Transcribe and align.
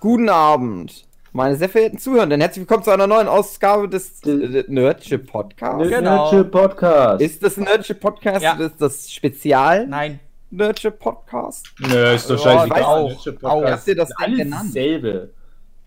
Guten 0.00 0.28
Abend, 0.28 1.06
meine 1.32 1.56
sehr 1.56 1.68
verehrten 1.68 1.98
Zuhörenden. 1.98 2.40
Herzlich 2.40 2.60
willkommen 2.62 2.84
zu 2.84 2.90
einer 2.92 3.06
neuen 3.06 3.26
Ausgabe 3.26 3.88
des 3.88 4.22
äh, 4.24 4.64
Nerdship 4.68 5.30
Podcasts. 5.30 5.88
Genau. 5.88 6.30
Nerdship 6.32 6.52
Podcast. 6.52 7.20
Ist 7.22 7.42
das 7.42 7.56
ein 7.58 7.64
Nerdship 7.64 8.00
Podcast 8.00 8.42
Ja. 8.42 8.54
oder 8.54 8.66
ist 8.66 8.80
das 8.80 9.12
Spezial 9.12 9.86
Nein. 9.88 10.20
Nerdship 10.50 10.98
Podcast? 11.00 11.66
Nö, 11.80 12.14
ist 12.14 12.30
doch 12.30 12.44
Ja, 12.44 12.52
scheißegal. 12.60 12.82
auch, 12.84 13.08
Nerdship 13.08 13.44
auch. 13.44 13.50
Podcast. 13.54 13.72
Habt 13.78 13.88
ihr 13.88 13.96
das 13.96 14.08
denn 14.08 14.16
Alles 14.24 14.38
genannt? 14.38 14.68
dasselbe. 14.68 15.30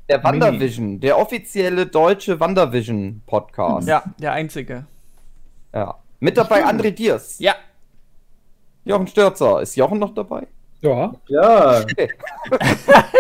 Der 0.10 0.24
WandaVision, 0.24 1.00
der 1.00 1.18
offizielle 1.18 1.86
deutsche 1.86 2.38
WandaVision 2.40 3.22
Podcast. 3.26 3.88
Ja, 3.88 4.04
der 4.20 4.34
einzige. 4.34 4.86
ja. 5.74 5.96
Mit 6.24 6.38
dabei 6.38 6.66
André 6.66 6.92
Diers. 6.92 7.40
Ja. 7.40 7.56
Jochen 8.86 9.08
Stürzer. 9.08 9.62
Ist 9.62 9.76
Jochen 9.76 9.98
noch 9.98 10.14
dabei? 10.14 10.46
Ja, 10.82 11.14
Ja, 11.28 11.84
Du 11.86 11.98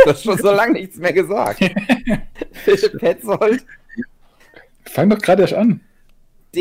hast 0.08 0.24
schon 0.24 0.38
so 0.38 0.52
lange 0.52 0.74
nichts 0.74 0.98
mehr 0.98 1.14
gesagt. 1.14 1.60
Philipp 2.52 2.98
Petzold, 3.00 3.64
fang 4.86 5.10
doch 5.10 5.20
gerade 5.20 5.44
erst 5.44 5.54
an. 5.54 5.82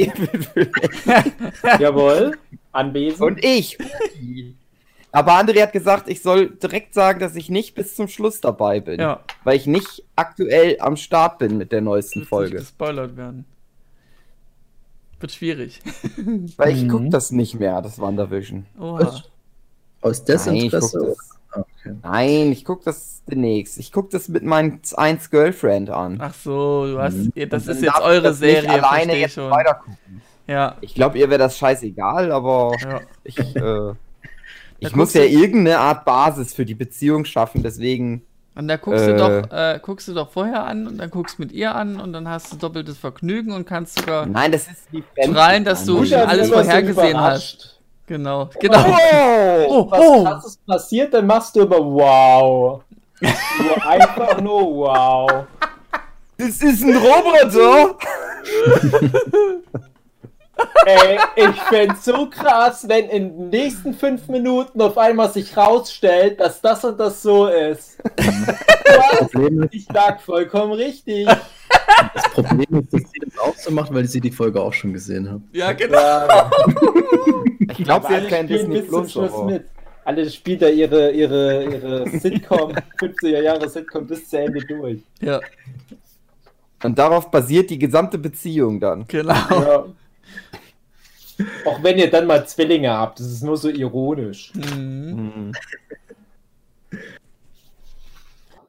Jawohl. 1.79 2.37
Anwesend. 2.73 3.21
und 3.23 3.45
ich. 3.45 3.77
Aber 5.13 5.33
André 5.33 5.63
hat 5.63 5.73
gesagt, 5.73 6.09
ich 6.09 6.23
soll 6.23 6.51
direkt 6.51 6.95
sagen, 6.95 7.19
dass 7.19 7.35
ich 7.35 7.49
nicht 7.51 7.75
bis 7.75 7.97
zum 7.97 8.07
Schluss 8.07 8.41
dabei 8.41 8.79
bin. 8.79 9.01
Ja. 9.01 9.25
Weil 9.43 9.57
ich 9.57 9.67
nicht 9.67 10.05
aktuell 10.15 10.77
am 10.81 10.97
Start 10.97 11.39
bin 11.39 11.59
mit 11.59 11.73
der 11.73 11.81
neuesten 11.81 12.25
Folge. 12.25 12.57
nicht 12.57 12.67
gespoilert 12.67 13.17
werden. 13.17 13.45
Wird 15.19 15.33
schwierig. 15.33 15.81
Weil 16.57 16.77
ich 16.77 16.85
Mhm. 16.85 16.89
guck 16.89 17.11
das 17.11 17.33
nicht 17.33 17.59
mehr, 17.59 17.83
das 17.83 17.99
WandaVision. 17.99 18.67
Oha. 18.79 19.23
Aus 20.03 20.25
Nein, 20.27 20.57
ich 20.57 20.71
guck 20.71 20.81
Desinteresse? 20.81 20.99
das, 21.09 21.17
Ah, 21.53 21.59
okay. 21.83 21.95
nein, 22.03 22.53
ich 22.53 22.65
guck 22.65 22.85
das 22.85 23.23
demnächst. 23.29 23.79
Ich 23.79 23.91
guck 23.91 24.11
das 24.11 24.29
mit 24.29 24.45
meinem 24.45 24.79
1 24.97 25.31
Girlfriend 25.31 25.91
an. 25.91 26.19
Ach 26.21 26.33
so, 26.35 26.87
du 26.87 26.99
hast. 27.01 27.17
ihr- 27.35 27.49
Das 27.49 27.67
ist 27.67 27.83
jetzt 27.83 28.01
eure 28.01 28.23
das 28.23 28.39
nicht 28.41 28.61
Serie, 28.63 28.71
alleine 28.85 29.17
jetzt 29.17 29.35
schon. 29.35 29.51
weitergucken. 29.51 29.97
Ja. 30.47 30.77
Ich 30.81 30.95
glaube, 30.95 31.19
ihr 31.19 31.29
wäre 31.29 31.39
das 31.41 31.59
scheißegal, 31.59 32.31
aber 32.33 32.73
ja. 32.81 33.01
ich, 33.25 33.39
äh, 33.57 33.93
ich 34.79 34.95
muss 34.97 35.13
ja 35.15 35.23
irgendeine 35.23 35.79
Art 35.79 36.05
Basis 36.05 36.55
für 36.55 36.65
die 36.65 36.75
Beziehung 36.75 37.25
schaffen, 37.25 37.63
deswegen. 37.65 38.23
Und 38.55 38.69
da 38.69 38.77
guckst 38.77 39.05
Äh. 39.05 39.13
du 39.13 39.17
doch, 39.17 39.51
äh, 39.53 39.81
guckst 39.83 40.07
du 40.09 40.15
doch 40.15 40.31
vorher 40.31 40.65
an 40.65 40.87
und 40.87 40.99
dann 40.99 41.11
guckst 41.11 41.39
mit 41.39 41.51
ihr 41.53 41.75
an 41.75 42.01
und 42.01 42.13
dann 42.13 42.29
hast 42.29 42.53
du 42.53 42.57
doppeltes 42.57 42.97
Vergnügen 42.99 43.53
und 43.53 43.65
kannst 43.67 43.99
sogar. 43.99 44.27
Nein, 44.27 44.53
das 44.53 44.69
ist 44.69 44.93
wie 44.93 45.03
Fremdgehen. 45.03 45.33
Strahlen, 45.35 45.65
dass 45.65 45.85
du 45.85 45.99
alles 45.99 46.49
vorhergesehen 46.51 47.11
überrascht. 47.11 47.80
Genau. 48.11 48.51
Genau. 48.59 48.85
Oh! 48.89 49.67
Oh, 49.69 49.89
Was 49.89 50.01
oh. 50.01 50.25
krasses 50.25 50.57
passiert, 50.67 51.15
dann 51.15 51.29
machst 51.29 51.55
du 51.55 51.61
immer 51.61 51.79
wow. 51.79 52.83
Nur 53.21 53.87
einfach 53.87 54.41
nur 54.41 54.63
wow. 54.79 55.45
Das 56.37 56.61
ist 56.61 56.83
ein 56.83 56.97
Roboter! 56.97 57.95
Ey, 60.87 61.19
ich 61.37 61.61
fänd's 61.63 62.05
so 62.05 62.29
krass, 62.29 62.87
wenn 62.89 63.09
in 63.09 63.29
den 63.37 63.49
nächsten 63.51 63.95
fünf 63.95 64.29
Minuten 64.29 64.81
auf 64.81 64.97
einmal 64.99 65.31
sich 65.31 65.57
rausstellt, 65.57 66.41
dass 66.41 66.61
das 66.61 66.85
und 66.85 66.99
das 66.99 67.23
so 67.23 67.47
ist. 67.47 67.99
Was? 68.17 69.69
Ich 69.71 69.87
lag 69.93 70.21
vollkommen 70.21 70.73
richtig. 70.73 71.27
das 71.27 72.23
Problem 72.35 72.81
ist, 72.81 72.93
dass 72.93 73.03
sie 73.13 73.21
das 73.25 73.39
auch 73.39 73.55
so 73.57 73.71
macht, 73.71 73.93
weil 73.95 74.05
sie 74.07 74.21
die 74.21 74.31
Folge 74.31 74.61
auch 74.61 74.73
schon 74.73 74.93
gesehen 74.93 75.31
hat. 75.31 75.41
Ja, 75.53 75.73
genau. 75.73 75.99
Ja, 75.99 76.51
Ich 77.61 77.85
glaube, 77.85 78.07
sie 78.09 78.15
hat 78.15 78.29
kein 78.29 78.47
spielen 78.47 78.71
Disney 78.71 78.81
bis 78.81 78.91
zum 78.91 79.01
Plus. 79.03 79.13
Schluss 79.13 79.33
aber- 79.33 79.45
mit. 79.45 79.65
Alle 80.03 80.29
spielt 80.31 80.63
da 80.63 80.69
ihre, 80.69 81.11
ihre, 81.13 81.63
ihre 81.65 82.09
Sitcom, 82.19 82.73
50er 82.99 83.43
Jahre 83.43 83.69
Sitcom 83.69 84.07
bis 84.07 84.29
zu 84.29 84.39
Ende 84.41 84.61
durch. 84.61 84.99
Ja, 85.21 85.39
Und 86.83 86.99
darauf 86.99 87.31
basiert 87.31 87.69
die 87.71 87.79
gesamte 87.79 88.17
Beziehung 88.19 88.81
dann. 88.81 89.05
genau. 89.07 89.35
Ja. 89.51 89.85
Auch 91.65 91.83
wenn 91.83 91.99
ihr 91.99 92.11
dann 92.11 92.27
mal 92.27 92.47
Zwillinge 92.47 92.91
habt, 92.91 93.21
das 93.21 93.27
ist 93.27 93.43
nur 93.43 93.57
so 93.57 93.69
ironisch. 93.69 94.53
Mhm. 94.55 95.33
Hm. 95.35 95.53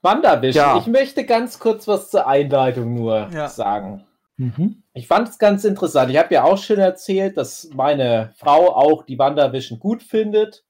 WandaVision, 0.01 0.63
Ja. 0.65 0.77
ich 0.79 0.87
möchte 0.87 1.25
ganz 1.25 1.59
kurz 1.59 1.87
was 1.87 2.09
zur 2.09 2.27
Einleitung 2.27 2.95
nur 2.95 3.29
Ja. 3.33 3.47
sagen. 3.47 4.03
Mhm. 4.37 4.81
Ich 4.93 5.07
fand 5.07 5.29
es 5.29 5.37
ganz 5.37 5.63
interessant. 5.63 6.11
Ich 6.11 6.17
habe 6.17 6.33
ja 6.33 6.43
auch 6.43 6.57
schon 6.57 6.79
erzählt, 6.79 7.37
dass 7.37 7.69
meine 7.73 8.33
Frau 8.37 8.75
auch 8.75 9.03
die 9.03 9.19
WandaVision 9.19 9.79
gut 9.79 10.01
findet 10.01 10.63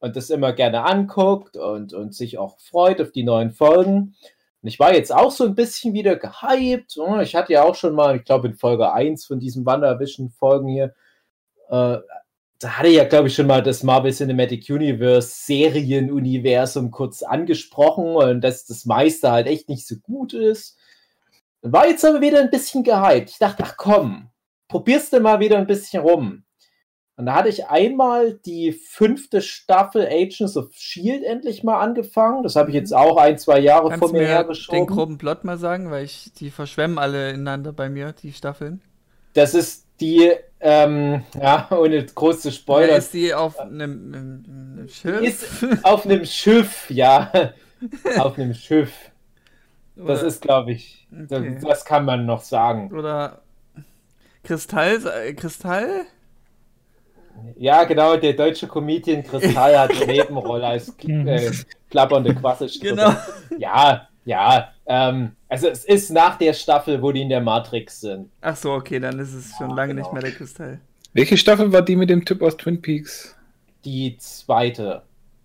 und 0.00 0.14
das 0.16 0.28
immer 0.28 0.52
gerne 0.52 0.84
anguckt 0.84 1.56
und, 1.56 1.94
und 1.94 2.14
sich 2.14 2.36
auch 2.38 2.58
freut 2.60 3.00
auf 3.00 3.12
die 3.12 3.24
neuen 3.24 3.50
Folgen. 3.52 4.14
Und 4.62 4.68
ich 4.68 4.78
war 4.78 4.92
jetzt 4.92 5.12
auch 5.14 5.30
so 5.30 5.44
ein 5.44 5.54
bisschen 5.54 5.94
wieder 5.94 6.16
gehypt. 6.16 6.96
Oh, 6.98 7.18
Ich 7.20 7.34
hatte 7.34 7.54
ja 7.54 7.62
auch 7.62 7.74
schon 7.74 7.94
mal, 7.94 8.16
ich 8.16 8.24
glaube 8.24 8.48
in 8.48 8.54
Folge 8.54 8.92
1 8.92 9.24
von 9.24 9.40
diesen 9.40 9.64
WandaVision-Folgen 9.64 10.68
hier, 10.68 10.94
äh, 11.68 11.98
da 12.58 12.78
hatte 12.78 12.88
ich 12.88 12.96
ja, 12.96 13.04
glaube 13.04 13.28
ich, 13.28 13.34
schon 13.34 13.46
mal 13.46 13.62
das 13.62 13.82
Marvel 13.82 14.12
Cinematic 14.12 14.68
Universe 14.70 15.28
Serienuniversum 15.44 16.90
kurz 16.90 17.22
angesprochen 17.22 18.16
und 18.16 18.40
dass 18.40 18.64
das 18.66 18.86
meiste 18.86 19.30
halt 19.30 19.46
echt 19.46 19.68
nicht 19.68 19.86
so 19.86 19.96
gut 19.96 20.32
ist. 20.32 20.78
War 21.60 21.86
jetzt 21.88 22.04
aber 22.04 22.20
wieder 22.20 22.40
ein 22.40 22.50
bisschen 22.50 22.82
gehypt. 22.82 23.30
Ich 23.30 23.38
dachte, 23.38 23.62
ach 23.66 23.76
komm, 23.76 24.30
probierst 24.68 25.12
du 25.12 25.20
mal 25.20 25.40
wieder 25.40 25.58
ein 25.58 25.66
bisschen 25.66 26.02
rum. 26.02 26.44
Und 27.18 27.26
da 27.26 27.34
hatte 27.34 27.48
ich 27.48 27.66
einmal 27.66 28.34
die 28.34 28.72
fünfte 28.72 29.40
Staffel 29.40 30.06
Agents 30.06 30.56
of 30.56 30.68
Shield 30.74 31.24
endlich 31.24 31.64
mal 31.64 31.80
angefangen. 31.80 32.42
Das 32.42 32.56
habe 32.56 32.70
ich 32.70 32.74
jetzt 32.74 32.94
auch 32.94 33.16
ein, 33.16 33.38
zwei 33.38 33.58
Jahre 33.58 33.88
Kannst 33.88 34.00
vor 34.00 34.12
mir 34.12 34.18
mir 34.18 34.26
den 34.26 34.28
hergeschoben. 34.28 34.86
groben 34.86 35.18
Plot 35.18 35.44
mal 35.44 35.56
sagen, 35.56 35.90
weil 35.90 36.04
ich 36.04 36.30
die 36.34 36.50
verschwemmen 36.50 36.98
alle 36.98 37.30
ineinander 37.30 37.72
bei 37.72 37.88
mir, 37.88 38.12
die 38.12 38.34
Staffeln. 38.34 38.82
Das 39.32 39.54
ist 39.54 39.85
die, 40.00 40.32
ähm, 40.60 41.22
ja, 41.40 41.68
ohne 41.76 42.04
groß 42.04 42.40
zu 42.42 42.52
spoilern, 42.52 42.98
ist 42.98 43.12
die 43.14 43.32
auf 43.34 43.58
einem, 43.58 44.12
einem, 44.14 44.44
einem 44.78 44.88
Schiff? 44.88 45.20
ist 45.22 45.84
auf 45.84 46.04
einem 46.06 46.24
Schiff, 46.24 46.90
ja. 46.90 47.30
auf 48.18 48.38
einem 48.38 48.54
Schiff. 48.54 48.92
Das 49.96 50.20
Oder- 50.20 50.28
ist, 50.28 50.42
glaube 50.42 50.72
ich, 50.72 51.06
Okay. 51.12 51.54
das, 51.54 51.64
das 51.64 51.84
kann 51.84 52.04
man 52.04 52.26
noch 52.26 52.42
sagen. 52.42 52.92
Oder 52.92 53.40
Kristall? 54.42 55.00
äh, 55.06 55.32
Kristall? 55.34 56.02
Ja, 57.56 57.84
genau, 57.84 58.16
der 58.16 58.32
deutsche 58.32 58.66
Comedian 58.66 59.22
Kristall 59.22 59.78
hat 59.78 59.90
eine 59.90 60.06
Nebenrolle 60.12 60.66
als 60.66 60.94
äh, 61.06 61.50
klappernde 61.90 62.34
Quasselstrippe. 62.34 62.96
Genau. 62.96 63.14
Ja, 63.58 64.08
ja. 64.26 64.68
Ähm, 64.84 65.32
also 65.48 65.68
es 65.68 65.84
ist 65.84 66.10
nach 66.10 66.36
der 66.36 66.52
Staffel, 66.52 67.00
wo 67.00 67.10
die 67.12 67.22
in 67.22 67.28
der 67.30 67.40
Matrix 67.40 68.00
sind. 68.02 68.28
Ach 68.42 68.56
so, 68.56 68.72
okay, 68.72 69.00
dann 69.00 69.18
ist 69.18 69.32
es 69.32 69.56
schon 69.56 69.70
Ja, 69.70 69.76
lange 69.76 69.94
genau. 69.94 70.02
nicht 70.04 70.12
mehr 70.12 70.22
der 70.22 70.32
Kristall. 70.32 70.80
Welche 71.14 71.36
Staffel 71.38 71.72
war 71.72 71.80
die 71.82 71.96
mit 71.96 72.10
dem 72.10 72.24
Typ 72.24 72.42
aus 72.42 72.56
Twin 72.58 72.82
Peaks? 72.82 73.34
Die 73.84 74.18
zweite. 74.18 75.02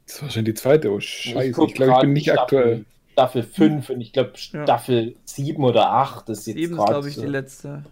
Das 0.07 0.21
war 0.21 0.29
schon 0.29 0.43
die 0.43 0.53
zweite. 0.53 0.91
Oh, 0.91 0.99
scheiße. 0.99 1.45
Ich, 1.47 1.53
guck 1.55 1.73
glaube, 1.73 1.93
ich 1.93 1.99
bin 1.99 2.13
nicht 2.13 2.25
Staffel, 2.25 2.41
aktuell. 2.41 2.85
Staffel 3.13 3.43
5 3.43 3.89
und 3.91 4.01
ich 4.01 4.11
glaube 4.11 4.31
Ja. 4.51 4.63
Staffel 4.63 5.15
7 5.25 5.63
oder 5.63 5.91
8 5.91 6.27
ist 6.29 6.47
jetzt 6.47 6.55
Sieben 6.57 6.73
ist, 6.73 6.77
gerade 6.77 6.91
glaube 6.91 7.09
ich, 7.09 7.15
so. 7.15 7.21
die 7.21 7.27
letzte. 7.27 7.83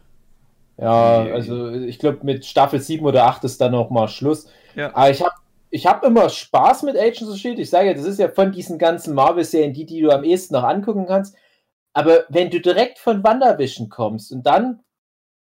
Ja, 0.78 1.24
also 1.24 1.72
ich 1.72 2.00
glaube 2.00 2.20
mit 2.24 2.46
Staffel 2.46 2.80
7 2.80 3.06
oder 3.06 3.26
8 3.26 3.44
ist 3.44 3.60
dann 3.62 3.72
noch 3.74 3.90
mal 3.90 4.08
Schluss. 4.08 4.48
Ja. 4.76 4.94
Aber 4.96 5.10
ich 5.10 5.22
habe 5.22 5.34
ich 5.72 5.86
hab 5.86 6.04
immer 6.04 6.30
Spaß 6.30 6.84
mit 6.84 6.98
Agents 6.98 7.30
of 7.30 7.38
Shield. 7.38 7.60
Ich 7.60 7.70
sage 7.70 7.88
ja, 7.90 7.94
das 7.94 8.06
ist 8.06 8.20
ja 8.20 8.30
von 8.30 8.52
diesen 8.52 8.78
ganzen 8.78 9.14
Marvel-Serien 9.14 9.74
die, 9.74 9.86
die 9.86 10.02
du 10.02 10.10
am 10.12 10.24
ehesten 10.24 10.56
noch 10.56 10.64
angucken 10.64 11.06
kannst. 11.08 11.36
Aber 11.94 12.26
wenn 12.30 12.50
du 12.50 12.60
direkt 12.60 13.00
von 13.00 13.24
WandaVision 13.24 13.90
kommst 13.90 14.32
und 14.32 14.44
dann, 14.46 14.82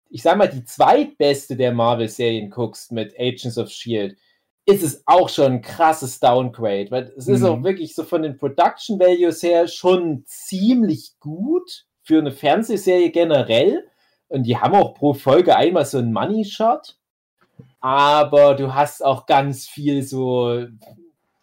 ich 0.09 0.21
sag 0.23 0.37
mal, 0.37 0.47
die 0.49 0.63
zweitbeste 0.63 1.55
der 1.55 1.71
Marvel-Serien 1.73 2.49
guckst 2.49 2.91
mit 2.91 3.13
Agents 3.19 3.57
of 3.57 3.69
Shield, 3.69 4.17
ist 4.65 4.83
es 4.83 5.03
auch 5.05 5.29
schon 5.29 5.53
ein 5.53 5.61
krasses 5.61 6.19
Downgrade. 6.19 6.91
Weil 6.91 7.13
es 7.17 7.27
ist 7.27 7.41
Mhm. 7.41 7.45
auch 7.47 7.63
wirklich 7.63 7.95
so 7.95 8.03
von 8.03 8.21
den 8.21 8.37
Production 8.37 8.99
Values 8.99 9.41
her 9.41 9.67
schon 9.67 10.23
ziemlich 10.25 11.13
gut 11.19 11.85
für 12.03 12.19
eine 12.19 12.31
Fernsehserie 12.31 13.11
generell. 13.11 13.87
Und 14.27 14.43
die 14.43 14.57
haben 14.57 14.75
auch 14.75 14.93
pro 14.93 15.13
Folge 15.13 15.55
einmal 15.55 15.85
so 15.85 15.97
einen 15.97 16.13
Money 16.13 16.45
Shot. 16.45 16.98
Aber 17.81 18.55
du 18.55 18.73
hast 18.73 19.03
auch 19.03 19.25
ganz 19.25 19.67
viel 19.67 20.03
so 20.03 20.65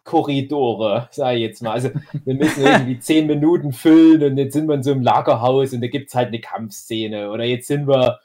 Korridore, 0.03 1.09
sag 1.11 1.35
ich 1.35 1.41
jetzt 1.41 1.61
mal. 1.61 1.73
Also 1.73 1.89
wir 2.23 2.33
müssen 2.33 2.63
irgendwie 2.65 2.99
zehn 2.99 3.27
Minuten 3.27 3.73
füllen 3.73 4.23
und 4.23 4.37
jetzt 4.37 4.53
sind 4.53 4.67
wir 4.67 4.75
in 4.75 4.83
so 4.83 4.91
einem 4.91 5.01
Lagerhaus 5.01 5.73
und 5.73 5.81
da 5.81 5.87
gibt 5.87 6.09
es 6.09 6.15
halt 6.15 6.29
eine 6.29 6.39
Kampfszene. 6.39 7.29
Oder 7.29 7.43
jetzt 7.43 7.67
sind 7.67 7.87
wir 7.87 8.19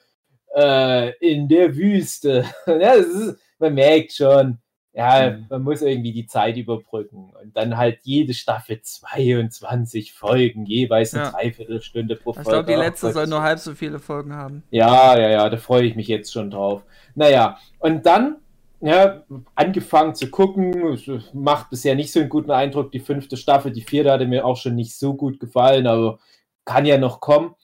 äh, 0.55 1.11
in 1.19 1.49
der 1.49 1.77
Wüste. 1.77 2.45
ja, 2.67 2.93
ist, 2.93 3.37
man 3.59 3.75
merkt 3.75 4.13
schon, 4.13 4.59
ja, 4.95 5.31
Mhm. 5.31 5.47
man 5.49 5.63
muss 5.63 5.83
irgendwie 5.83 6.13
die 6.13 6.27
Zeit 6.27 6.57
überbrücken. 6.57 7.33
Und 7.43 7.57
dann 7.57 7.77
halt 7.77 8.01
jede 8.03 8.35
Staffel 8.35 8.81
22 8.83 10.13
Folgen, 10.13 10.67
jeweils 10.67 11.15
eine 11.15 11.25
Ja. 11.25 11.31
Dreiviertelstunde 11.31 12.17
pro 12.17 12.31
Ich 12.31 12.37
Folge. 12.37 12.51
glaube, 12.51 12.67
die 12.67 12.75
letzte 12.79 13.13
soll 13.13 13.27
nur 13.27 13.43
halb 13.43 13.59
so 13.59 13.75
viele 13.75 13.99
Folgen 13.99 14.35
haben. 14.35 14.63
Ja, 14.71 15.19
ja, 15.19 15.29
ja, 15.31 15.49
da 15.49 15.57
freue 15.57 15.85
ich 15.85 15.95
mich 15.97 16.09
jetzt 16.09 16.33
schon 16.33 16.51
drauf. 16.51 16.83
Naja, 17.15 17.59
und 17.79 18.07
dann 18.07 18.37
ja, 18.85 19.23
angefangen 19.55 20.15
zu 20.17 20.29
gucken. 20.29 20.99
Macht 21.33 21.71
bisher 21.71 21.95
nicht 21.95 22.11
so 22.13 22.19
einen 22.19 22.29
guten 22.29 22.51
Eindruck. 22.51 22.91
Die 22.91 22.99
fünfte 22.99 23.37
Staffel, 23.37 23.71
die 23.71 23.83
vierte 23.83 24.11
hatte 24.11 24.27
mir 24.27 24.45
auch 24.45 24.57
schon 24.57 24.75
nicht 24.75 24.99
so 24.99 25.15
gut 25.15 25.39
gefallen, 25.39 25.87
aber 25.87 26.19
kann 26.65 26.85
ja 26.85 26.99
noch 26.99 27.21
kommen. 27.21 27.55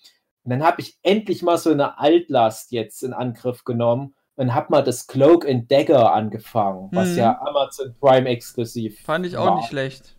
Und 0.45 0.51
dann 0.53 0.63
habe 0.63 0.81
ich 0.81 0.97
endlich 1.03 1.43
mal 1.43 1.59
so 1.59 1.71
eine 1.73 1.99
Altlast 1.99 2.71
jetzt 2.71 3.03
in 3.03 3.13
Angriff 3.13 3.65
genommen 3.65 4.15
und 4.38 4.55
habe 4.55 4.69
mal 4.70 4.82
das 4.82 5.06
Cloak 5.06 5.46
and 5.46 5.70
Dagger 5.70 6.12
angefangen, 6.14 6.88
was 6.93 7.08
Mhm. 7.11 7.19
ja 7.19 7.40
Amazon 7.43 7.94
Prime 8.00 8.29
exklusiv 8.29 8.99
Fand 9.05 9.26
ich 9.26 9.37
auch 9.37 9.44
war. 9.46 9.56
nicht 9.56 9.69
schlecht. 9.69 10.14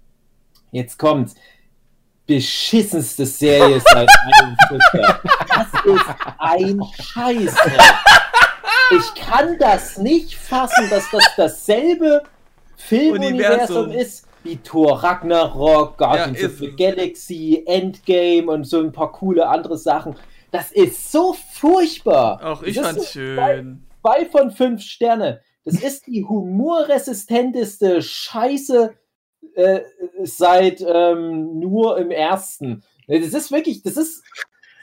Jetzt 0.71 0.99
kommt's. 0.99 1.33
Beschissenste 2.27 3.25
Serie 3.25 3.79
seit 3.91 4.07
einem. 4.23 4.55
Das 5.49 5.67
ist 5.83 6.05
ein 6.37 6.81
Scheiß. 7.01 7.55
ey. 7.65 8.97
Ich 8.97 9.15
kann 9.15 9.57
das 9.57 9.97
nicht 9.97 10.35
fassen, 10.35 10.87
dass 10.91 11.09
das 11.11 11.23
dasselbe 11.35 12.21
Filmuniversum 12.75 13.85
Universum. 13.85 13.91
ist 13.91 14.27
wie 14.43 14.57
Thor 14.57 15.03
Ragnarok, 15.03 15.97
Guardians 15.97 16.39
Ja, 16.41 16.47
of 16.47 16.57
the. 16.59 16.75
Galaxy, 16.75 17.63
Endgame 17.65 18.51
und 18.51 18.63
so 18.65 18.79
ein 18.79 18.91
paar 18.91 19.11
coole 19.11 19.47
andere 19.47 19.77
Sachen. 19.77 20.15
Das 20.51 20.71
ist 20.71 21.11
so 21.11 21.35
furchtbar. 21.53 22.43
Auch 22.43 22.61
ich 22.63 22.75
Das 22.75 22.85
fand's 22.87 23.11
schön. 23.11 23.83
Zwei 24.01 24.25
von 24.25 24.51
fünf 24.51 24.81
Sterne. 24.81 25.41
Das 25.65 25.75
ist 25.83 26.07
die 26.07 26.23
humorresistenteste 26.23 28.01
Scheiße 28.01 28.93
äh, 29.55 29.79
seit 30.23 30.81
ähm, 30.87 31.59
nur 31.59 31.97
im 31.97 32.11
ersten. 32.11 32.83
Das 33.07 33.33
ist 33.33 33.51
wirklich, 33.51 33.81
das 33.83 33.97
ist. 33.97 34.23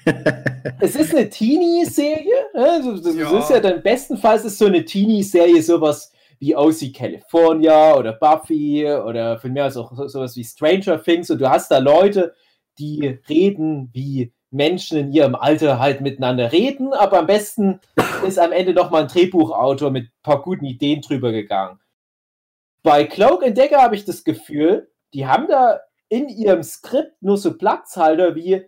es 0.81 0.95
ist 0.97 1.15
eine 1.15 1.29
Teenie-Serie. 1.29 2.35
ne? 2.55 2.81
Das, 2.85 3.03
das 3.03 3.15
Ja. 3.17 3.39
ist 3.39 3.51
ja 3.51 3.61
dann 3.61 3.83
bestenfalls 3.83 4.45
ist 4.45 4.59
so 4.59 4.67
eine 4.67 4.85
Teenie-Serie 4.85 5.61
sowas 5.63 6.13
wie 6.39 6.55
OC 6.55 6.93
California 6.95 7.97
oder 7.97 8.13
Buffy 8.13 8.87
oder 8.87 9.39
von 9.39 9.53
mir 9.53 9.67
aus 9.67 9.77
auch 9.77 9.93
so- 9.97 10.07
sowas 10.07 10.37
wie 10.37 10.45
Stranger 10.45 11.03
Things. 11.03 11.31
Und 11.31 11.41
du 11.41 11.49
hast 11.51 11.71
da 11.71 11.79
Leute, 11.79 12.35
die 12.79 13.19
reden 13.29 13.91
wie 13.93 14.33
Menschen 14.51 14.99
in 14.99 15.13
ihrem 15.13 15.35
Alter 15.35 15.79
halt 15.79 16.01
miteinander 16.01 16.53
reden, 16.53 16.93
aber 16.93 17.19
am 17.19 17.27
besten 17.27 17.81
ist 18.27 18.39
am 18.39 18.53
Ende 18.53 18.73
noch 18.73 18.91
mal 18.91 19.03
ein 19.03 19.09
Drehbuchautor 19.09 19.91
mit 19.91 20.05
ein 20.05 20.23
paar 20.23 20.43
guten 20.43 20.65
Ideen 20.65 21.03
drüber 21.03 21.33
gegangen. 21.33 21.81
Bei 22.83 23.05
Cloak 23.05 23.45
and 23.45 23.59
Dagger 23.59 23.83
habe 23.83 23.97
ich 23.97 24.05
das 24.05 24.23
Gefühl, 24.23 24.91
die 25.13 25.27
haben 25.27 25.49
da 25.49 25.81
in 26.09 26.29
ihrem 26.29 26.63
Skript 26.63 27.21
nur 27.21 27.37
so 27.37 27.57
Platzhalter 27.57 28.37
wie 28.37 28.65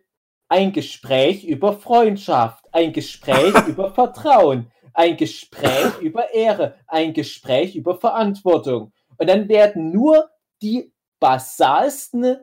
ein 0.49 0.73
Gespräch 0.73 1.45
über 1.45 1.75
Freundschaft, 1.75 2.65
ein 2.73 2.93
Gespräch 2.93 3.55
über 3.69 3.93
Vertrauen, 3.95 4.73
ein 4.95 5.17
Gespräch 5.17 6.01
über 6.01 6.35
Ehre, 6.35 6.75
ein 6.87 7.13
Gespräch 7.13 7.77
über 7.77 7.97
Verantwortung. 7.97 8.93
Und 9.19 9.29
dann 9.29 9.49
werden 9.49 9.93
nur 9.93 10.29
die 10.63 10.93
basalsten 11.21 12.39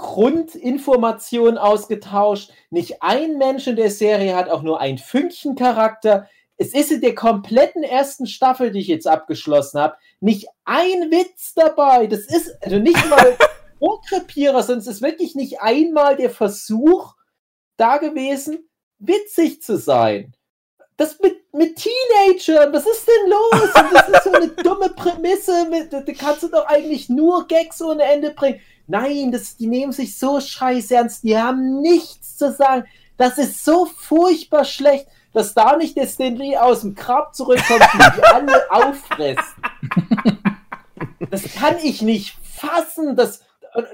Grundinformationen 0.00 1.58
ausgetauscht. 1.58 2.50
Nicht 2.70 3.02
ein 3.02 3.36
Mensch 3.36 3.66
in 3.66 3.76
der 3.76 3.90
Serie 3.90 4.34
hat 4.34 4.48
auch 4.48 4.62
nur 4.62 4.80
ein 4.80 4.96
Fünkchen 4.96 5.56
Charakter. 5.56 6.26
Es 6.56 6.72
ist 6.72 6.90
in 6.90 7.02
der 7.02 7.14
kompletten 7.14 7.82
ersten 7.82 8.26
Staffel, 8.26 8.70
die 8.70 8.80
ich 8.80 8.86
jetzt 8.86 9.06
abgeschlossen 9.06 9.78
habe, 9.78 9.96
nicht 10.20 10.48
ein 10.64 11.10
Witz 11.10 11.52
dabei. 11.54 12.06
Das 12.06 12.20
ist 12.20 12.50
also 12.62 12.78
nicht 12.78 13.08
mal 13.10 13.36
Ohrkrepierer, 13.78 14.62
sondern 14.62 14.80
es 14.80 14.86
ist 14.86 15.02
wirklich 15.02 15.34
nicht 15.34 15.60
einmal 15.60 16.16
der 16.16 16.30
Versuch 16.30 17.14
da 17.76 17.98
gewesen, 17.98 18.70
witzig 18.98 19.62
zu 19.62 19.76
sein. 19.76 20.34
Das 20.96 21.18
mit, 21.20 21.36
mit 21.52 21.76
Teenagern, 21.76 22.72
was 22.72 22.86
ist 22.86 23.06
denn 23.06 23.30
los? 23.30 23.74
Und 23.74 23.94
das 23.94 24.08
ist 24.08 24.24
so 24.24 24.32
eine 24.32 24.48
dumme 24.48 24.88
Prämisse, 24.90 25.66
mit, 25.68 25.92
da 25.92 26.02
kannst 26.18 26.42
du 26.42 26.48
doch 26.48 26.66
eigentlich 26.66 27.08
nur 27.10 27.46
Gags 27.46 27.80
ohne 27.82 28.02
Ende 28.02 28.30
bringen. 28.30 28.60
Nein, 28.90 29.30
das, 29.32 29.56
die 29.56 29.66
nehmen 29.68 29.92
sich 29.92 30.18
so 30.18 30.40
scheiß 30.40 30.90
ernst, 30.90 31.22
die 31.22 31.38
haben 31.38 31.80
nichts 31.80 32.36
zu 32.36 32.52
sagen. 32.52 32.84
Das 33.16 33.38
ist 33.38 33.64
so 33.64 33.86
furchtbar 33.86 34.64
schlecht, 34.64 35.06
dass 35.32 35.54
da 35.54 35.76
nicht 35.76 35.96
der 35.96 36.06
Stanley 36.06 36.56
aus 36.56 36.80
dem 36.80 36.94
Grab 36.94 37.34
zurückkommt 37.34 37.82
und 37.94 38.02
die 38.16 38.22
alle 38.34 38.70
auffrisst. 38.70 39.54
Das 41.30 41.42
kann 41.54 41.76
ich 41.82 42.02
nicht 42.02 42.36
fassen. 42.42 43.14
Das, 43.16 43.42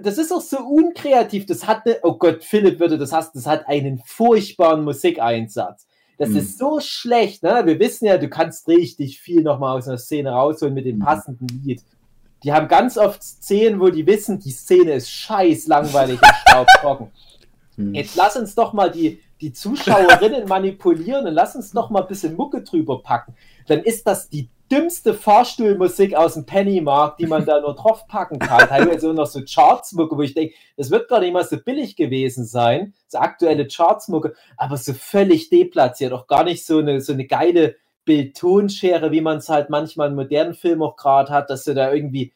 das 0.02 0.16
ist 0.18 0.32
auch 0.32 0.40
so 0.40 0.58
unkreativ. 0.60 1.46
Das 1.46 1.66
hat 1.66 1.84
eine, 1.86 1.98
oh 2.02 2.14
Gott, 2.14 2.42
Philipp 2.44 2.80
würde 2.80 2.98
das 2.98 3.12
hassen, 3.12 3.32
das 3.34 3.46
hat 3.46 3.68
einen 3.68 4.00
furchtbaren 4.04 4.84
Musikeinsatz. 4.84 5.86
Das 6.18 6.30
Mhm. 6.30 6.36
ist 6.38 6.58
so 6.58 6.80
schlecht, 6.80 7.42
ne? 7.42 7.62
Wir 7.66 7.78
wissen 7.78 8.06
ja, 8.06 8.16
du 8.16 8.28
kannst 8.30 8.66
richtig 8.68 9.20
viel 9.20 9.42
nochmal 9.42 9.76
aus 9.76 9.86
einer 9.86 9.98
Szene 9.98 10.30
rausholen 10.30 10.72
mit 10.72 10.86
dem 10.86 10.96
Mhm. 10.96 11.02
passenden 11.02 11.46
Lied. 11.62 11.82
Die 12.46 12.52
haben 12.52 12.68
ganz 12.68 12.96
oft 12.96 13.24
Szenen, 13.24 13.80
wo 13.80 13.88
die 13.88 14.06
wissen, 14.06 14.38
die 14.38 14.52
Szene 14.52 14.92
ist 14.92 15.10
scheiß 15.10 15.66
langweilig 15.66 16.22
und 16.22 16.32
staubtrocken. 16.48 17.10
Hm. 17.78 17.92
Jetzt 17.92 18.16
lass 18.16 18.38
uns 18.38 18.54
doch 18.54 18.72
mal 18.72 18.90
die, 18.90 19.20
die 19.42 19.52
Zuschauerinnen 19.52 20.44
manipulieren 20.48 21.26
und 21.26 21.34
lass 21.34 21.54
uns 21.54 21.72
doch 21.72 21.90
mal 21.90 22.00
ein 22.00 22.08
bisschen 22.08 22.34
Mucke 22.34 22.62
drüber 22.62 23.02
packen. 23.02 23.34
Dann 23.66 23.80
ist 23.80 24.06
das 24.06 24.30
die 24.30 24.48
dümmste 24.70 25.12
Fahrstuhlmusik 25.12 26.14
aus 26.14 26.32
dem 26.32 26.46
Pennymarkt, 26.46 27.20
die 27.20 27.26
man 27.26 27.44
da 27.44 27.60
nur 27.60 27.74
drauf 27.74 28.06
packen 28.08 28.38
kann. 28.38 28.60
Teilweise 28.68 29.12
noch 29.12 29.26
so 29.26 29.42
Chartsmucke, 29.42 30.16
wo 30.16 30.22
ich 30.22 30.32
denke, 30.32 30.54
das 30.78 30.90
wird 30.90 31.10
gar 31.10 31.20
nicht 31.20 31.34
mal 31.34 31.44
so 31.44 31.58
billig 31.58 31.96
gewesen 31.96 32.46
sein, 32.46 32.94
so 33.08 33.18
aktuelle 33.18 33.68
Chartsmucke, 33.68 34.32
aber 34.56 34.78
so 34.78 34.94
völlig 34.94 35.50
deplatziert, 35.50 36.14
auch 36.14 36.28
gar 36.28 36.44
nicht 36.44 36.64
so 36.64 36.78
eine, 36.78 37.02
so 37.02 37.12
eine 37.12 37.26
geile 37.26 37.76
Bildtonschere, 38.06 39.12
wie 39.12 39.20
man 39.20 39.36
es 39.36 39.50
halt 39.50 39.68
manchmal 39.68 40.08
in 40.08 40.14
modernen 40.14 40.54
Filmen 40.54 40.80
auch 40.80 40.96
gerade 40.96 41.30
hat, 41.30 41.50
dass 41.50 41.64
du 41.64 41.74
da 41.74 41.92
irgendwie 41.92 42.32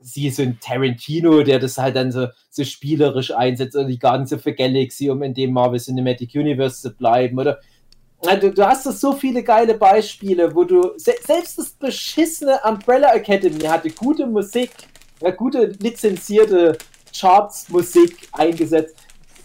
sie 0.00 0.30
so 0.30 0.42
ein 0.42 0.58
Tarantino, 0.60 1.42
der 1.42 1.58
das 1.58 1.78
halt 1.78 1.96
dann 1.96 2.12
so, 2.12 2.28
so 2.50 2.64
spielerisch 2.64 3.32
einsetzt 3.32 3.76
oder 3.76 3.86
die 3.86 3.98
of 4.02 4.42
the 4.44 4.54
Galaxy, 4.54 5.10
um 5.10 5.22
in 5.22 5.34
dem 5.34 5.52
Marvel 5.52 5.80
Cinematic 5.80 6.34
Universe 6.34 6.82
zu 6.82 6.90
bleiben 6.94 7.38
oder 7.38 7.58
Na, 8.24 8.36
du, 8.36 8.66
hast 8.66 8.84
so 8.84 9.12
viele 9.12 9.42
geile 9.42 9.74
Beispiele, 9.74 10.54
wo 10.54 10.64
du 10.64 10.92
se 10.96 11.14
selbst 11.24 11.58
das 11.58 11.70
beschissene 11.70 12.58
Umbrella 12.64 13.14
Academy 13.14 13.60
hatte 13.60 13.90
gute 13.90 14.26
Musik, 14.26 14.70
ja, 15.20 15.30
gute 15.30 15.66
lizenzierte 15.80 16.76
Charts-Musik 17.18 18.28
eingesetzt, 18.32 18.96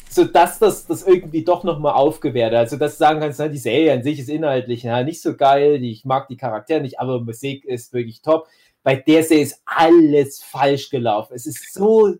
sodass 0.10 0.60
das, 0.60 0.86
das 0.86 1.04
irgendwie 1.04 1.44
doch 1.44 1.64
nochmal 1.64 1.94
aufgewertet. 1.94 2.58
Also, 2.58 2.78
dass 2.78 2.94
du 2.94 2.98
sagen 3.00 3.20
kannst, 3.20 3.40
na, 3.40 3.48
die 3.48 3.58
Serie 3.58 3.94
an 3.94 4.04
sich 4.04 4.20
ist 4.20 4.30
inhaltlich 4.30 4.84
na, 4.84 5.04
nicht 5.04 5.22
so 5.22 5.36
geil, 5.36 5.84
ich 5.84 6.06
mag 6.06 6.28
die 6.28 6.38
Charaktere 6.38 6.82
nicht, 6.82 7.00
aber 7.00 7.22
Musik 7.22 7.66
ist 7.66 7.94
wirklich 7.94 8.22
top. 8.22 8.48
Bei 8.84 8.96
der 8.96 9.24
Serie 9.24 9.44
ist 9.44 9.62
alles 9.66 10.44
falsch 10.44 10.90
gelaufen. 10.90 11.34
Es 11.36 11.46
ist 11.46 11.74
so 11.74 12.16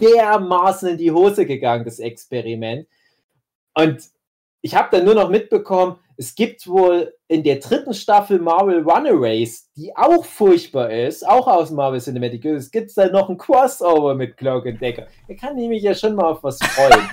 dermaßen 0.00 0.90
in 0.90 0.98
die 0.98 1.10
Hose 1.10 1.46
gegangen, 1.46 1.84
das 1.84 1.98
Experiment. 1.98 2.86
Und 3.74 4.02
ich 4.60 4.74
habe 4.74 4.88
dann 4.92 5.04
nur 5.04 5.14
noch 5.14 5.30
mitbekommen, 5.30 5.98
es 6.16 6.34
gibt 6.34 6.68
wohl 6.68 7.14
in 7.26 7.42
der 7.42 7.56
dritten 7.56 7.94
Staffel 7.94 8.38
Marvel 8.38 8.82
Runaways, 8.82 9.70
die 9.74 9.96
auch 9.96 10.24
furchtbar 10.24 10.90
ist, 10.90 11.26
auch 11.26 11.48
aus 11.48 11.70
Marvel 11.70 12.00
Cinematic 12.00 12.44
Universe, 12.44 12.70
gibt 12.70 12.90
es 12.90 12.94
dann 12.94 13.12
noch 13.12 13.28
ein 13.28 13.38
Crossover 13.38 14.14
mit 14.14 14.36
Cloak 14.36 14.66
and 14.66 14.80
Decker. 14.80 15.06
Da 15.26 15.34
kann 15.34 15.58
ich 15.58 15.68
mich 15.68 15.82
ja 15.82 15.94
schon 15.94 16.14
mal 16.14 16.26
auf 16.26 16.44
was 16.44 16.58
freuen. 16.62 17.08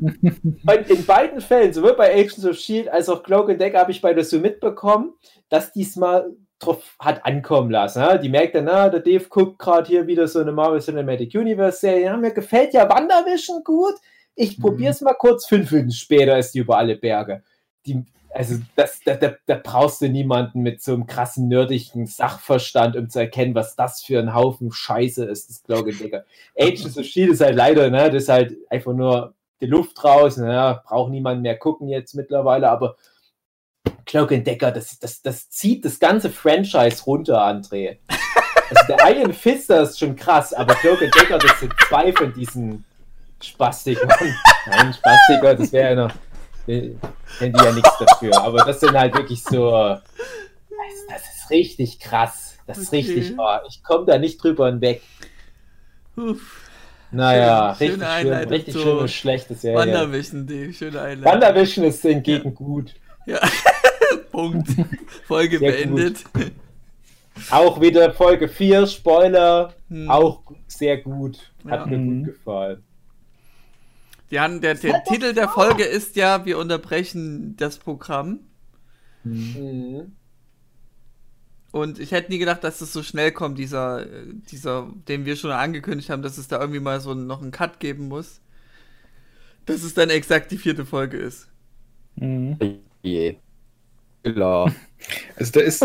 Und 0.66 0.90
in 0.90 1.04
beiden 1.04 1.40
Fällen, 1.40 1.72
sowohl 1.72 1.94
bei 1.94 2.12
Agents 2.12 2.44
of 2.44 2.52
S.H.I.E.L.D. 2.52 2.90
als 2.90 3.08
auch 3.08 3.22
Cloak 3.22 3.50
and 3.50 3.60
Decker, 3.60 3.78
habe 3.80 3.92
ich 3.92 4.00
bei 4.00 4.14
der 4.14 4.24
so 4.24 4.38
mitbekommen, 4.38 5.12
dass 5.48 5.72
diesmal 5.72 6.34
drauf 6.64 6.94
hat 6.98 7.24
ankommen 7.24 7.70
lassen. 7.70 8.00
Ja? 8.00 8.16
Die 8.18 8.28
merkt 8.28 8.54
dann, 8.54 8.64
na, 8.64 8.88
der 8.88 9.00
Dave 9.00 9.24
guckt 9.28 9.58
gerade 9.58 9.86
hier 9.86 10.06
wieder 10.06 10.26
so 10.28 10.40
eine 10.40 10.52
Marvel 10.52 10.80
Cinematic 10.80 11.34
Universe 11.34 11.78
Serie. 11.80 12.04
Ja, 12.04 12.16
mir 12.16 12.32
gefällt 12.32 12.74
ja 12.74 12.88
WandaVision 12.88 13.62
gut. 13.64 13.94
Ich 14.34 14.58
Mhm. 14.58 14.62
probiere 14.62 14.92
es 14.92 15.00
mal 15.00 15.14
kurz. 15.14 15.46
Fünf 15.46 15.70
Minuten 15.72 15.90
später 15.92 16.38
ist 16.38 16.52
die 16.54 16.60
über 16.60 16.78
alle 16.78 16.96
Berge. 16.96 17.42
Die, 17.86 18.02
also, 18.30 18.56
das, 18.76 19.00
da, 19.04 19.14
da, 19.14 19.34
da 19.44 19.60
brauchst 19.62 20.00
du 20.00 20.08
niemanden 20.08 20.60
mit 20.62 20.80
so 20.82 20.94
einem 20.94 21.06
krassen 21.06 21.48
nerdigen 21.48 22.06
Sachverstand, 22.06 22.96
um 22.96 23.10
zu 23.10 23.18
erkennen, 23.18 23.54
was 23.54 23.76
das 23.76 24.02
für 24.02 24.18
ein 24.18 24.34
Haufen 24.34 24.72
Scheiße 24.72 25.24
ist, 25.26 25.50
das 25.50 25.62
Cloak 25.64 25.88
and 25.88 26.00
Decker. 26.00 26.24
Agents 26.58 26.96
of 26.96 27.04
S.H.I.E.L.D. 27.04 27.32
ist 27.32 27.40
halt 27.42 27.56
leider, 27.56 27.90
ne, 27.90 28.10
das 28.10 28.22
ist 28.22 28.28
halt 28.30 28.56
einfach 28.70 28.94
nur 28.94 29.34
die 29.60 29.66
Luft 29.66 30.02
raus. 30.02 30.38
Ja, 30.38 30.82
braucht 30.86 31.10
niemand 31.10 31.42
mehr 31.42 31.58
gucken 31.58 31.88
jetzt 31.88 32.14
mittlerweile, 32.14 32.70
aber 32.70 32.96
Cloak 34.06 34.32
and 34.32 34.46
Decker, 34.46 34.70
das, 34.70 34.98
das, 34.98 35.22
das 35.22 35.48
zieht 35.50 35.84
das 35.84 35.98
ganze 35.98 36.30
Franchise 36.30 37.02
runter, 37.04 37.40
André. 37.42 37.98
Also 38.70 38.86
der 38.88 39.16
Iron 39.16 39.32
Fist, 39.32 39.70
das 39.70 39.90
ist 39.90 39.98
schon 39.98 40.16
krass, 40.16 40.52
aber 40.52 40.74
Cloak 40.74 41.02
and 41.02 41.14
Decker, 41.14 41.38
das 41.38 41.60
sind 41.60 41.72
zwei 41.88 42.12
von 42.12 42.32
diesen 42.32 42.84
Spastikern. 43.42 44.08
Nein, 44.66 44.94
Spastiker, 44.94 45.54
das 45.54 45.72
wäre 45.72 45.90
ja 45.90 45.94
noch, 46.06 46.14
kennen 46.66 46.98
die 47.40 47.64
ja 47.64 47.72
nichts 47.72 47.98
dafür, 47.98 48.40
aber 48.40 48.64
das 48.64 48.80
sind 48.80 48.92
halt 48.92 49.14
wirklich 49.14 49.42
so, 49.42 49.70
das, 49.70 50.00
das 51.08 51.22
ist 51.22 51.50
richtig 51.50 51.98
krass. 51.98 52.56
Das 52.66 52.78
ist 52.78 52.88
Okay. 52.88 52.96
richtig, 52.96 53.34
oh, 53.38 53.56
ich 53.68 53.82
komme 53.82 54.06
da 54.06 54.18
nicht 54.18 54.42
drüber 54.42 54.66
hinweg. 54.66 55.02
Uff. 56.16 56.68
Naja, 57.10 57.74
Schöne 57.76 57.90
richtig 57.92 58.08
schön, 58.20 58.32
richtig 58.48 58.74
zu 58.74 58.80
schöne, 58.80 59.08
schlechte 59.08 59.54
Serie. 59.54 59.78
Wandervision, 59.78 60.46
Dave. 60.46 60.72
Schöne 60.72 61.00
Einleitung. 61.00 61.24
WandaVision 61.24 61.84
ist 61.84 62.02
hingegen 62.02 62.54
gut. 62.54 62.94
Ja. 63.26 63.40
Punkt. 64.32 64.68
Folge 65.26 65.58
Sehr 65.58 65.72
beendet. 65.72 66.24
Auch 67.50 67.80
wieder 67.80 68.12
Folge 68.12 68.48
4, 68.48 68.86
Spoiler, 68.86 69.74
Hm. 69.88 70.10
auch 70.10 70.42
sehr 70.66 70.98
gut. 70.98 71.52
Hat 71.68 71.80
Ja. 71.80 71.86
mir 71.86 71.98
Mhm. 71.98 72.24
gut 72.24 72.34
gefallen. 72.34 72.82
Die 74.30 74.40
haben, 74.40 74.60
der, 74.62 74.74
der 74.76 75.04
Titel 75.04 75.34
der 75.34 75.48
Folge 75.48 75.84
ist 75.84 76.16
ja, 76.16 76.44
wir 76.46 76.58
unterbrechen 76.58 77.54
das 77.56 77.78
Programm. 77.78 78.40
Mhm. 79.24 80.12
Und 81.70 81.98
ich 81.98 82.12
hätte 82.12 82.30
nie 82.32 82.38
gedacht, 82.38 82.64
dass 82.64 82.80
es 82.82 82.92
so 82.92 83.02
schnell 83.02 83.32
kommt, 83.32 83.58
dieser, 83.58 84.02
äh, 84.06 84.26
dieser, 84.50 84.90
den 85.08 85.24
wir 85.24 85.36
schon 85.36 85.50
angekündigt 85.52 86.10
haben, 86.10 86.22
dass 86.22 86.36
es 86.38 86.48
da 86.48 86.60
irgendwie 86.60 86.80
mal 86.80 87.00
so 87.00 87.14
noch 87.14 87.40
einen 87.42 87.50
Cut 87.50 87.80
geben 87.80 88.08
muss. 88.08 88.40
Dass 89.66 89.82
es 89.82 89.94
dann 89.94 90.10
exakt 90.10 90.50
die 90.50 90.58
vierte 90.58 90.84
Folge 90.84 91.16
ist. 91.18 91.48
Mhm. 92.16 92.58
Je. 93.02 93.36
Klar. 94.22 94.72
Also 95.36 95.52
da 95.52 95.60
ist. 95.60 95.82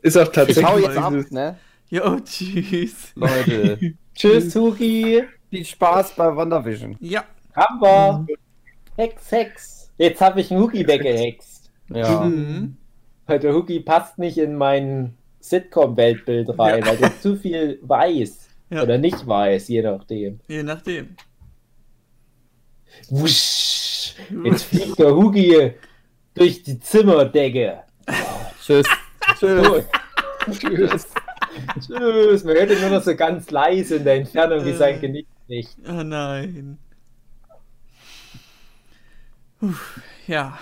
ist 0.00 0.16
auch 0.16 0.22
Ich 0.22 0.28
tatsächlich. 0.30 0.64
hau 0.64 0.78
jetzt 0.78 0.96
ab, 0.96 1.12
ne? 1.30 1.58
Jo, 1.90 2.18
tschüss. 2.20 3.12
Leute. 3.14 3.94
Tschüss, 4.14 4.54
Hugi. 4.56 5.22
Viel 5.50 5.64
Spaß 5.66 6.14
bei 6.16 6.34
WandaVision. 6.34 6.96
Ja. 7.00 7.24
Haben 7.54 7.80
wir. 7.80 8.26
Hex, 8.96 9.30
Hex. 9.32 9.90
Jetzt 9.98 10.20
habe 10.22 10.40
ich 10.40 10.50
einen 10.50 10.62
Hugi 10.62 10.86
weggehext. 10.86 11.70
Ja. 11.92 12.22
Mhm. 12.22 12.78
Weil 13.26 13.38
der 13.40 13.52
Hugi 13.52 13.80
passt 13.80 14.16
nicht 14.18 14.38
in 14.38 14.56
mein 14.56 15.14
Sitcom-Weltbild 15.40 16.58
rein, 16.58 16.80
Ja. 16.80 16.86
weil 16.86 16.96
der 16.96 17.20
zu 17.20 17.36
viel 17.36 17.78
weiß. 17.82 18.48
Ja. 18.70 18.82
Oder 18.82 18.96
nicht 18.96 19.26
weiß, 19.26 19.68
je 19.68 19.82
nachdem. 19.82 20.40
Je 20.48 20.62
nachdem. 20.62 21.16
Wusch. 23.10 23.73
Jetzt 24.44 24.64
fliegt 24.64 24.98
der 24.98 25.14
Hugi 25.14 25.72
durch 26.34 26.62
die 26.62 26.78
Zimmerdecke. 26.80 27.80
Tschüss. 28.62 28.86
Tschüss. 29.38 29.84
Tschüss. 30.50 31.06
Tschüss. 31.86 32.44
Man 32.44 32.54
hört 32.54 32.70
ihn 32.70 32.80
nur 32.80 32.90
noch 32.90 33.02
so 33.02 33.14
ganz 33.14 33.50
leise 33.50 33.96
in 33.96 34.04
der 34.04 34.14
Entfernung, 34.16 34.64
wie 34.64 34.72
sein 34.72 35.00
Genick 35.00 35.26
nicht. 35.48 35.76
Oh 35.88 36.02
nein. 36.02 36.78
Puh, 39.60 39.72
ja. 40.26 40.58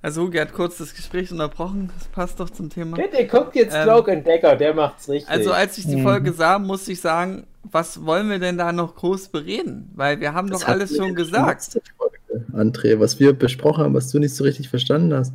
Also 0.00 0.22
Hugi 0.22 0.38
hat 0.38 0.52
kurz 0.52 0.78
das 0.78 0.94
Gespräch 0.94 1.32
unterbrochen. 1.32 1.90
Das 1.98 2.06
passt 2.08 2.38
doch 2.38 2.50
zum 2.50 2.70
Thema. 2.70 2.96
Bitte 2.96 3.26
guckt 3.26 3.56
jetzt 3.56 3.74
Ähm, 3.74 3.82
Cloak 3.82 4.08
Entdecker, 4.08 4.54
der 4.54 4.72
macht's 4.74 5.08
richtig. 5.08 5.28
Also 5.30 5.52
als 5.52 5.76
ich 5.78 5.86
die 5.86 5.96
Mhm. 5.96 6.02
Folge 6.04 6.32
sah, 6.32 6.58
musste 6.58 6.92
ich 6.92 7.00
sagen, 7.00 7.46
was 7.70 8.04
wollen 8.04 8.30
wir 8.30 8.38
denn 8.38 8.58
da 8.58 8.72
noch 8.72 8.94
groß 8.94 9.28
bereden? 9.28 9.90
Weil 9.94 10.20
wir 10.20 10.34
haben 10.34 10.50
Das 10.50 10.60
doch 10.60 10.68
alles 10.68 10.96
schon 10.96 11.14
gesagt. 11.14 11.80
Folge, 11.96 12.46
André, 12.52 12.98
was 12.98 13.18
wir 13.18 13.32
besprochen 13.32 13.84
haben, 13.84 13.94
was 13.94 14.10
du 14.10 14.18
nicht 14.18 14.34
so 14.34 14.44
richtig 14.44 14.68
verstanden 14.68 15.14
hast, 15.14 15.32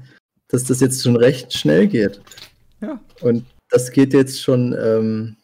dass 0.48 0.64
das 0.66 0.80
jetzt 0.80 1.04
schon 1.04 1.16
recht 1.16 1.54
schnell 1.54 1.88
geht. 1.88 2.22
Ja. 2.82 3.00
Und 3.22 3.46
das 3.70 3.92
geht 3.92 4.14
jetzt 4.14 4.42
schon 4.42 4.76
ähm, 4.80 5.36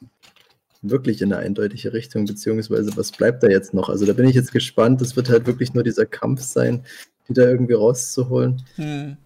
wirklich 0.82 1.22
in 1.22 1.34
eine 1.34 1.42
eindeutige 1.44 1.94
Richtung, 1.94 2.26
beziehungsweise 2.26 2.96
was 2.96 3.12
bleibt 3.12 3.44
da 3.44 3.48
jetzt 3.48 3.74
noch? 3.74 3.90
Also 3.90 4.06
da 4.06 4.14
bin 4.14 4.28
ich 4.28 4.36
jetzt 4.36 4.52
gespannt. 4.52 5.02
Das 5.02 5.16
wird 5.16 5.30
halt 5.30 5.48
wirklich 5.48 5.74
nur 5.74 5.84
dieser 5.84 6.06
Kampf 6.06 6.42
sein, 6.42 6.84
die 7.28 7.34
da 7.34 7.44
irgendwie 7.44 7.74
rauszuholen. 7.74 8.62
Hm. 8.76 9.18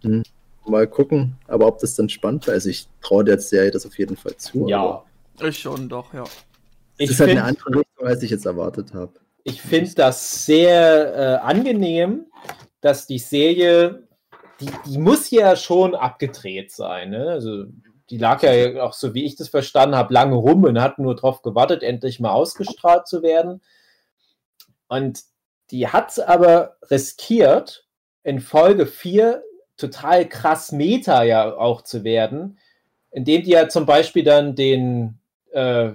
Mal 0.66 0.88
gucken, 0.88 1.36
aber 1.48 1.68
ob 1.68 1.80
das 1.80 1.96
dann 1.96 2.08
spannend 2.08 2.48
war. 2.48 2.54
Also 2.54 2.70
ich 2.70 2.88
traue 3.02 3.26
der 3.26 3.40
Serie 3.40 3.72
das 3.72 3.86
auf 3.86 3.98
jeden 3.98 4.16
Fall 4.16 4.38
zu. 4.38 4.68
ja. 4.70 4.80
aber 4.80 5.06
Ich 5.42 5.60
schon, 5.60 5.90
doch, 5.90 6.14
ja. 6.14 6.24
Ich 6.98 7.10
Es 7.10 7.16
ist 7.16 7.20
halt 7.20 7.32
eine 7.32 7.44
finde 7.44 7.62
andere 7.62 7.80
Richtung, 7.80 8.08
als 8.08 8.24
ich 8.24 8.32
jetzt 8.32 8.46
erwartet 8.46 8.94
habe. 8.94 9.14
ich 9.44 9.62
find 9.62 9.98
das 10.00 10.46
sehr 10.46 11.16
äh, 11.16 11.46
angenehm, 11.46 12.26
dass 12.82 13.08
die 13.08 13.20
Serie, 13.20 14.08
die, 14.60 14.70
die 14.86 14.98
muss 14.98 15.30
ja 15.32 15.56
schon 15.56 15.96
abgedreht 15.96 16.72
sein. 16.72 17.12
Ne? 17.12 17.30
Also 17.30 17.66
die 18.10 18.18
lag 18.18 18.44
ja 18.44 18.84
auch, 18.84 18.94
so 18.94 19.14
wie 19.14 19.26
ich 19.26 19.36
das 19.36 19.50
verstanden 19.50 19.96
habe, 19.96 20.14
lange 20.14 20.36
rum 20.36 20.64
und 20.64 20.82
hat 20.82 21.00
nur 21.00 21.16
darauf 21.16 21.42
gewartet, 21.42 21.84
endlich 21.84 22.20
mal 22.20 22.32
ausgestrahlt 22.32 23.08
zu 23.08 23.24
werden. 23.24 23.62
Und 24.88 25.22
die 25.72 25.88
hat 25.88 26.12
es 26.12 26.20
aber 26.20 26.78
riskiert, 26.92 27.88
in 28.24 28.40
Folge 28.40 28.86
4 28.86 29.44
total 29.78 30.28
krass 30.28 30.72
Meta 30.72 31.24
ja 31.24 31.56
auch 31.56 31.82
zu 31.82 32.04
werden, 32.04 32.60
indem 33.12 33.44
die 33.44 33.52
ja 33.52 33.68
zum 33.68 33.86
Beispiel 33.86 34.24
dann 34.24 34.56
den, 34.56 35.20
äh, 35.52 35.92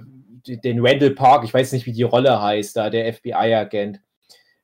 den 0.47 0.85
Randall 0.85 1.11
Park, 1.11 1.43
ich 1.43 1.53
weiß 1.53 1.71
nicht, 1.73 1.85
wie 1.85 1.93
die 1.93 2.03
Rolle 2.03 2.41
heißt, 2.41 2.75
da 2.75 2.89
der 2.89 3.13
FBI-Agent, 3.13 3.99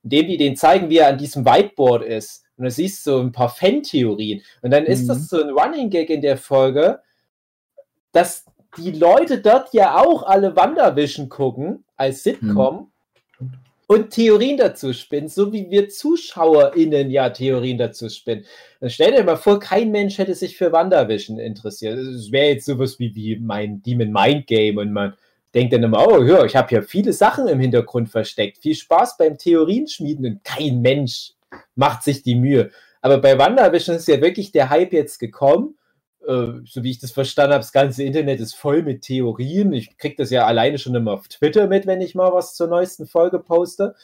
indem 0.04 0.28
die 0.28 0.38
den 0.38 0.56
zeigen, 0.56 0.90
wie 0.90 0.98
er 0.98 1.10
an 1.10 1.18
diesem 1.18 1.46
Whiteboard 1.46 2.04
ist. 2.04 2.44
Und 2.58 2.64
du 2.66 2.72
siehst 2.72 3.04
so 3.04 3.20
ein 3.20 3.32
paar 3.32 3.50
Fan-Theorien. 3.50 4.42
Und 4.62 4.72
dann 4.72 4.86
ist 4.86 5.04
Mhm. 5.04 5.08
das 5.08 5.28
so 5.28 5.42
ein 5.44 5.50
Running 5.50 5.90
Gag 5.90 6.10
in 6.10 6.22
der 6.22 6.38
Folge, 6.38 7.00
dass 8.12 8.46
die 8.78 8.92
Leute 8.92 9.40
dort 9.40 9.74
ja 9.74 9.98
auch 9.98 10.24
alle 10.24 10.56
WandaVision 10.56 11.30
gucken 11.30 11.84
als 11.98 12.24
Sitcom 12.24 12.92
und 13.88 14.10
Theorien 14.10 14.58
dazu 14.58 14.94
spinnen, 14.94 15.30
so 15.30 15.54
wie 15.54 15.70
wir 15.70 15.90
ZuschauerInnen 15.90 17.10
ja 17.12 17.30
Theorien 17.30 17.78
dazu 17.78 18.10
spinnen. 18.10 18.46
Dann 18.80 18.90
stell 18.90 19.12
dir 19.12 19.24
mal 19.24 19.36
vor, 19.38 19.60
kein 19.60 19.92
Mensch 19.92 20.18
hätte 20.18 20.34
sich 20.34 20.58
für 20.58 20.72
WandaVision 20.72 21.40
interessiert. 21.40 21.98
Es 21.98 22.32
wäre 22.32 22.48
jetzt 22.48 22.66
sowas 22.66 23.00
wie, 23.00 23.14
wie 23.16 23.38
mein 23.38 23.82
Demon 23.84 24.12
Mind 24.12 24.48
Game 24.48 24.78
und 24.78 24.92
man 24.92 25.14
denkt 25.56 25.74
dann 25.74 25.84
immer, 25.84 26.06
oh, 26.06 26.22
hör, 26.24 26.46
ich 26.46 26.56
habe 26.56 26.76
ja 26.76 26.82
viele 26.82 27.14
Sachen 27.14 27.48
im 27.48 27.60
Hintergrund 27.60 28.10
versteckt. 28.10 28.58
Viel 28.58 28.76
Spaß 28.76 29.18
beim 29.18 29.38
Theorienschmieden 29.38 30.26
und 30.26 30.44
kein 30.44 30.82
Mensch 30.82 31.34
macht 31.76 32.04
sich 32.04 32.22
die 32.22 32.36
Mühe. 32.36 32.72
Aber 33.02 33.20
bei 33.20 33.38
WandaVision 33.38 33.96
ist 33.96 34.08
ja 34.08 34.20
wirklich 34.20 34.52
der 34.52 34.70
Hype 34.70 34.92
jetzt 34.92 35.18
gekommen. 35.20 35.78
Äh, 36.28 36.62
so 36.66 36.84
wie 36.84 36.92
ich 36.92 37.00
das 37.00 37.12
verstanden 37.12 37.54
habe, 37.54 37.62
das 37.62 37.72
ganze 37.72 38.04
Internet 38.04 38.40
ist 38.42 38.56
voll 38.56 38.84
mit 38.84 39.04
Theorien. 39.04 39.72
Ich 39.74 39.98
kriege 39.98 40.16
das 40.18 40.30
ja 40.30 40.46
alleine 40.46 40.78
schon 40.78 40.96
immer 40.96 41.14
auf 41.14 41.28
Twitter 41.28 41.68
mit, 41.68 41.88
wenn 41.88 42.02
ich 42.02 42.16
mal 42.16 42.34
was 42.34 42.56
zur 42.56 42.68
neuesten 42.68 43.08
Folge 43.08 43.40
poste. 43.40 43.96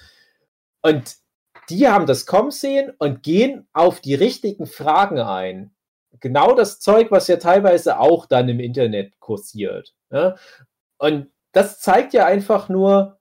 Und 0.81 1.15
die 1.69 1.87
haben 1.87 2.05
das 2.05 2.25
kommen 2.25 2.51
sehen 2.51 2.93
und 2.97 3.23
gehen 3.23 3.67
auf 3.73 3.99
die 3.99 4.15
richtigen 4.15 4.67
Fragen 4.67 5.19
ein. 5.19 5.71
Genau 6.19 6.53
das 6.55 6.79
Zeug, 6.79 7.11
was 7.11 7.27
ja 7.27 7.37
teilweise 7.37 7.99
auch 7.99 8.25
dann 8.25 8.47
im 8.49 8.59
Internet 8.59 9.19
kursiert. 9.19 9.93
Ja? 10.11 10.35
Und 10.97 11.27
das 11.51 11.79
zeigt 11.79 12.13
ja 12.13 12.25
einfach 12.25 12.69
nur, 12.69 13.19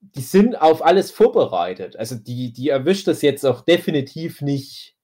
die 0.00 0.22
sind 0.22 0.60
auf 0.60 0.84
alles 0.84 1.10
vorbereitet. 1.10 1.96
Also 1.96 2.14
die, 2.16 2.52
die 2.52 2.68
erwischt 2.68 3.08
das 3.08 3.22
jetzt 3.22 3.44
auch 3.44 3.62
definitiv 3.62 4.40
nicht 4.40 4.94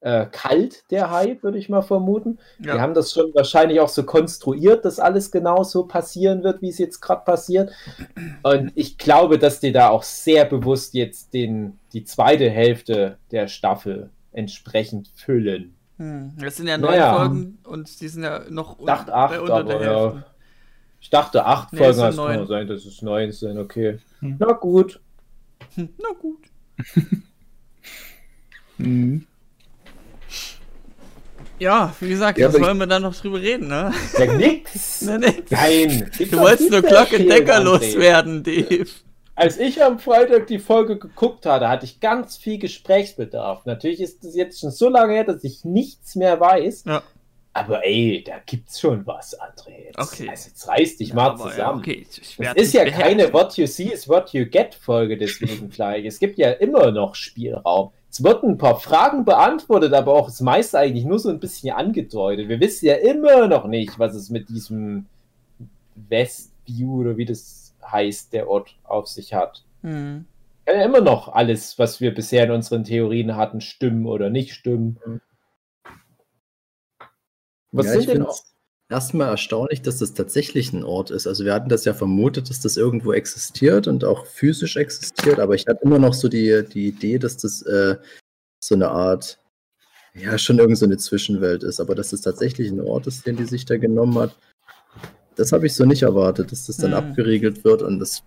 äh, 0.00 0.26
kalt, 0.26 0.84
der 0.90 1.10
Hype, 1.10 1.42
würde 1.42 1.58
ich 1.58 1.68
mal 1.68 1.82
vermuten. 1.82 2.38
Ja. 2.58 2.74
Die 2.74 2.80
haben 2.80 2.94
das 2.94 3.12
schon 3.12 3.34
wahrscheinlich 3.34 3.80
auch 3.80 3.90
so 3.90 4.04
konstruiert, 4.04 4.84
dass 4.86 4.98
alles 4.98 5.30
genauso 5.30 5.86
passieren 5.86 6.42
wird, 6.42 6.62
wie 6.62 6.70
es 6.70 6.78
jetzt 6.78 7.00
gerade 7.00 7.22
passiert. 7.24 7.70
Und 8.42 8.72
ich 8.74 8.96
glaube, 8.96 9.38
dass 9.38 9.60
die 9.60 9.72
da 9.72 9.90
auch 9.90 10.02
sehr 10.02 10.46
bewusst 10.46 10.94
jetzt 10.94 11.34
den, 11.34 11.78
die 11.92 12.04
zweite 12.04 12.48
Hälfte 12.48 13.18
der 13.30 13.46
Staffel 13.46 14.08
entsprechend 14.32 15.10
füllen. 15.14 15.76
Hm. 15.98 16.32
Das 16.40 16.56
sind 16.56 16.66
ja 16.66 16.78
neun 16.78 16.92
Naja. 16.92 17.16
Folgen 17.16 17.58
und 17.66 18.00
die 18.00 18.08
sind 18.08 18.22
ja 18.22 18.44
noch 18.48 18.78
un- 18.78 18.88
acht, 18.88 19.08
bei 19.08 19.38
unter 19.38 19.64
der 19.64 19.76
aber 19.76 19.84
ja. 19.84 20.24
Ich 21.00 21.10
dachte, 21.10 21.44
acht 21.46 21.72
Nee, 21.72 21.78
Folgen, 21.78 21.98
das 21.98 22.16
kann 22.16 22.46
sein, 22.46 22.70
es 22.70 23.02
neun 23.02 23.32
sind, 23.32 23.58
okay. 23.58 23.98
Hm. 24.20 24.36
Na 24.38 24.52
gut. 24.52 25.00
Hm, 25.74 25.88
Na 25.98 26.08
gut. 26.20 26.44
Mhm. 28.78 29.26
Ja, 31.58 31.94
wie 32.00 32.08
gesagt, 32.08 32.38
Ja, 32.38 32.48
was 32.48 32.58
wollen 32.58 32.78
wir 32.78 32.86
da 32.86 32.98
noch 32.98 33.14
drüber 33.14 33.38
reden, 33.38 33.68
ne? 33.68 33.92
Ja, 34.18 34.32
nix. 34.32 35.02
Na, 35.06 35.18
nix. 35.18 35.50
Nein. 35.50 36.10
Du 36.18 36.38
wolltest 36.38 36.70
nur 36.70 36.80
Glockendecker 36.80 37.60
loswerden, 37.62 38.42
Dave. 38.42 38.86
Als 39.34 39.58
ich 39.58 39.82
am 39.84 39.98
Freitag 39.98 40.46
die 40.46 40.58
Folge 40.58 40.98
geguckt 40.98 41.44
hatte, 41.44 41.68
hatte 41.68 41.84
ich 41.84 42.00
ganz 42.00 42.38
viel 42.38 42.58
Gesprächsbedarf. 42.58 43.66
Natürlich 43.66 44.00
ist 44.00 44.24
es 44.24 44.34
jetzt 44.34 44.60
schon 44.60 44.70
so 44.70 44.88
lange 44.88 45.12
her, 45.12 45.24
dass 45.24 45.44
ich 45.44 45.64
nichts 45.64 46.16
mehr 46.16 46.40
weiß. 46.40 46.84
Ja. 46.86 47.02
Aber 47.52 47.84
ey, 47.84 48.22
da 48.24 48.34
gibt's 48.46 48.78
schon 48.78 49.04
was, 49.06 49.38
André. 49.40 49.86
Jetzt, 49.86 49.98
Okay. 49.98 50.28
Also 50.28 50.50
jetzt 50.50 50.68
reiß 50.68 50.96
dich 50.98 51.14
mal 51.14 51.30
Aber 51.30 51.50
zusammen. 51.50 51.82
Ja, 51.84 51.92
okay, 51.92 52.06
ich 52.08 52.16
Das 52.20 52.38
werd 52.38 52.56
ist 52.56 52.72
ja 52.72 52.84
mich 52.84 52.92
keine 52.92 53.14
beherrschen. 53.26 53.34
What 53.34 53.56
You 53.56 53.66
See 53.66 53.92
is 53.92 54.08
What 54.08 54.32
You 54.32 54.46
Get 54.46 54.74
Folge 54.74 55.18
deswegen 55.18 55.68
gleich. 55.70 56.04
Es 56.04 56.20
gibt 56.20 56.38
ja 56.38 56.50
immer 56.52 56.92
noch 56.92 57.14
Spielraum. 57.16 57.90
Es 58.08 58.22
wurden 58.22 58.50
ein 58.50 58.58
paar 58.58 58.78
Fragen 58.78 59.24
beantwortet, 59.24 59.92
aber 59.92 60.14
auch 60.14 60.26
das 60.26 60.40
meiste 60.40 60.78
eigentlich 60.78 61.04
nur 61.04 61.18
so 61.18 61.28
ein 61.28 61.40
bisschen 61.40 61.74
angedeutet. 61.74 62.48
Wir 62.48 62.60
wissen 62.60 62.86
ja 62.86 62.94
immer 62.94 63.46
noch 63.46 63.66
nicht, 63.66 63.98
was 63.98 64.14
es 64.14 64.30
mit 64.30 64.48
diesem 64.48 65.06
Westview 65.94 67.00
oder 67.00 67.16
wie 67.16 67.24
das 67.24 67.74
heißt, 67.84 68.32
der 68.32 68.48
Ort 68.48 68.76
auf 68.84 69.06
sich 69.06 69.34
hat. 69.34 69.64
Hm. 69.82 70.24
Kann 70.66 70.78
ja 70.78 70.84
immer 70.84 71.00
noch 71.00 71.28
alles, 71.28 71.78
was 71.78 72.00
wir 72.00 72.14
bisher 72.14 72.44
in 72.44 72.50
unseren 72.50 72.84
Theorien 72.84 73.36
hatten, 73.36 73.60
stimmen 73.60 74.06
oder 74.06 74.30
nicht 74.30 74.54
stimmen. 74.54 74.98
Was 77.72 77.86
ja, 77.86 77.92
sind 77.92 78.00
ich 78.00 78.06
denn 78.06 78.16
finde 78.16 78.30
auch? 78.30 78.40
erstmal 78.88 79.28
erstaunlich, 79.28 79.82
dass 79.82 79.98
das 79.98 80.14
tatsächlich 80.14 80.72
ein 80.72 80.82
Ort 80.84 81.10
ist. 81.10 81.26
Also 81.26 81.44
wir 81.44 81.54
hatten 81.54 81.68
das 81.68 81.84
ja 81.84 81.94
vermutet, 81.94 82.50
dass 82.50 82.60
das 82.60 82.76
irgendwo 82.76 83.12
existiert 83.12 83.86
und 83.86 84.04
auch 84.04 84.26
physisch 84.26 84.76
existiert, 84.76 85.38
aber 85.38 85.54
ich 85.54 85.66
hatte 85.66 85.80
immer 85.84 85.98
noch 85.98 86.14
so 86.14 86.28
die, 86.28 86.64
die 86.68 86.88
Idee, 86.88 87.18
dass 87.18 87.36
das 87.36 87.62
äh, 87.62 87.96
so 88.62 88.74
eine 88.74 88.90
Art 88.90 89.38
ja 90.14 90.36
schon 90.38 90.58
irgend 90.58 90.76
so 90.76 90.86
eine 90.86 90.96
Zwischenwelt 90.96 91.62
ist, 91.62 91.78
aber 91.80 91.94
dass 91.94 92.12
es 92.12 92.20
tatsächlich 92.20 92.68
ein 92.70 92.80
Ort 92.80 93.06
ist, 93.06 93.26
den 93.26 93.36
die 93.36 93.44
sich 93.44 93.64
da 93.64 93.76
genommen 93.76 94.18
hat, 94.18 94.36
das 95.36 95.52
habe 95.52 95.66
ich 95.66 95.74
so 95.74 95.84
nicht 95.84 96.02
erwartet, 96.02 96.50
dass 96.50 96.66
das 96.66 96.76
dann 96.78 96.90
Hm. 96.90 96.98
abgeriegelt 96.98 97.64
wird 97.64 97.82
und 97.82 98.00
das 98.00 98.22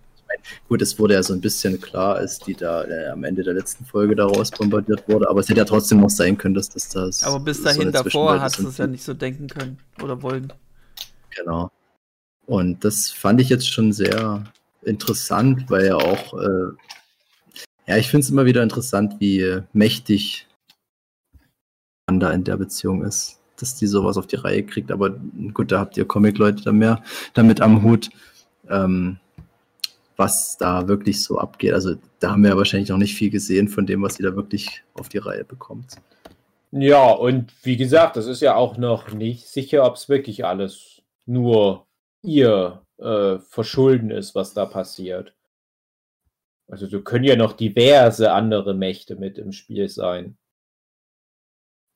gut, 0.68 0.82
es 0.82 0.98
wurde 0.98 1.14
ja 1.14 1.22
so 1.22 1.32
ein 1.32 1.40
bisschen 1.40 1.80
klar, 1.80 2.16
als 2.16 2.38
die 2.38 2.54
da 2.54 2.84
äh, 2.84 3.08
am 3.08 3.24
Ende 3.24 3.42
der 3.42 3.54
letzten 3.54 3.84
Folge 3.84 4.16
daraus 4.16 4.50
bombardiert 4.50 5.08
wurde, 5.08 5.28
aber 5.28 5.40
es 5.40 5.48
hätte 5.48 5.58
ja 5.58 5.64
trotzdem 5.64 6.00
noch 6.00 6.10
sein 6.10 6.38
können, 6.38 6.54
dass 6.54 6.68
das 6.68 6.88
das 6.88 7.22
Aber 7.22 7.40
bis 7.40 7.58
so 7.58 7.64
dahin 7.64 7.82
eine 7.82 7.92
davor 7.92 8.40
hat 8.40 8.58
es 8.58 8.78
ja 8.78 8.86
nicht 8.86 9.04
so 9.04 9.14
denken 9.14 9.48
können 9.48 9.78
oder 10.02 10.22
wollen. 10.22 10.52
Genau. 11.36 11.70
Und 12.46 12.84
das 12.84 13.10
fand 13.10 13.40
ich 13.40 13.48
jetzt 13.48 13.68
schon 13.68 13.92
sehr 13.92 14.44
interessant, 14.82 15.70
weil 15.70 15.86
ja 15.86 15.96
auch, 15.96 16.34
äh, 16.34 16.72
ja, 17.86 17.96
ich 17.96 18.08
finde 18.08 18.24
es 18.24 18.30
immer 18.30 18.44
wieder 18.44 18.62
interessant, 18.62 19.16
wie 19.18 19.40
äh, 19.40 19.62
mächtig 19.72 20.46
man 22.06 22.20
da 22.20 22.30
in 22.32 22.44
der 22.44 22.56
Beziehung 22.56 23.02
ist, 23.02 23.40
dass 23.56 23.76
die 23.76 23.86
sowas 23.86 24.16
auf 24.16 24.26
die 24.26 24.36
Reihe 24.36 24.62
kriegt. 24.64 24.92
Aber 24.92 25.10
gut, 25.54 25.72
da 25.72 25.80
habt 25.80 25.96
ihr 25.96 26.04
Comic-Leute 26.04 26.62
da 26.64 26.72
mehr 26.72 27.02
damit 27.32 27.60
am 27.60 27.82
Hut, 27.82 28.10
ähm, 28.68 29.18
was 30.16 30.56
da 30.58 30.88
wirklich 30.88 31.22
so 31.22 31.38
abgeht. 31.38 31.72
Also 31.72 31.96
da 32.20 32.32
haben 32.32 32.42
wir 32.42 32.50
ja 32.50 32.56
wahrscheinlich 32.56 32.88
noch 32.88 32.98
nicht 32.98 33.14
viel 33.14 33.30
gesehen 33.30 33.68
von 33.68 33.86
dem, 33.86 34.02
was 34.02 34.14
sie 34.14 34.22
da 34.22 34.34
wirklich 34.36 34.82
auf 34.94 35.08
die 35.08 35.18
Reihe 35.18 35.44
bekommt. 35.44 35.96
Ja, 36.70 37.10
und 37.10 37.52
wie 37.64 37.76
gesagt, 37.76 38.16
das 38.16 38.26
ist 38.26 38.40
ja 38.40 38.56
auch 38.56 38.76
noch 38.76 39.12
nicht 39.12 39.46
sicher, 39.46 39.84
ob 39.84 39.94
es 39.94 40.08
wirklich 40.08 40.44
alles 40.44 41.02
nur 41.26 41.86
ihr 42.22 42.82
äh, 42.98 43.38
Verschulden 43.38 44.10
ist, 44.10 44.34
was 44.34 44.54
da 44.54 44.66
passiert. 44.66 45.34
Also 46.68 46.86
so 46.86 47.02
können 47.02 47.24
ja 47.24 47.36
noch 47.36 47.52
diverse 47.52 48.32
andere 48.32 48.74
Mächte 48.74 49.16
mit 49.16 49.38
im 49.38 49.52
Spiel 49.52 49.88
sein. 49.88 50.36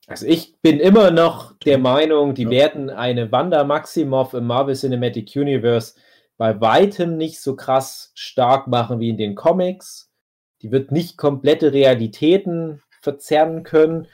Also 0.07 0.25
ich 0.25 0.59
bin 0.61 0.79
immer 0.79 1.11
noch 1.11 1.57
der 1.59 1.77
Meinung, 1.77 2.33
die 2.33 2.43
Ja. 2.43 2.49
werden 2.49 2.89
eine 2.89 3.31
Wanda 3.31 3.63
Maximoff 3.63 4.33
im 4.33 4.47
Marvel 4.47 4.75
Cinematic 4.75 5.35
Universe 5.35 5.95
bei 6.39 6.61
weitem 6.61 7.17
nicht 7.17 7.41
so 7.41 7.55
krass 7.57 8.11
stark 8.15 8.67
machen 8.67 8.99
wie 9.01 9.09
in 9.09 9.17
den 9.17 9.35
Comics. 9.35 10.09
Die 10.63 10.71
wird 10.71 10.91
nicht 10.91 11.17
komplette 11.17 11.73
Realitäten 11.73 12.81
verzerren 13.01 13.63
können, 13.63 14.07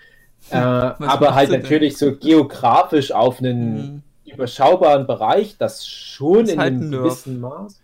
äh, 0.50 0.58
aber 0.58 1.36
halt 1.36 1.50
sie 1.50 1.53
denn? 1.53 1.62
natürlich 1.62 1.98
so 1.98 2.17
geografisch 2.17 3.12
auf 3.13 3.39
einen 3.39 3.94
Mhm. 3.96 4.03
überschaubaren 4.25 5.08
Bereich, 5.08 5.58
das 5.60 5.88
schon 5.88 6.46
Ist 6.46 6.53
in 6.53 6.60
halt 6.60 6.74
einem 6.74 6.82
ein 6.82 6.91
gewissen 6.91 7.39
Maß. 7.39 7.84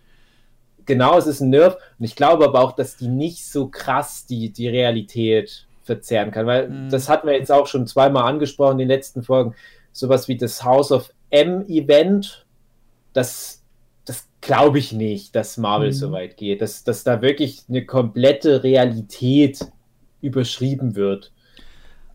Genau, 0.84 1.16
es 1.18 1.26
ist 1.26 1.40
ein 1.40 1.50
Nerf. 1.50 1.76
Und 1.98 2.04
ich 2.04 2.16
glaube 2.16 2.44
aber 2.44 2.60
auch, 2.60 2.72
dass 2.72 2.96
die 2.96 3.08
nicht 3.08 3.46
so 3.46 3.68
krass 3.68 4.26
die, 4.26 4.52
die 4.52 4.68
Realität 4.68 5.68
verzerren 5.82 6.30
kann, 6.32 6.46
weil 6.46 6.68
Mhm. 6.68 6.90
das 6.90 7.08
hatten 7.08 7.26
wir 7.28 7.34
jetzt 7.36 7.52
auch 7.52 7.66
schon 7.68 7.86
zweimal 7.86 8.24
angesprochen 8.24 8.72
in 8.72 8.78
den 8.78 8.88
letzten 8.88 9.22
Folgen. 9.22 9.54
Sowas 9.92 10.28
wie 10.28 10.36
das 10.36 10.64
House 10.64 10.90
of 10.92 11.10
M-Event, 11.30 12.46
das, 13.12 13.61
das 13.61 13.61
glaube 14.42 14.78
ich 14.78 14.92
nicht, 14.92 15.34
dass 15.34 15.56
Marvel 15.56 15.88
Mhm. 15.88 15.92
so 15.94 16.12
weit 16.12 16.36
geht, 16.36 16.60
dass, 16.60 16.84
dass 16.84 17.02
da 17.04 17.22
wirklich 17.22 17.62
eine 17.70 17.86
komplette 17.86 18.62
Realität 18.62 19.60
überschrieben 20.20 20.94
wird. 20.94 21.32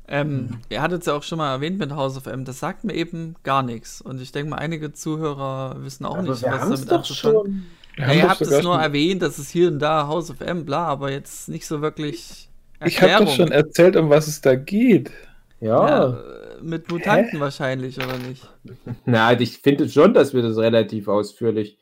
Ähm, 0.10 0.60
ihr 0.70 0.82
hattet 0.82 1.02
es 1.02 1.08
ja 1.08 1.14
auch 1.16 1.24
schon 1.24 1.38
mal 1.40 1.52
erwähnt 1.52 1.80
mit 1.80 1.92
House 1.92 2.16
of 2.16 2.28
M, 2.28 2.46
das 2.46 2.60
sagt 2.60 2.84
mir 2.86 2.94
eben 2.94 3.36
gar 3.44 3.62
nichts. 3.64 4.00
Und 4.02 4.22
ich 4.22 4.32
denke 4.32 4.52
mal, 4.52 4.58
einige 4.58 4.94
Zuhörer 4.94 5.76
wissen 5.84 6.06
auch 6.06 6.22
nicht, 6.22 6.42
wir 6.44 6.52
was 6.52 6.62
damit 6.86 6.92
anzufangen. 6.92 7.66
Ja, 7.98 8.14
ihr 8.14 8.30
habt 8.30 8.42
es 8.42 8.50
nur 8.52 8.62
schon- 8.62 8.80
erwähnt, 8.80 9.22
dass 9.22 9.38
es 9.38 9.50
hier 9.50 9.68
und 9.70 9.80
da 9.80 10.08
House 10.08 10.30
of 10.30 10.40
M, 10.40 10.66
bla, 10.66 10.86
aber 10.86 11.12
jetzt 11.12 11.50
nicht 11.50 11.66
so 11.66 11.82
wirklich 11.82 12.48
Ich 12.86 13.02
habe 13.02 13.26
doch 13.26 13.32
schon 13.36 13.52
erzählt, 13.52 13.96
um 13.98 14.10
was 14.10 14.28
es 14.28 14.40
da 14.40 14.56
geht. 14.56 15.12
Ja. 15.60 15.90
Ja, 15.90 16.10
äh, 16.10 16.62
mit 16.62 16.90
Mutanten 16.92 17.40
wahrscheinlich, 17.40 17.98
oder 17.98 18.18
nicht? 18.20 18.48
Na, 19.06 19.38
ich 19.40 19.58
finde 19.58 19.90
schon, 19.90 20.14
dass 20.14 20.34
wir 20.34 20.44
das 20.44 20.58
relativ 20.58 21.08
ausführlich 21.08 21.78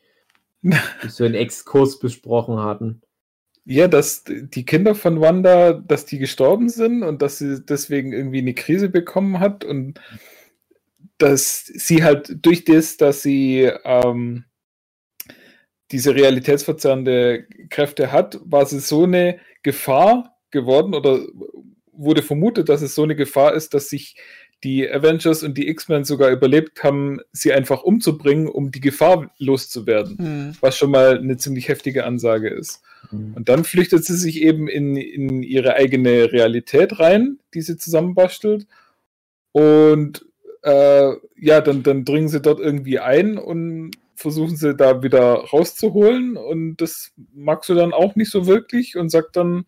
so 1.08 1.24
einen 1.24 1.34
Exkurs 1.34 1.98
besprochen 1.98 2.58
hatten. 2.58 3.02
Ja, 3.64 3.88
dass 3.88 4.22
die 4.24 4.64
Kinder 4.64 4.94
von 4.94 5.20
Wanda, 5.20 5.72
dass 5.72 6.06
die 6.06 6.18
gestorben 6.18 6.68
sind 6.68 7.02
und 7.02 7.20
dass 7.20 7.38
sie 7.38 7.60
deswegen 7.64 8.12
irgendwie 8.12 8.38
eine 8.38 8.54
Krise 8.54 8.88
bekommen 8.88 9.40
hat 9.40 9.64
und 9.64 10.00
dass 11.18 11.64
sie 11.64 12.04
halt 12.04 12.44
durch 12.46 12.64
das, 12.64 12.96
dass 12.96 13.22
sie 13.22 13.70
ähm, 13.84 14.44
diese 15.90 16.14
realitätsverzerrende 16.14 17.46
Kräfte 17.70 18.12
hat, 18.12 18.38
war 18.44 18.66
sie 18.66 18.80
so 18.80 19.04
eine 19.04 19.40
Gefahr 19.62 20.36
geworden 20.50 20.94
oder 20.94 21.20
wurde 21.92 22.22
vermutet, 22.22 22.68
dass 22.68 22.82
es 22.82 22.94
so 22.94 23.02
eine 23.02 23.16
Gefahr 23.16 23.54
ist, 23.54 23.74
dass 23.74 23.88
sich 23.88 24.16
die 24.64 24.90
Avengers 24.90 25.42
und 25.42 25.56
die 25.58 25.68
X-Men 25.68 26.04
sogar 26.04 26.30
überlebt 26.30 26.82
haben, 26.82 27.20
sie 27.32 27.52
einfach 27.52 27.82
umzubringen, 27.82 28.48
um 28.48 28.70
die 28.70 28.80
Gefahr 28.80 29.30
loszuwerden 29.38 30.18
Hm. 30.18 30.56
was 30.60 30.76
schon 30.76 30.90
mal 30.90 31.18
eine 31.18 31.36
ziemlich 31.36 31.68
heftige 31.68 32.04
Ansage 32.04 32.48
ist. 32.48 32.82
Und 33.10 33.48
dann 33.48 33.64
flüchtet 33.64 34.04
sie 34.04 34.16
sich 34.16 34.42
eben 34.42 34.68
in, 34.68 34.96
in 34.96 35.42
ihre 35.42 35.74
eigene 35.74 36.32
Realität 36.32 36.98
rein, 36.98 37.38
die 37.54 37.60
sie 37.60 37.76
zusammenbastelt. 37.76 38.66
Und 39.52 40.26
äh, 40.62 41.12
ja, 41.36 41.60
dann, 41.60 41.82
dann 41.82 42.04
dringen 42.04 42.28
sie 42.28 42.40
dort 42.40 42.60
irgendwie 42.60 42.98
ein 42.98 43.38
und 43.38 43.92
versuchen 44.16 44.56
sie 44.56 44.74
da 44.74 45.02
wieder 45.02 45.34
rauszuholen. 45.34 46.36
Und 46.36 46.78
das 46.78 47.12
magst 47.32 47.68
du 47.68 47.74
dann 47.74 47.92
auch 47.92 48.16
nicht 48.16 48.30
so 48.30 48.46
wirklich 48.46 48.96
und 48.96 49.10
sagt 49.10 49.36
dann 49.36 49.66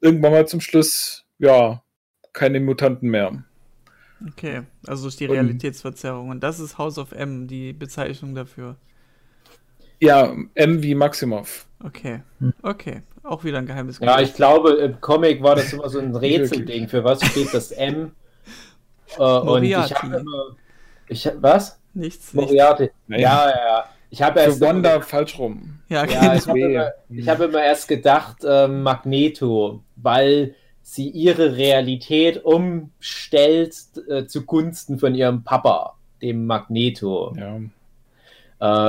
irgendwann 0.00 0.32
mal 0.32 0.48
zum 0.48 0.60
Schluss, 0.60 1.24
ja, 1.38 1.82
keine 2.32 2.60
Mutanten 2.60 3.10
mehr. 3.10 3.44
Okay, 4.24 4.62
also 4.86 5.04
durch 5.04 5.16
die 5.16 5.26
Realitätsverzerrung. 5.26 6.30
Und 6.30 6.40
das 6.42 6.58
ist 6.60 6.78
House 6.78 6.98
of 6.98 7.12
M, 7.12 7.46
die 7.48 7.72
Bezeichnung 7.72 8.34
dafür. 8.34 8.76
Ja, 10.00 10.34
M 10.54 10.82
wie 10.82 10.94
Maximov. 10.94 11.66
Okay, 11.82 12.22
Hm. 12.38 12.52
okay. 12.62 13.02
Auch 13.22 13.44
wieder 13.44 13.58
ein 13.58 13.66
geheimes 13.66 13.98
Ja, 13.98 14.20
ich 14.20 14.34
glaube, 14.34 14.72
im 14.74 15.00
Comic 15.00 15.42
war 15.42 15.56
das 15.56 15.72
immer 15.72 15.88
so 15.88 15.98
ein. 15.98 16.14
Rätselding. 16.16 16.88
Für 16.88 17.02
was 17.04 17.24
steht 17.24 17.52
das 17.52 17.70
M? 17.72 18.12
Äh, 19.18 19.22
und 19.22 19.62
ich 19.64 19.76
Moriarty. 19.76 19.94
habe 19.94 20.16
immer. 20.16 20.56
Ich, 21.08 21.30
was? 21.40 21.80
Nichts. 21.94 22.34
Moriarty. 22.34 22.90
Ja, 23.08 23.16
ja, 23.18 23.50
ja. 23.50 23.84
Ich 24.10 24.20
habe 24.22 24.40
Für 24.40 24.46
erst. 24.46 24.60
Wanda 24.60 25.00
falsch 25.00 25.38
rum. 25.38 25.78
Ja, 25.88 26.04
Ja, 26.04 26.04
genau. 26.04 26.34
ich 26.34 26.46
habe 26.48 26.60
immer, 26.60 26.92
hab 27.28 27.40
immer 27.40 27.62
erst 27.62 27.88
gedacht, 27.88 28.38
ähm, 28.44 28.82
Magneto, 28.82 29.82
weil 29.96 30.54
sie 30.88 31.10
ihre 31.10 31.56
Realität 31.56 32.44
umstellt 32.44 33.74
äh, 34.08 34.26
zugunsten 34.26 34.98
von 35.00 35.16
ihrem 35.16 35.42
Papa, 35.42 35.96
dem 36.22 36.46
Magneto. 36.46 37.36
Ja. 37.36 37.60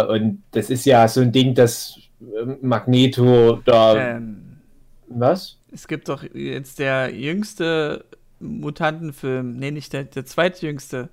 Äh, 0.02 0.06
und 0.06 0.44
das 0.52 0.70
ist 0.70 0.86
ja 0.86 1.08
so 1.08 1.22
ein 1.22 1.32
Ding, 1.32 1.56
dass 1.56 1.98
ähm, 2.22 2.58
Magneto 2.62 3.62
da. 3.66 4.16
ähm, 4.16 4.60
Was? 5.08 5.58
es 5.72 5.88
gibt 5.88 6.08
doch 6.08 6.24
jetzt 6.34 6.80
der 6.80 7.14
jüngste 7.14 8.06
Mutantenfilm, 8.40 9.58
nee, 9.58 9.72
nicht 9.72 9.92
der, 9.92 10.04
der 10.04 10.26
zweitjüngste, 10.26 11.10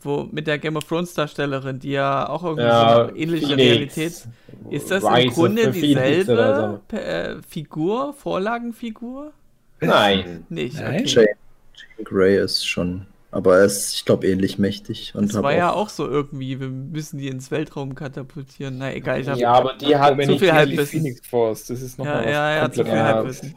wo 0.00 0.28
mit 0.30 0.46
der 0.46 0.58
Game 0.58 0.76
of 0.76 0.84
Thrones 0.84 1.14
Darstellerin, 1.14 1.78
die 1.78 1.92
ja 1.92 2.28
auch 2.28 2.44
irgendwie 2.44 2.62
so 2.62 2.68
eine 2.68 3.16
ähnliche 3.16 3.46
Phoenix. 3.46 3.60
Realität. 3.62 4.28
Ist 4.70 4.90
das 4.90 5.02
Rise 5.02 5.22
im 5.22 5.30
Grunde 5.30 5.70
dieselbe 5.70 6.80
äh, 6.92 7.36
Figur, 7.42 8.12
Vorlagenfigur? 8.12 9.32
Nein. 9.80 10.44
Nicht. 10.48 10.76
Nein. 10.76 11.00
Okay. 11.00 11.04
Jane, 11.06 11.26
Jane 11.74 12.04
Grey 12.04 12.38
ist 12.38 12.66
schon, 12.66 13.06
aber 13.30 13.58
er 13.58 13.64
ist, 13.64 13.94
ich 13.94 14.04
glaube, 14.04 14.26
ähnlich 14.26 14.58
mächtig. 14.58 15.14
Und 15.14 15.32
Das 15.34 15.42
war 15.42 15.54
ja 15.54 15.72
auch 15.72 15.88
so 15.88 16.08
irgendwie, 16.08 16.60
wir 16.60 16.68
müssen 16.68 17.18
die 17.18 17.28
ins 17.28 17.50
Weltraum 17.50 17.94
katapultieren. 17.94 18.78
Na 18.78 18.92
egal, 18.94 19.20
ich 19.20 19.28
habe 19.28 19.40
Ja, 19.40 19.52
aber 19.52 19.74
die 19.74 19.96
hat 19.96 20.12
Aber 20.12 20.22
zu 20.22 20.30
nicht 20.30 20.38
viel 20.40 20.48
die 20.48 20.52
Halbwissen. 20.54 21.00
Phoenix 21.00 21.26
Force, 21.26 21.66
das 21.66 21.82
ist 21.82 21.98
noch 21.98 22.06
ja, 22.06 22.12
mal 22.14 22.24
was 22.24 22.32
ja, 22.32 22.56
ja, 22.56 22.72
zu 22.72 22.84
viel 22.84 22.94
Ja. 22.94 23.04
Halbwissen. 23.04 23.54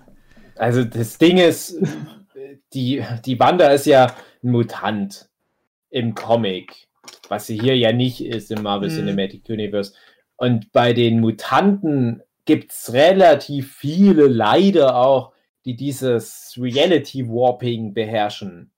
Also 0.56 0.84
das 0.84 1.18
Ding 1.18 1.38
ist, 1.38 1.78
die, 2.74 3.04
die 3.26 3.40
Wanda 3.40 3.70
ist 3.70 3.86
ja 3.86 4.14
ein 4.44 4.52
Mutant 4.52 5.28
im 5.90 6.14
Comic, 6.16 6.88
was 7.30 7.48
sie 7.48 7.60
hier 7.60 7.76
ja 7.78 7.92
nicht 7.92 8.24
ist 8.24 8.52
im 8.52 8.62
Marvel 8.64 8.90
Mhm. 8.90 8.96
Cinematic 8.96 9.50
Universe. 9.50 9.94
Und 10.38 10.72
bei 10.72 10.94
den 10.94 11.20
Mutanten 11.20 12.22
gibt 12.46 12.72
es 12.72 12.94
relativ 12.94 13.76
viele, 13.76 14.28
leider 14.28 14.96
auch, 14.96 15.31
die 15.66 15.76
dieses 15.76 16.56
Reality 16.58 17.28
Warping 17.28 17.94
beherrschen. 17.94 18.72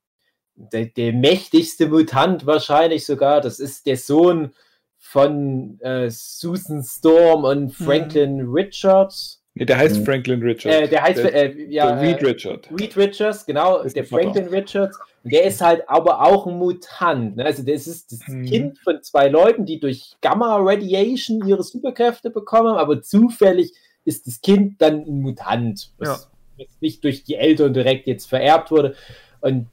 Der, 0.56 0.86
der 0.86 1.14
mächtigste 1.14 1.88
Mutant 1.88 2.46
wahrscheinlich 2.46 3.06
sogar, 3.06 3.42
das 3.42 3.60
ist 3.60 3.86
der 3.88 3.98
Sohn 3.98 4.54
von 5.00 5.80
äh, 5.82 6.10
Susan 6.10 6.84
Storm 6.84 7.44
und 7.44 7.72
Franklin 7.74 8.42
Richards. 8.48 9.42
Nee, 9.56 9.66
der 9.66 9.78
heißt 9.78 10.00
Mhm. 10.00 10.06
Franklin 10.06 10.42
Richard. 10.42 10.74
Äh, 10.74 10.88
der 10.88 11.04
heißt, 11.04 11.24
der, 11.24 11.34
äh, 11.56 11.64
ja, 11.72 11.96
der 11.96 12.02
Reed 12.02 12.22
äh, 12.22 12.26
Richard. 12.26 12.70
Reed 12.72 12.98
Richards, 12.98 13.46
genau, 13.46 13.80
Ist 13.82 13.96
der 13.96 14.04
der 14.04 14.10
Vater. 14.10 14.24
Franklin 14.24 14.48
Richards. 14.48 14.98
Und 15.24 15.34
der 15.34 15.44
ist 15.44 15.62
halt 15.62 15.88
aber 15.88 16.22
auch 16.22 16.48
ein 16.48 16.58
Mutant. 16.58 17.36
Ne? 17.38 17.46
Also, 17.46 17.64
das 17.64 17.86
ist 17.88 18.12
das 18.12 18.28
Mhm. 18.28 18.46
Kind 18.46 18.80
von 18.80 19.02
zwei 19.04 19.28
Leuten, 19.30 19.66
die 19.66 19.80
durch 19.80 20.14
Gamma-Radiation 20.22 21.48
ihre 21.48 21.64
Superkräfte 21.64 22.30
bekommen, 22.30 22.76
aber 22.76 23.02
zufällig 23.02 23.74
ist 24.06 24.26
das 24.28 24.42
Kind 24.42 24.82
dann 24.82 25.06
ein 25.06 25.22
Mutant, 25.22 25.92
was, 25.98 26.32
was 26.58 26.68
nicht 26.82 27.04
durch 27.04 27.24
die 27.24 27.36
Eltern 27.36 27.74
direkt 27.74 28.08
jetzt 28.08 28.28
vererbt 28.28 28.72
wurde. 28.72 28.96
Und 29.42 29.68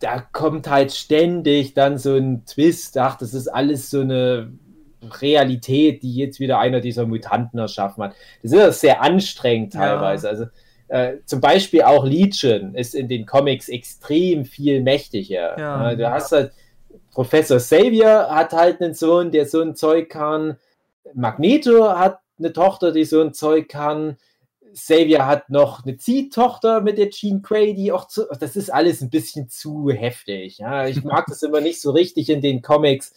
da 0.00 0.20
kommt 0.20 0.68
halt 0.68 0.92
ständig 0.92 1.74
dann 1.74 1.98
so 1.98 2.14
ein 2.14 2.44
Twist, 2.46 2.96
ach, 2.98 3.16
das 3.16 3.34
ist 3.34 3.48
alles 3.48 3.90
so 3.90 4.00
eine 4.00 4.52
Realität, 5.20 6.02
die 6.02 6.14
jetzt 6.14 6.40
wieder 6.40 6.58
einer 6.58 6.80
dieser 6.80 7.06
Mutanten 7.06 7.58
erschaffen 7.58 8.04
hat. 8.04 8.14
Das 8.42 8.52
ist 8.52 8.80
sehr 8.80 9.02
anstrengend 9.02 9.72
teilweise. 9.72 10.26
Ja. 10.26 10.30
Also 10.30 10.46
äh, 10.88 11.18
zum 11.24 11.40
Beispiel 11.40 11.82
auch 11.82 12.04
Legion 12.04 12.74
ist 12.74 12.94
in 12.94 13.08
den 13.08 13.26
Comics 13.26 13.68
extrem 13.68 14.44
viel 14.44 14.80
mächtiger. 14.82 15.58
Ja. 15.58 15.94
Du 15.94 16.10
hast 16.10 16.32
halt 16.32 16.52
Professor 17.12 17.58
Xavier 17.58 18.28
hat 18.30 18.52
halt 18.52 18.80
einen 18.80 18.94
Sohn, 18.94 19.30
der 19.30 19.46
so 19.46 19.60
ein 19.60 19.74
Zeug 19.74 20.08
kann. 20.08 20.56
Magneto 21.14 21.98
hat 21.98 22.20
eine 22.38 22.52
Tochter, 22.52 22.92
die 22.92 23.04
so 23.04 23.20
ein 23.20 23.34
Zeug 23.34 23.68
kann. 23.68 24.16
Xavier 24.72 25.26
hat 25.26 25.50
noch 25.50 25.84
eine 25.84 25.96
Ziehtochter 25.96 26.80
mit 26.80 26.98
der 26.98 27.10
Jean 27.10 27.42
Grey, 27.42 27.74
die 27.74 27.92
auch 27.92 28.06
zu. 28.06 28.26
Das 28.38 28.56
ist 28.56 28.70
alles 28.70 29.00
ein 29.00 29.10
bisschen 29.10 29.48
zu 29.48 29.90
heftig. 29.90 30.58
Ja, 30.58 30.86
ich 30.86 31.02
mag 31.04 31.26
das 31.28 31.42
immer 31.42 31.60
nicht 31.60 31.80
so 31.80 31.90
richtig 31.90 32.30
in 32.30 32.40
den 32.40 32.62
Comics. 32.62 33.14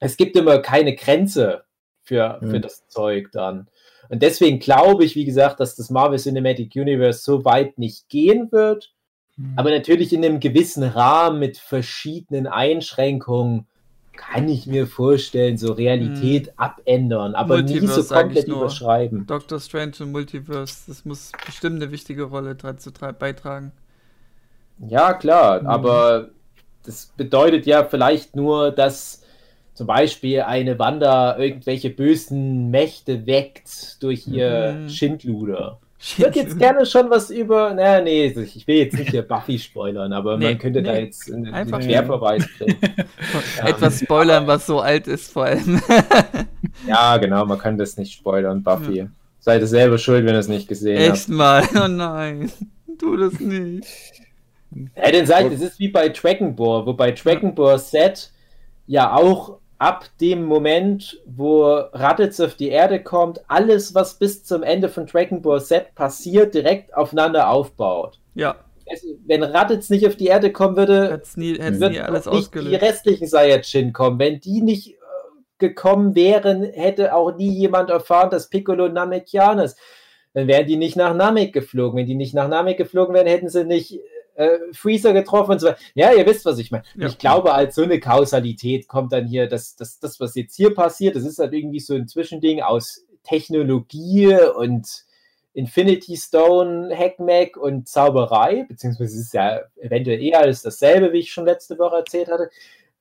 Es 0.00 0.16
gibt 0.16 0.36
immer 0.36 0.58
keine 0.60 0.94
Grenze 0.94 1.64
für, 2.02 2.38
für 2.40 2.60
das 2.60 2.86
Zeug 2.88 3.30
dann. 3.32 3.68
Und 4.08 4.22
deswegen 4.22 4.58
glaube 4.58 5.04
ich, 5.04 5.14
wie 5.16 5.24
gesagt, 5.24 5.60
dass 5.60 5.76
das 5.76 5.90
Marvel 5.90 6.18
Cinematic 6.18 6.74
Universe 6.74 7.20
so 7.20 7.44
weit 7.44 7.78
nicht 7.78 8.08
gehen 8.08 8.50
wird. 8.52 8.92
Mhm. 9.36 9.52
Aber 9.56 9.70
natürlich 9.70 10.12
in 10.12 10.24
einem 10.24 10.40
gewissen 10.40 10.82
Rahmen 10.82 11.38
mit 11.38 11.58
verschiedenen 11.58 12.46
Einschränkungen 12.46 13.66
kann 14.18 14.48
ich 14.48 14.66
mir 14.66 14.86
vorstellen, 14.86 15.56
so 15.56 15.72
Realität 15.72 16.48
hm. 16.48 16.52
abändern, 16.56 17.34
aber 17.34 17.58
Multiverse, 17.58 18.00
nie 18.00 18.02
so 18.02 18.14
komplett 18.14 18.48
überschreiben. 18.48 19.26
Doctor 19.26 19.60
Strange 19.60 19.92
und 20.00 20.12
Multiverse, 20.12 20.84
das 20.88 21.04
muss 21.04 21.32
bestimmt 21.46 21.76
eine 21.76 21.92
wichtige 21.92 22.24
Rolle 22.24 22.56
dazu 22.56 22.90
beitragen. 22.92 23.72
Ja, 24.86 25.14
klar, 25.14 25.60
hm. 25.60 25.66
aber 25.68 26.28
das 26.84 27.12
bedeutet 27.16 27.64
ja 27.66 27.84
vielleicht 27.84 28.34
nur, 28.34 28.72
dass 28.72 29.22
zum 29.74 29.86
Beispiel 29.86 30.42
eine 30.42 30.78
Wanda 30.78 31.38
irgendwelche 31.38 31.90
bösen 31.90 32.70
Mächte 32.70 33.26
weckt 33.26 34.02
durch 34.02 34.26
ihr 34.26 34.72
hm. 34.72 34.88
Schindluder. 34.88 35.78
Ich 36.00 36.18
würde 36.18 36.38
jetzt 36.38 36.58
gerne 36.58 36.86
schon 36.86 37.10
was 37.10 37.30
über. 37.30 37.74
Naja, 37.74 38.00
nee, 38.00 38.26
ich 38.26 38.66
will 38.66 38.76
jetzt 38.76 38.96
nicht 38.96 39.10
hier 39.10 39.22
Buffy 39.28 39.58
spoilern, 39.58 40.12
aber 40.12 40.36
nee, 40.36 40.46
man 40.46 40.58
könnte 40.58 40.80
nee. 40.80 40.88
da 40.88 40.96
jetzt 40.96 41.32
einen, 41.32 41.52
einen 41.52 41.70
Querverweis 41.70 42.46
bringen. 42.58 42.78
Etwas 43.64 44.00
spoilern, 44.00 44.46
was 44.46 44.66
so 44.66 44.80
alt 44.80 45.08
ist, 45.08 45.32
vor 45.32 45.44
allem. 45.44 45.80
ja, 46.86 47.16
genau, 47.16 47.44
man 47.46 47.58
kann 47.58 47.76
das 47.76 47.96
nicht 47.96 48.12
spoilern, 48.12 48.62
Buffy. 48.62 48.98
Ja. 48.98 49.06
Seid 49.40 49.60
ihr 49.60 49.66
selber 49.66 49.98
schuld, 49.98 50.24
wenn 50.24 50.34
ihr 50.34 50.40
es 50.40 50.48
nicht 50.48 50.68
gesehen 50.68 50.98
Echt 50.98 51.08
habt. 51.08 51.18
Echt 51.18 51.28
mal, 51.28 51.64
oh 51.74 51.88
nein. 51.88 52.52
Tu 52.98 53.16
das 53.16 53.38
nicht. 53.40 53.86
Ja, 54.96 55.10
dann 55.10 55.26
seid, 55.26 55.52
es 55.52 55.60
ist 55.60 55.78
wie 55.78 55.88
bei 55.88 56.08
Dragon 56.10 56.54
Ball, 56.54 56.84
wobei 56.84 57.12
Dragon 57.12 57.54
Ball 57.54 57.78
Z 57.78 58.30
ja 58.86 59.14
auch 59.14 59.58
ab 59.78 60.06
dem 60.20 60.44
Moment, 60.44 61.20
wo 61.24 61.64
Raditz 61.64 62.40
auf 62.40 62.54
die 62.54 62.68
Erde 62.68 63.02
kommt, 63.02 63.40
alles, 63.48 63.94
was 63.94 64.18
bis 64.18 64.44
zum 64.44 64.62
Ende 64.62 64.88
von 64.88 65.06
Dragon 65.06 65.40
Ball 65.40 65.60
Z 65.60 65.94
passiert, 65.94 66.54
direkt 66.54 66.94
aufeinander 66.94 67.48
aufbaut. 67.48 68.18
Ja. 68.34 68.56
Also, 68.90 69.06
wenn 69.26 69.42
Raditz 69.42 69.90
nicht 69.90 70.06
auf 70.06 70.16
die 70.16 70.26
Erde 70.26 70.50
kommen 70.50 70.76
würde, 70.76 71.10
hätte 71.12 71.40
nie, 71.40 71.52
nie 71.52 72.00
alles 72.00 72.26
nicht 72.26 72.54
die 72.54 72.74
restlichen 72.74 73.26
Saiyajin 73.26 73.92
kommen. 73.92 74.18
Wenn 74.18 74.40
die 74.40 74.62
nicht 74.62 74.88
äh, 74.88 74.94
gekommen 75.58 76.14
wären, 76.14 76.62
hätte 76.62 77.14
auch 77.14 77.36
nie 77.36 77.50
jemand 77.50 77.90
erfahren, 77.90 78.30
dass 78.30 78.48
Piccolo 78.48 78.88
Namekian 78.88 79.58
ist. 79.58 79.78
Dann 80.32 80.46
wären 80.46 80.66
die 80.66 80.76
nicht 80.76 80.96
nach 80.96 81.14
Namek 81.14 81.52
geflogen. 81.52 81.98
Wenn 81.98 82.06
die 82.06 82.14
nicht 82.14 82.34
nach 82.34 82.48
Namek 82.48 82.78
geflogen 82.78 83.14
wären, 83.14 83.26
hätten 83.26 83.48
sie 83.50 83.64
nicht 83.64 84.00
äh, 84.38 84.72
Freezer 84.72 85.12
getroffen 85.12 85.52
und 85.52 85.58
so 85.58 85.66
weiter. 85.66 85.78
Ja, 85.94 86.12
ihr 86.12 86.24
wisst, 86.24 86.44
was 86.44 86.58
ich 86.58 86.70
meine. 86.70 86.84
Ja. 86.96 87.08
Ich 87.08 87.18
glaube, 87.18 87.52
als 87.52 87.74
so 87.74 87.82
eine 87.82 87.98
Kausalität 87.98 88.86
kommt 88.86 89.12
dann 89.12 89.26
hier, 89.26 89.48
dass 89.48 89.74
das, 89.74 89.98
das, 89.98 90.20
was 90.20 90.36
jetzt 90.36 90.54
hier 90.54 90.74
passiert, 90.74 91.16
das 91.16 91.24
ist 91.24 91.40
halt 91.40 91.52
irgendwie 91.52 91.80
so 91.80 91.94
ein 91.94 92.06
Zwischending 92.06 92.62
aus 92.62 93.04
Technologie 93.24 94.32
und 94.56 95.04
Infinity 95.54 96.16
Stone, 96.16 96.96
Hackmack 96.96 97.56
und 97.56 97.88
Zauberei, 97.88 98.64
beziehungsweise 98.68 99.16
es 99.16 99.26
ist 99.26 99.34
ja 99.34 99.60
eventuell 99.76 100.22
eher 100.22 100.38
alles 100.38 100.62
dasselbe, 100.62 101.12
wie 101.12 101.18
ich 101.18 101.32
schon 101.32 101.44
letzte 101.44 101.76
Woche 101.78 101.96
erzählt 101.96 102.28
hatte. 102.28 102.48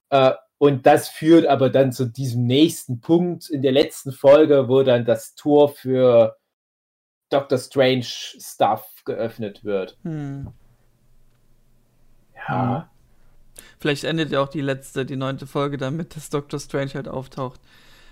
Äh, 0.09 0.31
und 0.57 0.87
das 0.87 1.07
führt 1.07 1.45
aber 1.45 1.69
dann 1.69 1.91
zu 1.91 2.05
diesem 2.05 2.47
nächsten 2.47 2.99
Punkt 2.99 3.47
in 3.51 3.61
der 3.61 3.73
letzten 3.73 4.11
Folge, 4.11 4.67
wo 4.67 4.81
dann 4.81 5.05
das 5.05 5.35
Tor 5.35 5.69
für 5.69 6.35
Doctor 7.29 7.59
Strange 7.59 8.05
Stuff 8.05 9.03
geöffnet 9.05 9.63
wird. 9.63 9.97
Hm. 10.01 10.51
Ja. 12.47 12.87
Mhm. 12.89 13.63
Vielleicht 13.79 14.03
endet 14.03 14.31
ja 14.31 14.41
auch 14.41 14.47
die 14.47 14.61
letzte, 14.61 15.05
die 15.05 15.15
neunte 15.15 15.45
Folge 15.45 15.77
damit, 15.77 16.15
dass 16.15 16.29
Doctor 16.29 16.59
Strange 16.59 16.93
halt 16.95 17.07
auftaucht. 17.07 17.59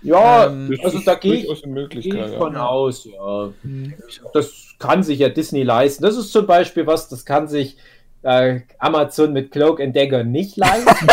Ja, 0.02 0.46
ähm, 0.46 0.78
also 0.84 1.00
da 1.00 1.14
gehe 1.14 1.34
ich, 1.34 1.62
geh 1.90 1.98
ich 1.98 2.36
von 2.36 2.54
ja. 2.54 2.66
aus, 2.66 3.04
ja. 3.04 3.52
Mhm. 3.62 3.94
Das 4.32 4.74
kann 4.78 5.02
sich 5.02 5.18
ja 5.18 5.28
Disney 5.28 5.62
leisten. 5.62 6.04
Das 6.04 6.16
ist 6.16 6.32
zum 6.32 6.46
Beispiel 6.46 6.86
was, 6.86 7.08
das 7.08 7.24
kann 7.24 7.48
sich 7.48 7.76
äh, 8.22 8.60
Amazon 8.78 9.32
mit 9.32 9.50
Cloak 9.50 9.80
and 9.80 9.96
Dagger 9.96 10.22
nicht 10.22 10.56
leisten. 10.56 11.06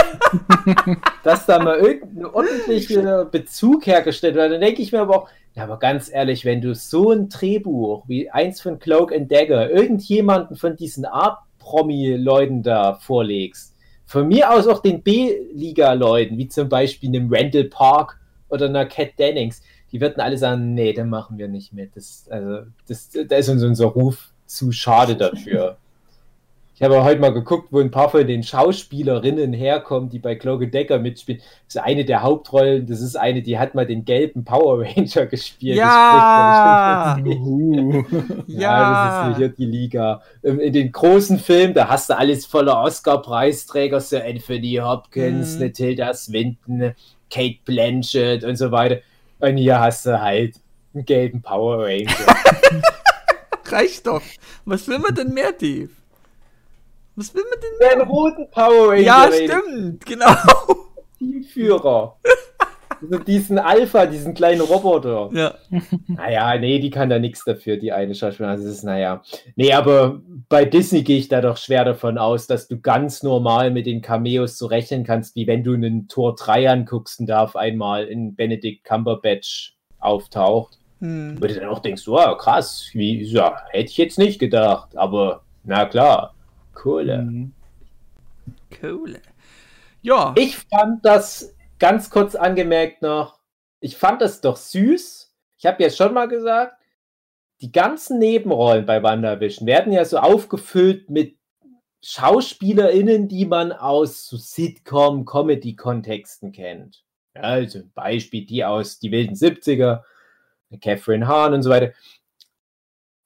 dass 1.23 1.45
da 1.45 1.59
mal 1.59 1.77
irgendein 1.77 2.25
ordentlicher 2.25 3.25
Bezug 3.25 3.86
hergestellt 3.86 4.36
wird. 4.36 4.51
Dann 4.51 4.62
denke 4.62 4.81
ich 4.81 4.91
mir 4.91 5.01
aber 5.01 5.17
auch, 5.17 5.29
ja, 5.55 5.63
aber 5.63 5.77
ganz 5.77 6.12
ehrlich, 6.12 6.45
wenn 6.45 6.62
du 6.62 6.73
so 6.73 7.12
ein 7.12 7.29
Drehbuch 7.29 8.07
wie 8.07 8.29
eins 8.29 8.62
von 8.62 8.79
Cloak 8.79 9.13
and 9.13 9.31
Dagger 9.31 9.69
irgendjemanden 9.69 10.55
von 10.55 10.75
diesen 10.75 11.05
Art 11.05 11.38
Promi-Leuten 11.63 12.62
da 12.62 12.95
vorlegst. 12.95 13.73
Von 14.06 14.28
mir 14.28 14.52
aus 14.52 14.67
auch 14.67 14.82
den 14.82 15.02
B-Liga-Leuten, 15.02 16.38
wie 16.38 16.47
zum 16.47 16.69
Beispiel 16.69 17.10
einem 17.10 17.34
Randall 17.34 17.63
Park 17.63 18.19
oder 18.49 18.67
einer 18.67 18.86
Cat 18.86 19.17
Dennings, 19.17 19.62
die 19.91 20.02
würden 20.02 20.19
alle 20.19 20.38
sagen, 20.38 20.73
nee, 20.73 20.93
da 20.93 21.04
machen 21.04 21.38
wir 21.38 21.47
nicht 21.47 21.73
mit. 21.73 21.95
Das, 21.95 22.28
also, 22.30 22.67
das, 22.88 23.10
da 23.28 23.36
ist 23.38 23.49
uns 23.49 23.63
unser 23.63 23.86
Ruf 23.86 24.34
zu 24.45 24.71
schade 24.71 25.15
dafür. 25.15 25.78
Ich 26.75 26.81
habe 26.81 27.03
heute 27.03 27.21
mal 27.21 27.31
geguckt, 27.31 27.67
wo 27.69 27.79
ein 27.79 27.91
paar 27.91 28.09
von 28.09 28.25
den 28.25 28.41
Schauspielerinnen 28.41 29.53
herkommen, 29.53 30.09
die 30.09 30.17
bei 30.17 30.33
Claude 30.33 30.67
Decker 30.67 30.97
mitspielen. 30.97 31.39
Das 31.67 31.75
ist 31.75 31.81
eine 31.81 32.03
der 32.03 32.23
Hauptrollen, 32.23 32.88
das 32.88 32.99
ist 32.99 33.15
eine, 33.15 33.43
die 33.43 33.59
hat 33.59 33.75
mal 33.75 33.86
den 33.86 34.05
gelben 34.05 34.43
Power 34.43 34.81
Ranger 34.83 35.25
gespielt. 35.31 35.77
Ja! 35.77 37.19
Das 37.23 37.25
ja. 38.47 38.59
ja, 38.59 39.27
das 39.27 39.31
ist 39.31 39.38
hier 39.38 39.49
die 39.49 39.65
Liga. 39.65 40.23
Ähm, 40.43 40.59
in 40.59 40.73
den 40.73 40.91
großen 40.91 41.38
Filmen, 41.38 41.75
da 41.75 41.89
hast 41.89 42.09
du 42.09 42.17
alles 42.17 42.47
voller 42.47 42.79
Oscar-Preisträger, 42.81 44.01
so 44.01 44.17
Anthony 44.17 44.79
Hopkins, 44.81 45.59
mhm. 45.59 45.73
Tilda 45.73 46.12
Swinton, 46.15 46.95
Kate 47.29 47.59
Blanchett 47.65 48.43
und 48.43 48.55
so 48.55 48.71
weiter. 48.71 48.97
Und 49.39 49.57
hier 49.57 49.79
hast 49.79 50.07
du 50.07 50.19
halt 50.19 50.55
einen 50.95 51.05
gelben 51.05 51.43
Power 51.43 51.83
Ranger. 51.86 52.09
Reicht 53.65 54.07
doch. 54.07 54.23
Was 54.65 54.88
will 54.88 54.97
man 54.99 55.13
denn 55.13 55.33
mehr, 55.33 55.51
Dave? 55.51 55.89
Was 57.15 57.34
will 57.36 57.43
man 57.49 57.60
denn? 57.60 57.99
Einen 57.99 58.10
roten 58.10 58.49
Power 58.49 58.89
Ranger. 58.89 59.02
Ja, 59.02 59.30
stimmt, 59.32 60.06
genau. 60.06 60.34
Teamführer. 61.19 62.17
also 63.02 63.19
diesen 63.19 63.60
Alpha, 63.60 64.06
diesen 64.06 64.34
kleinen 64.34 64.62
Roboter. 64.62 65.30
Ja. 65.34 65.56
Naja, 66.08 66.58
nee, 66.58 66.80
die 66.80 66.89
kann 66.89 67.10
da 67.10 67.19
nichts 67.19 67.43
dafür, 67.45 67.78
die 67.78 67.91
eine 67.91 68.15
Schauspielerin. 68.15 68.58
Also 68.58 68.65
das 68.65 68.78
ist, 68.78 68.84
naja. 68.84 69.21
Nee, 69.56 69.73
aber 69.73 70.21
bei 70.49 70.65
Disney 70.65 71.04
gehe 71.04 71.17
ich 71.17 71.28
da 71.28 71.41
doch 71.41 71.58
schwer 71.58 71.86
davon 71.86 72.17
aus, 72.17 72.47
dass 72.47 72.67
du 72.67 72.80
ganz 72.80 73.23
normal 73.23 73.71
mit 73.71 73.86
den 73.86 74.02
Cameos 74.02 74.58
so 74.58 74.65
rechnen 74.65 75.04
kannst, 75.04 75.36
wie 75.36 75.47
wenn 75.47 75.63
du 75.63 75.73
einen 75.73 76.08
Tor 76.08 76.36
3 76.36 76.69
anguckst 76.69 77.19
und 77.19 77.28
da 77.28 77.43
auf 77.43 77.56
einmal 77.56 78.06
in 78.06 78.36
Benedict 78.36 78.84
Cumberbatch 78.84 79.76
auftaucht. 79.99 80.80
Hm. 80.99 81.38
Wo 81.39 81.47
du 81.47 81.54
dann 81.54 81.69
auch 81.69 81.80
denkst, 81.80 82.08
wow, 82.08 82.38
krass, 82.38 82.89
wie, 82.93 83.21
ja, 83.23 83.58
hätte 83.69 83.89
ich 83.91 83.97
jetzt 83.97 84.17
nicht 84.17 84.39
gedacht, 84.39 84.97
aber 84.97 85.43
na 85.63 85.86
klar. 85.86 86.33
Kohle. 86.73 87.21
Mhm. 87.21 87.53
Kohle. 88.79 89.21
Ja. 90.01 90.33
Ich 90.38 90.57
fand 90.57 91.05
das 91.05 91.55
ganz 91.79 92.09
kurz 92.09 92.36
angemerkt 92.36 93.01
noch, 93.01 93.39
ich 93.79 93.97
fand 93.97 94.21
das 94.21 94.41
doch 94.41 94.55
süß. 94.55 95.33
Ich 95.57 95.65
habe 95.65 95.83
ja 95.83 95.89
schon 95.89 96.13
mal 96.13 96.27
gesagt, 96.27 96.77
die 97.62 97.71
ganzen 97.71 98.19
Nebenrollen 98.19 98.86
bei 98.86 99.01
WandaVision 99.01 99.67
werden 99.67 99.93
ja 99.93 100.03
so 100.03 100.17
aufgefüllt 100.17 101.09
mit 101.09 101.38
SchauspielerInnen, 102.03 103.29
die 103.29 103.45
man 103.45 103.71
aus 103.71 104.27
so 104.27 104.36
Sitcom, 104.36 105.25
Comedy-Kontexten 105.25 106.51
kennt. 106.51 107.05
Ja, 107.33 107.41
also 107.43 107.79
Beispiel 107.93 108.45
die 108.45 108.65
aus 108.65 108.99
Die 108.99 109.12
wilden 109.12 109.36
70er, 109.36 110.03
Catherine 110.81 111.27
Hahn 111.27 111.53
und 111.53 111.63
so 111.63 111.69
weiter. 111.69 111.93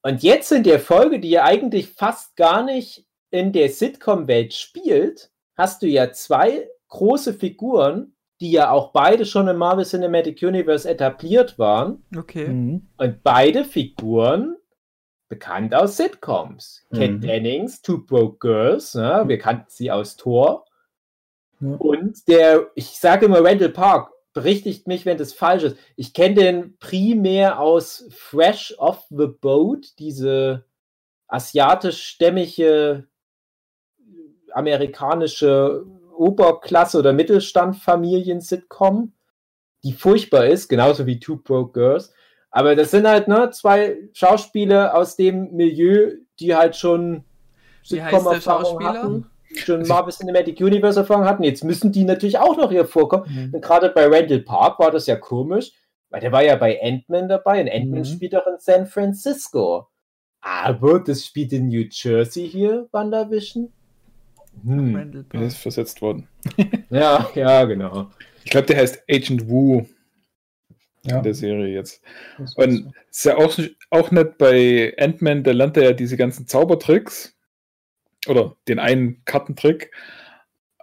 Und 0.04 0.22
jetzt 0.22 0.52
in 0.52 0.64
der 0.64 0.80
Folge, 0.80 1.20
die 1.20 1.32
ja 1.32 1.44
eigentlich 1.44 1.90
fast 1.90 2.36
gar 2.36 2.64
nicht 2.64 3.07
in 3.38 3.54
der 3.54 3.70
Sitcom-Welt 3.70 4.54
spielt, 4.54 5.32
hast 5.56 5.82
du 5.82 5.88
ja 5.88 6.12
zwei 6.12 6.68
große 6.90 7.34
Figuren, 7.34 8.14
die 8.40 8.52
ja 8.52 8.72
auch 8.72 8.92
beide 8.92 9.26
schon 9.26 9.48
im 9.48 9.58
Marvel 9.58 9.86
Cinematic 9.86 10.42
Universe 10.44 10.88
etabliert 10.90 11.58
waren. 11.58 12.04
Okay. 12.16 12.50
Mhm. 12.50 12.88
Und 12.98 13.24
beide 13.24 13.64
Figuren 13.64 14.58
bekannt 15.28 15.74
aus 15.74 15.98
Sitcoms. 15.98 16.86
Mhm. 16.92 16.98
Kat 16.98 17.24
Dennings, 17.24 17.82
Two 17.82 18.06
Broke 18.06 18.38
Girls, 18.40 18.94
ja, 18.94 19.28
wir 19.28 19.40
kannten 19.40 19.68
sie 19.70 19.92
aus 19.92 20.16
Thor. 20.16 20.66
Ja. 21.60 21.76
Und 21.76 22.28
der, 22.28 22.68
ich 22.76 23.00
sage 23.00 23.26
immer 23.26 23.44
Randall 23.44 23.70
Park, 23.70 24.12
berichtigt 24.34 24.88
mich, 24.88 25.06
wenn 25.06 25.18
das 25.18 25.34
falsch 25.34 25.64
ist. 25.64 25.78
Ich 25.96 26.14
kenne 26.14 26.36
den 26.36 26.78
primär 26.78 27.60
aus 27.60 28.06
Fresh 28.12 28.76
Off 28.78 29.06
the 29.10 29.26
Boat, 29.28 29.98
diese 29.98 30.66
asiatisch-stämmige 31.28 33.08
amerikanische 34.54 35.86
Oberklasse- 36.18 37.00
oder 37.00 37.14
Mittelstand-Familien-Sitcom, 37.14 39.14
die 39.84 39.94
furchtbar 39.94 40.48
ist, 40.48 40.68
genauso 40.68 41.06
wie 41.06 41.20
Two 41.20 41.38
Broke 41.38 41.74
Girls. 41.74 42.12
Aber 42.50 42.76
das 42.76 42.92
sind 42.92 43.08
halt 43.08 43.28
ne, 43.28 43.50
zwei 43.52 43.98
Schauspieler 44.14 44.96
aus 44.96 45.16
dem 45.16 45.52
Milieu, 45.54 46.14
die 46.40 46.56
halt 46.56 46.76
schon 46.76 47.24
Sitcom-Erfahrung 47.84 48.84
hatten, 48.84 49.26
schon 49.56 49.88
Marvel 49.88 50.14
Cinematic 50.14 50.60
Universe 50.60 51.00
Erfahrung 51.00 51.26
hatten. 51.26 51.44
Jetzt 51.44 51.64
müssen 51.64 51.92
die 51.92 52.04
natürlich 52.04 52.38
auch 52.40 52.58
noch 52.58 52.72
hier 52.72 52.86
vorkommen. 52.86 53.52
Und 53.54 53.62
gerade 53.62 53.90
bei 53.90 54.08
Randall 54.08 54.40
Park 54.40 54.80
war 54.80 54.92
das 54.92 55.06
ja 55.08 55.16
komisch, 55.16 55.72
weil 56.10 56.22
der 56.22 56.32
war 56.32 56.44
ja 56.44 56.56
bei 56.56 56.82
Ant-Man 56.82 57.30
dabei 57.30 57.62
und 57.62 57.70
Ant-Man 57.70 58.00
Mhm. 58.00 58.06
spielt 58.06 58.36
auch 58.36 58.48
in 58.48 58.58
San 58.60 58.88
Francisco. 58.88 59.88
Aber 60.42 61.00
das 61.00 61.26
spielt 61.26 61.54
in 61.54 61.68
New 61.68 61.86
Jersey 61.92 62.50
hier, 62.50 62.88
WandaVision. 62.92 63.72
Hm. 64.64 65.26
Er 65.32 65.42
ist 65.42 65.58
versetzt 65.58 66.02
worden. 66.02 66.28
Ja, 66.90 67.30
ja, 67.36 67.66
genau. 67.66 68.10
Ich 68.46 68.52
glaube, 68.52 68.68
der 68.68 68.78
heißt 68.78 69.04
Agent 69.10 69.50
Wu 69.50 69.86
Ja. 71.04 71.18
in 71.18 71.24
der 71.24 71.34
Serie 71.34 71.68
jetzt. 71.68 72.02
Und 72.56 72.94
ist 73.10 73.26
ja 73.26 73.36
auch, 73.38 73.58
auch 73.90 74.12
nicht 74.12 74.38
bei 74.38 74.96
Ant-Man, 74.98 75.44
da 75.44 75.52
lernt 75.52 75.76
er 75.78 75.84
ja 75.84 75.94
diese 75.94 76.16
ganzen 76.18 76.48
Zaubertricks. 76.48 77.36
Oder 78.28 78.56
den 78.68 78.80
einen 78.80 79.24
Kartentrick. 79.26 79.92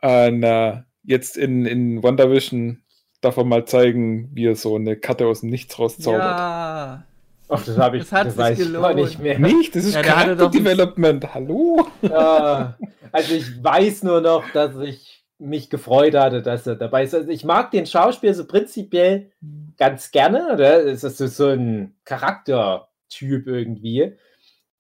Äh, 0.03 0.31
na, 0.31 0.85
jetzt 1.03 1.37
in, 1.37 1.65
in 1.67 2.03
WandaVision 2.03 2.83
darf 3.21 3.37
er 3.39 3.45
mal 3.45 3.65
zeigen, 3.67 4.31
wie 4.35 4.47
er 4.47 4.57
so 4.57 4.77
eine 4.77 4.97
Karte 4.97 5.27
aus 5.27 5.41
dem 5.41 5.51
Nichts 5.51 5.79
rauszaubert. 5.79 6.21
Ja. 6.23 7.07
Ach, 7.49 7.65
das 7.65 7.77
habe 7.79 7.99
ich 7.99 8.05
Das 8.05 8.13
hat 8.13 8.27
das 8.27 8.35
sich 8.35 8.43
weiß 8.43 8.59
ich 8.61 8.73
gar 8.73 8.93
gelohnt. 8.95 8.97
nicht 9.09 9.19
mehr. 9.21 9.39
Nicht? 9.39 9.77
Das 9.77 9.85
ist 9.85 9.95
Ja, 9.95 10.03
der 10.03 10.17
hatte 10.17 10.37
doch- 10.37 10.51
Charakter-Development. 10.51 11.35
Hallo? 11.35 11.87
Ja, 12.03 12.77
also 13.13 13.35
ich 13.35 13.63
weiß 13.63 14.03
nur 14.05 14.21
noch, 14.21 14.45
dass 14.53 14.77
ich 14.79 15.25
mich 15.39 15.69
gefreut 15.69 16.15
hatte, 16.15 16.43
dass 16.43 16.67
er 16.67 16.77
dabei 16.77 17.05
ist. 17.05 17.15
Also 17.15 17.29
ich 17.29 17.45
mag 17.45 17.71
den 17.71 17.87
Schauspieler 17.87 18.35
so 18.35 18.47
prinzipiell 18.47 19.31
ganz 19.77 20.11
gerne. 20.11 20.55
Oder? 20.55 20.85
Es 20.87 21.05
ist 21.05 21.19
so, 21.19 21.27
so 21.27 21.49
ein 21.49 21.95
Charaktertyp 22.05 23.47
irgendwie. 23.47 24.17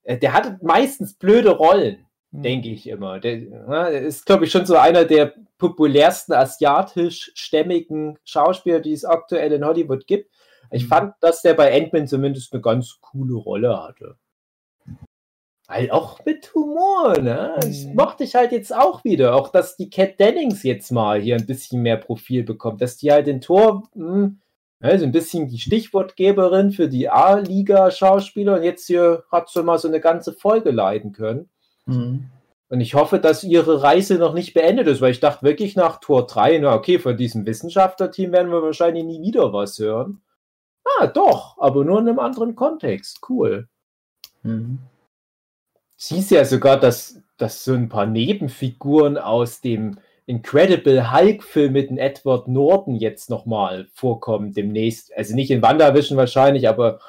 Äh, 0.04 0.18
Der 0.18 0.32
hat 0.32 0.62
meistens 0.62 1.14
blöde 1.14 1.50
Rollen, 1.50 2.06
denke 2.30 2.68
ich 2.70 2.88
immer. 2.88 3.20
Der, 3.20 3.38
ja, 3.38 3.88
er 3.88 4.00
ist, 4.02 4.24
glaube 4.26 4.44
ich, 4.44 4.50
schon 4.52 4.64
so 4.66 4.76
einer 4.76 5.04
der 5.04 5.34
populärsten 5.58 6.32
asiatisch-stämmigen 6.34 8.18
Schauspieler, 8.24 8.80
die 8.80 8.92
es 8.92 9.04
aktuell 9.04 9.52
in 9.52 9.64
Hollywood 9.64 10.06
gibt. 10.06 10.30
Ich 10.70 10.84
Mhm. 10.84 10.88
fand, 10.88 11.14
dass 11.20 11.42
der 11.42 11.54
bei 11.54 11.74
Ant-Man 11.74 12.06
zumindest 12.06 12.52
eine 12.52 12.62
ganz 12.62 12.98
coole 13.00 13.34
Rolle 13.34 13.82
hatte. 13.82 14.16
Halt 15.66 15.92
auch 15.92 16.22
mit 16.26 16.54
Humor, 16.54 17.18
ne? 17.20 17.54
Das 17.56 17.84
Mhm. 17.84 17.94
mochte 17.94 18.24
ich 18.24 18.34
halt 18.34 18.52
jetzt 18.52 18.74
auch 18.74 19.02
wieder. 19.02 19.34
Auch, 19.34 19.48
dass 19.48 19.76
die 19.76 19.88
Cat 19.88 20.20
Dennings 20.20 20.62
jetzt 20.62 20.92
mal 20.92 21.20
hier 21.20 21.36
ein 21.36 21.46
bisschen 21.46 21.80
mehr 21.80 21.96
Profil 21.96 22.42
bekommt. 22.44 22.82
Dass 22.82 22.98
die 22.98 23.10
halt 23.10 23.26
den 23.26 23.40
Tor, 23.40 23.84
hm, 23.94 24.40
ne, 24.80 24.98
so 24.98 25.04
ein 25.06 25.12
bisschen 25.12 25.48
die 25.48 25.58
Stichwortgeberin 25.58 26.70
für 26.70 26.88
die 26.88 27.08
A-Liga-Schauspieler 27.08 28.56
und 28.56 28.62
jetzt 28.62 28.86
hier 28.86 29.24
hat 29.32 29.48
sie 29.48 29.62
mal 29.62 29.78
so 29.78 29.88
eine 29.88 30.00
ganze 30.00 30.34
Folge 30.34 30.70
leiten 30.70 31.12
können. 31.12 31.48
Mhm. 31.86 32.26
Und 32.68 32.80
ich 32.80 32.94
hoffe, 32.94 33.18
dass 33.18 33.44
ihre 33.44 33.82
Reise 33.82 34.16
noch 34.16 34.34
nicht 34.34 34.52
beendet 34.52 34.86
ist, 34.86 35.00
weil 35.00 35.12
ich 35.12 35.20
dachte 35.20 35.44
wirklich 35.44 35.76
nach 35.76 36.00
Tor 36.00 36.26
3, 36.26 36.58
na 36.58 36.74
okay, 36.74 36.98
von 36.98 37.16
diesem 37.16 37.46
Wissenschaftlerteam 37.46 38.32
werden 38.32 38.50
wir 38.50 38.62
wahrscheinlich 38.62 39.04
nie 39.04 39.22
wieder 39.22 39.52
was 39.52 39.78
hören. 39.78 40.20
Ah, 40.84 41.06
doch, 41.06 41.56
aber 41.58 41.84
nur 41.84 41.98
in 42.00 42.08
einem 42.08 42.18
anderen 42.18 42.54
Kontext. 42.54 43.20
Cool. 43.28 43.68
Mhm. 44.42 44.78
Hieß 45.96 46.30
ja 46.30 46.44
sogar, 46.44 46.78
dass, 46.78 47.22
dass 47.38 47.64
so 47.64 47.72
ein 47.72 47.88
paar 47.88 48.06
Nebenfiguren 48.06 49.16
aus 49.16 49.60
dem 49.60 49.98
Incredible 50.26 51.12
Hulk-Film 51.12 51.72
mit 51.72 51.90
dem 51.90 51.98
Edward 51.98 52.48
Norton 52.48 52.94
jetzt 52.94 53.30
nochmal 53.30 53.86
vorkommen 53.92 54.52
demnächst. 54.52 55.14
Also 55.16 55.34
nicht 55.34 55.50
in 55.50 55.62
WandaVision 55.62 56.16
wahrscheinlich, 56.16 56.68
aber 56.68 57.00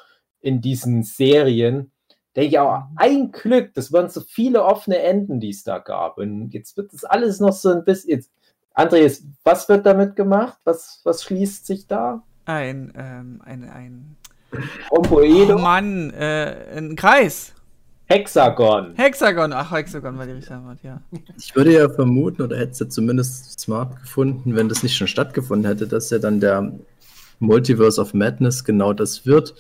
in 0.42 0.62
diesen 0.62 1.04
Serien. 1.04 1.92
Denke 2.36 2.50
ich 2.50 2.60
auch, 2.60 2.84
ein 2.98 3.32
Glück, 3.32 3.74
das 3.74 3.94
waren 3.94 4.10
so 4.10 4.20
viele 4.20 4.64
offene 4.66 5.00
Enden, 5.00 5.40
die 5.40 5.50
es 5.50 5.64
da 5.64 5.80
gab. 5.80 6.18
Und 6.18 6.54
jetzt 6.54 6.76
wird 6.76 6.94
das 6.94 7.06
alles 7.06 7.40
noch 7.40 7.54
so 7.54 7.70
ein 7.70 7.86
bisschen. 7.86 8.12
Jetzt, 8.12 8.32
Andreas, 8.74 9.24
was 9.46 9.70
wird 9.70 9.86
damit 9.86 10.18
gemacht? 10.18 10.58
Was, 10.66 11.00
was 11.06 11.24
schließt 11.24 11.66
sich 11.66 11.88
da? 11.88 12.24
Ein, 12.46 12.94
ähm, 12.96 13.42
ein, 13.44 13.70
ein. 13.70 14.16
Oh, 14.52 14.58
Oh 14.92 14.96
Romboedo, 14.98 15.58
Mann, 15.58 16.12
äh, 16.12 16.78
ein 16.78 16.96
Kreis. 16.96 17.54
Hexagon. 18.08 18.94
Hexagon. 18.96 19.52
Ach, 19.52 19.72
Hexagon 19.72 20.18
war 20.18 20.26
die 20.26 20.34
richtige 20.34 20.56
Antwort, 20.56 20.78
ja. 20.84 21.02
Ich 21.38 21.56
würde 21.56 21.74
ja 21.74 21.90
vermuten, 21.90 22.44
oder 22.44 22.58
hätte 22.58 22.72
es 22.72 22.80
ja 22.80 22.88
zumindest 22.88 23.60
smart 23.60 24.00
gefunden, 24.00 24.56
wenn 24.56 24.70
das 24.70 24.84
nicht 24.84 24.96
schon 24.96 25.08
stattgefunden 25.08 25.68
hätte, 25.68 25.88
dass 25.88 26.12
ja 26.12 26.20
dann 26.20 26.40
der 26.40 26.72
Multiverse 27.40 28.00
of 28.00 28.14
Madness 28.14 28.64
genau 28.64 28.94
das 28.94 29.26
wird, 29.26 29.56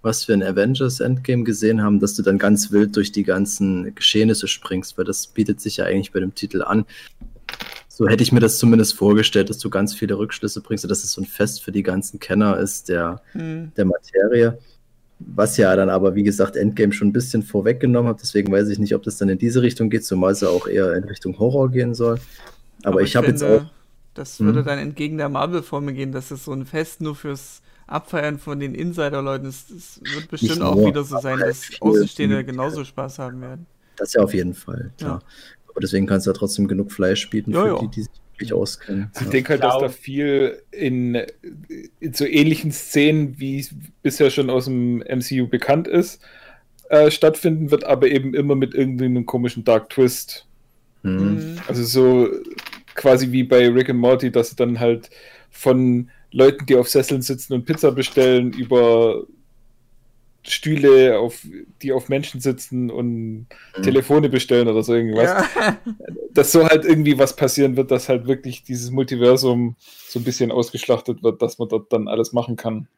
was 0.00 0.26
wir 0.26 0.34
in 0.34 0.42
Avengers 0.42 1.00
Endgame 1.00 1.44
gesehen 1.44 1.82
haben, 1.82 2.00
dass 2.00 2.14
du 2.14 2.22
dann 2.22 2.38
ganz 2.38 2.72
wild 2.72 2.96
durch 2.96 3.12
die 3.12 3.24
ganzen 3.24 3.94
Geschehnisse 3.94 4.48
springst, 4.48 4.96
weil 4.96 5.04
das 5.04 5.26
bietet 5.26 5.60
sich 5.60 5.76
ja 5.76 5.84
eigentlich 5.84 6.12
bei 6.12 6.20
dem 6.20 6.34
Titel 6.34 6.62
an. 6.62 6.86
So 8.02 8.08
hätte 8.08 8.24
ich 8.24 8.32
mir 8.32 8.40
das 8.40 8.58
zumindest 8.58 8.94
vorgestellt, 8.94 9.48
dass 9.48 9.58
du 9.58 9.70
ganz 9.70 9.94
viele 9.94 10.18
Rückschlüsse 10.18 10.60
bringst, 10.60 10.84
und 10.84 10.88
dass 10.88 11.04
es 11.04 11.12
so 11.12 11.20
ein 11.20 11.24
Fest 11.24 11.62
für 11.62 11.70
die 11.70 11.84
ganzen 11.84 12.18
Kenner 12.18 12.56
ist, 12.56 12.88
der 12.88 13.22
Hm. 13.30 13.70
der 13.76 13.84
Materie. 13.84 14.58
Was 15.20 15.56
ja 15.56 15.76
dann 15.76 15.88
aber, 15.88 16.16
wie 16.16 16.24
gesagt, 16.24 16.56
Endgame 16.56 16.92
schon 16.92 17.08
ein 17.08 17.12
bisschen 17.12 17.44
vorweggenommen 17.44 18.08
hat. 18.10 18.20
Deswegen 18.20 18.50
weiß 18.50 18.68
ich 18.70 18.80
nicht, 18.80 18.92
ob 18.96 19.04
das 19.04 19.18
dann 19.18 19.28
in 19.28 19.38
diese 19.38 19.62
Richtung 19.62 19.88
geht, 19.88 20.04
zumal 20.04 20.32
es 20.32 20.40
ja 20.40 20.48
auch 20.48 20.66
eher 20.66 20.94
in 20.94 21.04
Richtung 21.04 21.38
Horror 21.38 21.70
gehen 21.70 21.94
soll. 21.94 22.18
Aber, 22.82 23.02
ich 23.02 23.14
habe 23.14 23.28
jetzt 23.28 23.44
auch. 23.44 23.62
Das 24.14 24.40
Mhm. 24.40 24.46
würde 24.46 24.64
dann 24.64 24.80
entgegen 24.80 25.16
der 25.18 25.28
Marvel-Formel 25.28 25.94
gehen, 25.94 26.10
dass 26.10 26.32
es 26.32 26.44
so 26.44 26.52
ein 26.52 26.66
Fest 26.66 27.00
nur 27.02 27.14
fürs 27.14 27.62
Abfeiern 27.86 28.40
von 28.40 28.58
den 28.58 28.74
Insider-Leuten 28.74 29.46
ist. 29.46 29.70
Es 29.70 30.00
wird 30.02 30.28
bestimmt 30.28 30.62
auch 30.62 30.84
wieder 30.84 31.04
so 31.04 31.20
sein, 31.20 31.34
aber 31.38 31.46
dass 31.46 31.70
Außenstehende 31.78 32.44
genauso 32.44 32.84
Spaß 32.84 33.20
haben 33.20 33.40
werden. 33.40 33.66
Das 33.96 34.12
ja 34.14 34.22
auf 34.22 34.34
jeden 34.34 34.54
Fall, 34.54 34.90
klar. 34.98 35.22
Aber 35.72 35.80
deswegen 35.80 36.06
kannst 36.06 36.26
du 36.26 36.30
ja 36.30 36.34
trotzdem 36.36 36.68
genug 36.68 36.92
Fleisch 36.92 37.28
bieten 37.30 37.52
Ja, 37.52 37.62
für 37.62 37.68
ja. 37.68 37.78
die, 37.80 37.88
die 37.88 38.02
sich 38.02 38.10
wirklich 38.32 38.52
auskennen. 38.52 39.10
Also 39.14 39.20
ich 39.20 39.26
Ja. 39.26 39.30
denke 39.32 39.48
halt, 39.50 39.64
dass 39.64 39.78
da 39.78 39.88
viel 39.88 40.62
in, 40.70 41.22
in 42.00 42.12
so 42.14 42.24
ähnlichen 42.24 42.72
Szenen, 42.72 43.38
wie 43.38 43.58
es 43.60 43.74
bisher 44.02 44.30
schon 44.30 44.50
aus 44.50 44.66
dem 44.66 44.98
MCU 44.98 45.46
bekannt 45.48 45.88
ist, 45.88 46.20
äh, 46.90 47.10
stattfinden 47.10 47.70
wird, 47.70 47.84
aber 47.84 48.08
eben 48.08 48.34
immer 48.34 48.54
mit 48.54 48.74
irgendeinem 48.74 49.24
komischen 49.26 49.64
Dark 49.64 49.88
Twist. 49.90 50.46
Mhm. 51.02 51.18
Hm. 51.18 51.56
Also 51.68 51.84
so 51.84 52.28
quasi 52.94 53.32
wie 53.32 53.44
bei 53.44 53.68
Rick 53.68 53.88
and 53.90 53.98
Morty, 53.98 54.30
dass 54.30 54.54
dann 54.54 54.78
halt 54.78 55.08
von 55.50 56.10
Leuten, 56.32 56.66
die 56.66 56.76
auf 56.76 56.88
Sesseln 56.88 57.22
sitzen 57.22 57.54
und 57.54 57.64
Pizza 57.64 57.92
bestellen, 57.92 58.52
über 58.52 59.24
Stühle, 60.44 61.18
auf, 61.18 61.46
die 61.82 61.92
auf 61.92 62.08
Menschen 62.08 62.40
sitzen 62.40 62.90
und 62.90 63.46
Mhm. 63.76 63.82
Telefone 63.82 64.28
bestellen 64.28 64.68
oder 64.68 64.82
so 64.82 64.94
irgendwas. 64.94 65.44
Ja. 65.54 65.78
Dass 66.32 66.52
so 66.52 66.66
halt 66.66 66.84
irgendwie 66.84 67.18
was 67.18 67.36
passieren 67.36 67.76
wird, 67.76 67.90
dass 67.90 68.08
halt 68.08 68.26
wirklich 68.26 68.64
dieses 68.64 68.90
Multiversum 68.90 69.76
so 70.08 70.18
ein 70.18 70.24
bisschen 70.24 70.50
ausgeschlachtet 70.50 71.22
wird, 71.22 71.42
dass 71.42 71.58
man 71.58 71.68
dort 71.68 71.92
dann 71.92 72.08
alles 72.08 72.32
machen 72.32 72.56
kann. 72.56 72.88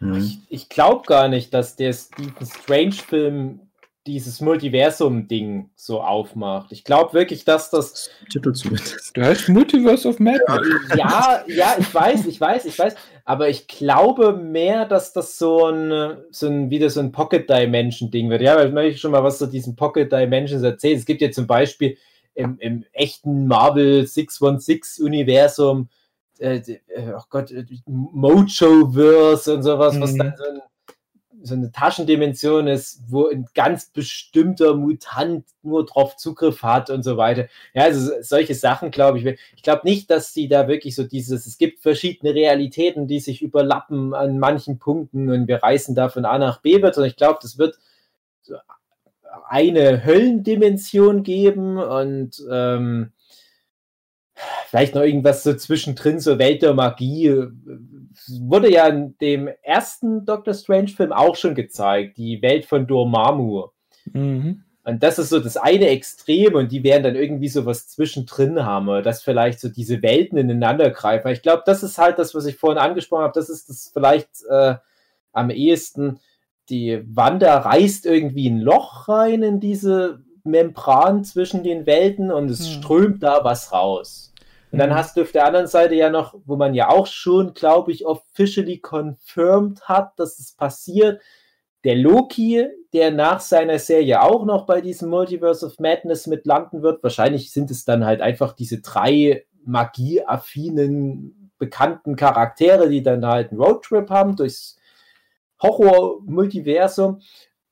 Mhm. 0.00 0.14
Ich, 0.14 0.38
ich 0.48 0.68
glaube 0.68 1.06
gar 1.06 1.28
nicht, 1.28 1.54
dass 1.54 1.76
der 1.76 1.92
Stephen 1.92 2.46
Strange-Film 2.46 3.60
dieses 4.06 4.40
Multiversum-Ding 4.40 5.70
so 5.76 6.02
aufmacht. 6.02 6.72
Ich 6.72 6.84
glaube 6.84 7.14
wirklich, 7.14 7.44
dass 7.44 7.70
das. 7.70 8.10
Titel 8.30 8.52
zumindest. 8.52 9.16
Du 9.16 9.22
heißt 9.22 9.48
Multiverse 9.48 10.08
of 10.08 10.18
Madness. 10.18 10.68
Ja, 10.96 11.44
ja, 11.46 11.76
ich 11.78 11.94
weiß, 11.94 12.26
ich 12.26 12.40
weiß, 12.40 12.64
ich 12.64 12.78
weiß. 12.78 12.94
Aber 13.24 13.48
ich 13.48 13.68
glaube 13.68 14.32
mehr, 14.32 14.86
dass 14.86 15.12
das 15.12 15.38
so 15.38 15.66
ein, 15.66 16.16
so 16.30 16.48
ein 16.48 16.70
wieder 16.70 16.90
so 16.90 17.00
ein 17.00 17.12
Pocket 17.12 17.48
Dimension-Ding 17.48 18.28
wird. 18.30 18.42
Ja, 18.42 18.56
weil 18.56 18.68
ich 18.68 18.74
möchte 18.74 18.98
schon 18.98 19.12
mal 19.12 19.22
was 19.22 19.38
zu 19.38 19.46
diesen 19.46 19.76
Pocket 19.76 20.10
Dimensions 20.10 20.62
erzählen. 20.64 20.98
Es 20.98 21.06
gibt 21.06 21.22
ja 21.22 21.30
zum 21.30 21.46
Beispiel 21.46 21.96
im, 22.34 22.58
im 22.58 22.84
echten 22.92 23.46
Marvel 23.46 24.02
616-Universum, 24.02 25.88
äh, 26.38 26.56
äh, 26.56 27.12
oh 27.16 27.22
Gott, 27.30 27.50
äh, 27.50 27.64
Mojo-Verse 27.86 29.54
und 29.54 29.62
sowas, 29.62 30.00
was 30.00 30.12
Mhm. 30.12 30.18
dann 30.18 30.34
so, 30.36 30.44
ein, 30.44 30.60
so 31.44 31.54
eine 31.54 31.72
Taschendimension 31.72 32.68
ist, 32.68 33.00
wo 33.08 33.28
ein 33.28 33.46
ganz 33.54 33.86
bestimmter 33.86 34.74
Mutant 34.74 35.44
nur 35.62 35.84
drauf 35.84 36.16
Zugriff 36.16 36.62
hat 36.62 36.90
und 36.90 37.02
so 37.02 37.16
weiter. 37.16 37.46
Ja, 37.74 37.84
also 37.84 38.00
so- 38.00 38.22
solche 38.22 38.54
Sachen, 38.54 38.90
glaube 38.90 39.18
ich. 39.18 39.38
Ich 39.56 39.62
glaube 39.62 39.82
nicht, 39.84 40.10
dass 40.10 40.32
sie 40.34 40.48
da 40.48 40.68
wirklich 40.68 40.94
so 40.94 41.04
dieses, 41.04 41.46
es 41.46 41.58
gibt 41.58 41.80
verschiedene 41.80 42.34
Realitäten, 42.34 43.06
die 43.06 43.20
sich 43.20 43.42
überlappen 43.42 44.14
an 44.14 44.38
manchen 44.38 44.78
Punkten 44.78 45.30
und 45.30 45.48
wir 45.48 45.62
reisen 45.62 45.94
da 45.94 46.08
von 46.08 46.24
A 46.24 46.38
nach 46.38 46.60
B 46.60 46.80
wird, 46.82 46.94
sondern 46.94 47.10
ich 47.10 47.16
glaube, 47.16 47.38
das 47.42 47.58
wird 47.58 47.78
so 48.42 48.56
eine 49.48 50.04
Höllendimension 50.04 51.22
geben 51.22 51.78
und 51.78 52.42
ähm, 52.50 53.12
vielleicht 54.68 54.94
noch 54.94 55.02
irgendwas 55.02 55.42
so 55.42 55.54
zwischendrin, 55.54 56.20
so 56.20 56.38
Welt 56.38 56.62
der 56.62 56.74
Magie. 56.74 57.46
Wurde 58.40 58.70
ja 58.70 58.86
in 58.88 59.16
dem 59.18 59.48
ersten 59.62 60.24
Doctor 60.24 60.54
Strange-Film 60.54 61.12
auch 61.12 61.36
schon 61.36 61.54
gezeigt, 61.54 62.18
die 62.18 62.42
Welt 62.42 62.64
von 62.64 62.86
Dormammu. 62.86 63.68
Mhm. 64.12 64.64
Und 64.84 65.02
das 65.02 65.18
ist 65.20 65.28
so 65.28 65.38
das 65.38 65.56
eine 65.56 65.86
Extrem 65.88 66.54
und 66.56 66.72
die 66.72 66.82
werden 66.82 67.04
dann 67.04 67.14
irgendwie 67.14 67.48
so 67.48 67.66
was 67.66 67.86
zwischendrin 67.86 68.64
haben, 68.64 69.02
dass 69.04 69.22
vielleicht 69.22 69.60
so 69.60 69.68
diese 69.68 70.02
Welten 70.02 70.38
ineinander 70.38 70.90
greifen. 70.90 71.28
Ich 71.28 71.42
glaube, 71.42 71.62
das 71.64 71.84
ist 71.84 71.98
halt 71.98 72.18
das, 72.18 72.34
was 72.34 72.46
ich 72.46 72.56
vorhin 72.56 72.78
angesprochen 72.82 73.22
habe. 73.22 73.32
Das 73.34 73.48
ist 73.48 73.68
das 73.68 73.90
vielleicht 73.92 74.28
äh, 74.50 74.74
am 75.32 75.50
ehesten. 75.50 76.18
Die 76.68 77.00
Wanda 77.06 77.58
reißt 77.58 78.06
irgendwie 78.06 78.50
ein 78.50 78.60
Loch 78.60 79.08
rein 79.08 79.44
in 79.44 79.60
diese 79.60 80.20
Membran 80.42 81.22
zwischen 81.22 81.62
den 81.62 81.86
Welten 81.86 82.32
und 82.32 82.50
es 82.50 82.66
Hm. 82.66 82.82
strömt 82.82 83.22
da 83.22 83.44
was 83.44 83.72
raus. 83.72 84.31
Und 84.72 84.78
dann 84.78 84.94
hast 84.94 85.16
du 85.16 85.22
auf 85.22 85.32
der 85.32 85.46
anderen 85.46 85.66
Seite 85.66 85.94
ja 85.94 86.08
noch, 86.08 86.34
wo 86.46 86.56
man 86.56 86.72
ja 86.72 86.88
auch 86.88 87.06
schon, 87.06 87.52
glaube 87.52 87.92
ich, 87.92 88.06
officially 88.06 88.78
confirmed 88.78 89.82
hat, 89.82 90.18
dass 90.18 90.38
es 90.38 90.52
passiert, 90.52 91.20
der 91.84 91.96
Loki, 91.96 92.66
der 92.94 93.10
nach 93.10 93.40
seiner 93.40 93.78
Serie 93.78 94.22
auch 94.22 94.46
noch 94.46 94.64
bei 94.64 94.80
diesem 94.80 95.10
Multiverse 95.10 95.66
of 95.66 95.78
Madness 95.78 96.26
mit 96.26 96.46
landen 96.46 96.82
wird. 96.82 97.02
Wahrscheinlich 97.02 97.52
sind 97.52 97.70
es 97.70 97.84
dann 97.84 98.06
halt 98.06 98.22
einfach 98.22 98.54
diese 98.54 98.80
drei 98.80 99.44
magieaffinen, 99.64 101.50
bekannten 101.58 102.16
Charaktere, 102.16 102.88
die 102.88 103.02
dann 103.02 103.26
halt 103.26 103.50
einen 103.50 103.60
Roadtrip 103.60 104.08
haben 104.08 104.36
durchs 104.36 104.78
Horror-Multiversum. 105.62 107.20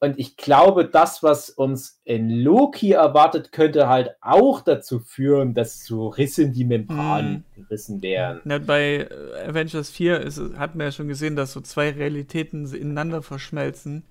Und 0.02 0.18
ich 0.18 0.38
glaube, 0.38 0.86
das, 0.86 1.22
was 1.22 1.50
uns 1.50 2.00
in 2.04 2.30
Loki 2.30 2.92
erwartet, 2.92 3.52
könnte 3.52 3.86
halt 3.86 4.16
auch 4.22 4.62
dazu 4.62 4.98
führen, 4.98 5.52
dass 5.52 5.84
so 5.84 6.08
Risse 6.08 6.44
in 6.44 6.52
die 6.54 6.64
Membran 6.64 7.44
gerissen 7.54 8.00
werden. 8.00 8.40
Na, 8.44 8.58
bei 8.58 9.08
äh, 9.10 9.48
Avengers 9.48 9.90
4 9.90 10.20
ist, 10.20 10.40
hat 10.56 10.74
man 10.74 10.86
ja 10.86 10.92
schon 10.92 11.08
gesehen, 11.08 11.36
dass 11.36 11.52
so 11.52 11.60
zwei 11.60 11.90
Realitäten 11.90 12.64
ineinander 12.74 13.22
verschmelzen. 13.22 14.02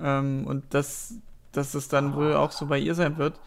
Ähm, 0.00 0.46
und 0.46 0.74
dass, 0.74 1.14
dass 1.52 1.74
es 1.74 1.88
dann 1.88 2.14
wohl 2.14 2.34
auch 2.34 2.52
so 2.52 2.66
bei 2.66 2.78
ihr 2.78 2.94
sein 2.94 3.16
wird. 3.16 3.40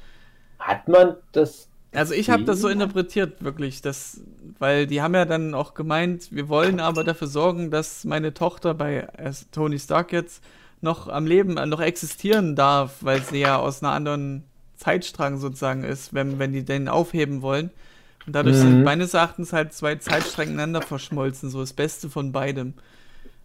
Hat 0.60 0.88
man 0.88 1.18
das? 1.32 1.70
Also 1.94 2.14
ich 2.14 2.30
habe 2.30 2.44
das 2.44 2.60
so 2.60 2.68
Ja. 2.68 2.74
interpretiert, 2.74 3.44
wirklich, 3.44 3.82
dass, 3.82 4.22
weil 4.60 4.88
die 4.88 5.02
haben 5.02 5.14
ja 5.16 5.26
dann 5.26 5.54
auch 5.54 5.74
gemeint, 5.74 6.32
wir 6.32 6.50
wollen 6.50 6.80
aber 6.80 7.04
dafür 7.04 7.28
sorgen, 7.28 7.72
dass 7.72 8.04
meine 8.06 8.34
Tochter 8.34 8.74
bei 8.74 9.08
äh, 9.18 9.32
Tony 9.52 9.80
Stark 9.80 10.12
jetzt 10.12 10.44
noch 10.82 11.08
am 11.08 11.26
Leben, 11.26 11.58
äh, 11.58 11.66
noch 11.66 11.80
existieren 11.82 12.56
darf, 12.56 12.98
weil 13.02 13.22
sie 13.24 13.40
ja 13.40 13.58
aus 13.58 13.84
einer 13.84 13.94
anderen 13.94 14.44
Zeitstrang 14.78 15.38
sozusagen 15.40 15.84
ist, 15.84 16.14
wenn, 16.14 16.40
wenn 16.40 16.54
die 16.54 16.64
den 16.66 16.88
aufheben 16.88 17.42
wollen. 17.42 17.72
Und 18.26 18.34
dadurch 18.36 18.58
Mhm. 18.58 18.62
sind 18.62 18.84
meines 18.84 19.14
Erachtens 19.14 19.54
halt 19.54 19.74
zwei 19.74 19.96
Zeitstränge 19.96 20.52
ineinander 20.54 20.82
verschmolzen, 20.84 21.50
so 21.50 21.62
das 21.62 21.74
Beste 21.74 22.10
von 22.10 22.32
beidem. 22.32 22.74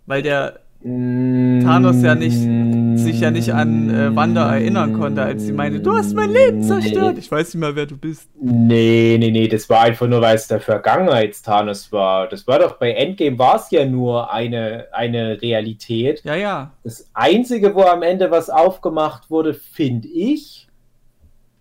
Weil 0.07 0.23
der 0.23 0.61
Thanos 0.85 2.03
ja 2.03 2.15
nicht- 2.15 2.99
sich 2.99 3.21
ja 3.21 3.31
nicht 3.31 3.53
an 3.55 3.89
äh, 3.91 4.15
Wanda 4.15 4.53
erinnern 4.55 4.93
konnte, 4.99 5.23
als 5.23 5.45
sie 5.45 5.53
meinte, 5.53 5.81
du 5.81 5.97
hast 5.97 6.15
mein 6.15 6.31
Leben 6.31 6.63
zerstört. 6.63 7.17
Ich 7.19 7.31
weiß 7.31 7.55
nicht 7.55 7.61
mal, 7.61 7.75
wer 7.75 7.87
du 7.87 7.97
bist. 7.97 8.29
Nee, 8.41 9.17
nee, 9.19 9.31
nee, 9.31 9.49
das 9.49 9.69
war 9.71 9.81
einfach 9.83 10.07
nur, 10.07 10.21
weil 10.21 10.37
es 10.37 10.47
der 10.49 10.61
Vergangenheits-Thanos 10.61 11.91
war. 11.93 12.29
Das 12.29 12.47
war 12.47 12.59
doch 12.59 12.79
bei 12.79 12.93
Endgame 12.93 13.39
war 13.39 13.57
es 13.57 13.71
ja 13.71 13.85
nur 13.87 14.33
eine, 14.33 14.87
eine 14.93 15.41
Realität. 15.41 16.23
Ja, 16.25 16.35
ja. 16.35 16.73
Das 16.85 17.09
Einzige, 17.15 17.75
wo 17.75 17.83
am 17.83 18.03
Ende 18.03 18.31
was 18.31 18.51
aufgemacht 18.51 19.31
wurde, 19.31 19.55
finde 19.55 20.09
ich, 20.09 20.69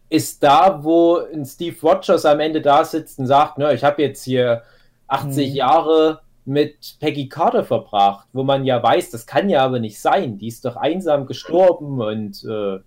ist 0.09 0.43
da, 0.43 0.79
wo 0.83 1.19
ein 1.33 1.45
Steve 1.45 1.75
Rogers 1.81 2.25
am 2.25 2.39
Ende 2.39 2.59
da 2.61 2.83
sitzt 2.83 3.17
und 3.19 3.27
sagt, 3.27 3.57
ne, 3.57 3.73
ich 3.73 3.83
habe 3.83 4.01
jetzt 4.01 4.23
hier 4.25 4.63
80 5.07 5.49
Mhm. 5.51 5.55
Jahre 5.55 6.19
mit 6.45 6.95
Peggy 6.99 7.29
Carter 7.29 7.63
verbracht, 7.63 8.27
wo 8.33 8.43
man 8.43 8.65
ja 8.65 8.81
weiß, 8.81 9.11
das 9.11 9.27
kann 9.27 9.49
ja 9.49 9.63
aber 9.63 9.79
nicht 9.79 9.99
sein. 9.99 10.37
Die 10.37 10.47
ist 10.47 10.65
doch 10.65 10.75
einsam 10.75 11.25
gestorben 11.25 12.01
und 12.01 12.43
äh, 12.43 12.79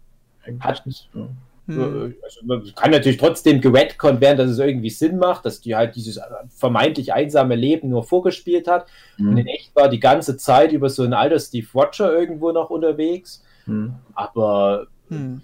hat 0.61 0.83
Ja. 0.87 1.29
Hm. 1.67 2.11
äh, 2.11 2.15
Also 2.23 2.41
man 2.45 2.63
kann 2.75 2.91
natürlich 2.91 3.17
trotzdem 3.17 3.61
geredconnt 3.61 4.21
werden, 4.21 4.37
dass 4.37 4.51
es 4.51 4.59
irgendwie 4.59 4.91
Sinn 4.91 5.17
macht, 5.19 5.47
dass 5.47 5.61
die 5.61 5.75
halt 5.75 5.97
dieses 5.97 6.21
vermeintlich 6.51 7.15
einsame 7.15 7.55
Leben 7.55 7.89
nur 7.89 8.03
vorgespielt 8.05 8.69
hat. 8.69 8.87
Und 9.19 9.39
in 9.39 9.47
echt 9.47 9.75
war 9.75 9.89
die 9.89 10.01
ganze 10.01 10.37
Zeit 10.37 10.73
über 10.73 10.91
so 10.91 11.05
ein 11.05 11.15
alter 11.15 11.39
Steve 11.39 11.67
Roger 11.75 12.13
irgendwo 12.13 12.53
noch 12.53 12.71
unterwegs. 12.71 13.43
Hm. 13.65 13.95
Aber 14.15 14.89
Hm. 15.09 15.43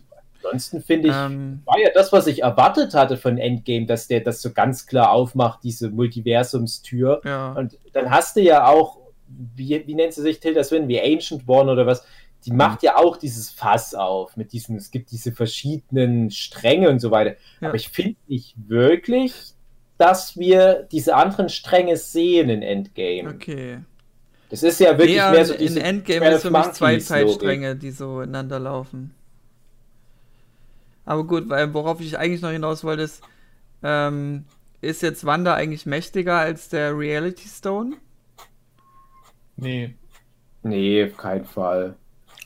Ansonsten 0.50 0.82
finde 0.82 1.08
ich, 1.08 1.14
Ähm, 1.14 1.62
war 1.64 1.78
ja 1.78 1.90
das, 1.94 2.12
was 2.12 2.26
ich 2.26 2.42
erwartet 2.42 2.94
hatte 2.94 3.16
von 3.16 3.38
Endgame, 3.38 3.86
dass 3.86 4.06
der 4.08 4.20
das 4.20 4.42
so 4.42 4.52
ganz 4.52 4.86
klar 4.86 5.10
aufmacht, 5.12 5.60
diese 5.62 5.90
Multiversumstür. 5.90 7.20
ja. 7.24 7.52
Und 7.52 7.78
dann 7.92 8.10
hast 8.10 8.36
du 8.36 8.40
ja 8.40 8.66
auch, 8.66 8.98
wie, 9.28 9.86
wie 9.86 9.94
nennt 9.94 10.12
sie 10.12 10.22
sich 10.22 10.40
Tilda 10.40 10.64
Swinton, 10.64 10.88
wie 10.88 11.00
Ancient 11.00 11.48
One 11.48 11.70
oder 11.70 11.86
was, 11.86 12.04
die 12.44 12.52
macht 12.52 12.82
ja 12.82 12.96
auch 12.96 13.16
dieses 13.16 13.50
Fass 13.50 13.94
auf 13.94 14.36
mit 14.36 14.52
diesen, 14.52 14.76
es 14.76 14.90
gibt 14.90 15.10
diese 15.10 15.32
verschiedenen 15.32 16.30
Stränge 16.30 16.88
und 16.88 16.98
so 16.98 17.10
weiter. 17.10 17.36
Ja. 17.60 17.68
Aber 17.68 17.76
ich 17.76 17.90
finde 17.90 18.16
nicht 18.28 18.54
wirklich, 18.68 19.34
dass 19.98 20.38
wir 20.38 20.88
diese 20.90 21.14
anderen 21.14 21.50
Stränge 21.50 21.96
sehen 21.98 22.48
in 22.48 22.62
Endgame. 22.62 23.34
Okay. 23.34 23.80
Das 24.48 24.62
ist 24.62 24.80
ja 24.80 24.96
wirklich 24.98 25.18
Nee, 25.18 25.30
mehr 25.30 25.44
so 25.44 25.52
in 25.52 25.58
diese 25.60 25.82
Endgame 25.82 26.20
12 26.20 26.34
ist 26.34 26.42
für 26.42 26.50
mich 26.50 26.72
zwei. 26.72 26.98
Zeitstränge, 26.98 27.76
die 27.76 27.90
so 27.90 28.20
ineinander 28.20 28.58
laufen. 28.58 29.14
Aber 31.10 31.24
gut, 31.24 31.48
weil 31.48 31.74
worauf 31.74 32.00
ich 32.00 32.16
eigentlich 32.18 32.40
noch 32.40 32.52
hinaus 32.52 32.84
wollte, 32.84 33.02
ist, 33.02 33.24
ähm, 33.82 34.44
ist 34.80 35.02
jetzt 35.02 35.24
Wanda 35.24 35.54
eigentlich 35.54 35.84
mächtiger 35.84 36.38
als 36.38 36.68
der 36.68 36.96
Reality 36.96 37.48
Stone? 37.48 37.96
Nee. 39.56 39.96
Nee, 40.62 41.04
auf 41.04 41.16
keinen 41.16 41.44
Fall. 41.44 41.98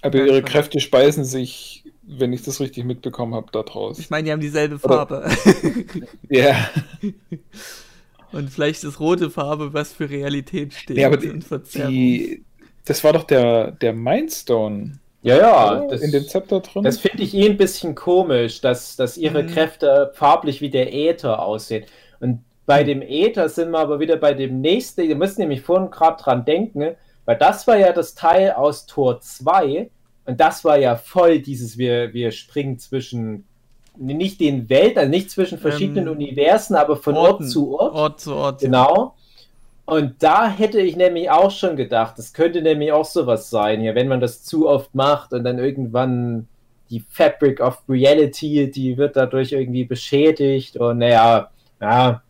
Aber 0.03 0.19
Ja, 0.19 0.25
ihre 0.25 0.41
schon. 0.41 0.45
Kräfte 0.45 0.81
speisen 0.81 1.25
sich, 1.27 1.85
wenn 2.03 2.33
ich 2.33 2.43
das 2.43 2.61
richtig 2.61 2.85
mitbekommen 2.85 3.35
habe, 3.35 3.53
daraus. 3.53 3.99
Ich 3.99 4.09
meine, 4.11 4.25
die 4.25 4.33
haben 4.33 4.41
dieselbe 4.41 4.79
Farbe. 4.79 5.31
Ja. 6.31 6.71
Und 8.33 8.51
vielleicht 8.51 8.83
ist 8.85 8.99
rote 8.99 9.31
Farbe, 9.31 9.73
was 9.75 9.93
für 9.93 10.11
Realität 10.11 10.75
steht. 10.75 10.97
Nee, 10.97 11.05
aber 11.05 11.19
die, 11.19 11.39
die, 11.75 12.45
das 12.85 13.05
war 13.05 13.13
doch 13.13 13.25
der, 13.25 13.73
der 13.73 13.93
Mindstone 13.93 14.99
Ja, 15.25 15.37
ja, 15.39 15.87
das, 15.89 16.03
in 16.03 16.13
dem 16.13 16.25
Zepter 16.29 16.61
drin. 16.61 16.83
das 16.85 16.99
finde 16.99 17.23
ich 17.23 17.35
eh 17.35 17.47
ein 17.49 17.57
bisschen 17.57 17.95
komisch, 17.95 18.61
dass, 18.61 18.97
dass 18.97 19.17
ihre 19.17 19.43
Mhm. 19.43 19.49
Kräfte 19.49 20.13
farblich 20.15 20.61
wie 20.61 20.71
der 20.71 20.93
Äther 20.95 21.43
aussehen. 21.43 21.85
Und 22.21 22.45
bei 22.67 22.83
Mhm. 22.83 22.87
dem 22.89 23.03
Äther 23.03 23.49
sind 23.49 23.71
wir 23.71 23.79
aber 23.79 24.01
wieder 24.01 24.17
bei 24.17 24.35
dem 24.35 24.61
nächsten, 24.61 25.03
ihr 25.03 25.17
müsst 25.17 25.39
nämlich 25.39 25.63
vorhin 25.63 25.91
gerade 25.91 26.23
dran 26.23 26.45
denken, 26.45 26.95
weil 27.25 27.37
das 27.39 27.67
war 27.67 27.77
ja 27.79 27.93
das 27.93 28.15
Teil 28.15 28.53
aus 28.53 28.87
Tor 28.87 29.21
2 29.21 29.91
und 30.27 30.41
das 30.41 30.65
war 30.65 30.79
ja 30.79 30.97
voll 30.97 31.39
dieses, 31.41 31.79
wir, 31.79 32.13
wir 32.13 32.31
springen 32.31 32.79
zwischen, 32.79 33.47
nicht 33.97 34.41
den 34.41 34.69
Welten, 34.69 34.99
also 34.99 35.11
nicht 35.11 35.31
zwischen 35.31 35.59
verschiedenen 35.59 36.07
Ähm, 36.09 36.13
Universen, 36.15 36.75
aber 36.77 36.97
von 36.97 37.17
Orten. 37.17 37.45
Ort 37.45 37.51
zu 37.51 37.79
Ort. 37.79 37.95
Ort 37.95 38.21
zu 38.21 38.35
Ort. 38.35 38.61
Genau. 38.61 39.15
Und 39.87 40.23
da 40.23 40.49
hätte 40.49 40.81
ich 40.81 40.97
nämlich 40.97 41.31
auch 41.31 41.51
schon 41.51 41.77
gedacht, 41.77 42.19
das 42.19 42.33
könnte 42.33 42.63
nämlich 42.63 42.93
auch 42.93 43.05
sowas 43.05 43.51
sein, 43.51 43.81
hier, 43.81 43.95
wenn 43.95 44.09
man 44.09 44.21
das 44.21 44.43
zu 44.43 44.69
oft 44.69 44.95
macht 44.95 45.33
und 45.33 45.45
dann 45.45 45.59
irgendwann 45.59 46.49
die 46.91 47.05
Fabric 47.09 47.61
of 47.61 47.83
Reality, 47.89 48.71
die 48.71 48.97
wird 48.97 49.17
dadurch 49.17 49.53
irgendwie 49.53 49.85
beschädigt 49.85 50.77
und 50.77 50.99
naja, 50.99 51.51
ja, 51.81 52.23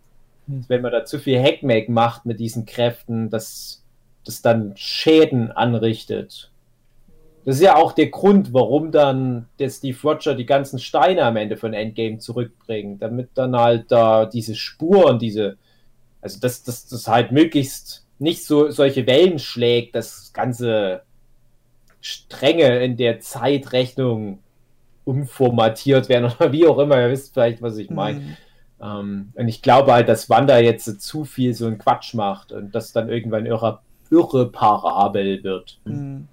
wenn 0.47 0.83
man 0.83 0.93
da 0.93 1.05
zu 1.05 1.19
viel 1.19 1.41
Hackmack 1.41 1.89
macht 1.89 2.27
mit 2.27 2.41
diesen 2.41 2.67
Kräften, 2.67 3.31
dass 3.31 3.83
das 4.25 4.43
dann 4.43 4.73
Schäden 4.77 5.53
anrichtet. 5.53 6.51
Das 7.45 7.57
ist 7.57 7.63
ja 7.63 7.77
auch 7.77 7.93
der 7.93 8.09
Grund, 8.09 8.55
warum 8.55 8.91
dann 8.91 9.47
der 9.59 9.69
Steve 9.69 9.99
Roger 10.03 10.35
die 10.35 10.47
ganzen 10.47 10.79
Steine 10.79 11.25
am 11.25 11.37
Ende 11.37 11.57
von 11.57 11.75
Endgame 11.75 12.19
zurückbringt, 12.19 13.03
damit 13.03 13.31
dann 13.35 13.55
halt 13.55 13.93
da 13.93 14.25
diese 14.25 14.55
Spuren, 14.55 15.19
diese 15.19 15.59
also 16.25 16.41
dass 16.41 16.65
das, 16.65 16.87
das 16.87 17.07
halt 17.07 17.33
möglichst 17.33 18.05
nicht 18.19 18.45
so 18.45 18.71
solche 18.71 19.07
Wellen 19.07 19.39
schlägt, 19.39 19.95
dass 19.95 20.33
ganze 20.33 21.03
Stränge 22.01 22.83
in 22.83 22.97
der 22.97 23.21
Zeitrechnung 23.21 24.39
umformatiert 25.05 26.09
werden 26.09 26.33
oder 26.41 26.51
wie 26.51 26.67
auch 26.67 26.79
immer. 26.79 27.01
Ihr 27.01 27.11
wisst 27.11 27.35
vielleicht, 27.35 27.61
was 27.61 27.77
ich 27.77 27.91
meine. 27.91 28.21
Hm. 28.21 28.37
Ähm, 28.81 29.33
und 29.35 29.49
ich 29.49 29.61
glaube 29.61 29.93
halt, 29.93 30.09
dass 30.09 30.31
Wanda 30.31 30.59
jetzt 30.59 31.03
zu 31.03 31.25
viel 31.25 31.53
so 31.53 31.67
einen 31.67 31.79
Quatsch 31.79 32.15
macht 32.15 32.53
und 32.53 32.75
das 32.75 32.93
dann 32.93 33.11
irgendwann 33.11 33.45
irre, 33.45 33.81
irreparabel 34.11 35.45
wird. 35.45 35.79
Hm. 35.85 36.29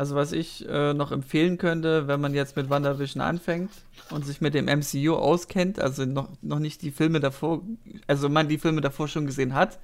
Also 0.00 0.14
was 0.14 0.32
ich 0.32 0.66
äh, 0.66 0.94
noch 0.94 1.12
empfehlen 1.12 1.58
könnte, 1.58 2.08
wenn 2.08 2.22
man 2.22 2.32
jetzt 2.32 2.56
mit 2.56 2.70
WandaVision 2.70 3.20
anfängt 3.20 3.70
und 4.08 4.24
sich 4.24 4.40
mit 4.40 4.54
dem 4.54 4.64
MCU 4.64 5.12
auskennt, 5.12 5.78
also 5.78 6.06
noch, 6.06 6.30
noch 6.40 6.58
nicht 6.58 6.80
die 6.80 6.90
Filme 6.90 7.20
davor, 7.20 7.60
also 8.06 8.30
man 8.30 8.48
die 8.48 8.56
Filme 8.56 8.80
davor 8.80 9.08
schon 9.08 9.26
gesehen 9.26 9.52
hat, 9.52 9.78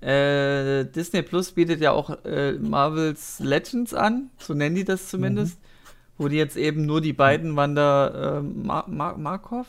äh, 0.00 0.84
Disney 0.84 1.22
Plus 1.22 1.50
bietet 1.50 1.80
ja 1.80 1.90
auch 1.90 2.24
äh, 2.24 2.52
Marvels 2.52 3.40
Legends 3.40 3.94
an, 3.94 4.30
so 4.38 4.54
nennen 4.54 4.76
die 4.76 4.84
das 4.84 5.08
zumindest, 5.08 5.58
wo 6.18 6.28
die 6.28 6.36
jetzt 6.36 6.56
eben 6.56 6.86
nur 6.86 7.00
die 7.00 7.12
beiden 7.12 7.56
Wanda 7.56 8.38
äh, 8.38 8.42
Mar 8.42 8.84
Mar 8.88 9.18
Markov 9.18 9.66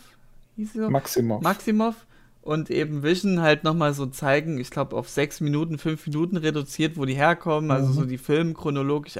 hieß 0.56 0.74
sie 0.74 0.80
so? 0.82 0.90
Maximov. 0.92 1.42
Maximov 1.42 1.96
und 2.44 2.70
eben 2.70 3.02
Vision 3.02 3.42
halt 3.42 3.64
nochmal 3.64 3.96
so 3.96 4.06
zeigen, 4.06 4.60
ich 4.60 4.70
glaube 4.70 4.96
auf 4.96 5.10
sechs 5.10 5.42
Minuten, 5.42 5.80
fünf 5.80 6.06
Minuten 6.06 6.38
reduziert, 6.38 6.96
wo 6.96 7.06
die 7.06 7.16
herkommen, 7.16 7.72
also 7.72 7.90
Mhm. 7.90 7.94
so 7.94 8.06
die 8.06 8.20
Filme 8.20 8.54
chronologisch 8.54 9.18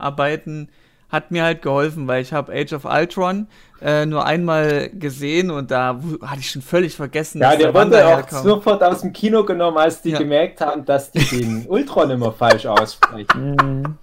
abarbeiten, 0.00 0.68
hat 1.08 1.30
mir 1.32 1.42
halt 1.42 1.62
geholfen, 1.62 2.06
weil 2.06 2.22
ich 2.22 2.32
habe 2.32 2.52
Age 2.52 2.72
of 2.72 2.84
Ultron 2.84 3.48
äh, 3.82 4.06
nur 4.06 4.24
einmal 4.24 4.90
gesehen 4.90 5.50
und 5.50 5.70
da 5.72 5.98
hatte 6.24 6.40
ich 6.40 6.50
schon 6.50 6.62
völlig 6.62 6.94
vergessen, 6.94 7.40
Ja, 7.40 7.56
der 7.56 7.74
Wanda 7.74 7.96
wurde 7.96 8.06
auch 8.06 8.16
herkam. 8.18 8.42
sofort 8.44 8.82
aus 8.84 9.00
dem 9.00 9.12
Kino 9.12 9.44
genommen, 9.44 9.76
als 9.78 10.02
die 10.02 10.10
Ja. 10.10 10.18
gemerkt 10.18 10.60
haben, 10.60 10.84
dass 10.84 11.10
die 11.10 11.18
den 11.24 11.66
Ultron 11.68 12.10
immer 12.10 12.30
falsch 12.32 12.64
aussprechen. 12.66 13.98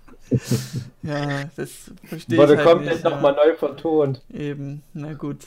Ja, 1.04 1.46
das 1.56 1.70
verstehe 2.04 2.36
ich 2.36 2.38
Wurde 2.38 2.58
halt 2.58 2.68
komplett 2.68 3.04
nochmal 3.06 3.36
ja. 3.38 3.46
neu 3.46 3.56
vertont. 3.56 4.22
Eben, 4.34 4.84
na 4.94 5.14
gut. 5.14 5.46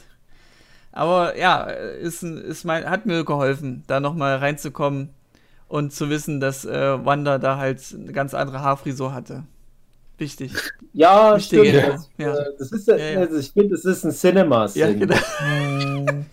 Aber 0.92 1.36
ja, 1.38 1.64
ist, 1.64 2.22
ist 2.22 2.64
mein, 2.64 2.88
hat 2.88 3.04
mir 3.06 3.24
geholfen, 3.24 3.84
da 3.86 4.00
nochmal 4.00 4.36
reinzukommen 4.36 5.10
und 5.68 5.92
zu 5.92 6.08
wissen, 6.08 6.40
dass 6.40 6.64
äh, 6.64 7.04
Wanda 7.04 7.36
da 7.38 7.58
halt 7.58 7.80
eine 7.94 8.12
ganz 8.12 8.32
andere 8.32 8.60
Haarfrisur 8.62 9.12
hatte. 9.12 9.44
Wichtig. 10.20 10.52
Ja, 10.92 11.36
Wichtige 11.36 11.64
stimmt. 11.64 11.84
Info, 11.84 11.92
Das, 11.96 12.10
ja. 12.18 12.34
äh, 12.36 12.44
das 12.58 12.72
ist, 12.72 12.88
ja, 12.88 12.96
Ja, 12.96 13.04
ja. 13.12 13.20
Also 13.20 13.38
ich 13.38 13.50
finde, 13.52 13.70
das 13.70 13.84
ist 13.86 14.04
ein 14.04 14.12
cinema 14.12 14.66
-Sinn. 14.66 14.78
Ja, 14.78 14.92
genau. 14.92 15.16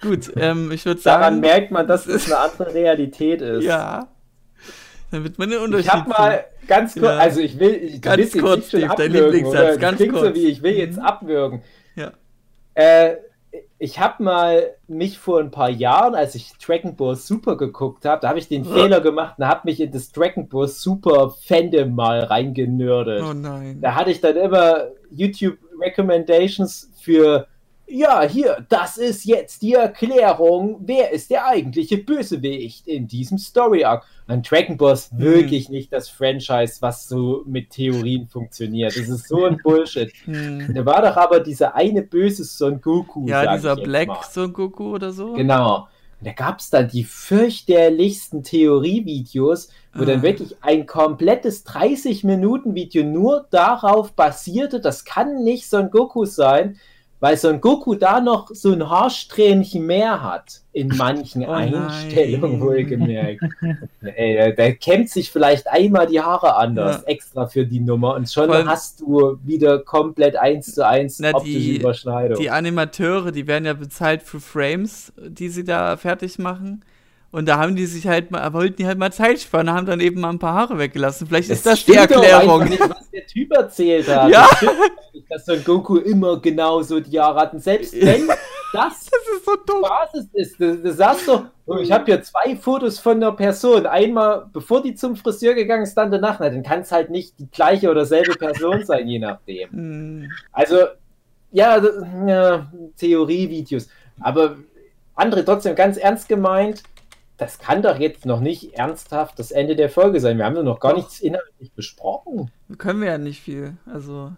Gut, 0.00 0.32
ähm, 0.36 0.70
ich 0.72 0.84
würde 0.84 1.00
Daran 1.02 1.22
sagen, 1.34 1.40
merkt 1.40 1.70
man, 1.70 1.86
dass 1.86 2.06
es 2.06 2.26
eine 2.26 2.38
andere 2.38 2.74
Realität 2.74 3.40
ist. 3.40 3.64
ja. 3.64 4.08
Wird 5.10 5.38
man 5.38 5.48
den 5.48 5.60
Unterschied. 5.60 5.86
Ich 5.86 5.92
habe 5.92 6.08
mal 6.10 6.44
ganz 6.66 6.94
kurz, 6.94 7.04
Ja. 7.04 7.18
also 7.18 7.38
ich 7.40 7.58
will, 7.60 7.72
ich, 7.74 8.02
Ganz 8.02 8.32
kurz, 8.32 8.66
Steve, 8.68 8.82
dein 8.82 8.90
abwürgen, 8.90 9.12
Lieblingssatz, 9.12 9.54
oder? 9.60 9.68
Das 9.68 9.78
ganz 9.78 9.96
klingt 9.98 10.14
so 10.14 10.20
kurz. 10.22 10.34
wie, 10.34 10.46
ich 10.46 10.60
will 10.62 10.72
jetzt 10.72 10.96
Mhm. 10.96 11.02
abwürgen. 11.04 11.62
Ja. 11.94 12.12
Äh, 12.74 13.16
ich 13.78 13.98
habe 13.98 14.22
mal 14.22 14.74
mich 14.88 15.18
vor 15.18 15.40
ein 15.40 15.50
paar 15.50 15.70
Jahren, 15.70 16.14
als 16.14 16.34
ich 16.34 16.52
Dragon 16.58 16.96
Ball 16.96 17.16
Super 17.16 17.56
geguckt 17.56 18.04
habe, 18.04 18.20
da 18.20 18.28
habe 18.28 18.38
ich 18.38 18.48
den 18.48 18.64
Fehler 18.64 19.00
gemacht 19.00 19.38
und 19.38 19.46
habe 19.46 19.62
mich 19.64 19.80
in 19.80 19.92
das 19.92 20.10
Dragon 20.10 20.48
Ball 20.48 20.68
Super 20.68 21.30
Fandom 21.30 21.94
mal 21.94 22.20
reingenördet. 22.20 23.22
Oh 23.22 23.32
nein. 23.32 23.80
Da 23.80 23.94
hatte 23.94 24.10
ich 24.10 24.20
dann 24.20 24.36
immer 24.36 24.88
YouTube 25.10 25.58
Recommendations 25.80 26.90
für, 27.00 27.46
ja, 27.86 28.22
hier, 28.22 28.64
das 28.68 28.96
ist 28.96 29.24
jetzt 29.24 29.62
die 29.62 29.74
Erklärung, 29.74 30.80
wer 30.84 31.12
ist 31.12 31.30
der 31.30 31.46
eigentliche 31.46 31.98
Bösewicht 31.98 32.86
in 32.88 33.06
diesem 33.06 33.38
Story 33.38 33.84
Arc. 33.84 34.04
Und 34.26 34.50
Dragon 34.50 34.76
Ball 34.78 34.94
ist 34.94 35.10
Hm. 35.12 35.18
wirklich 35.18 35.68
nicht 35.68 35.92
das 35.92 36.08
Franchise, 36.08 36.78
was 36.80 37.06
so 37.08 37.42
mit 37.46 37.70
Theorien 37.70 38.26
funktioniert. 38.26 38.96
Das 38.96 39.08
ist 39.08 39.28
so 39.28 39.44
ein 39.44 39.58
Bullshit. 39.62 40.10
Hm. 40.24 40.72
Da 40.74 40.86
war 40.86 41.02
doch 41.02 41.16
aber 41.16 41.40
dieser 41.40 41.74
eine 41.74 42.02
böse 42.02 42.44
Son 42.44 42.80
Goku. 42.80 43.26
Ja, 43.28 43.54
dieser 43.54 43.76
Black 43.76 44.08
mal. 44.08 44.18
Son 44.30 44.52
Goku 44.52 44.94
oder 44.94 45.12
so. 45.12 45.34
Genau. 45.34 45.88
Und 46.20 46.28
da 46.28 46.32
gab 46.32 46.60
es 46.60 46.70
dann 46.70 46.88
die 46.88 47.04
fürchterlichsten 47.04 48.42
Theorievideos, 48.42 49.68
wo 49.94 50.02
Ah. 50.02 50.06
dann 50.06 50.22
wirklich 50.22 50.56
ein 50.62 50.86
komplettes 50.86 51.64
30-Minuten-Video 51.66 53.04
nur 53.04 53.46
darauf 53.50 54.12
basierte, 54.12 54.80
das 54.80 55.04
kann 55.04 55.44
nicht 55.44 55.68
Son 55.68 55.90
Goku 55.90 56.24
sein, 56.24 56.78
weil 57.24 57.38
Son 57.38 57.58
Goku 57.58 57.94
da 57.94 58.20
noch 58.20 58.50
so 58.52 58.72
ein 58.72 58.86
Haarsträhnchen 58.86 59.86
mehr 59.86 60.22
hat. 60.22 60.60
In 60.74 60.88
manchen 60.88 61.42
Oh 61.46 61.52
nein. 61.52 61.74
Einstellungen 61.74 62.60
wohlgemerkt. 62.60 63.40
Ey, 64.02 64.54
da 64.54 64.72
kämmt 64.72 65.08
sich 65.08 65.30
vielleicht 65.30 65.66
einmal 65.68 66.06
die 66.06 66.20
Haare 66.20 66.54
anders, 66.56 66.96
Ja. 67.02 67.08
extra 67.08 67.46
für 67.46 67.64
die 67.64 67.80
Nummer. 67.80 68.14
Und 68.14 68.30
schon 68.30 68.46
Vor 68.46 68.56
allem- 68.56 68.68
hast 68.68 69.00
du 69.00 69.38
wieder 69.42 69.78
komplett 69.78 70.36
eins 70.36 70.74
zu 70.74 70.86
eins 70.86 71.18
Na, 71.18 71.32
optische 71.34 71.58
die- 71.58 71.76
Überschneidung. 71.78 72.38
Die 72.38 72.50
Animateure, 72.50 73.32
die 73.32 73.46
werden 73.46 73.64
ja 73.64 73.72
bezahlt 73.72 74.22
für 74.22 74.40
Frames, 74.40 75.10
die 75.16 75.48
sie 75.48 75.64
da 75.64 75.96
fertig 75.96 76.38
machen. 76.38 76.84
Und 77.30 77.48
da 77.48 77.56
haben 77.58 77.74
die 77.74 77.86
sich 77.86 78.06
halt 78.06 78.30
mal, 78.32 78.52
wollten 78.52 78.76
die 78.76 78.86
halt 78.86 78.98
mal 78.98 79.12
Zeit 79.12 79.40
sparen, 79.40 79.70
haben 79.72 79.86
dann 79.86 80.00
eben 80.00 80.20
mal 80.20 80.28
ein 80.30 80.38
paar 80.38 80.54
Haare 80.54 80.78
weggelassen. 80.78 81.26
Vielleicht 81.26 81.48
ist 81.50 81.64
das 81.64 81.84
die 81.86 81.92
doch 81.92 82.02
Erklärung. 82.02 82.60
einfach 82.62 82.68
Nicht, 82.70 82.80
was 82.90 83.10
der 83.10 83.26
Typ 83.26 83.52
erzählt 83.56 84.08
hat. 84.08 84.30
Ja. 84.30 84.46
Dass 85.34 85.46
Son 85.46 85.64
Goku 85.64 85.96
immer 85.96 86.40
genau 86.40 86.82
so 86.82 87.00
die 87.00 87.18
Haare 87.18 87.40
hat. 87.40 87.52
Und 87.54 87.62
selbst 87.62 87.92
wenn 87.94 88.28
das 88.28 88.38
Das 88.74 89.02
ist 89.36 89.44
so 89.44 89.56
dumm. 89.64 89.82
Basis 89.82 90.26
ist, 90.32 90.58
du, 90.58 90.76
du 90.76 90.92
sagst 90.92 91.28
doch, 91.28 91.44
oh, 91.66 91.76
ich 91.76 91.92
habe 91.92 92.06
hier 92.06 92.22
zwei 92.22 92.56
Fotos 92.56 92.98
von 92.98 93.18
einer 93.18 93.30
Person. 93.30 93.86
Einmal 93.86 94.46
bevor 94.52 94.82
die 94.82 94.94
zum 94.94 95.14
Friseur 95.14 95.54
gegangen 95.54 95.84
ist, 95.84 95.94
dann 95.94 96.10
danach. 96.10 96.40
Na, 96.40 96.50
dann 96.50 96.64
kann 96.64 96.80
es 96.80 96.90
halt 96.90 97.08
nicht 97.08 97.38
die 97.38 97.48
gleiche 97.48 97.88
oder 97.88 98.04
selbe 98.04 98.34
Person 98.34 98.84
sein, 98.86 99.06
je 99.06 99.20
nachdem. 99.20 99.70
Hm. 99.70 100.32
Also, 100.50 100.78
ja, 101.52 101.80
ja 102.26 102.72
Theorievideos. 102.96 103.88
Aber 104.20 104.56
andere 105.14 105.44
trotzdem 105.44 105.76
ganz 105.76 105.96
ernst 105.96 106.28
gemeint, 106.28 106.82
das 107.36 107.60
kann 107.60 107.82
doch 107.82 108.00
jetzt 108.00 108.26
noch 108.26 108.40
nicht 108.40 108.74
ernsthaft 108.74 109.38
das 109.38 109.52
Ende 109.52 109.76
der 109.76 109.88
Folge 109.88 110.18
sein. 110.18 110.38
Wir 110.38 110.46
haben 110.46 110.56
doch 110.56 110.64
noch 110.64 110.80
gar 110.80 110.94
nichts 110.94 111.20
inhaltlich 111.20 111.72
besprochen. 111.72 112.50
Können 112.78 113.02
wir 113.02 113.08
ja 113.08 113.18
nicht 113.18 113.40
viel. 113.40 113.76
Also. 113.86 114.32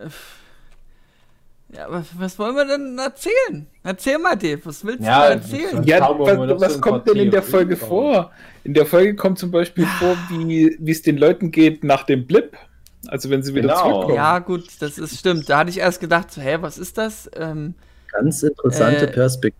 Äh, 0.00 1.76
Ja, 1.76 1.86
aber 1.86 2.04
was 2.16 2.38
wollen 2.38 2.56
wir 2.56 2.64
denn 2.64 2.98
erzählen? 2.98 3.66
Erzähl 3.82 4.18
mal, 4.18 4.36
Dave, 4.36 4.60
was 4.64 4.84
willst 4.84 5.04
Ja, 5.04 5.26
du 5.26 5.32
erzählen? 5.34 5.82
Ja, 5.84 6.00
was, 6.00 6.60
was 6.60 6.80
kommt 6.80 7.06
denn 7.08 7.16
in 7.18 7.30
der 7.30 7.42
Folge 7.42 7.76
vor? 7.76 8.32
In 8.64 8.74
der 8.74 8.86
Folge 8.86 9.14
kommt 9.16 9.38
zum 9.38 9.50
Beispiel 9.50 9.86
vor, 9.98 10.16
wie 10.28 10.90
es 10.90 11.02
den 11.02 11.18
Leuten 11.18 11.50
geht 11.50 11.84
nach 11.84 12.04
dem 12.04 12.26
Blip. 12.26 12.56
Also 13.06 13.30
wenn 13.30 13.42
sie 13.42 13.54
wieder 13.54 13.68
Genau. 13.68 13.80
zurückkommen. 13.82 14.14
Ja, 14.16 14.38
gut, 14.40 14.64
das 14.80 14.98
ist 14.98 15.18
stimmt. 15.18 15.48
Da 15.48 15.58
hatte 15.58 15.70
ich 15.70 15.78
erst 15.78 16.00
gedacht, 16.00 16.30
so, 16.32 16.40
hä, 16.40 16.58
was 16.60 16.78
ist 16.78 16.98
das? 16.98 17.30
Ähm, 17.36 17.74
Ganz 18.10 18.42
interessante 18.42 19.06
Äh, 19.06 19.12
Perspektive. 19.12 19.58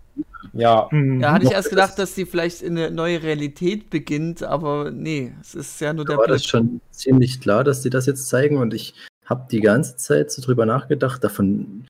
Ja, 0.53 0.89
Mhm. 0.91 1.21
da 1.21 1.33
hatte 1.33 1.45
ich 1.45 1.53
erst 1.53 1.71
gedacht, 1.71 1.99
dass 1.99 2.15
sie 2.15 2.25
vielleicht 2.27 2.63
in 2.63 2.77
eine 2.77 2.91
neue 2.91 3.23
Realität 3.23 3.91
beginnt, 3.91 4.43
aber 4.43 4.91
nee, 4.91 5.33
es 5.41 5.55
ist 5.55 5.81
ja 5.81 5.93
nur 5.93 6.05
Da 6.05 6.13
der 6.13 6.19
war 6.19 6.25
Blip. 6.25 6.37
das 6.37 6.47
schon 6.47 6.81
ziemlich 6.91 7.41
klar, 7.41 7.63
dass 7.65 7.83
die 7.83 7.91
das 7.91 8.07
jetzt 8.07 8.29
zeigen 8.29 8.57
und 8.57 8.73
ich 8.75 8.95
habe 9.29 9.47
die 9.51 9.61
ganze 9.61 9.97
Zeit 9.97 10.31
so 10.31 10.41
drüber 10.43 10.65
nachgedacht. 10.67 11.23
Davon, 11.23 11.87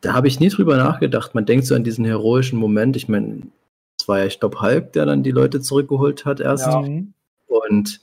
da 0.00 0.14
habe 0.14 0.28
ich 0.28 0.40
nie 0.40 0.48
drüber 0.48 0.76
nachgedacht. 0.76 1.34
Man 1.34 1.44
denkt 1.46 1.66
so 1.66 1.74
an 1.74 1.84
diesen 1.84 2.04
heroischen 2.04 2.58
Moment. 2.58 2.96
Ich 2.96 3.08
meine, 3.08 3.42
es 4.00 4.08
war 4.08 4.20
ja, 4.20 4.26
ich 4.26 4.40
glaube, 4.40 4.60
Hulk, 4.60 4.92
der 4.94 5.04
dann 5.06 5.22
die 5.22 5.30
Leute 5.30 5.60
zurückgeholt 5.60 6.24
hat 6.24 6.40
erst. 6.40 6.66
Ja. 6.66 6.80
Mhm. 6.80 7.12
Und 7.46 8.00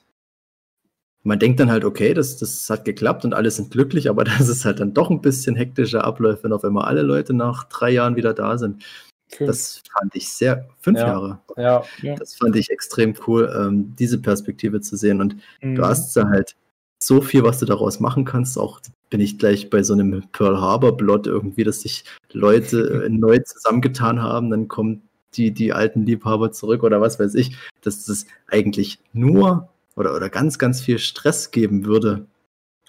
man 1.23 1.39
denkt 1.39 1.59
dann 1.59 1.71
halt, 1.71 1.84
okay, 1.84 2.13
das, 2.13 2.38
das 2.38 2.69
hat 2.69 2.86
geklappt 2.86 3.25
und 3.25 3.34
alle 3.34 3.49
sind 3.51 3.71
glücklich, 3.71 4.09
aber 4.09 4.23
das 4.25 4.47
ist 4.47 4.63
halt 4.65 4.80
dann 4.80 4.93
doch 4.93 5.09
ein 5.09 5.21
bisschen 5.21 5.55
hektischer 5.55 6.03
Abläufe, 6.03 6.43
wenn 6.43 6.53
auf 6.53 6.63
einmal 6.63 6.86
alle 6.86 7.01
Leute 7.01 7.34
nach 7.34 7.63
drei 7.65 7.89
Jahren 7.91 8.15
wieder 8.15 8.34
da 8.34 8.57
sind. 8.57 8.84
Fünf. 9.30 9.49
Das 9.49 9.82
fand 9.91 10.15
ich 10.15 10.30
sehr, 10.30 10.69
fünf 10.80 10.99
Ja. 10.99 11.07
Jahre, 11.07 11.39
ja. 11.57 11.84
das 12.15 12.36
fand 12.36 12.55
ich 12.55 12.69
extrem 12.69 13.13
cool, 13.28 13.53
ähm, 13.53 13.93
diese 13.97 14.21
Perspektive 14.21 14.80
zu 14.80 14.95
sehen. 14.95 15.19
Und 15.19 15.36
Mhm. 15.61 15.75
du 15.75 15.84
hast 15.86 16.15
ja 16.15 16.30
halt 16.30 16.55
so 17.00 17.22
viel, 17.22 17.43
was 17.43 17.60
du 17.60 17.66
daraus 17.66 18.00
machen 18.00 18.26
kannst. 18.26 18.58
Auch 18.58 18.80
bin 19.10 19.22
ich 19.22 19.38
gleich 19.38 19.70
bei 19.70 19.84
so 19.84 19.93
einem 19.93 20.24
Pearl 20.32 20.60
Harbor 20.60 20.98
Plot 20.98 21.28
irgendwie, 21.28 21.64
dass 21.64 21.82
sich 21.82 22.04
Leute 22.32 23.04
äh, 23.06 23.10
neu 23.10 23.39
zusammengetan 23.39 24.22
haben, 24.22 24.50
dann 24.50 24.68
kommen 24.68 25.04
die, 25.34 25.52
die 25.52 25.74
alten 25.74 26.06
Liebhaber 26.06 26.52
zurück 26.52 26.84
oder 26.84 27.02
was 27.02 27.20
weiß 27.20 27.36
ich, 27.36 27.56
dass 27.82 28.06
das 28.06 28.26
eigentlich 28.50 29.00
nur 29.14 29.70
oder, 29.95 30.16
oder 30.16 30.30
ganz, 30.30 30.58
ganz 30.58 30.82
viel 30.82 31.00
Stress 31.00 31.52
geben 31.52 31.86
würde. 31.86 32.26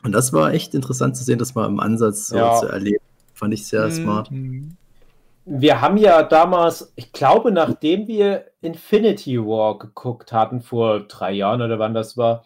Und 0.05 0.13
das 0.13 0.33
war 0.33 0.53
echt 0.53 0.75
interessant 0.75 1.17
zu 1.17 1.25
sehen, 1.25 1.39
das 1.39 1.55
mal 1.55 1.67
im 1.67 1.81
Ansatz 1.81 2.29
so 2.29 2.37
Ja. 2.39 2.53
zu 2.53 2.67
erleben. 2.67 3.05
Fand 3.35 3.55
ich 3.55 3.67
sehr 3.67 3.87
Mhm. 3.87 3.91
smart. 3.91 4.31
Wir 5.45 5.81
haben 5.81 5.97
ja 5.97 6.23
damals, 6.23 6.93
ich 6.95 7.13
glaube, 7.13 7.51
nachdem 7.51 8.07
wir 8.07 8.45
Infinity 8.61 9.39
War 9.39 9.79
geguckt 9.79 10.33
hatten, 10.33 10.61
vor 10.61 11.01
drei 11.01 11.33
Jahren 11.33 11.63
oder 11.63 11.79
wann 11.79 11.95
das 11.95 12.17
war, 12.17 12.45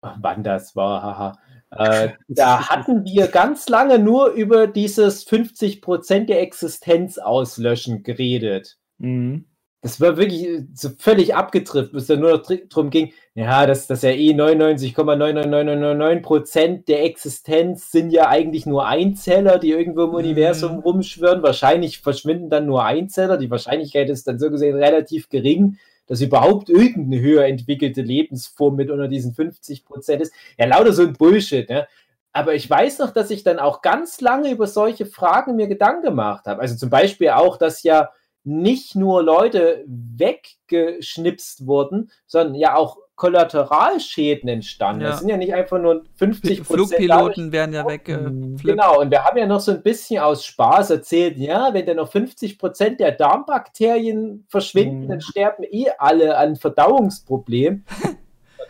wann 0.00 0.44
das 0.44 0.76
war, 0.76 1.02
haha, 1.02 1.38
äh, 1.70 2.10
da 2.28 2.68
hatten 2.68 3.04
wir 3.04 3.28
ganz 3.28 3.68
lange 3.68 3.98
nur 3.98 4.28
über 4.28 4.66
dieses 4.66 5.26
50% 5.26 6.26
der 6.26 6.42
Existenz 6.42 7.18
auslöschen 7.18 8.02
geredet. 8.02 8.78
Mhm. 8.98 9.44
Das 9.80 10.00
war 10.00 10.16
wirklich 10.16 10.44
äh, 10.44 10.66
so 10.74 10.88
völlig 10.98 11.36
abgetrifft, 11.36 11.92
bis 11.92 12.06
dann 12.08 12.18
nur 12.20 12.42
drum 12.68 12.90
ging, 12.90 13.12
ja, 13.34 13.64
dass 13.66 13.86
das 13.86 14.02
ja 14.02 14.10
eh 14.10 14.32
99,99999% 14.32 16.84
der 16.86 17.04
Existenz 17.04 17.92
sind 17.92 18.10
ja 18.10 18.28
eigentlich 18.28 18.66
nur 18.66 18.88
Einzeller, 18.88 19.58
die 19.58 19.70
irgendwo 19.70 20.02
im 20.04 20.10
Mhm. 20.10 20.16
Universum 20.16 20.78
rumschwirren. 20.80 21.42
Wahrscheinlich 21.44 22.00
verschwinden 22.00 22.50
dann 22.50 22.66
nur 22.66 22.84
Einzeller. 22.84 23.36
Die 23.38 23.50
Wahrscheinlichkeit 23.50 24.10
ist 24.10 24.26
dann 24.26 24.40
so 24.40 24.50
gesehen 24.50 24.76
relativ 24.76 25.28
gering, 25.28 25.78
dass 26.08 26.20
überhaupt 26.20 26.68
irgendeine 26.68 27.22
höher 27.22 27.44
entwickelte 27.44 28.02
Lebensform 28.02 28.74
mit 28.74 28.90
unter 28.90 29.06
diesen 29.06 29.34
50% 29.34 30.16
ist. 30.16 30.32
Ja, 30.58 30.66
lauter 30.66 30.92
so 30.92 31.02
ein 31.02 31.12
Bullshit, 31.12 31.68
ne? 31.68 31.86
Aber 32.32 32.54
ich 32.54 32.68
weiß 32.68 32.98
noch, 32.98 33.10
dass 33.10 33.30
ich 33.30 33.42
dann 33.42 33.58
auch 33.58 33.82
ganz 33.82 34.20
lange 34.20 34.50
über 34.50 34.66
solche 34.66 35.06
Fragen 35.06 35.56
mir 35.56 35.66
Gedanken 35.66 36.02
gemacht 36.02 36.46
habe. 36.46 36.60
Also 36.60 36.76
zum 36.76 36.90
Beispiel 36.90 37.30
auch, 37.30 37.56
dass 37.56 37.82
ja 37.82 38.10
nicht 38.44 38.94
nur 38.94 39.22
Leute 39.22 39.84
weggeschnipst 39.86 41.66
wurden, 41.66 42.10
sondern 42.26 42.54
ja 42.54 42.76
auch 42.76 42.98
Kollateralschäden 43.18 44.48
entstanden. 44.48 45.02
Ja. 45.02 45.10
Das 45.10 45.18
sind 45.20 45.28
ja 45.28 45.36
nicht 45.36 45.52
einfach 45.52 45.78
nur 45.78 46.04
50% 46.18 46.64
Flugpiloten 46.64 47.52
werden 47.52 47.74
ja 47.74 47.86
weggeflippt. 47.86 48.62
Genau, 48.64 49.00
und 49.00 49.10
wir 49.10 49.24
haben 49.24 49.36
ja 49.36 49.46
noch 49.46 49.60
so 49.60 49.72
ein 49.72 49.82
bisschen 49.82 50.20
aus 50.20 50.44
Spaß 50.44 50.90
erzählt, 50.90 51.36
ja, 51.36 51.74
wenn 51.74 51.84
dann 51.84 51.96
noch 51.96 52.10
50 52.10 52.58
Prozent 52.58 53.00
der 53.00 53.12
Darmbakterien 53.12 54.46
verschwinden, 54.48 55.04
Mhm. 55.04 55.08
dann 55.08 55.20
sterben 55.20 55.64
eh 55.64 55.86
alle 55.98 56.38
an 56.38 56.56
Verdauungsproblemen. 56.56 57.84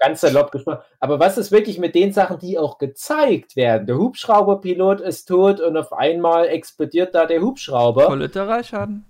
Ganz 0.01 0.20
salopp 0.20 0.53
gesprochen. 0.53 0.78
Aber 1.01 1.18
was 1.20 1.38
ist 1.38 1.51
wirklich 1.51 1.78
mit 1.78 1.94
den 1.94 2.12
Sachen, 2.12 2.38
die 2.38 2.57
auch 2.57 2.78
gezeigt 2.78 3.57
werden? 3.57 3.86
Der 3.86 3.99
Hubschrauberpilot 3.99 5.01
ist 5.01 5.26
tot 5.26 5.61
und 5.61 5.76
auf 5.76 5.92
einmal 5.92 6.46
explodiert 6.46 7.14
da 7.14 7.26
der 7.26 7.42
Hubschrauber. 7.42 8.07
Kollateralschaden. 8.07 9.05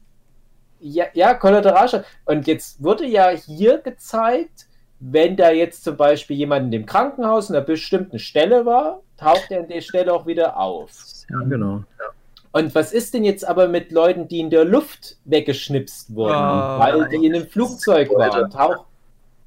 Ja, 0.81 1.05
ja, 1.13 1.35
Kollateralschaden. 1.35 2.07
Und 2.25 2.47
jetzt 2.47 2.83
wurde 2.83 3.05
ja 3.07 3.29
hier 3.31 3.79
gezeigt, 3.79 4.68
wenn 5.01 5.37
da 5.37 5.51
jetzt 5.51 5.85
zum 5.85 5.97
Beispiel 5.97 6.37
jemand 6.37 6.67
in 6.67 6.71
dem 6.73 6.87
Krankenhaus 6.87 7.51
an 7.51 7.57
einer 7.57 7.65
bestimmten 7.65 8.19
Stelle 8.19 8.67
war, 8.67 9.01
taucht 9.17 9.51
er 9.51 9.61
an 9.61 9.69
der 9.69 9.81
Stelle 9.81 10.13
auch 10.13 10.27
wieder 10.27 10.59
auf. 10.59 10.91
Ja, 11.31 11.39
genau. 11.49 11.85
Und 12.53 12.75
was 12.75 12.93
ist 12.93 13.15
denn 13.15 13.25
jetzt 13.25 13.47
aber 13.47 13.69
mit 13.69 13.93
Leuten, 13.93 14.27
die 14.27 14.41
in 14.41 14.51
der 14.51 14.65
Luft 14.65 15.17
weggeschnipst 15.27 16.15
wurden, 16.15 16.35
Ah, 16.35 16.79
weil 16.79 17.09
die 17.11 17.27
in 17.27 17.35
einem 17.35 17.47
Flugzeug 17.47 18.11
waren? 18.11 18.51
Tauch, 18.51 18.85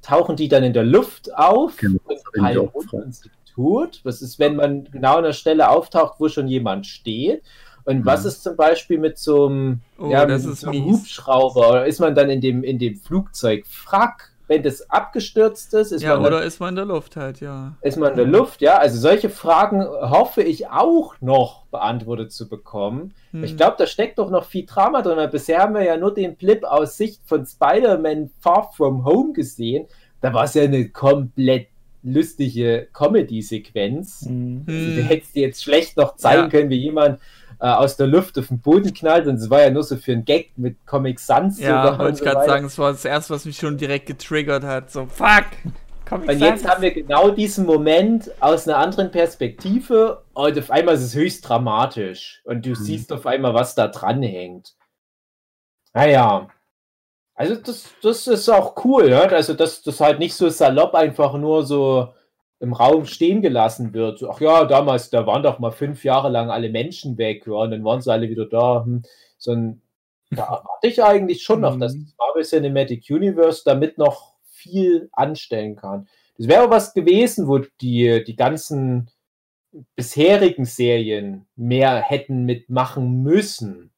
tauchen 0.02 0.36
die 0.36 0.48
dann 0.48 0.62
in 0.64 0.72
der 0.72 0.84
Luft 0.84 1.34
auf 1.34 1.76
Genau, 1.76 1.98
und? 3.56 4.00
Was 4.04 4.22
ist, 4.22 4.38
wenn 4.38 4.56
man 4.56 4.84
genau 4.84 5.16
an 5.16 5.24
der 5.24 5.32
Stelle 5.34 5.68
auftaucht, 5.68 6.14
wo 6.18 6.28
schon 6.28 6.48
jemand 6.48 6.86
steht? 6.86 7.42
Und 7.84 8.06
was 8.06 8.22
Mhm. 8.22 8.28
ist 8.28 8.42
zum 8.44 8.56
Beispiel 8.56 8.98
mit 8.98 9.18
so 9.18 9.46
einem, 9.46 9.80
Oh, 9.98 10.08
ja, 10.08 10.24
mit 10.24 10.40
so 10.40 10.68
einem. 10.68 10.84
Hubschrauber? 10.84 11.68
Oder 11.70 11.86
ist 11.86 11.98
man 12.00 12.14
dann 12.14 12.30
in 12.30 12.40
dem, 12.40 12.62
in 12.62 12.78
dem 12.78 12.96
Flugzeug 12.96 13.66
Frack, 13.66 14.31
wenn 14.52 14.62
das 14.62 14.88
abgestürzt 14.90 15.72
ist? 15.74 15.92
Ist 15.92 16.02
Ja, 16.02 16.16
man 16.16 16.26
oder 16.26 16.42
ist 16.42 16.60
man 16.60 16.70
in 16.70 16.76
der 16.76 16.84
Luft 16.84 17.16
halt, 17.16 17.40
ja. 17.40 17.74
ist 17.80 17.96
man 17.96 18.10
in 18.10 18.16
der 18.16 18.26
Luft, 18.26 18.60
ja. 18.60 18.76
Also 18.76 18.98
solche 19.00 19.30
Fragen 19.30 19.82
hoffe 19.84 20.42
ich 20.42 20.68
auch 20.68 21.14
noch 21.20 21.64
beantwortet 21.70 22.30
zu 22.32 22.48
bekommen. 22.48 23.14
Hm. 23.30 23.44
Ich 23.44 23.56
glaube, 23.56 23.76
da 23.78 23.86
steckt 23.86 24.18
doch 24.18 24.30
noch 24.30 24.44
viel 24.44 24.66
Drama 24.66 25.00
drin. 25.02 25.16
weil 25.16 25.28
Bisher 25.28 25.60
haben 25.60 25.74
wir 25.74 25.82
ja 25.84 25.96
nur 25.96 26.12
den 26.12 26.36
Blip 26.36 26.64
aus 26.64 26.96
Sicht 26.98 27.22
von 27.24 27.46
Spider-Man 27.46 28.30
Far 28.40 28.70
From 28.72 29.04
Home 29.04 29.32
gesehen. 29.32 29.86
Da 30.20 30.32
war 30.34 30.44
es 30.44 30.54
ja 30.54 30.62
eine 30.64 30.88
komplett 30.90 31.68
lustige 32.04 32.88
Comedy-Sequenz. 32.92 34.26
Mhm. 34.28 34.64
Also, 34.68 34.86
du 34.96 35.02
hättest 35.02 35.34
dir 35.34 35.42
jetzt 35.42 35.62
schlecht 35.62 35.96
noch 35.96 36.16
zeigen 36.16 36.42
Ja. 36.44 36.48
können, 36.48 36.70
wie 36.70 36.76
jemand 36.76 37.20
äh, 37.62 37.66
aus 37.66 37.96
der 37.96 38.08
Luft 38.08 38.36
auf 38.40 38.48
den 38.48 38.60
Boden 38.60 38.92
knallt. 38.92 39.28
Und 39.28 39.36
es 39.36 39.48
war 39.48 39.62
ja 39.62 39.70
nur 39.70 39.84
so 39.84 39.96
für 39.96 40.10
einen 40.10 40.24
Gag 40.24 40.50
mit 40.56 40.84
Comic 40.84 41.20
Sans. 41.20 41.60
Ja, 41.60 41.84
sogar 41.84 41.98
wollte 42.00 42.12
ich 42.14 42.18
so 42.18 42.24
gerade 42.24 42.44
sagen, 42.44 42.64
das 42.64 42.76
war 42.76 42.90
das 42.90 43.04
erste, 43.04 43.34
was 43.34 43.44
mich 43.44 43.56
schon 43.56 43.78
direkt 43.78 44.06
getriggert 44.06 44.64
hat. 44.64 44.90
So, 44.90 45.06
fuck! 45.06 45.44
Komm, 46.04 46.22
Und 46.22 46.40
jetzt 46.40 46.68
haben 46.68 46.82
wir 46.82 46.92
genau 46.92 47.30
diesen 47.30 47.64
Moment 47.64 48.32
aus 48.40 48.66
einer 48.66 48.78
anderen 48.78 49.12
Perspektive 49.12 50.24
und 50.34 50.58
auf 50.58 50.70
einmal 50.72 50.96
ist 50.96 51.04
es 51.04 51.14
höchst 51.14 51.48
dramatisch 51.48 52.42
und 52.44 52.66
du 52.66 52.74
siehst 52.74 53.12
auf 53.12 53.24
einmal, 53.26 53.54
was 53.54 53.76
da 53.76 53.86
dran 53.86 54.22
hängt. 54.22 54.74
Naja. 55.94 56.48
Also 57.34 57.54
das, 57.54 57.86
das 58.02 58.26
ist 58.26 58.48
auch 58.48 58.84
cool, 58.84 59.08
ja? 59.08 59.22
also 59.22 59.54
dass 59.54 59.82
das 59.82 60.00
halt 60.00 60.18
nicht 60.18 60.34
so 60.34 60.48
salopp 60.48 60.94
einfach 60.94 61.34
nur 61.34 61.64
so 61.64 62.12
im 62.62 62.72
Raum 62.72 63.06
stehen 63.06 63.42
gelassen 63.42 63.92
wird. 63.92 64.22
Ach 64.22 64.40
ja, 64.40 64.64
damals, 64.64 65.10
da 65.10 65.26
waren 65.26 65.42
doch 65.42 65.58
mal 65.58 65.72
fünf 65.72 66.04
Jahre 66.04 66.28
lang 66.30 66.48
alle 66.48 66.70
Menschen 66.70 67.18
weg, 67.18 67.44
ja, 67.46 67.54
und 67.54 67.72
dann 67.72 67.84
waren 67.84 68.00
sie 68.00 68.12
alle 68.12 68.30
wieder 68.30 68.46
da. 68.46 68.84
Hm. 68.84 69.02
So 69.36 69.52
ein, 69.52 69.82
da 70.30 70.44
erwarte 70.44 70.86
ich 70.86 71.02
eigentlich 71.02 71.42
schon 71.42 71.60
noch, 71.60 71.76
dass 71.78 71.94
Mhm. 71.94 72.04
das 72.04 72.14
Marvel 72.18 72.44
Cinematic 72.44 73.10
Universe 73.10 73.62
damit 73.64 73.98
noch 73.98 74.34
viel 74.44 75.10
anstellen 75.12 75.74
kann. 75.74 76.06
Das 76.38 76.46
wäre 76.46 76.70
was 76.70 76.94
gewesen, 76.94 77.48
wo 77.48 77.58
die, 77.58 78.22
die 78.24 78.36
ganzen 78.36 79.10
bisherigen 79.96 80.64
Serien 80.64 81.46
mehr 81.56 81.96
hätten 81.96 82.44
mitmachen 82.44 83.22
müssen. 83.22 83.90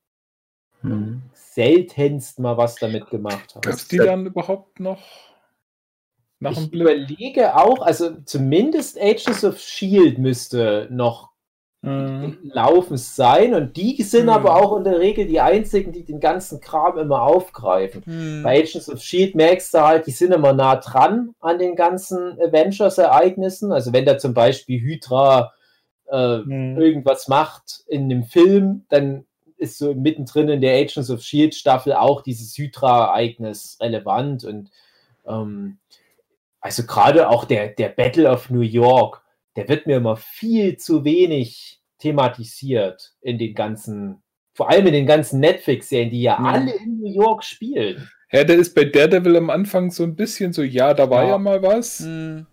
Mhm. 0.82 1.22
Seltenst 1.34 2.38
mal 2.38 2.56
was 2.56 2.76
damit 2.76 3.10
gemacht 3.10 3.54
haben. 3.54 3.60
Gab 3.60 3.74
es 3.74 3.88
die 3.88 3.98
dann 3.98 4.26
überhaupt 4.26 4.80
noch 4.80 5.02
nach 6.44 6.54
dem 6.54 6.64
Ich 6.64 6.70
Blip? 6.70 6.82
überlege 6.82 7.56
auch, 7.56 7.82
also 7.82 8.16
zumindest 8.24 9.00
Ages 9.00 9.44
of 9.44 9.58
Shield 9.60 10.18
müsste 10.18 10.88
noch 10.90 11.30
Mhm. 11.82 12.38
laufen 12.42 12.96
sein 12.96 13.52
und 13.54 13.76
die 13.76 14.02
sind 14.02 14.22
Hm. 14.22 14.30
aber 14.30 14.56
auch 14.56 14.74
in 14.78 14.84
der 14.84 15.00
Regel 15.00 15.26
die 15.26 15.40
einzigen, 15.40 15.92
die 15.92 16.02
den 16.04 16.18
ganzen 16.18 16.60
Kram 16.60 16.96
immer 16.98 17.20
aufgreifen. 17.22 18.02
Hm. 18.06 18.42
Bei 18.42 18.58
Agents 18.60 18.88
of 18.88 19.02
Shield 19.02 19.34
merkst 19.34 19.74
du 19.74 19.80
halt, 19.80 20.06
die 20.06 20.10
sind 20.12 20.32
immer 20.32 20.54
nah 20.54 20.76
dran 20.76 21.34
an 21.40 21.58
den 21.58 21.76
ganzen 21.76 22.40
Avengers-Ereignissen. 22.40 23.70
Also 23.70 23.92
wenn 23.92 24.06
da 24.06 24.16
zum 24.16 24.32
Beispiel 24.32 24.80
Hydra 24.80 25.52
äh, 26.10 26.38
Mhm. 26.38 26.80
irgendwas 26.80 27.28
macht 27.28 27.84
in 27.86 28.04
einem 28.04 28.24
Film, 28.24 28.86
dann 28.88 29.26
ist 29.58 29.76
so 29.78 29.94
mittendrin 29.94 30.48
in 30.48 30.60
der 30.62 30.76
Agents 30.76 31.10
of 31.10 31.22
Shield 31.22 31.54
Staffel 31.54 31.92
auch 31.94 32.22
dieses 32.22 32.56
Hydra-Ereignis 32.56 33.76
relevant 33.80 34.44
und 34.44 34.70
ähm, 35.26 35.78
also 36.64 36.84
gerade 36.86 37.28
auch 37.28 37.44
der, 37.44 37.68
der 37.68 37.90
Battle 37.90 38.28
of 38.30 38.48
New 38.48 38.62
York, 38.62 39.20
der 39.54 39.68
wird 39.68 39.86
mir 39.86 39.98
immer 39.98 40.16
viel 40.16 40.78
zu 40.78 41.04
wenig 41.04 41.80
thematisiert 41.98 43.12
in 43.20 43.36
den 43.38 43.54
ganzen, 43.54 44.22
vor 44.54 44.70
allem 44.70 44.86
in 44.86 44.94
den 44.94 45.06
ganzen 45.06 45.40
Netflix-Serien, 45.40 46.10
die 46.10 46.22
ja 46.22 46.38
Mhm. 46.38 46.46
alle 46.46 46.72
in 46.74 47.00
New 47.00 47.12
York 47.12 47.44
spielen. 47.44 48.08
Ja, 48.32 48.44
der 48.44 48.56
ist 48.56 48.74
bei 48.74 48.84
Daredevil 48.84 49.36
am 49.36 49.50
Anfang 49.50 49.90
so 49.90 50.04
ein 50.04 50.16
bisschen 50.16 50.52
so, 50.54 50.62
ja, 50.62 50.94
da 50.94 51.08
war 51.10 51.22
Ja. 51.24 51.28
ja, 51.30 51.38
mal 51.38 51.62
was. 51.62 52.00
Hm. 52.00 52.46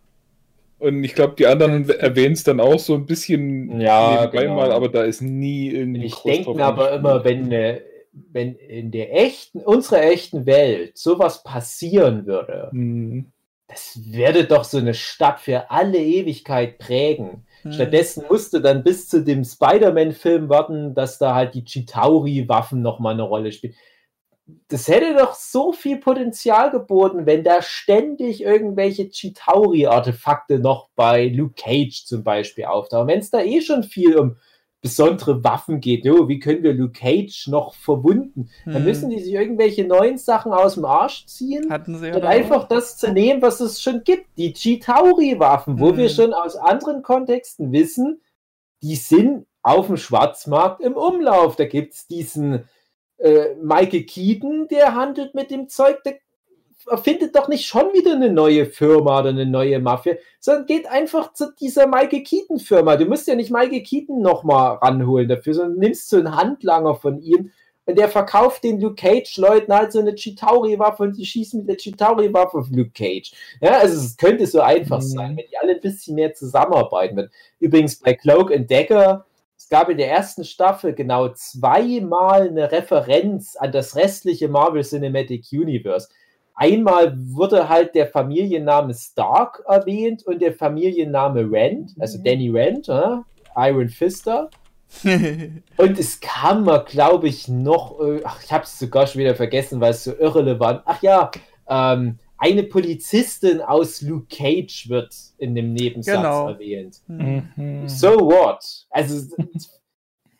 Und 0.78 1.04
ich 1.04 1.16
glaube, 1.16 1.36
die 1.38 1.46
anderen 1.48 1.90
erwähnen 1.90 2.34
es 2.34 2.44
dann 2.44 2.60
auch 2.60 2.80
so 2.80 2.96
ein 2.96 3.06
bisschen 3.06 3.80
Ja, 3.80 4.22
nebenbei 4.24 4.44
genau. 4.44 4.56
mal, 4.56 4.72
aber 4.72 4.90
da 4.90 5.04
ist 5.04 5.22
nie 5.22 5.70
irgendwie. 5.70 6.06
Ich 6.06 6.16
denke 6.16 6.62
aber 6.64 6.92
immer, 6.92 7.24
wenn, 7.24 7.52
äh, 7.52 7.82
wenn 8.12 8.56
in 8.56 8.92
der 8.92 9.16
echten, 9.16 9.60
unserer 9.62 10.02
echten 10.04 10.46
Welt 10.46 10.98
sowas 10.98 11.44
passieren 11.44 12.26
würde, 12.26 12.70
Hm. 12.72 13.32
Das 13.72 13.98
würde 14.12 14.44
doch 14.44 14.66
so 14.66 14.80
eine 14.80 14.94
Stadt 14.94 15.40
für 15.40 15.72
alle 15.72 15.98
Ewigkeit 15.98 16.78
prägen. 16.78 17.46
Hm. 17.62 17.72
Stattdessen 17.72 18.26
musste 18.30 18.60
dann 18.60 18.84
bis 18.84 19.08
zu 19.08 19.24
dem 19.24 19.46
Spider-Man-Film 19.46 20.50
warten, 20.50 20.94
dass 20.94 21.18
da 21.18 21.36
halt 21.36 21.56
die 21.56 21.64
Chitauri-Waffen 21.64 22.82
nochmal 22.82 23.14
eine 23.14 23.24
Rolle 23.24 23.52
spielen. 23.54 23.74
Das 24.68 24.90
hätte 24.90 25.16
doch 25.16 25.36
so 25.36 25.72
viel 25.72 25.98
Potenzial 25.98 26.72
geboten, 26.72 27.26
wenn 27.26 27.46
da 27.46 27.62
ständig 27.62 28.44
irgendwelche 28.44 29.08
Chitauri-Artefakte 29.08 30.60
noch 30.60 30.90
bei 30.96 31.28
Luke 31.28 31.54
Cage 31.56 32.04
zum 32.06 32.26
Beispiel 32.26 32.66
auftauchen. 32.66 33.08
Wenn 33.08 33.20
es 33.20 33.30
da 33.30 33.40
eh 33.40 33.62
schon 33.62 33.84
viel 33.84 34.18
um 34.18 34.36
besondere 34.82 35.44
Waffen 35.44 35.80
geht, 35.80 36.06
jo, 36.06 36.28
wie 36.28 36.40
können 36.40 36.64
wir 36.64 36.74
Luke 36.74 36.94
Cage 37.00 37.48
noch 37.48 37.76
verwunden? 37.76 38.50
Dann 38.66 38.76
Hm. 38.78 38.84
müssen 38.84 39.10
die 39.12 39.20
sich 39.20 39.32
irgendwelche 39.32 39.86
neuen 39.86 40.18
Sachen 40.18 40.52
aus 40.52 40.74
dem 40.76 40.86
Arsch 40.86 41.26
ziehen. 41.28 41.70
Hatten 41.70 41.98
sie 41.98 42.08
ja 42.08 42.16
Und 42.16 42.24
einfach 42.24 42.68
das 42.68 42.98
zu 42.98 43.12
nehmen, 43.12 43.42
was 43.44 43.60
es 43.60 43.82
schon 43.82 44.04
gibt. 44.04 44.26
Die 44.38 44.54
Chitauri-Waffen, 44.54 45.80
wo 45.80 45.90
Hm. 45.90 45.98
wir 45.98 46.10
schon 46.10 46.34
aus 46.34 46.56
anderen 46.56 47.04
Kontexten 47.04 47.72
wissen, 47.72 48.22
die 48.82 48.96
sind 48.96 49.46
auf 49.62 49.86
dem 49.88 49.98
Schwarzmarkt 49.98 50.82
im 50.82 50.94
Umlauf. 50.94 51.56
Da 51.56 51.66
gibt 51.66 51.94
es 51.94 52.08
diesen 52.08 52.68
äh, 53.20 53.54
Michael 53.62 54.04
Keaton, 54.06 54.68
der 54.68 54.96
handelt 54.96 55.36
mit 55.36 55.52
dem 55.52 55.70
Zeug, 55.70 56.02
der 56.04 56.16
erfindet 56.88 57.36
doch 57.36 57.48
nicht 57.48 57.66
schon 57.66 57.94
wieder 57.94 58.14
eine 58.14 58.32
neue 58.32 58.66
Firma 58.66 59.20
oder 59.20 59.30
eine 59.30 59.46
neue 59.46 59.80
Mafia, 59.80 60.16
sondern 60.40 60.66
geht 60.66 60.88
einfach 60.88 61.34
zu 61.34 61.54
dieser 61.60 61.88
Michael 61.88 62.24
Keaton 62.24 62.60
Firma. 62.60 62.96
Du 62.96 63.06
musst 63.06 63.28
ja 63.28 63.36
nicht 63.36 63.52
Michael 63.52 63.84
Keaton 63.84 64.22
nochmal 64.22 64.78
ranholen 64.78 65.28
dafür, 65.28 65.54
sondern 65.54 65.80
nimmst 65.80 66.10
so 66.10 66.18
einen 66.18 66.36
Handlanger 66.36 66.96
von 66.96 67.20
ihm 67.22 67.52
und 67.86 67.98
der 67.98 68.10
verkauft 68.10 68.64
den 68.64 68.80
Luke 68.80 68.96
Cage-Leuten 68.96 69.74
halt 69.74 69.92
so 69.92 70.00
eine 70.00 70.14
Chitauri-Waffe 70.14 71.04
und 71.04 71.18
die 71.18 71.26
schießen 71.26 71.60
mit 71.60 71.68
der 71.70 71.78
Chitauri-Waffe 71.78 72.60
auf 72.60 72.68
Luke 72.70 72.92
Cage. 72.92 73.32
Ja, 73.60 73.80
also 73.80 73.96
es 74.00 74.18
könnte 74.18 74.46
so 74.46 74.62
einfach 74.62 75.00
Mhm. 75.00 75.08
sein, 75.08 75.38
wenn 75.38 75.46
die 75.50 75.58
alle 75.58 75.74
ein 75.76 75.82
bisschen 75.82 76.16
mehr 76.16 76.34
zusammenarbeiten 76.34 77.16
würden. 77.16 77.32
Übrigens 77.60 78.00
bei 78.00 78.14
Cloak 78.14 78.52
and 78.52 78.70
Dagger, 78.70 79.26
es 79.58 79.68
gab 79.68 79.90
in 79.90 79.98
der 79.98 80.10
ersten 80.10 80.44
Staffel 80.44 80.94
genau 80.94 81.30
zweimal 81.30 82.48
eine 82.48 82.72
Referenz 82.72 83.56
an 83.56 83.72
das 83.72 83.96
restliche 83.96 84.48
Marvel 84.48 84.84
Cinematic 84.84 85.46
Universe. 85.52 86.10
Einmal 86.56 87.18
wurde 87.18 87.68
halt 87.70 87.96
der 87.96 88.08
Familienname 88.08 88.94
Stark 88.94 89.64
erwähnt 89.68 90.24
und 90.26 90.42
der 90.42 90.54
Familienname 90.54 91.48
Rand, 91.50 91.94
also 92.00 92.20
Danny 92.24 92.50
Rand, 92.54 92.90
äh, 92.90 93.18
Iron 93.56 93.90
Fister. 93.90 94.50
Und 95.06 95.98
es 95.98 96.20
kam 96.20 96.66
mal, 96.66 96.80
glaube 96.84 97.30
ich, 97.30 97.48
noch, 97.48 97.98
äh, 98.02 98.20
ach, 98.26 98.44
ich 98.44 98.52
habe 98.52 98.66
es 98.66 98.78
sogar 98.78 99.08
schon 99.08 99.22
wieder 99.22 99.36
vergessen, 99.36 99.80
weil 99.80 99.92
es 99.92 100.04
so 100.04 100.12
irrelevant. 100.14 100.82
Ach 100.86 101.02
ja, 101.02 101.32
ähm, 101.70 102.20
eine 102.38 102.64
Polizistin 102.64 103.62
aus 103.62 104.02
Luke 104.02 104.26
Cage 104.30 104.90
wird 104.90 105.16
in 105.38 105.56
dem 105.56 105.74
Nebensatz 105.74 106.16
Genau. 106.18 106.50
erwähnt. 106.50 107.00
Hm. 107.08 107.50
Mhm. 107.56 107.88
So 107.88 108.10
what? 108.20 108.86
Also, 108.90 109.34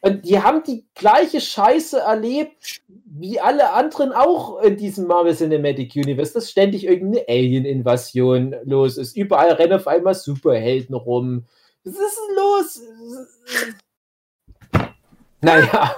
Und 0.02 0.26
die 0.26 0.42
haben 0.42 0.64
die 0.64 0.86
gleiche 0.96 1.40
Scheiße 1.40 2.00
erlebt, 2.00 2.82
wie 3.06 3.40
alle 3.40 3.72
anderen 3.74 4.12
auch 4.14 4.60
in 4.62 4.76
diesem 4.76 5.06
Marvel 5.06 5.36
Cinematic 5.36 5.96
Universe, 5.96 6.34
dass 6.34 6.50
ständig 6.50 6.86
irgendeine 6.86 7.26
Alien-Invasion 7.28 8.56
los 8.64 8.98
ist. 8.98 9.16
Überall 9.16 9.52
rennen 9.52 9.74
auf 9.74 9.88
einmal 9.88 10.16
Superhelden 10.16 10.96
rum. 10.96 11.46
Was 11.84 11.94
ist 11.94 12.20
denn 12.28 12.36
los? 12.36 12.82
Naja. 15.44 15.96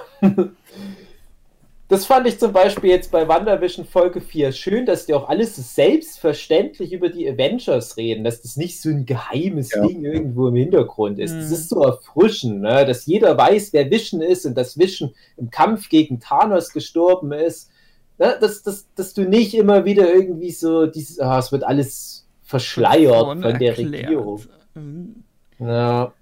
Das 1.94 2.06
fand 2.06 2.26
ich 2.26 2.40
zum 2.40 2.52
Beispiel 2.52 2.90
jetzt 2.90 3.12
bei 3.12 3.28
WandaVision 3.28 3.84
Folge 3.86 4.20
4 4.20 4.50
schön, 4.50 4.84
dass 4.84 5.06
die 5.06 5.14
auch 5.14 5.28
alles 5.28 5.54
so 5.54 5.62
selbstverständlich 5.62 6.92
über 6.92 7.08
die 7.08 7.28
Avengers 7.30 7.96
reden, 7.96 8.24
dass 8.24 8.42
das 8.42 8.56
nicht 8.56 8.80
so 8.80 8.88
ein 8.88 9.06
geheimes 9.06 9.72
Ja. 9.72 9.86
Ding 9.86 10.04
irgendwo 10.04 10.48
im 10.48 10.56
Hintergrund 10.56 11.20
ist. 11.20 11.32
Das 11.32 11.46
Mhm. 11.48 11.52
ist 11.52 11.68
so 11.68 11.82
erfrischend, 11.82 12.62
ne? 12.62 12.84
dass 12.84 13.06
jeder 13.06 13.38
weiß, 13.38 13.72
wer 13.72 13.88
Vision 13.92 14.22
ist 14.22 14.44
und 14.44 14.56
dass 14.56 14.76
Vision 14.76 15.14
im 15.36 15.50
Kampf 15.50 15.88
gegen 15.88 16.18
Thanos 16.18 16.70
gestorben 16.72 17.30
ist. 17.30 17.70
Ne? 18.18 18.38
Dass, 18.40 18.64
dass, 18.64 18.86
dass 18.96 19.14
du 19.14 19.22
nicht 19.22 19.54
immer 19.54 19.84
wieder 19.84 20.12
irgendwie 20.12 20.50
so 20.50 20.86
dieses, 20.86 21.20
ah, 21.20 21.38
es 21.38 21.52
wird 21.52 21.62
alles 21.62 22.26
verschleiert 22.42 23.24
von 23.24 23.40
Vorne 23.40 23.58
der 23.58 23.68
erklärt. 23.68 24.04
Regierung. 24.06 24.40
Mhm. 24.74 25.14
Ja, 25.60 25.66
Ja. 25.66 26.12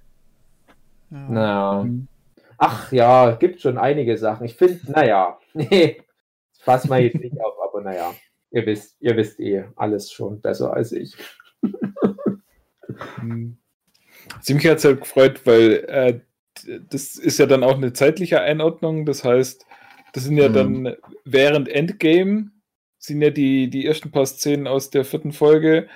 na. 1.10 1.82
Mhm. 1.84 2.08
Ach 2.58 2.92
ja, 2.92 3.30
gibt 3.30 3.62
schon 3.62 3.78
einige 3.78 4.18
Sachen. 4.18 4.44
Ich 4.44 4.54
finde, 4.54 4.78
naja, 4.92 5.38
nee, 5.70 6.03
das 6.53 6.62
fassen 6.62 6.90
wir 6.90 6.98
jetzt 7.00 7.20
nicht 7.20 7.38
auf, 7.40 7.55
aber 7.62 7.82
naja, 7.82 8.14
ihr 8.50 8.66
wisst, 8.66 8.96
ihr 9.00 9.16
wisst 9.16 9.40
eh 9.40 9.64
alles 9.76 10.12
schon 10.12 10.40
besser 10.40 10.72
als 10.72 10.92
ich. 10.92 11.14
Sie 14.40 14.55
mich 14.55 14.66
hat 14.66 14.78
es 14.78 14.84
halt 14.84 15.00
gefreut, 15.00 15.40
weil 15.46 15.84
äh, 15.88 16.20
das 16.90 17.16
ist 17.16 17.38
ja 17.38 17.46
dann 17.46 17.64
auch 17.64 17.76
eine 17.76 17.92
zeitliche 17.92 18.40
Einordnung. 18.40 19.07
Das 19.07 19.24
heißt, 19.24 19.64
das 20.12 20.24
sind 20.24 20.36
ja 20.36 20.48
Mhm. 20.48 20.53
dann 20.53 20.96
während 21.24 21.68
Endgame 21.68 22.50
sind 22.98 23.22
ja 23.22 23.30
die, 23.30 23.68
die 23.70 23.86
ersten 23.86 24.11
paar 24.12 24.26
Szenen 24.26 24.66
aus 24.66 24.90
der 24.90 25.05
vierten 25.05 25.32
Folge. 25.32 25.88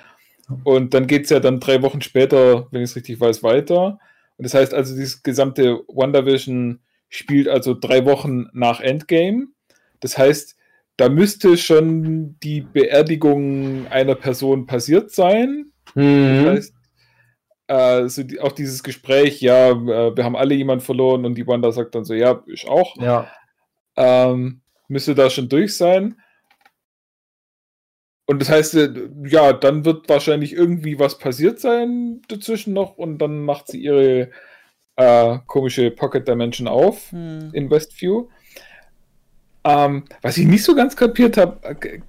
Und 0.63 0.93
dann 0.93 1.07
geht 1.07 1.25
es 1.25 1.29
ja 1.29 1.39
dann 1.39 1.59
drei 1.59 1.81
Wochen 1.81 2.01
später, 2.01 2.67
wenn 2.71 2.81
ich 2.81 2.91
es 2.91 2.95
richtig 2.95 3.19
weiß, 3.19 3.43
weiter. 3.43 3.99
Und 4.37 4.43
das 4.45 4.53
heißt 4.53 4.73
also, 4.73 4.95
dieses 4.95 5.23
gesamte 5.23 5.83
WandaVision 5.87 6.79
spielt 7.09 7.47
also 7.47 7.73
drei 7.73 8.05
Wochen 8.05 8.47
nach 8.53 8.79
Endgame. 8.79 9.47
Das 9.99 10.17
heißt, 10.17 10.55
da 10.97 11.09
müsste 11.09 11.57
schon 11.57 12.37
die 12.41 12.61
Beerdigung 12.61 13.87
einer 13.87 14.15
Person 14.15 14.65
passiert 14.65 15.11
sein. 15.11 15.71
Mhm. 15.95 16.43
Das 16.45 16.55
heißt, 16.55 16.73
so 18.13 18.23
die, 18.23 18.39
auch 18.39 18.51
dieses 18.51 18.81
Gespräch, 18.81 19.41
ja, 19.41 19.71
äh, 19.71 20.15
wir 20.15 20.23
haben 20.23 20.35
alle 20.35 20.55
jemanden 20.55 20.83
verloren 20.83 21.25
und 21.25 21.35
die 21.35 21.45
Wanda 21.45 21.71
sagt 21.71 21.95
dann 21.95 22.05
so, 22.05 22.13
ja, 22.13 22.43
ich 22.47 22.67
auch. 22.67 22.95
Ja. 22.97 23.29
Ähm, 23.95 24.61
müsste 24.87 25.15
da 25.15 25.29
schon 25.29 25.49
durch 25.49 25.75
sein. 25.75 26.15
Und 28.25 28.41
das 28.41 28.49
heißt, 28.49 28.75
äh, 28.75 29.09
ja, 29.25 29.53
dann 29.53 29.85
wird 29.85 30.09
wahrscheinlich 30.09 30.53
irgendwie 30.53 30.99
was 30.99 31.17
passiert 31.17 31.59
sein 31.59 32.21
dazwischen 32.27 32.73
noch 32.73 32.97
und 32.97 33.19
dann 33.19 33.43
macht 33.43 33.67
sie 33.67 33.81
ihre 33.81 34.31
äh, 34.97 35.37
komische 35.47 35.91
Pocket 35.91 36.27
Dimension 36.27 36.67
auf 36.67 37.11
Hm. 37.11 37.51
in 37.53 37.69
Westview. 37.69 38.27
Ähm, 39.63 40.03
was 40.21 40.37
ich 40.37 40.45
nicht 40.45 40.63
so 40.63 40.75
ganz 40.75 40.95
kapiert 40.95 41.37
habe, 41.37 41.57
äh, 41.81 41.99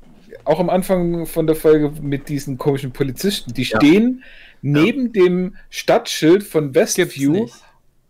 auch 0.45 0.59
am 0.61 0.70
Anfang 0.70 1.26
von 1.26 1.47
der 1.47 1.57
Folge 1.57 1.93
mit 2.01 2.28
diesen 2.28 2.57
komischen 2.57 2.93
Polizisten, 2.93 3.53
die 3.53 3.64
Ja. 3.64 3.76
stehen 3.78 4.24
neben 4.62 5.12
dem 5.12 5.57
Stadtschild 5.70 6.43
von 6.43 6.74
Westview 6.74 7.47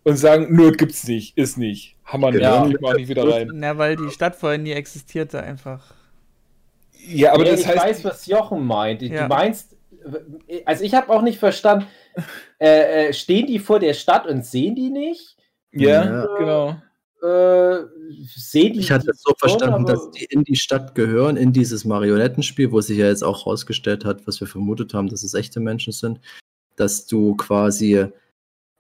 und 0.05 0.16
sagen, 0.16 0.55
nur 0.55 0.72
gibt's 0.72 1.07
nicht, 1.09 1.37
ist 1.37 1.59
nicht. 1.59 1.97
Hammer 2.05 2.31
nicht, 2.31 2.41
Genau. 2.41 2.68
geht 2.68 2.81
mal 2.81 2.95
nicht 2.95 3.09
wieder 3.09 3.29
rein. 3.29 3.51
Na, 3.55 3.76
weil 3.76 3.97
die 3.97 4.11
Stadt 4.11 4.37
vorher 4.37 4.59
nie 4.59 4.72
existierte 4.72 5.43
einfach. 5.43 5.95
Ja, 7.07 7.33
aber 7.33 7.45
ja, 7.45 7.53
das 7.53 7.61
ich 7.62 7.66
heißt, 7.66 7.79
weiß, 7.79 8.05
was 8.05 8.26
Jochen 8.26 8.64
meint. 8.66 9.03
Ja. 9.03 9.22
Du 9.22 9.29
meinst, 9.29 9.76
also 10.64 10.85
ich 10.85 10.95
habe 10.95 11.11
auch 11.11 11.22
nicht 11.22 11.39
verstanden, 11.39 11.87
äh, 12.58 13.08
äh, 13.08 13.12
stehen 13.12 13.46
die 13.46 13.58
vor 13.58 13.78
der 13.78 13.94
Stadt 13.94 14.26
und 14.26 14.44
sehen 14.44 14.74
die 14.74 14.90
nicht? 14.90 15.36
ja, 15.72 16.04
Ja. 16.04 16.26
genau. 16.38 16.76
Äh, 17.20 17.84
sehen 18.36 18.74
die 18.74 18.80
Ich 18.80 18.92
hatte 18.92 19.10
es 19.10 19.22
so 19.22 19.32
verstanden, 19.38 19.84
dass 19.86 20.10
die 20.12 20.24
in 20.26 20.44
die 20.44 20.54
Stadt 20.56 20.94
gehören, 20.94 21.36
in 21.36 21.52
dieses 21.52 21.84
Marionettenspiel, 21.84 22.70
wo 22.70 22.80
sich 22.80 22.98
ja 22.98 23.06
jetzt 23.06 23.24
auch 23.24 23.46
rausgestellt 23.46 24.04
hat, 24.04 24.26
was 24.26 24.40
wir 24.40 24.46
vermutet 24.46 24.94
haben, 24.94 25.08
dass 25.08 25.24
es 25.24 25.34
echte 25.34 25.58
Menschen 25.58 25.92
sind, 25.92 26.20
dass 26.76 27.06
du 27.06 27.34
quasi, 27.34 28.06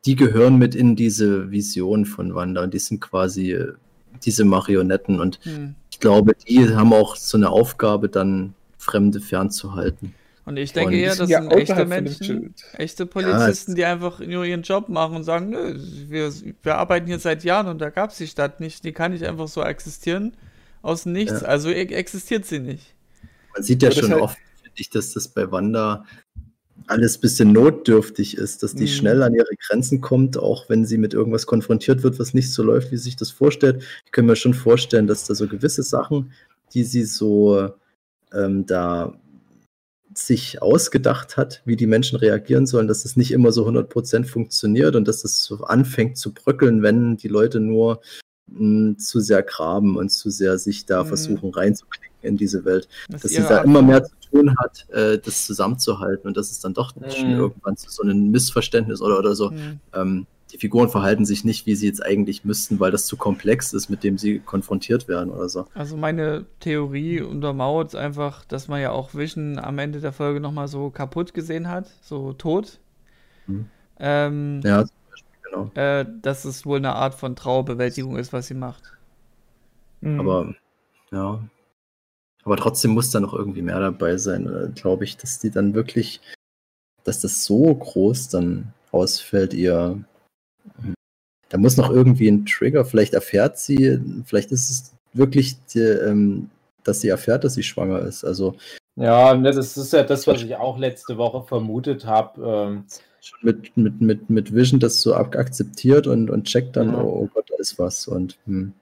die 0.06 0.14
gehören 0.14 0.56
mit 0.56 0.76
in 0.76 0.94
diese 0.94 1.50
Vision 1.50 2.06
von 2.06 2.34
Wanda 2.36 2.62
und 2.62 2.74
die 2.74 2.78
sind 2.78 3.00
quasi 3.00 3.52
äh, 3.52 3.72
diese 4.24 4.44
Marionetten 4.44 5.20
und 5.20 5.40
Hm. 5.42 5.74
ich 5.90 5.98
glaube, 5.98 6.34
die 6.34 6.74
haben 6.74 6.92
auch 6.92 7.16
so 7.16 7.36
eine 7.36 7.50
Aufgabe, 7.50 8.08
dann 8.08 8.54
Fremde 8.78 9.20
fernzuhalten. 9.20 10.14
Und 10.48 10.56
ich 10.56 10.72
denke 10.72 10.94
Und 10.94 11.10
sind 11.10 11.20
das 11.20 11.28
ja 11.28 11.42
sind 11.42 11.52
echte 11.52 11.84
Menschen, 11.84 12.54
echte 12.78 13.04
Polizisten, 13.04 13.74
die 13.74 13.84
einfach 13.84 14.18
nur 14.20 14.44
ihren 14.46 14.62
Job 14.62 14.88
machen 14.88 15.16
und 15.16 15.24
sagen, 15.24 15.50
nö, 15.50 15.78
wir, 16.08 16.32
wir 16.62 16.76
arbeiten 16.76 17.06
hier 17.06 17.18
seit 17.18 17.44
Jahren 17.44 17.66
und 17.66 17.78
da 17.80 17.90
gab 17.90 18.10
es 18.12 18.16
die 18.16 18.26
Stadt 18.26 18.58
nicht, 18.58 18.82
die 18.84 18.92
kann 18.92 19.12
nicht 19.12 19.24
einfach 19.24 19.46
so 19.48 19.62
existieren 19.62 20.32
aus 20.80 21.04
nichts, 21.04 21.42
Ja. 21.42 21.48
also 21.48 21.68
e- 21.68 21.84
existiert 21.92 22.46
sie 22.46 22.60
nicht. 22.60 22.94
Man 23.52 23.62
sieht 23.62 23.82
ja 23.82 23.90
schon 23.92 24.10
halt- 24.10 24.22
oft, 24.22 24.38
finde 24.62 24.72
ich, 24.76 24.88
dass 24.88 25.12
das 25.12 25.28
bei 25.28 25.50
Wanda 25.52 26.06
alles 26.86 27.18
ein 27.18 27.20
bisschen 27.20 27.52
notdürftig 27.52 28.38
ist, 28.38 28.62
dass 28.62 28.74
die 28.74 28.84
Mhm. 28.84 28.88
schnell 28.88 29.22
an 29.22 29.34
ihre 29.34 29.54
Grenzen 29.66 30.00
kommt, 30.00 30.38
auch 30.38 30.70
wenn 30.70 30.86
sie 30.86 30.96
mit 30.96 31.12
irgendwas 31.12 31.44
konfrontiert 31.46 32.02
wird, 32.02 32.18
was 32.18 32.32
nicht 32.32 32.50
so 32.54 32.62
läuft, 32.62 32.90
wie 32.90 32.96
sie 32.96 33.02
sich 33.02 33.16
das 33.16 33.30
vorstellt. 33.30 33.82
Ich 34.06 34.12
kann 34.12 34.24
mir 34.24 34.36
schon 34.36 34.54
vorstellen, 34.54 35.06
dass 35.06 35.24
da 35.26 35.34
so 35.34 35.46
gewisse 35.46 35.82
Sachen, 35.82 36.32
die 36.72 36.84
sie 36.84 37.04
so 37.04 37.70
ähm, 38.32 38.64
da 38.64 39.12
sich 40.26 40.60
ausgedacht 40.62 41.36
hat, 41.36 41.62
wie 41.64 41.76
die 41.76 41.86
Menschen 41.86 42.16
reagieren 42.18 42.66
sollen, 42.66 42.88
dass 42.88 43.02
das 43.04 43.16
nicht 43.16 43.30
immer 43.32 43.52
so 43.52 43.66
100% 43.66 44.24
funktioniert 44.24 44.96
und 44.96 45.06
dass 45.06 45.22
das 45.22 45.42
so 45.44 45.58
anfängt 45.64 46.16
zu 46.18 46.32
bröckeln, 46.34 46.82
wenn 46.82 47.16
die 47.16 47.28
Leute 47.28 47.60
nur 47.60 48.00
mh, 48.50 48.96
zu 48.98 49.20
sehr 49.20 49.42
graben 49.42 49.96
und 49.96 50.08
zu 50.10 50.30
sehr 50.30 50.58
sich 50.58 50.86
da 50.86 51.02
Mhm. 51.04 51.08
versuchen 51.08 51.50
reinzuklicken 51.50 52.08
in 52.22 52.36
diese 52.36 52.64
Welt 52.64 52.88
Das 53.10 53.20
dass 53.22 53.30
sie 53.32 53.42
da 53.42 53.58
immer 53.62 53.82
mehr 53.82 54.02
zu 54.02 54.14
tun 54.30 54.54
hat, 54.58 54.88
äh, 54.90 55.18
das 55.18 55.46
zusammenzuhalten 55.46 56.26
und 56.26 56.36
dass 56.36 56.50
es 56.50 56.58
dann 56.60 56.74
doch 56.74 56.94
Mhm. 56.96 57.32
irgendwann 57.38 57.76
zu 57.76 57.90
so 57.90 58.02
einem 58.02 58.30
Missverständnis 58.30 59.00
oder, 59.02 59.18
oder 59.18 59.34
so. 59.36 59.50
Hm. 59.50 59.80
Ähm, 59.94 60.26
die 60.52 60.58
Figuren 60.58 60.88
verhalten 60.88 61.24
sich 61.24 61.44
nicht, 61.44 61.66
wie 61.66 61.74
sie 61.74 61.86
jetzt 61.86 62.04
eigentlich 62.04 62.44
müssten, 62.44 62.80
weil 62.80 62.90
das 62.90 63.06
zu 63.06 63.16
komplex 63.16 63.72
ist, 63.72 63.88
mit 63.88 64.02
dem 64.02 64.18
sie 64.18 64.38
konfrontiert 64.38 65.08
werden 65.08 65.30
oder 65.30 65.48
so. 65.48 65.66
Also 65.74 65.96
meine 65.96 66.46
Theorie 66.60 67.20
untermauert 67.20 67.94
einfach, 67.94 68.44
dass 68.46 68.68
man 68.68 68.80
ja 68.80 68.90
auch 68.90 69.14
Vision 69.14 69.58
am 69.58 69.78
Ende 69.78 70.00
der 70.00 70.12
Folge 70.12 70.40
nochmal 70.40 70.68
so 70.68 70.90
kaputt 70.90 71.34
gesehen 71.34 71.68
hat, 71.68 71.90
so 72.00 72.32
tot. 72.32 72.78
Mhm. 73.46 73.66
Ähm, 73.98 74.60
Ja, 74.64 74.84
zum 74.84 74.96
Beispiel, 75.10 75.30
genau. 75.42 75.70
äh, 75.74 76.06
dass 76.22 76.44
es 76.44 76.64
wohl 76.64 76.78
eine 76.78 76.94
Art 76.94 77.14
von 77.14 77.36
Trauerbewältigung 77.36 78.16
ist, 78.16 78.32
was 78.32 78.46
sie 78.46 78.54
macht. 78.54 78.84
Mhm. 80.00 80.20
Aber 80.20 80.54
ja. 81.12 81.42
Aber 82.44 82.56
trotzdem 82.56 82.92
muss 82.92 83.10
da 83.10 83.20
noch 83.20 83.34
irgendwie 83.34 83.62
mehr 83.62 83.80
dabei 83.80 84.16
sein, 84.16 84.72
glaube 84.74 85.04
ich, 85.04 85.18
dass 85.18 85.38
die 85.38 85.50
dann 85.50 85.74
wirklich, 85.74 86.22
dass 87.04 87.20
das 87.20 87.44
so 87.44 87.74
groß 87.74 88.30
dann 88.30 88.72
ausfällt, 88.90 89.52
ihr. 89.52 90.02
Da 91.48 91.56
muss 91.58 91.76
noch 91.76 91.90
irgendwie 91.90 92.28
ein 92.28 92.44
Trigger, 92.44 92.84
vielleicht 92.84 93.14
erfährt 93.14 93.58
sie, 93.58 93.98
vielleicht 94.26 94.52
ist 94.52 94.70
es 94.70 94.92
wirklich, 95.14 95.56
die, 95.72 95.80
ähm, 95.80 96.50
dass 96.84 97.00
sie 97.00 97.08
erfährt, 97.08 97.44
dass 97.44 97.54
sie 97.54 97.62
schwanger 97.62 98.00
ist. 98.00 98.24
Also 98.24 98.54
Ja, 98.96 99.34
ne, 99.34 99.52
das 99.52 99.76
ist 99.76 99.92
ja 99.92 100.02
das, 100.02 100.26
was 100.26 100.42
ich 100.42 100.56
auch 100.56 100.78
letzte 100.78 101.16
Woche 101.16 101.46
vermutet 101.46 102.04
habe. 102.04 102.42
Ähm, 102.42 102.84
schon 103.20 103.38
mit, 103.42 103.76
mit, 103.76 104.00
mit, 104.00 104.30
mit 104.30 104.54
Vision 104.54 104.78
das 104.78 105.00
so 105.00 105.14
ak 105.14 105.36
akzeptiert 105.36 106.06
und, 106.06 106.30
und 106.30 106.44
checkt 106.44 106.76
dann, 106.76 106.92
Ja. 106.92 107.02
oh, 107.02 107.22
oh 107.22 107.28
Gott, 107.32 107.50
da 107.50 107.54
ist 107.58 107.78
was. 107.78 108.06
Und 108.08 108.38
hm. 108.46 108.72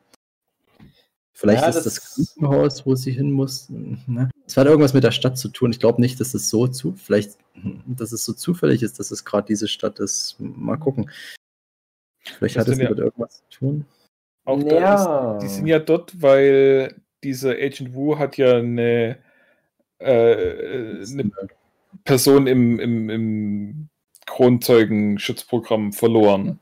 vielleicht 1.33 1.63
Ja, 1.63 1.69
ist 1.69 1.77
das- 1.77 1.85
das 1.85 2.15
Krankenhaus, 2.35 2.85
wo 2.85 2.95
sie 2.97 3.13
hin 3.13 3.31
muss. 3.31 3.69
Ne? 3.69 4.29
Es 4.47 4.57
hat 4.57 4.67
irgendwas 4.67 4.93
mit 4.95 5.05
der 5.05 5.13
Stadt 5.13 5.39
zu 5.39 5.49
tun. 5.49 5.71
Ich 5.71 5.79
glaube 5.81 6.01
nicht, 6.01 6.19
dass 6.21 6.35
es 6.35 6.51
so 6.51 6.67
zu, 6.67 6.95
vielleicht, 6.97 7.39
hm, 7.55 7.83
dass 7.87 8.13
es 8.13 8.25
so 8.25 8.33
zufällig 8.33 8.83
ist, 8.83 8.99
dass 8.99 9.11
es 9.11 9.25
gerade 9.25 9.47
diese 9.47 9.69
Stadt 9.69 9.99
ist. 10.01 10.37
Mal 10.39 10.77
gucken. 10.79 11.11
Vielleicht 12.31 12.57
hat 12.59 12.69
es 12.69 12.79
ja- 12.79 12.89
mit 12.91 12.99
irgendwas 12.99 13.43
zu 13.49 13.59
tun. 13.59 13.85
Auch 14.45 14.63
da 14.63 14.77
Ja. 14.79 15.37
ist, 15.37 15.43
die 15.43 15.49
sind 15.49 15.67
ja 15.67 15.79
dort, 15.79 16.21
weil 16.23 16.95
dieser 17.25 17.51
Agent 17.53 17.95
Wu 17.95 18.19
hat 18.19 18.37
ja 18.37 18.57
eine, 18.59 19.19
äh, 19.99 21.03
eine 21.03 21.31
Person 22.05 22.47
im, 22.47 22.79
im, 22.79 23.11
im 23.11 23.89
Kronzeugenschutzprogramm 24.27 25.93
verloren. 25.93 26.59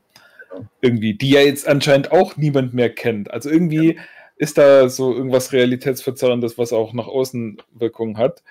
Genau. 0.49 0.65
Irgendwie, 0.81 1.13
die 1.15 1.29
ja 1.31 1.41
jetzt 1.41 1.67
anscheinend 1.67 2.11
auch 2.11 2.37
niemand 2.37 2.73
mehr 2.73 2.89
kennt. 2.89 3.29
Also 3.31 3.49
irgendwie 3.49 3.99
ist 4.37 4.57
da 4.57 4.89
so 4.89 5.13
irgendwas 5.13 5.51
Realitätsverzerrendes, 5.53 6.57
was 6.57 6.73
auch 6.73 6.93
nach 6.93 7.07
außen 7.07 7.57
Wirkung 7.73 8.17
hat. 8.17 8.43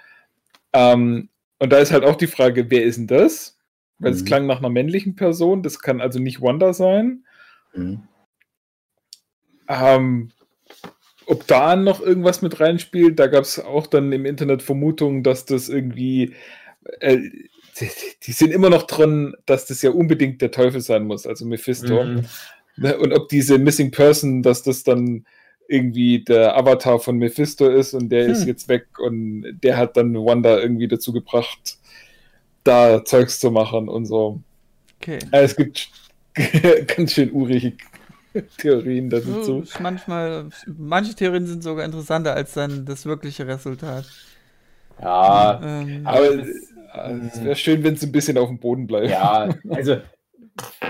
Ähm, 0.73 1.29
und 1.59 1.73
da 1.73 1.79
ist 1.79 1.93
halt 1.93 2.05
auch 2.05 2.17
die 2.17 2.27
Frage, 2.27 2.71
wer 2.71 2.85
ist 2.85 2.97
denn 2.99 3.07
das? 3.07 3.54
Weil 3.99 4.12
es 4.12 4.22
Mhm. 4.22 4.26
klang 4.26 4.47
nach 4.47 4.59
einer 4.59 4.70
männlichen 4.70 5.14
Person, 5.14 5.62
das 5.62 5.80
kann 5.80 6.01
also 6.01 6.18
nicht 6.18 6.42
Wanda 6.42 6.72
sein. 6.72 7.24
Mhm. 7.74 8.03
Ähm, 9.68 10.30
ob 11.26 11.47
da 11.47 11.76
noch 11.76 12.01
irgendwas 12.01 12.42
mit 12.42 12.61
reinspielt, 12.61 13.18
da 13.18 13.26
gab 13.28 13.45
es 13.45 13.59
auch 13.59 13.86
dann 13.86 14.12
im 14.12 14.26
Internet 14.26 14.62
Vermutungen, 14.62 15.22
dass 15.22 15.47
das 15.47 15.68
irgendwie. 15.68 16.34
Äh, 17.01 17.18
die, 17.80 17.88
die, 18.22 18.32
sind 18.32 18.53
immer 18.53 18.70
noch 18.70 18.84
dran, 18.84 19.34
dass 19.47 19.66
das 19.66 19.82
ja 19.82 19.90
unbedingt 19.90 20.40
der 20.40 20.53
Teufel 20.53 20.80
sein 20.80 21.07
muss, 21.07 21.26
also 21.26 21.45
Mephisto. 21.45 22.05
Mhm. 22.05 22.26
Ne, 22.76 22.97
und 22.99 23.12
ob 23.12 23.28
diese 23.28 23.59
Missing 23.59 23.90
Person, 23.90 24.42
dass 24.42 24.62
das 24.62 24.84
dann 24.84 25.24
irgendwie 25.68 26.22
der 26.22 26.57
Avatar 26.57 26.99
von 26.99 27.16
Mephisto 27.16 27.68
ist 27.68 27.95
und 27.95 28.11
der 28.11 28.26
hm. 28.26 28.32
ist 28.32 28.47
jetzt 28.47 28.68
weg 28.68 28.99
und 28.99 29.59
der 29.62 29.76
hat 29.76 29.97
dann 29.97 30.14
Wanda 30.14 30.59
irgendwie 30.59 30.88
dazu 30.88 31.12
gebracht, 31.12 31.78
da 32.65 33.05
Zeugs 33.05 33.39
zu 33.39 33.51
machen 33.51 33.89
und 33.89 34.07
so. 34.07 34.41
Okay. 35.01 35.19
Also 35.31 35.45
es 35.45 35.57
gibt 35.57 35.91
ganz 36.97 37.12
schön 37.12 37.31
urige 37.33 37.75
Theorien 38.59 39.11
dazu. 39.11 39.43
So, 39.43 39.65
manchmal, 39.81 40.49
manche 40.67 41.15
Theorien 41.15 41.47
sind 41.47 41.62
sogar 41.62 41.85
interessanter 41.85 42.35
als 42.35 42.55
dann 42.55 42.85
das 42.85 43.07
wirkliche 43.07 43.47
Resultat. 43.47 44.07
Ja, 45.01 45.61
ähm, 45.62 46.01
aber 46.05 46.41
es, 46.41 46.73
es 47.33 47.45
wäre 47.45 47.57
schön, 47.57 47.83
wenn 47.85 47.95
es 47.95 48.03
ein 48.03 48.12
bisschen 48.12 48.39
auf 48.39 48.49
dem 48.49 48.59
Boden 48.59 48.87
bleibt. 48.87 49.11
Ja, 49.11 49.55
also 49.69 49.99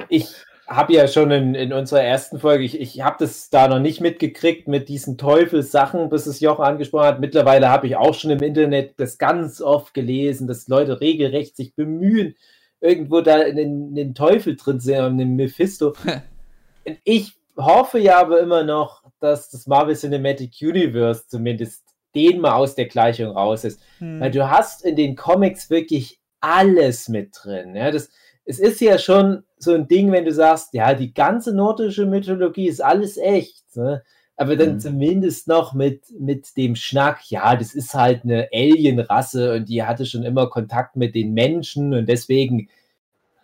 ich 0.09 0.27
habe 0.67 0.95
ja 0.95 1.07
schon 1.09 1.31
in, 1.31 1.55
in 1.55 1.73
unserer 1.73 2.03
ersten 2.03 2.39
Folge, 2.39 2.65
ich, 2.65 2.81
ich 2.81 3.03
habe 3.03 3.17
das 3.19 3.51
da 3.51 3.69
noch 3.69 3.81
nicht 3.81 4.01
mitgekriegt 4.01 4.67
mit 4.67 4.89
diesen 4.89 5.19
Teufelssachen, 5.19 6.09
bis 6.09 6.27
es 6.27 6.41
Jochen 6.41 6.65
angesprochen 6.65 7.07
hat. 7.07 7.21
Mittlerweile 7.21 7.69
habe 7.69 7.87
ich 7.87 7.97
auch 7.97 8.15
schon 8.15 8.31
im 8.31 8.43
Internet 8.43 8.95
das 8.99 9.19
ganz 9.19 9.61
oft 9.61 9.93
gelesen, 9.93 10.47
dass 10.47 10.69
Leute 10.69 11.01
regelrecht 11.01 11.57
sich 11.57 11.75
bemühen, 11.75 12.35
irgendwo 12.81 13.21
da 13.21 13.43
in 13.43 13.95
den, 13.95 14.15
Teufel 14.15 14.57
drin 14.57 14.81
zu 14.81 14.87
sehen, 14.87 15.05
in 15.05 15.19
den 15.19 15.37
Mephisto. 15.37 15.93
ich 17.05 17.35
hoffe 17.57 17.99
ja 17.99 18.19
aber 18.19 18.41
immer 18.41 18.65
noch, 18.65 19.03
dass 19.21 19.51
das 19.51 19.67
Marvel 19.67 19.97
Cinematic 19.97 20.55
Universe 20.62 21.27
zumindest 21.29 21.85
den 22.15 22.41
mal 22.41 22.55
aus 22.55 22.75
der 22.75 22.87
Gleichung 22.87 23.31
raus 23.31 23.65
ist. 23.65 23.81
Hm. 23.99 24.21
Weil 24.21 24.31
du 24.31 24.49
hast 24.49 24.85
in 24.85 24.97
den 24.97 25.17
Comics 25.17 25.69
wirklich 25.69 26.21
alles 26.41 27.09
mit 27.09 27.35
drin. 27.43 27.75
Ja, 27.75 27.91
das, 27.91 28.11
es 28.45 28.59
ist 28.59 28.80
ja 28.80 28.99
schon 28.99 29.45
so 29.59 29.72
ein 29.72 29.88
Ding, 29.88 30.12
wenn 30.12 30.24
du 30.24 30.32
sagst, 30.32 30.74
ja, 30.74 30.95
die 30.95 31.14
ganze 31.14 31.55
nordische 31.55 32.07
Mythologie 32.07 32.68
ist 32.68 32.82
alles 32.82 33.16
echt. 33.16 33.76
Ne? 33.76 34.03
Aber 34.36 34.57
dann 34.57 34.74
mhm. 34.74 34.80
zumindest 34.80 35.49
noch 35.49 35.74
mit, 35.74 36.03
mit 36.18 36.57
dem 36.57 36.76
Schnack, 36.76 37.30
ja, 37.30 37.57
das 37.57 37.74
ist 37.74 37.95
halt 37.95 38.24
eine 38.24 38.49
Alienrasse 38.53 39.55
und 39.55 39.68
die 39.68 39.82
hatte 39.82 40.07
schon 40.07 40.24
immer 40.24 40.49
Kontakt 40.51 40.97
mit 40.97 41.14
den 41.14 41.32
Menschen 41.32 41.95
und 41.95 42.09
deswegen 42.09 42.68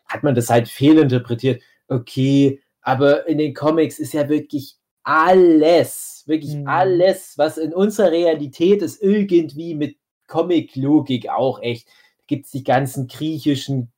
hat 0.06 0.22
man 0.22 0.34
das 0.34 0.50
halt 0.50 0.68
fehlinterpretiert. 0.68 1.62
Okay, 1.88 2.60
aber 2.82 3.26
in 3.28 3.38
den 3.38 3.54
Comics 3.54 3.98
ist 3.98 4.12
ja 4.12 4.28
wirklich 4.28 4.76
alles, 5.04 6.24
wirklich 6.26 6.56
mhm. 6.56 6.66
alles, 6.66 7.34
was 7.38 7.56
in 7.56 7.72
unserer 7.72 8.10
Realität 8.10 8.82
ist, 8.82 9.00
irgendwie 9.00 9.74
mit 9.74 9.96
Comic-Logik 10.26 11.28
auch 11.28 11.62
echt. 11.62 11.86
Da 11.86 12.24
gibt 12.26 12.46
es 12.46 12.52
die 12.52 12.64
ganzen 12.64 13.06
griechischen 13.06 13.92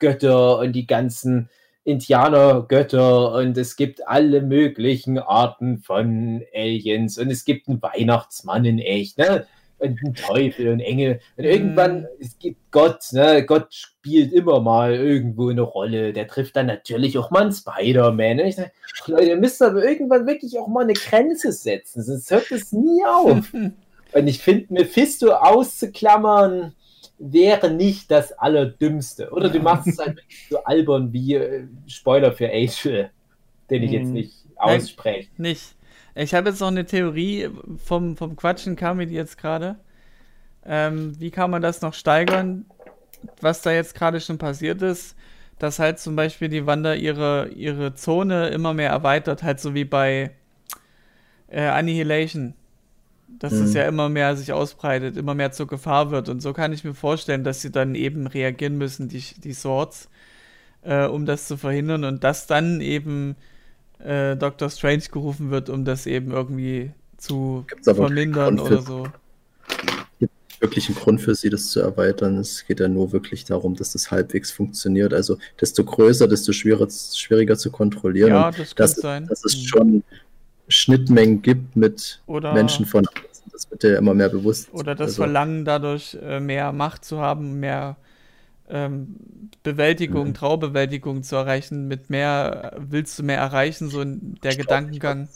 Götter 0.00 0.58
und 0.58 0.72
die 0.72 0.86
ganzen 0.86 1.48
Indianergötter 1.84 3.34
und 3.34 3.56
es 3.56 3.76
gibt 3.76 4.06
alle 4.06 4.42
möglichen 4.42 5.18
Arten 5.18 5.78
von 5.78 6.42
Aliens 6.54 7.18
und 7.18 7.30
es 7.30 7.44
gibt 7.44 7.68
einen 7.68 7.82
Weihnachtsmann 7.82 8.64
in 8.64 8.78
echt, 8.78 9.18
ne? 9.18 9.46
Und 9.78 9.98
einen 10.04 10.14
Teufel 10.14 10.68
und 10.68 10.80
Engel. 10.80 11.20
Und 11.38 11.44
irgendwann, 11.44 12.02
mm. 12.02 12.06
es 12.20 12.38
gibt 12.38 12.70
Gott, 12.70 13.00
ne? 13.12 13.46
Gott 13.46 13.72
spielt 13.72 14.30
immer 14.34 14.60
mal 14.60 14.94
irgendwo 14.94 15.48
eine 15.48 15.62
Rolle. 15.62 16.12
Der 16.12 16.28
trifft 16.28 16.56
dann 16.56 16.66
natürlich 16.66 17.16
auch 17.16 17.30
mal 17.30 17.44
einen 17.44 17.52
Spider-Man. 17.52 18.40
Und 18.40 18.46
ich 18.46 18.56
sage, 18.56 18.72
Leute, 19.06 19.24
ihr 19.24 19.36
müsst 19.36 19.62
aber 19.62 19.82
irgendwann 19.82 20.26
wirklich 20.26 20.58
auch 20.58 20.68
mal 20.68 20.84
eine 20.84 20.92
Grenze 20.92 21.50
setzen, 21.52 22.02
sonst 22.02 22.30
hört 22.30 22.50
es 22.50 22.72
nie 22.72 23.02
auf. 23.06 23.54
und 24.12 24.28
ich 24.28 24.42
finde, 24.42 24.66
Mephisto 24.68 25.32
auszuklammern, 25.32 26.74
wäre 27.20 27.70
nicht 27.70 28.10
das 28.10 28.32
Allerdümmste. 28.32 29.30
Oder 29.30 29.50
du 29.50 29.60
machst 29.60 29.86
es 29.86 29.98
halt 29.98 30.18
so 30.48 30.64
albern 30.64 31.12
wie 31.12 31.34
äh, 31.34 31.66
Spoiler 31.86 32.32
für 32.32 32.50
Angel, 32.50 33.10
den 33.68 33.82
ich 33.82 33.90
jetzt 33.92 34.06
hm. 34.06 34.12
nicht 34.14 34.34
ausspreche. 34.56 35.28
Nicht. 35.36 35.76
Ich 36.14 36.34
habe 36.34 36.48
jetzt 36.48 36.60
noch 36.60 36.68
eine 36.68 36.86
Theorie 36.86 37.48
vom, 37.84 38.16
vom 38.16 38.34
Quatschen 38.34 38.74
kam 38.74 38.96
mir 38.96 39.06
die 39.06 39.14
jetzt 39.14 39.38
gerade. 39.38 39.76
Ähm, 40.64 41.18
wie 41.20 41.30
kann 41.30 41.50
man 41.50 41.62
das 41.62 41.82
noch 41.82 41.94
steigern, 41.94 42.64
was 43.40 43.62
da 43.62 43.70
jetzt 43.70 43.94
gerade 43.94 44.20
schon 44.20 44.38
passiert 44.38 44.82
ist? 44.82 45.14
Dass 45.58 45.78
halt 45.78 45.98
zum 45.98 46.16
Beispiel 46.16 46.48
die 46.48 46.66
Wander 46.66 46.96
ihre, 46.96 47.48
ihre 47.48 47.94
Zone 47.94 48.48
immer 48.48 48.74
mehr 48.74 48.90
erweitert, 48.90 49.42
halt 49.42 49.60
so 49.60 49.74
wie 49.74 49.84
bei 49.84 50.30
äh, 51.48 51.62
Annihilation 51.62 52.54
dass 53.38 53.52
mhm. 53.52 53.64
es 53.64 53.74
ja 53.74 53.84
immer 53.86 54.08
mehr 54.08 54.36
sich 54.36 54.52
ausbreitet, 54.52 55.16
immer 55.16 55.34
mehr 55.34 55.52
zur 55.52 55.66
Gefahr 55.66 56.10
wird. 56.10 56.28
Und 56.28 56.40
so 56.40 56.52
kann 56.52 56.72
ich 56.72 56.84
mir 56.84 56.94
vorstellen, 56.94 57.44
dass 57.44 57.62
sie 57.62 57.70
dann 57.70 57.94
eben 57.94 58.26
reagieren 58.26 58.76
müssen, 58.76 59.08
die, 59.08 59.22
die 59.42 59.54
Swords, 59.54 60.08
äh, 60.82 61.06
um 61.06 61.26
das 61.26 61.46
zu 61.46 61.56
verhindern 61.56 62.04
und 62.04 62.24
dass 62.24 62.46
dann 62.46 62.80
eben 62.80 63.36
äh, 63.98 64.36
Dr. 64.36 64.70
Strange 64.70 65.04
gerufen 65.10 65.50
wird, 65.50 65.68
um 65.70 65.84
das 65.84 66.06
eben 66.06 66.30
irgendwie 66.30 66.92
zu 67.16 67.66
vermindern 67.82 68.58
oder 68.58 68.82
so. 68.82 69.06
Gibt 70.18 70.32
wirklich 70.60 70.88
einen 70.88 70.96
Grund 70.96 71.20
für 71.20 71.34
sie, 71.34 71.50
das 71.50 71.68
zu 71.68 71.80
erweitern. 71.80 72.38
Es 72.38 72.66
geht 72.66 72.80
ja 72.80 72.88
nur 72.88 73.12
wirklich 73.12 73.44
darum, 73.44 73.74
dass 73.74 73.92
das 73.92 74.10
halbwegs 74.10 74.50
funktioniert. 74.50 75.14
Also 75.14 75.38
desto 75.60 75.84
größer, 75.84 76.28
desto 76.28 76.52
schwieriger, 76.52 76.88
schwieriger 76.90 77.56
zu 77.56 77.70
kontrollieren. 77.70 78.30
Ja, 78.30 78.50
das 78.50 78.74
kann 78.74 78.88
sein. 78.88 79.26
Das 79.28 79.44
ist 79.44 79.56
mhm. 79.56 79.66
schon 79.66 80.02
Schnittmengen 80.70 81.42
gibt 81.42 81.76
mit 81.76 82.20
oder 82.26 82.52
Menschen 82.52 82.86
von 82.86 83.06
das 83.52 83.70
wird 83.70 83.82
ja 83.82 83.98
immer 83.98 84.14
mehr 84.14 84.30
bewusst. 84.30 84.72
Oder 84.72 84.94
das 84.94 85.08
also, 85.08 85.22
Verlangen 85.24 85.64
dadurch 85.64 86.16
äh, 86.22 86.40
mehr 86.40 86.72
Macht 86.72 87.04
zu 87.04 87.18
haben, 87.18 87.60
mehr 87.60 87.96
ähm, 88.70 89.16
Bewältigung, 89.62 90.28
mhm. 90.28 90.34
Traubewältigung 90.34 91.22
zu 91.22 91.36
erreichen, 91.36 91.86
mit 91.86 92.08
mehr 92.08 92.72
willst 92.78 93.18
du 93.18 93.22
mehr 93.22 93.38
erreichen, 93.38 93.90
so 93.90 94.02
der 94.04 94.56
Gedankengang, 94.56 95.28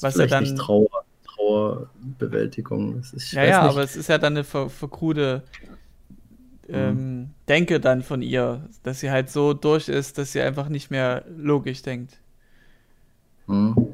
was 0.00 0.16
ja 0.16 0.26
dann 0.26 0.56
Trauer, 0.56 1.04
Trauerbewältigung. 1.24 3.00
Ist, 3.00 3.32
ja, 3.32 3.44
ja, 3.44 3.62
nicht. 3.62 3.72
aber 3.72 3.82
es 3.82 3.96
ist 3.96 4.08
ja 4.08 4.18
dann 4.18 4.34
eine 4.34 4.44
ver 4.44 4.68
verkrude 4.68 5.42
ähm, 6.68 7.18
mhm. 7.18 7.30
Denke 7.48 7.80
dann 7.80 8.02
von 8.02 8.22
ihr, 8.22 8.68
dass 8.82 9.00
sie 9.00 9.10
halt 9.10 9.30
so 9.30 9.52
durch 9.52 9.88
ist, 9.88 10.18
dass 10.18 10.32
sie 10.32 10.40
einfach 10.40 10.68
nicht 10.68 10.90
mehr 10.90 11.24
logisch 11.36 11.82
denkt. 11.82 12.18
Mhm. 13.46 13.88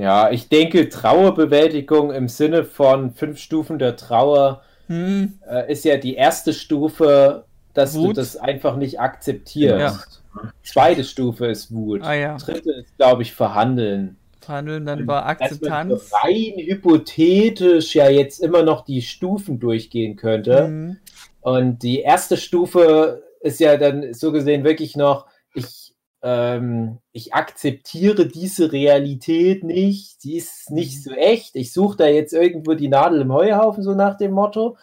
Ja, 0.00 0.30
ich 0.30 0.48
denke, 0.48 0.88
Trauerbewältigung 0.88 2.12
im 2.12 2.28
Sinne 2.28 2.64
von 2.64 3.12
fünf 3.12 3.38
Stufen 3.38 3.78
der 3.78 3.96
Trauer 3.96 4.62
hm. 4.86 5.38
äh, 5.48 5.70
ist 5.70 5.84
ja 5.84 5.96
die 5.96 6.14
erste 6.14 6.52
Stufe, 6.52 7.44
dass 7.74 7.94
Wut? 7.94 8.08
du 8.08 8.12
das 8.14 8.36
einfach 8.36 8.76
nicht 8.76 9.00
akzeptierst. 9.00 10.22
Ja. 10.34 10.50
Zweite 10.62 11.04
Stufe 11.04 11.46
ist 11.46 11.72
Wut. 11.72 12.02
Ah, 12.02 12.14
ja. 12.14 12.36
Dritte 12.36 12.72
ist, 12.72 12.96
glaube 12.96 13.22
ich, 13.22 13.32
Verhandeln. 13.32 14.16
Verhandeln, 14.40 14.86
dann 14.86 15.06
war 15.06 15.26
Akzeptanz. 15.26 16.10
rein 16.12 16.54
hypothetisch 16.56 17.94
ja 17.94 18.08
jetzt 18.08 18.40
immer 18.40 18.62
noch 18.62 18.84
die 18.84 19.02
Stufen 19.02 19.60
durchgehen 19.60 20.16
könnte. 20.16 20.68
Mhm. 20.68 20.96
Und 21.40 21.82
die 21.82 22.00
erste 22.00 22.36
Stufe 22.36 23.22
ist 23.40 23.60
ja 23.60 23.76
dann 23.76 24.14
so 24.14 24.32
gesehen 24.32 24.64
wirklich 24.64 24.96
noch, 24.96 25.26
ich 25.54 25.87
ähm, 26.22 26.98
ich 27.12 27.34
akzeptiere 27.34 28.26
diese 28.26 28.72
Realität 28.72 29.62
nicht, 29.62 30.20
sie 30.20 30.36
ist 30.36 30.70
nicht 30.70 30.96
mhm. 30.96 31.00
so 31.00 31.10
echt. 31.12 31.56
Ich 31.56 31.72
suche 31.72 31.96
da 31.96 32.06
jetzt 32.06 32.32
irgendwo 32.32 32.74
die 32.74 32.88
Nadel 32.88 33.20
im 33.20 33.32
Heuhaufen, 33.32 33.82
so 33.82 33.94
nach 33.94 34.16
dem 34.16 34.32
Motto. 34.32 34.76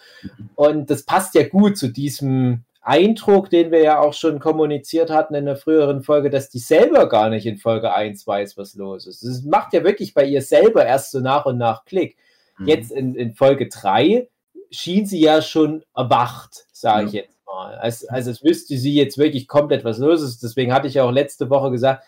Und 0.55 0.89
das 0.89 1.03
passt 1.03 1.35
ja 1.35 1.47
gut 1.47 1.77
zu 1.77 1.89
diesem 1.89 2.63
Eindruck, 2.81 3.49
den 3.49 3.71
wir 3.71 3.81
ja 3.81 3.99
auch 3.99 4.13
schon 4.13 4.39
kommuniziert 4.39 5.09
hatten 5.09 5.33
in 5.33 5.45
der 5.45 5.55
früheren 5.55 6.03
Folge, 6.03 6.29
dass 6.29 6.49
die 6.49 6.59
selber 6.59 7.09
gar 7.09 7.29
nicht 7.29 7.45
in 7.47 7.57
Folge 7.57 7.93
1 7.93 8.25
weiß, 8.25 8.57
was 8.57 8.75
los 8.75 9.07
ist. 9.07 9.23
Das 9.23 9.43
macht 9.43 9.73
ja 9.73 9.83
wirklich 9.83 10.13
bei 10.13 10.25
ihr 10.25 10.41
selber 10.41 10.85
erst 10.85 11.11
so 11.11 11.19
nach 11.19 11.45
und 11.45 11.57
nach 11.57 11.83
Klick. 11.83 12.15
Mhm. 12.59 12.67
Jetzt 12.67 12.91
in, 12.91 13.15
in 13.15 13.33
Folge 13.33 13.67
3 13.67 14.29
schien 14.69 15.05
sie 15.05 15.19
ja 15.19 15.41
schon 15.41 15.83
erwacht, 15.95 16.67
sage 16.71 17.01
ja. 17.01 17.07
ich 17.07 17.13
jetzt 17.13 17.34
mal. 17.55 17.75
Also, 17.75 18.07
also 18.09 18.31
es 18.31 18.43
wüsste 18.43 18.77
sie 18.77 18.93
jetzt 18.93 19.17
wirklich 19.17 19.47
komplett, 19.47 19.83
was 19.83 19.97
los 19.97 20.21
ist. 20.21 20.43
Deswegen 20.43 20.73
hatte 20.73 20.87
ich 20.87 20.95
ja 20.95 21.03
auch 21.03 21.11
letzte 21.11 21.49
Woche 21.49 21.71
gesagt, 21.71 22.03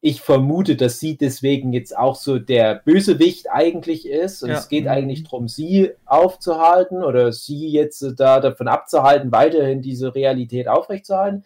ich 0.00 0.20
vermute, 0.20 0.76
dass 0.76 1.00
sie 1.00 1.16
deswegen 1.16 1.72
jetzt 1.72 1.96
auch 1.96 2.16
so 2.16 2.38
der 2.38 2.76
Bösewicht 2.76 3.50
eigentlich 3.50 4.08
ist. 4.08 4.42
Und 4.42 4.50
ja. 4.50 4.56
es 4.56 4.68
geht 4.68 4.84
mhm. 4.84 4.90
eigentlich 4.90 5.24
darum, 5.24 5.48
sie 5.48 5.92
aufzuhalten 6.04 7.02
oder 7.02 7.32
sie 7.32 7.68
jetzt 7.68 8.04
da 8.16 8.40
davon 8.40 8.68
abzuhalten, 8.68 9.32
weiterhin 9.32 9.82
diese 9.82 10.14
Realität 10.14 10.68
aufrechtzuerhalten. 10.68 11.44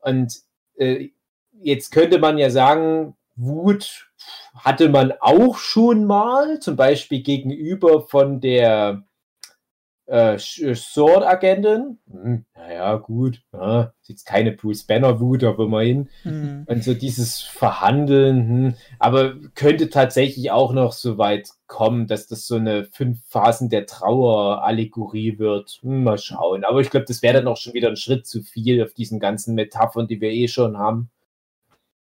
Und 0.00 0.40
äh, 0.76 1.10
jetzt 1.52 1.92
könnte 1.92 2.18
man 2.18 2.38
ja 2.38 2.50
sagen, 2.50 3.14
Wut 3.36 4.10
hatte 4.54 4.88
man 4.88 5.12
auch 5.20 5.56
schon 5.56 6.04
mal, 6.04 6.60
zum 6.60 6.76
Beispiel 6.76 7.22
gegenüber 7.22 8.02
von 8.02 8.40
der 8.40 9.04
äh, 10.12 10.38
Sword-Agentin. 10.38 11.98
Hm, 12.10 12.44
naja, 12.54 12.96
gut. 12.96 13.40
Ja, 13.54 13.94
ist 14.02 14.10
jetzt 14.10 14.26
keine 14.26 14.52
Bruce 14.52 14.84
Banner-Wut, 14.84 15.42
aber 15.42 15.64
immerhin. 15.64 16.10
Hm. 16.22 16.64
Und 16.66 16.84
so 16.84 16.92
dieses 16.92 17.40
Verhandeln, 17.40 18.48
hm, 18.48 18.74
aber 18.98 19.34
könnte 19.54 19.88
tatsächlich 19.88 20.50
auch 20.50 20.74
noch 20.74 20.92
so 20.92 21.16
weit 21.16 21.48
kommen, 21.66 22.08
dass 22.08 22.26
das 22.26 22.46
so 22.46 22.56
eine 22.56 22.84
fünf 22.84 23.20
Phasen 23.26 23.70
der 23.70 23.86
Trauer-Allegorie 23.86 25.38
wird. 25.38 25.78
Hm, 25.80 26.04
mal 26.04 26.18
schauen. 26.18 26.64
Aber 26.64 26.80
ich 26.80 26.90
glaube, 26.90 27.06
das 27.08 27.22
wäre 27.22 27.38
dann 27.38 27.48
auch 27.48 27.56
schon 27.56 27.72
wieder 27.72 27.88
ein 27.88 27.96
Schritt 27.96 28.26
zu 28.26 28.42
viel 28.42 28.82
auf 28.82 28.92
diesen 28.92 29.18
ganzen 29.18 29.54
Metaphern, 29.54 30.08
die 30.08 30.20
wir 30.20 30.30
eh 30.30 30.46
schon 30.46 30.76
haben. 30.76 31.10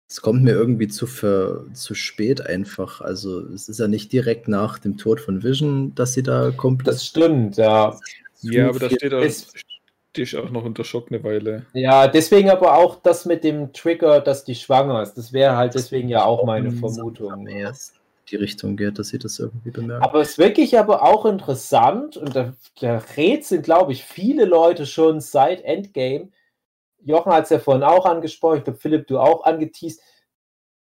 Es 0.09 0.23
kommt 0.23 0.45
mir 0.45 0.53
irgendwie 0.53 0.87
zu, 0.87 1.07
für, 1.07 1.67
zu 1.73 1.95
spät 1.95 2.41
einfach. 2.41 3.01
Also 3.01 3.41
es 3.41 3.69
ist 3.69 3.81
ja 3.81 3.89
nicht 3.89 4.13
direkt 4.13 4.47
nach 4.47 4.79
dem 4.79 4.97
Tod 4.97 5.21
von 5.21 5.43
Vision, 5.43 5.95
dass 5.97 6.13
sie 6.13 6.23
da 6.23 6.53
komplett. 6.53 6.95
Das 6.95 7.05
stimmt, 7.05 7.57
ja. 7.57 7.99
Ja, 8.43 8.69
aber 8.69 8.79
da 8.79 8.91
steht 8.91 9.13
auch, 9.13 9.25
steht 10.11 10.37
auch 10.37 10.51
noch 10.51 10.65
unter 10.65 10.85
Schock 10.85 11.11
eine 11.11 11.25
Weile. 11.25 11.67
Ja, 11.73 12.07
deswegen 12.07 12.51
aber 12.51 12.75
auch 12.77 13.03
das 13.03 13.25
mit 13.25 13.43
dem 13.43 13.73
Trigger, 13.73 14.21
dass 14.21 14.45
die 14.45 14.55
schwanger 14.55 15.03
ist. 15.03 15.15
Das 15.15 15.33
wäre 15.33 15.57
halt 15.57 15.75
deswegen 15.75 16.09
ja 16.09 16.25
auch 16.25 16.45
meine 16.45 16.71
Vermutung. 16.71 17.49
Ja. 17.49 17.73
die 18.31 18.37
Richtung 18.37 18.77
geht, 18.77 18.99
dass 18.99 19.09
sie 19.09 19.19
das 19.19 19.39
irgendwie 19.39 19.71
bemerken. 19.71 20.05
Aber 20.05 20.21
es 20.21 20.31
ist 20.31 20.39
wirklich 20.39 20.79
aber 20.79 21.03
auch 21.03 21.27
interessant 21.27 22.17
und 22.17 22.37
da, 22.37 22.55
da 22.81 23.03
rätseln, 23.17 23.63
glaube 23.63 23.93
ich, 23.93 24.05
viele 24.05 24.45
Leute 24.45 24.87
schon 24.87 25.21
seit 25.21 25.63
Endgame. 25.63 26.29
Jochen 27.07 27.33
hat 27.33 27.45
es 27.45 27.51
ja 27.51 27.59
vorhin 27.59 27.85
auch 27.85 28.05
angesprochen, 28.05 28.59
ich 28.59 28.65
glaube, 28.65 28.79
Philipp, 28.79 29.07
du 29.07 29.19
auch 29.19 29.45
angeteased. 29.45 30.01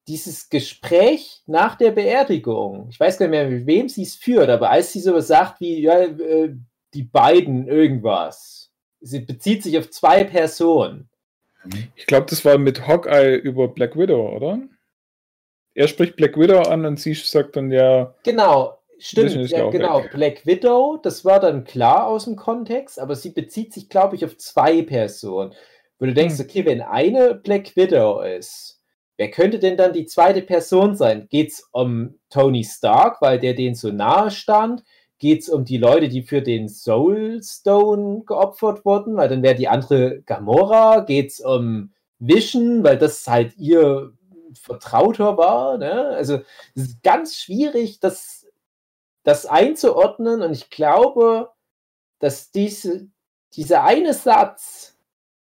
Dieses 0.08 0.50
Gespräch 0.50 1.42
nach 1.46 1.76
der 1.76 1.92
Beerdigung, 1.92 2.88
ich 2.90 3.00
weiß 3.00 3.18
gar 3.18 3.28
nicht 3.28 3.32
mehr, 3.32 3.50
mit 3.50 3.66
wem 3.66 3.88
sie 3.88 4.04
es 4.04 4.16
führt, 4.16 4.50
aber 4.50 4.70
als 4.70 4.92
sie 4.92 5.00
so 5.00 5.18
sagt 5.20 5.62
wie, 5.62 5.80
ja, 5.82 6.00
äh, 6.00 6.56
die 6.94 7.04
beiden 7.04 7.68
irgendwas, 7.68 8.72
sie 9.00 9.20
bezieht 9.20 9.64
sich 9.64 9.78
auf 9.78 9.90
zwei 9.90 10.24
Personen. 10.24 11.10
Ich 11.96 12.06
glaube, 12.06 12.26
das 12.30 12.44
war 12.44 12.58
mit 12.58 12.86
Hawkeye 12.88 13.36
über 13.36 13.70
Black 13.70 13.98
Widow, 13.98 14.36
oder? 14.36 14.60
Er 15.74 15.88
spricht 15.88 16.18
Black 16.18 16.38
Widow 16.38 16.62
an 16.62 16.86
und 16.86 17.00
sie 17.00 17.14
sagt 17.14 17.56
dann 17.56 17.72
ja, 17.72 18.14
Genau, 18.24 18.78
stimmt, 19.00 19.50
ja 19.50 19.70
genau. 19.70 20.04
weg. 20.04 20.12
Black 20.12 20.46
Widow, 20.46 21.00
das 21.02 21.24
war 21.24 21.40
dann 21.40 21.64
klar 21.64 22.08
aus 22.08 22.26
dem 22.26 22.36
Kontext, 22.36 23.00
aber 23.00 23.16
sie 23.16 23.30
bezieht 23.30 23.74
sich, 23.74 23.90
glaube 23.90 24.16
ich, 24.16 24.26
auf 24.26 24.38
zwei 24.38 24.82
Personen. 24.84 25.54
Wo 26.04 26.08
du 26.08 26.14
denkst, 26.14 26.38
Hm. 26.38 26.46
okay, 26.46 26.66
wenn 26.66 26.82
eine 26.82 27.34
Black 27.34 27.78
Widow 27.78 28.20
ist, 28.20 28.82
wer 29.16 29.32
könnte 29.32 29.58
denn 29.58 29.78
dann 29.78 29.94
die 29.94 30.06
zweite 30.06 30.42
Person 30.42 30.98
sein? 30.98 31.30
Geht 31.30 31.52
es 31.52 31.70
um 31.72 32.20
Tony 32.30 32.66
Stark, 32.66 33.22
weil 33.22 33.40
der 33.40 33.54
denen 33.54 33.76
so 33.76 33.90
nahe 33.90 34.30
stand? 34.30 34.84
Geht 35.18 35.44
es 35.44 35.50
um 35.50 35.64
die 35.64 35.78
Leute, 35.78 36.10
die 36.10 36.24
für 36.24 36.42
den 36.42 36.68
Soul 36.68 37.42
Stone 37.42 38.24
geopfert 38.26 38.84
wurden? 38.84 39.16
Weil 39.16 39.30
dann 39.30 39.44
wäre 39.44 39.56
die 39.56 39.70
andere 39.70 40.22
Gamora. 40.24 41.06
Geht 41.06 41.32
es 41.32 41.40
um 41.40 41.94
Vision, 42.20 42.84
weil 42.84 42.98
das 42.98 43.26
halt 43.26 43.56
ihr 43.56 44.12
Vertrauter 44.62 45.38
war? 45.38 45.78
Ne? 45.78 46.10
Also 46.10 46.42
es 46.76 46.84
ist 46.84 47.04
ganz 47.04 47.38
schwierig, 47.38 48.02
das, 48.02 48.46
das 49.24 49.46
einzuordnen. 49.46 50.42
Und 50.42 50.52
ich 50.52 50.70
glaube, 50.70 51.52
dass 52.20 52.52
diese, 52.52 53.08
dieser 53.54 53.86
eine 53.86 54.14
Satz 54.14 54.93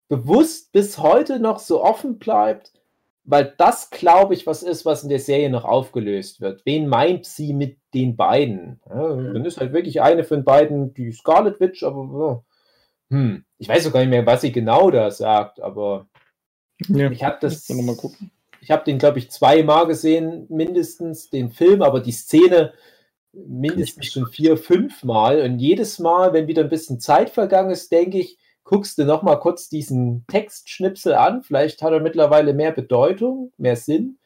bewusst 0.09 0.73
bis 0.73 0.97
heute 0.97 1.39
noch 1.39 1.59
so 1.59 1.81
offen 1.81 2.19
bleibt, 2.19 2.73
weil 3.23 3.53
das, 3.57 3.91
glaube 3.91 4.33
ich, 4.33 4.45
was 4.47 4.63
ist, 4.63 4.85
was 4.85 5.03
in 5.03 5.09
der 5.09 5.19
Serie 5.19 5.49
noch 5.49 5.63
aufgelöst 5.63 6.41
wird. 6.41 6.65
Wen 6.65 6.87
meint 6.87 7.25
sie 7.25 7.53
mit 7.53 7.77
den 7.93 8.17
beiden? 8.17 8.81
Ja, 8.89 9.15
dann 9.15 9.45
ist 9.45 9.59
halt 9.59 9.71
wirklich 9.71 10.01
eine 10.01 10.23
von 10.23 10.43
beiden 10.43 10.93
die 10.95 11.11
Scarlet 11.11 11.59
Witch, 11.59 11.83
aber 11.83 12.43
ja. 13.11 13.15
hm, 13.15 13.45
ich 13.59 13.69
weiß 13.69 13.83
sogar 13.83 14.01
nicht 14.01 14.09
mehr, 14.09 14.25
was 14.25 14.41
sie 14.41 14.51
genau 14.51 14.89
da 14.91 15.11
sagt, 15.11 15.61
aber 15.61 16.07
ja, 16.87 17.11
ich 17.11 17.23
habe 17.23 17.37
das. 17.39 17.69
Ich 18.61 18.71
habe 18.71 18.83
den, 18.83 18.97
glaube 18.97 19.19
ich, 19.19 19.31
zweimal 19.31 19.87
gesehen, 19.87 20.45
mindestens 20.49 21.29
den 21.29 21.49
Film, 21.49 21.81
aber 21.81 22.01
die 22.01 22.11
Szene 22.11 22.73
mindestens 23.31 24.07
schon 24.07 24.27
vier, 24.27 24.57
fünf 24.57 25.03
Mal. 25.03 25.41
Und 25.41 25.59
jedes 25.59 25.99
Mal, 25.99 26.33
wenn 26.33 26.47
wieder 26.47 26.63
ein 26.63 26.69
bisschen 26.69 26.99
Zeit 26.99 27.29
vergangen 27.29 27.71
ist, 27.71 27.91
denke 27.91 28.19
ich, 28.19 28.37
guckst 28.63 28.97
du 28.97 29.05
noch 29.05 29.23
mal 29.23 29.37
kurz 29.37 29.69
diesen 29.69 30.25
Textschnipsel 30.27 31.13
an. 31.13 31.41
Vielleicht 31.43 31.81
hat 31.81 31.91
er 31.91 31.99
mittlerweile 31.99 32.53
mehr 32.53 32.71
Bedeutung, 32.71 33.51
mehr 33.57 33.75
Sinn. 33.75 34.17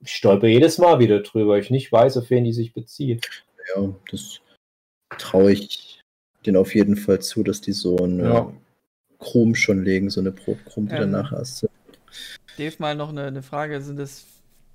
Ich 0.00 0.12
stolper 0.12 0.48
jedes 0.48 0.78
Mal 0.78 0.98
wieder 0.98 1.20
drüber. 1.20 1.58
Ich 1.58 1.70
nicht 1.70 1.92
weiß, 1.92 2.16
auf 2.16 2.30
wen 2.30 2.44
die 2.44 2.52
sich 2.52 2.72
bezieht. 2.74 3.44
Ja, 3.76 3.88
das 4.10 4.40
traue 5.18 5.52
ich 5.52 6.00
denen 6.44 6.56
auf 6.56 6.74
jeden 6.74 6.96
Fall 6.96 7.20
zu, 7.20 7.44
dass 7.44 7.60
die 7.60 7.72
so 7.72 7.96
eine 7.98 8.24
Ja. 8.24 8.52
Chrom 9.20 9.54
schon 9.54 9.84
legen, 9.84 10.10
so 10.10 10.20
eine 10.20 10.32
Brotchrom, 10.32 10.88
die 10.88 10.94
Ähm, 10.94 11.12
danach 11.12 11.32
erst. 11.32 11.68
Dave, 12.58 12.74
mal 12.78 12.96
noch 12.96 13.10
eine, 13.10 13.26
eine 13.26 13.42
Frage. 13.44 13.80
Sind 13.80 14.00
es 14.00 14.26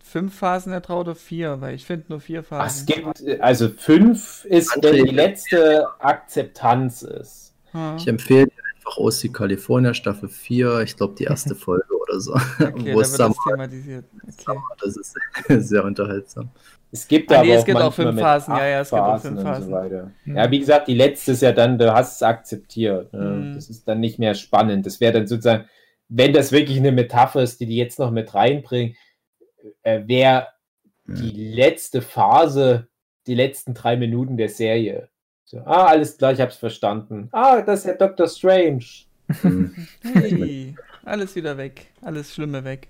fünf 0.02 0.34
Phasen 0.34 0.72
der 0.72 0.82
Trau 0.82 1.02
oder 1.02 1.16
vier? 1.16 1.60
Weil 1.60 1.76
ich 1.76 1.86
finde 1.86 2.06
nur 2.08 2.22
vier 2.22 2.40
Es 2.40 2.48
Phasen. 2.48 2.86
gibt, 2.86 3.42
also 3.42 3.68
fünf 3.68 4.46
ist, 4.46 4.72
wenn 4.82 5.04
die 5.06 5.12
letzte 5.12 5.86
Akzeptanz 6.00 7.02
ist. 7.02 7.54
Ich 7.98 8.08
empfehle 8.08 8.46
dir 8.46 8.64
einfach 8.88 8.98
OC 8.98 9.34
California 9.34 9.94
Staffel 9.94 10.30
4, 10.30 10.82
ich 10.82 10.96
glaube 10.96 11.16
die 11.18 11.26
erste 11.26 11.56
Folge 11.56 11.86
oder 12.02 12.20
so. 12.20 12.34
Okay, 12.34 12.94
wo 12.94 13.02
da 13.02 13.02
es 13.02 13.12
wird 13.12 13.20
das 13.20 13.36
Summer, 13.36 13.36
thematisiert. 13.50 14.06
Okay. 14.24 14.60
das 14.82 14.98
ist 14.98 15.16
sehr 15.70 15.84
unterhaltsam. 15.84 16.50
Es 16.90 17.08
gibt 17.08 17.32
Ah, 17.32 17.38
aber 17.38 17.46
nee, 17.46 17.54
es 17.54 17.62
auch 17.62 17.66
gibt 17.66 17.78
auch 17.82 17.94
fünf 17.94 18.20
Phasen. 18.20 18.56
Ja, 18.56 18.66
ja, 18.66 18.80
es 18.82 18.90
gibt 18.90 19.02
auch 19.02 19.08
Phasen 19.08 19.30
fünf 19.30 19.40
und 19.40 19.46
Phasen. 19.46 19.66
So 19.66 19.72
weiter. 19.72 20.12
Mhm. 20.24 20.38
Ja, 20.38 20.52
wie 20.52 20.60
gesagt, 20.60 20.88
die 20.88 20.94
letzte 20.96 21.32
ist 21.34 21.42
ja 21.42 21.52
dann, 21.52 21.78
du 21.78 21.94
hast 21.94 22.16
es 22.16 22.24
akzeptiert. 22.24 23.12
ne? 23.12 23.20
Mhm. 23.20 23.56
Das 23.56 23.70
ist 23.70 23.88
dann 23.88 24.00
nicht 24.00 24.20
mehr 24.20 24.36
spannend. 24.36 24.86
Das 24.86 25.02
wäre 25.02 25.14
dann 25.14 25.28
sozusagen, 25.28 25.66
wenn 26.08 26.32
das 26.32 26.54
wirklich 26.54 26.78
eine 26.78 26.94
Metapher 26.94 27.42
ist, 27.44 27.60
die 27.60 27.66
die 27.66 27.76
jetzt 27.76 28.00
noch 28.00 28.12
mit 28.12 28.34
reinbringen, 28.34 28.96
äh, 29.84 30.08
wäre 30.08 30.48
die 31.06 31.54
letzte 31.54 32.02
Phase, 32.02 32.88
die 33.28 33.36
letzten 33.36 33.74
drei 33.74 33.98
Minuten 33.98 34.38
der 34.38 34.50
Serie. 34.50 35.10
So, 35.50 35.60
ah, 35.60 35.86
alles 35.86 36.18
klar, 36.18 36.34
ich 36.34 36.42
hab's 36.42 36.58
verstanden. 36.58 37.30
Ah, 37.32 37.62
das 37.62 37.80
ist 37.80 37.86
ja 37.86 37.94
Dr. 37.94 38.28
Strange. 38.28 38.84
Hm. 39.42 39.74
Hey, 40.04 40.76
alles 41.06 41.36
wieder 41.38 41.58
weg. 41.58 41.88
Alles 42.02 42.34
Schlimme 42.34 42.66
weg. 42.66 42.90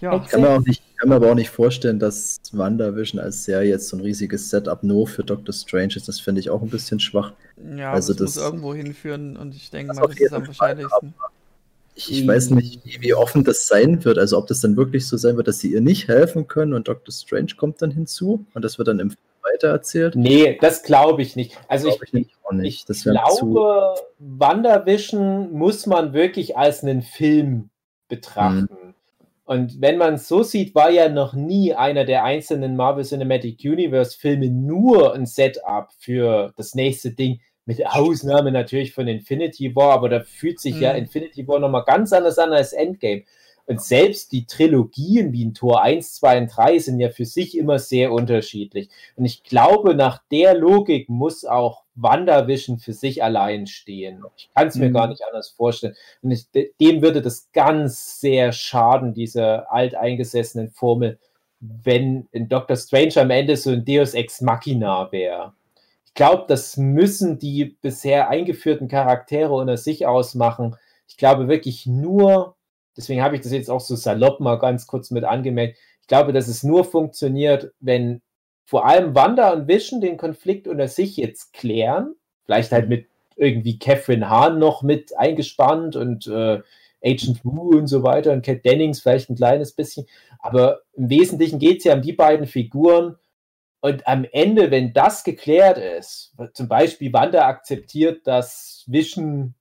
Ja, 0.00 0.22
Ich 0.22 0.30
kann 0.30 0.42
mir, 0.42 0.50
auch 0.50 0.60
nicht, 0.60 0.82
kann 0.98 1.08
mir 1.08 1.14
aber 1.14 1.30
auch 1.30 1.34
nicht 1.34 1.48
vorstellen, 1.48 1.98
dass 1.98 2.38
WandaVision 2.52 3.18
als 3.18 3.44
Serie 3.44 3.70
jetzt 3.70 3.88
so 3.88 3.96
ein 3.96 4.00
riesiges 4.02 4.50
Setup 4.50 4.82
nur 4.82 5.06
für 5.08 5.24
Doctor 5.24 5.54
Strange 5.54 5.96
ist. 5.96 6.06
Das 6.06 6.20
finde 6.20 6.40
ich 6.42 6.50
auch 6.50 6.60
ein 6.60 6.68
bisschen 6.68 7.00
schwach. 7.00 7.32
ja 7.76 7.92
Also 7.92 8.12
das, 8.12 8.20
muss 8.20 8.34
das- 8.34 8.44
irgendwo 8.44 8.74
hinführen 8.74 9.38
und 9.38 9.54
ich 9.54 9.70
denke 9.70 9.94
mal, 9.94 10.06
das 10.06 10.20
ist 10.20 10.32
am 10.34 10.46
wahrscheinlichsten. 10.46 11.14
Ich, 11.94 12.12
ich 12.12 12.26
weiß 12.28 12.50
nicht, 12.50 12.84
wie, 12.84 13.00
wie 13.00 13.14
offen 13.14 13.42
das 13.42 13.66
sein 13.66 14.04
wird. 14.04 14.18
Also 14.18 14.36
ob 14.36 14.46
das 14.48 14.60
dann 14.60 14.76
wirklich 14.76 15.08
so 15.08 15.16
sein 15.16 15.36
wird, 15.38 15.48
dass 15.48 15.60
sie 15.60 15.72
ihr 15.72 15.80
nicht 15.80 16.08
helfen 16.08 16.46
können 16.46 16.74
und 16.74 16.88
Doctor 16.88 17.12
Strange 17.12 17.52
kommt 17.56 17.80
dann 17.80 17.90
hinzu 17.90 18.44
und 18.52 18.62
das 18.64 18.76
wird 18.76 18.88
dann 18.88 19.00
im 19.00 19.14
weitererzählt. 19.42 20.16
Nee, 20.16 20.58
das 20.60 20.82
glaube 20.82 21.22
ich 21.22 21.36
nicht. 21.36 21.58
Also 21.68 21.88
ich, 21.88 21.98
Glaube 21.98 22.18
ich 22.20 22.36
auch 22.44 22.52
nicht. 22.52 22.88
Ich 22.88 23.06
wäre 23.06 23.22
zu. 23.36 23.50
glaube, 23.50 23.94
WandaVision 24.18 25.52
muss 25.52 25.86
man 25.86 26.12
wirklich 26.12 26.56
als 26.56 26.82
einen 26.82 27.02
Film 27.02 27.70
betrachten. 28.08 28.68
Mhm. 28.70 28.94
Und 29.44 29.80
wenn 29.80 29.98
man 29.98 30.14
es 30.14 30.28
so 30.28 30.44
sieht, 30.44 30.76
war 30.76 30.90
ja 30.90 31.08
noch 31.08 31.34
nie 31.34 31.74
einer 31.74 32.04
der 32.04 32.22
einzelnen 32.22 32.76
Marvel 32.76 33.04
Cinematic 33.04 33.58
Universe 33.64 34.16
Filme 34.16 34.48
nur 34.48 35.14
ein 35.14 35.26
Setup 35.26 35.88
für 35.98 36.52
das 36.56 36.76
nächste 36.76 37.10
Ding. 37.10 37.40
Mit 37.66 37.84
Ausnahme 37.84 38.52
natürlich 38.52 38.94
von 38.94 39.08
Infinity 39.08 39.74
War, 39.74 39.92
aber 39.94 40.08
da 40.08 40.20
fühlt 40.20 40.60
sich 40.60 40.78
ja 40.80 40.92
Mhm. 40.92 41.00
Infinity 41.00 41.48
War 41.48 41.58
nochmal 41.58 41.84
ganz 41.84 42.12
anders 42.12 42.38
an 42.38 42.52
als 42.52 42.72
Endgame. 42.72 43.24
Und 43.70 43.80
selbst 43.80 44.32
die 44.32 44.46
Trilogien 44.46 45.32
wie 45.32 45.42
in 45.42 45.54
Tor 45.54 45.80
1, 45.82 46.14
2 46.16 46.38
und 46.38 46.48
3 46.48 46.78
sind 46.80 46.98
ja 46.98 47.08
für 47.10 47.24
sich 47.24 47.56
immer 47.56 47.78
sehr 47.78 48.12
unterschiedlich. 48.12 48.88
Und 49.14 49.24
ich 49.24 49.44
glaube, 49.44 49.94
nach 49.94 50.20
der 50.32 50.54
Logik 50.54 51.08
muss 51.08 51.44
auch 51.44 51.84
WandaVision 51.94 52.78
für 52.78 52.92
sich 52.92 53.22
allein 53.22 53.66
stehen. 53.68 54.24
Ich 54.36 54.50
kann 54.54 54.66
es 54.68 54.74
mir 54.74 54.88
Mhm. 54.88 54.94
gar 54.94 55.06
nicht 55.06 55.22
anders 55.24 55.50
vorstellen. 55.50 55.94
Und 56.22 56.32
ich, 56.32 56.50
de- 56.50 56.72
dem 56.80 57.00
würde 57.00 57.22
das 57.22 57.48
ganz 57.52 58.20
sehr 58.20 58.50
schaden, 58.52 59.14
dieser 59.14 59.70
alteingesessenen 59.72 60.70
Formel, 60.70 61.18
wenn 61.60 62.26
ein 62.34 62.48
Doctor 62.48 62.76
Strange 62.76 63.16
am 63.18 63.30
Ende 63.30 63.56
so 63.56 63.70
ein 63.70 63.84
Deus 63.84 64.14
Ex 64.14 64.40
Machina 64.40 65.12
wäre. 65.12 65.52
Ich 66.06 66.14
glaube, 66.14 66.44
das 66.48 66.76
müssen 66.76 67.38
die 67.38 67.76
bisher 67.82 68.30
eingeführten 68.30 68.88
Charaktere 68.88 69.52
unter 69.52 69.76
sich 69.76 70.06
ausmachen. 70.06 70.74
Ich 71.06 71.16
glaube 71.16 71.46
wirklich 71.46 71.86
nur, 71.86 72.56
deswegen 73.00 73.22
habe 73.22 73.34
ich 73.36 73.42
das 73.42 73.52
jetzt 73.52 73.70
auch 73.70 73.80
so 73.80 73.96
salopp 73.96 74.40
mal 74.40 74.56
ganz 74.58 74.86
kurz 74.86 75.10
mit 75.10 75.24
angemerkt, 75.24 75.78
ich 76.02 76.06
glaube, 76.06 76.32
dass 76.32 76.48
es 76.48 76.62
nur 76.62 76.84
funktioniert, 76.84 77.72
wenn 77.80 78.20
vor 78.64 78.86
allem 78.86 79.14
Wanda 79.14 79.52
und 79.52 79.68
Vision 79.68 80.00
den 80.00 80.16
Konflikt 80.16 80.68
unter 80.68 80.88
sich 80.88 81.16
jetzt 81.16 81.52
klären, 81.52 82.14
vielleicht 82.44 82.72
halt 82.72 82.88
mit 82.88 83.08
irgendwie 83.36 83.78
Catherine 83.78 84.28
Hahn 84.28 84.58
noch 84.58 84.82
mit 84.82 85.16
eingespannt 85.16 85.96
und 85.96 86.26
äh, 86.26 86.60
Agent 87.02 87.44
Wu 87.44 87.78
und 87.78 87.86
so 87.86 88.02
weiter 88.02 88.32
und 88.32 88.44
Cat 88.44 88.64
Dennings 88.64 89.00
vielleicht 89.00 89.30
ein 89.30 89.36
kleines 89.36 89.72
bisschen, 89.72 90.06
aber 90.40 90.82
im 90.92 91.08
Wesentlichen 91.08 91.58
geht 91.58 91.78
es 91.78 91.84
ja 91.84 91.94
um 91.94 92.02
die 92.02 92.12
beiden 92.12 92.46
Figuren, 92.46 93.16
Und 93.82 94.06
am 94.06 94.24
Ende, 94.30 94.70
wenn 94.70 94.92
das 94.92 95.24
geklärt 95.24 95.78
ist, 95.78 96.34
zum 96.52 96.68
Beispiel 96.68 97.12
Wanda 97.12 97.46
akzeptiert, 97.46 98.26
dass 98.26 98.84
Vision 98.86 99.54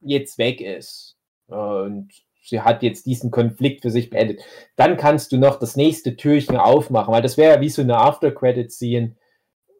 jetzt 0.00 0.38
weg 0.38 0.60
ist. 0.60 1.16
Und 1.48 2.10
sie 2.42 2.60
hat 2.60 2.82
jetzt 2.82 3.06
diesen 3.06 3.30
Konflikt 3.30 3.82
für 3.82 3.90
sich 3.90 4.10
beendet, 4.10 4.40
dann 4.76 4.96
kannst 4.96 5.32
du 5.32 5.38
noch 5.38 5.58
das 5.58 5.76
nächste 5.76 6.16
Türchen 6.16 6.56
aufmachen, 6.56 7.12
weil 7.12 7.22
das 7.22 7.36
wäre 7.36 7.54
ja 7.54 7.60
wie 7.60 7.68
so 7.68 7.82
eine 7.82 7.98
After-Credit-Scene. 7.98 9.14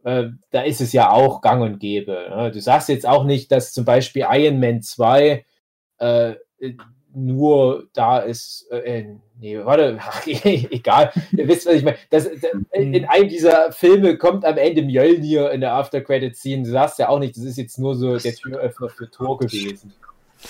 Äh, 0.04 0.28
da 0.50 0.62
ist 0.62 0.80
es 0.80 0.92
ja 0.92 1.10
auch 1.10 1.40
gang 1.40 1.62
und 1.62 1.78
gäbe. 1.78 2.26
Ne? 2.30 2.50
Du 2.50 2.60
sagst 2.60 2.88
jetzt 2.88 3.06
auch 3.06 3.24
nicht, 3.24 3.52
dass 3.52 3.72
zum 3.72 3.84
Beispiel 3.84 4.26
Iron 4.30 4.60
Man 4.60 4.82
2 4.82 5.44
äh, 5.98 6.34
nur 7.12 7.88
da 7.92 8.20
ist, 8.20 8.70
äh, 8.70 9.04
nee, 9.38 9.58
warte, 9.64 9.98
ach, 10.00 10.24
egal, 10.26 11.12
ihr 11.32 11.48
wisst, 11.48 11.66
was 11.66 11.74
ich 11.74 11.82
meine. 11.82 11.96
Das, 12.10 12.24
das, 12.24 12.52
in 12.72 13.04
einem 13.04 13.28
dieser 13.28 13.72
Filme 13.72 14.16
kommt 14.16 14.44
am 14.44 14.56
Ende 14.56 14.82
Mjölnir 14.82 15.50
in 15.50 15.60
der 15.60 15.72
After-Credit-Scene. 15.74 16.62
Du 16.62 16.70
sagst 16.70 16.98
ja 16.98 17.08
auch 17.08 17.18
nicht, 17.18 17.36
das 17.36 17.44
ist 17.44 17.58
jetzt 17.58 17.78
nur 17.78 17.96
so 17.96 18.16
der 18.16 18.34
Türöffner 18.34 18.88
für 18.88 19.10
Tor 19.10 19.38
gewesen. 19.38 19.92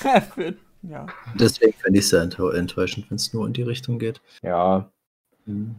ja. 0.83 1.07
Deswegen 1.39 1.73
fände 1.75 1.99
ich 1.99 2.05
es 2.07 2.11
sehr 2.11 2.23
enttäuschend, 2.23 3.11
wenn 3.11 3.17
es 3.17 3.33
nur 3.33 3.47
in 3.47 3.53
die 3.53 3.63
Richtung 3.63 3.99
geht. 3.99 4.21
Ja. 4.43 4.91
Hm. 5.47 5.77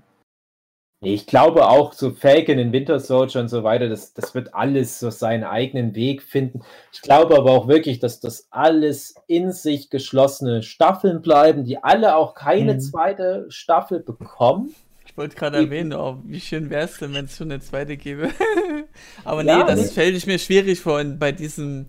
Ich 1.04 1.26
glaube 1.26 1.68
auch, 1.68 1.93
so 1.93 2.12
Falcon 2.12 2.60
in 2.60 2.72
Winter 2.72 2.99
Soldier 2.99 3.41
und 3.41 3.47
so 3.47 3.64
weiter, 3.64 3.89
das, 3.89 4.14
das 4.14 4.36
wird 4.36 4.54
alles 4.54 4.99
so 4.99 5.10
seinen 5.10 5.43
eigenen 5.43 5.95
Weg 5.95 6.22
finden. 6.22 6.62
Ich 6.93 7.02
glaube 7.02 7.36
aber 7.36 7.49
auch 7.49 7.68
wirklich, 7.68 7.97
dass 7.97 8.20
das 8.20 8.47
alles 8.52 9.16
in 9.26 9.52
sich 9.52 9.89
geschlossene 9.89 10.62
Staffeln 10.62 11.24
bleiben, 11.24 11.64
die 11.64 11.84
alle 11.84 12.16
auch 12.16 12.36
keine 12.36 12.76
mhm. 12.76 12.80
zweite 12.82 13.47
Staffel 13.49 14.02
bekommen. 14.02 14.76
Ich 15.08 15.18
wollte 15.18 15.36
gerade 15.36 15.58
erwähnen, 15.58 15.93
oh, 15.93 16.20
wie 16.24 16.39
schön 16.39 16.70
wäre 16.70 16.86
es 16.86 16.99
denn, 16.99 17.16
wenn 17.16 17.26
es 17.26 17.36
schon 17.36 17.52
eine 17.52 17.62
zweite 17.62 17.97
gäbe. 17.97 18.30
aber 19.24 19.43
ja, 19.43 19.58
nee, 19.58 19.64
das 19.66 19.82
nee. 19.82 19.88
fällt 19.88 20.16
ich 20.16 20.28
mir 20.28 20.38
schwierig 20.38 20.82
vor 20.82 21.04
bei 21.04 21.32
diesem 21.32 21.88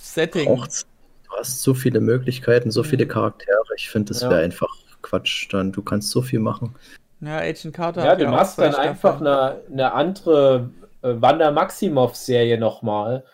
Setting. 0.00 0.46
Braucht's. 0.46 0.86
Du 1.28 1.36
hast 1.36 1.62
so 1.62 1.74
viele 1.74 2.00
Möglichkeiten, 2.00 2.70
so 2.70 2.82
viele 2.82 3.04
mhm. 3.04 3.10
Charaktere. 3.10 3.62
Ich 3.76 3.90
finde, 3.90 4.12
das 4.12 4.22
ja. 4.22 4.30
wäre 4.30 4.42
einfach 4.42 4.74
Quatsch. 5.02 5.48
Dann 5.52 5.72
du 5.72 5.82
kannst 5.82 6.10
so 6.10 6.22
viel 6.22 6.40
machen. 6.40 6.74
Ja, 7.20 7.38
Agent 7.38 7.74
Carter. 7.74 8.04
Ja, 8.04 8.16
du 8.16 8.24
ja 8.24 8.30
machst 8.30 8.58
dann 8.58 8.74
einfach 8.74 9.20
eine, 9.20 9.62
eine 9.70 9.92
andere 9.92 10.70
äh, 11.02 11.14
Wanda 11.20 11.50
Maximoff-Serie 11.50 12.58
nochmal, 12.58 13.24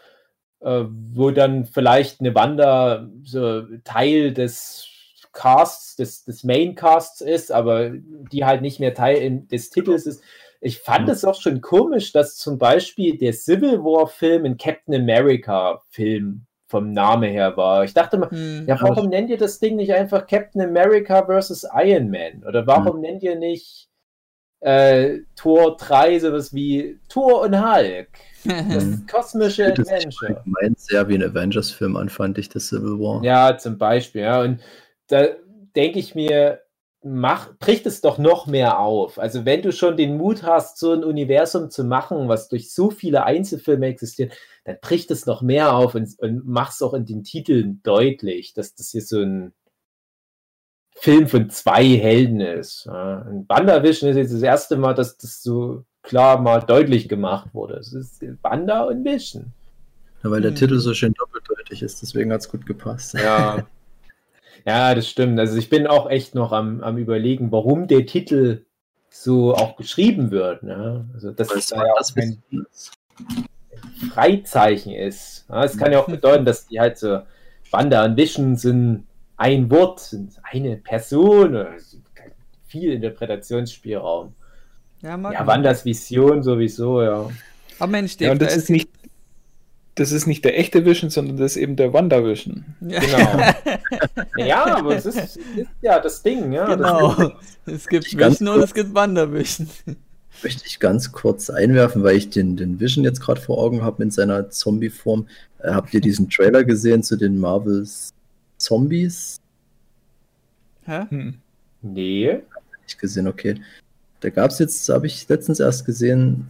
äh, 0.61 0.85
wo 1.13 1.31
dann 1.31 1.67
vielleicht 1.67 2.21
eine 2.21 2.35
Wanda 2.35 3.09
so 3.23 3.63
Teil 3.85 4.33
des 4.33 4.89
Casts, 5.33 5.97
des, 5.97 6.25
des 6.25 6.45
Main-Casts 6.45 7.21
ist, 7.21 7.53
aber 7.53 7.91
die 7.91 8.45
halt 8.45 8.63
nicht 8.63 8.81
mehr 8.81 8.95
Teil 8.95 9.17
in, 9.19 9.49
des 9.49 9.69
Titels 9.71 10.07
ist. 10.07 10.23
Ich 10.61 10.79
fand 10.79 11.09
es 11.11 11.25
auch 11.27 11.39
schon 11.39 11.61
komisch, 11.61 12.13
dass 12.13 12.37
zum 12.37 12.57
Beispiel 12.57 13.19
der 13.19 13.35
Civil 13.35 13.81
War-Film 13.81 14.47
in 14.47 14.57
Captain 14.57 14.95
America-Film 14.95 16.47
vom 16.75 16.91
Name 16.93 17.29
her 17.29 17.57
war. 17.57 17.85
Ich 17.85 17.95
dachte 17.95 18.19
mal, 18.19 18.29
hm, 18.33 18.65
ja, 18.67 18.77
warum 18.81 19.09
nennt 19.09 19.31
ihr 19.31 19.39
das 19.39 19.61
Ding 19.61 19.77
nicht 19.77 19.95
einfach 19.95 20.27
Captain 20.27 20.61
America 20.61 21.25
versus 21.25 21.65
Iron 21.73 22.11
Man? 22.11 22.43
Oder 22.45 22.67
warum 22.67 22.97
hm. 22.97 23.01
nennt 23.01 23.23
ihr 23.23 23.37
nicht 23.37 23.89
äh, 24.59 25.19
Tor 25.37 25.77
3 25.77 26.19
sowas 26.19 26.53
wie 26.53 26.99
Tor 27.09 27.43
und 27.43 27.57
Hulk? 27.57 28.09
Das 28.45 29.07
kosmische 29.11 29.73
das 29.73 29.89
Adventure. 29.89 30.43
Meint 30.45 30.81
sehr 30.81 31.09
wie 31.09 31.15
ein 31.15 31.23
Avengers-Film 31.23 31.97
an, 31.97 32.09
fand 32.09 32.37
ich 32.39 32.49
das 32.49 32.69
Civil 32.69 32.99
War. 32.99 33.23
Ja, 33.23 33.57
zum 33.57 33.79
Beispiel. 33.79 34.23
Ja. 34.23 34.43
Und 34.43 34.61
da 35.07 35.29
denke 35.77 36.01
ich 36.01 36.15
mir, 36.15 36.61
mach, 37.03 37.57
bricht 37.59 37.87
es 37.87 38.01
doch 38.01 38.19
noch 38.19 38.47
mehr 38.47 38.81
auf. 38.81 39.19
Also 39.19 39.45
wenn 39.45 39.63
du 39.63 39.73
schon 39.73 39.97
den 39.97 40.17
Mut 40.17 40.43
hast, 40.43 40.79
so 40.79 40.93
ein 40.93 41.05
Universum 41.05 41.71
zu 41.71 41.85
machen, 41.85 42.29
was 42.29 42.49
durch 42.49 42.75
so 42.75 42.91
viele 42.91 43.25
Einzelfilme 43.25 43.87
existiert, 43.87 44.35
dann 44.65 44.79
bricht 44.81 45.11
es 45.11 45.27
noch 45.27 45.43
mehr 45.43 45.75
auf 45.75 45.95
und, 45.95 46.19
und 46.19 46.47
mach 46.47 46.71
es 46.71 46.83
auch 46.83 46.95
in 46.95 47.05
den 47.05 47.23
Titeln 47.23 47.81
deutlich, 47.83 48.55
dass 48.55 48.75
das 48.75 48.91
hier 48.91 49.03
so 49.03 49.21
ein 49.21 49.53
Film 50.97 51.29
von 51.29 51.51
zwei 51.51 51.85
Helden 51.85 52.41
ist. 52.41 52.87
Ja. 52.87 53.23
Und 53.23 53.47
Bandavision 53.47 54.11
ist 54.11 54.17
jetzt 54.17 54.33
das 54.33 54.43
erste 54.43 54.77
Mal, 54.77 54.95
dass 54.95 55.19
das 55.19 55.43
so 55.43 55.85
klar 56.03 56.41
mal 56.41 56.61
deutlich 56.61 57.09
gemacht 57.09 57.51
wurde. 57.53 57.75
Es 57.75 57.93
ist 57.93 58.25
Banda 58.43 58.85
und 58.85 59.05
Vision. 59.05 59.53
Ja, 60.23 60.31
weil 60.31 60.41
der 60.41 60.53
hm. 60.53 60.57
Titel 60.57 60.79
so 60.79 60.95
schön 60.95 61.13
doppeldeutig 61.15 61.83
ist, 61.83 62.01
deswegen 62.01 62.33
hat 62.33 62.41
es 62.41 62.49
gut 62.49 62.67
gepasst. 62.67 63.15
Ja. 63.15 63.67
Ja, 64.67 64.95
das 64.95 65.11
stimmt. 65.11 65.39
Also 65.39 65.59
ich 65.59 65.69
bin 65.69 65.87
auch 65.87 66.09
echt 66.09 66.35
noch 66.35 66.51
am, 66.53 66.81
am 66.81 66.97
überlegen, 66.97 67.53
warum 67.53 67.87
der 67.87 68.07
Titel 68.07 68.65
so 69.11 69.55
auch 69.55 69.77
geschrieben 69.77 70.31
wird. 70.31 70.63
Ne? 70.63 71.07
Also 71.13 71.33
das 71.33 71.53
ist 71.53 71.71
ja 71.71 71.83
auch 71.83 72.17
ein 72.17 72.43
Freizeichen 74.13 74.93
ist. 74.93 75.47
Es 75.49 75.77
kann 75.77 75.93
ja 75.93 76.01
auch 76.01 76.07
bedeuten, 76.07 76.45
dass 76.45 76.67
die 76.67 76.81
halt 76.81 76.99
so 76.99 77.21
Wanda 77.71 78.05
und 78.05 78.17
Vision 78.17 78.57
sind 78.57 79.07
ein 79.37 79.71
Wort, 79.71 80.01
sind 80.01 80.33
eine 80.43 80.77
Person. 80.77 81.57
Also 81.57 81.99
viel 82.67 82.93
Interpretationsspielraum. 82.93 84.35
Ja, 85.03 85.17
ja 85.17 85.47
Wandas 85.47 85.85
Vision 85.85 86.43
sowieso, 86.43 87.03
ja. 87.03 87.29
Aber 87.79 87.91
Mensch, 87.91 88.17
Dave, 88.17 88.27
ja, 88.27 88.33
und 88.33 88.43
das 88.43 88.57
ist 88.57 88.71
nicht 88.71 88.89
das 89.97 90.11
ist 90.11 90.27
nicht 90.27 90.45
der 90.45 90.59
echte 90.59 90.85
Vision, 90.85 91.09
sondern 91.09 91.37
das 91.37 91.53
ist 91.53 91.57
eben 91.57 91.77
der 91.77 91.93
Wanda-Vision. 91.93 92.65
Genau. 92.81 92.99
ja, 94.37 94.77
aber 94.77 94.97
es 94.97 95.07
ist, 95.07 95.37
ist, 95.37 95.39
ja 95.83 96.01
das 96.01 96.21
Ding. 96.23 96.53
Ja, 96.53 96.75
genau. 96.75 97.33
es 97.67 97.87
gibt 97.87 98.13
Vision 98.13 98.49
und 98.49 98.63
es 98.63 98.75
gibt 98.75 98.93
Wanda-Vision. 98.93 99.69
Möchte 100.43 100.67
ich 100.67 100.79
ganz 100.79 101.13
kurz 101.13 101.49
einwerfen, 101.49 102.03
weil 102.03 102.17
ich 102.17 102.31
den, 102.31 102.57
den 102.57 102.81
Vision 102.81 103.05
jetzt 103.05 103.21
gerade 103.21 103.41
vor 103.41 103.59
Augen 103.59 103.83
habe 103.83 104.03
in 104.03 104.11
seiner 104.11 104.51
Zombie-Form. 104.51 105.27
Äh, 105.61 105.71
habt 105.71 105.95
ihr 105.95 106.01
diesen 106.01 106.29
Trailer 106.29 106.65
gesehen 106.65 107.03
zu 107.03 107.17
den 107.17 107.39
Marvels 107.39 108.13
Zombies? 108.59 109.41
Hä? 110.85 111.07
Hm. 111.09 111.35
Nee. 111.83 112.41
Nicht 112.83 112.99
gesehen, 112.99 113.29
okay. 113.29 113.61
Da 114.21 114.31
gab 114.31 114.51
es 114.51 114.59
jetzt, 114.59 114.89
habe 114.89 115.07
ich 115.07 115.29
letztens 115.29 115.61
erst 115.61 115.85
gesehen, 115.85 116.49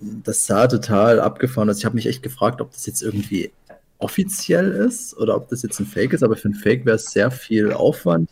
das 0.00 0.46
sah 0.46 0.66
total 0.66 1.20
abgefahren 1.20 1.70
aus. 1.70 1.78
Ich 1.78 1.84
habe 1.84 1.94
mich 1.94 2.06
echt 2.06 2.22
gefragt, 2.22 2.60
ob 2.60 2.72
das 2.72 2.86
jetzt 2.86 3.02
irgendwie 3.02 3.50
offiziell 3.98 4.72
ist 4.72 5.16
oder 5.16 5.36
ob 5.36 5.48
das 5.48 5.62
jetzt 5.62 5.80
ein 5.80 5.86
Fake 5.86 6.12
ist, 6.12 6.22
aber 6.22 6.36
für 6.36 6.48
ein 6.48 6.54
Fake 6.54 6.84
wäre 6.84 6.96
es 6.96 7.10
sehr 7.10 7.30
viel 7.30 7.72
Aufwand. 7.72 8.30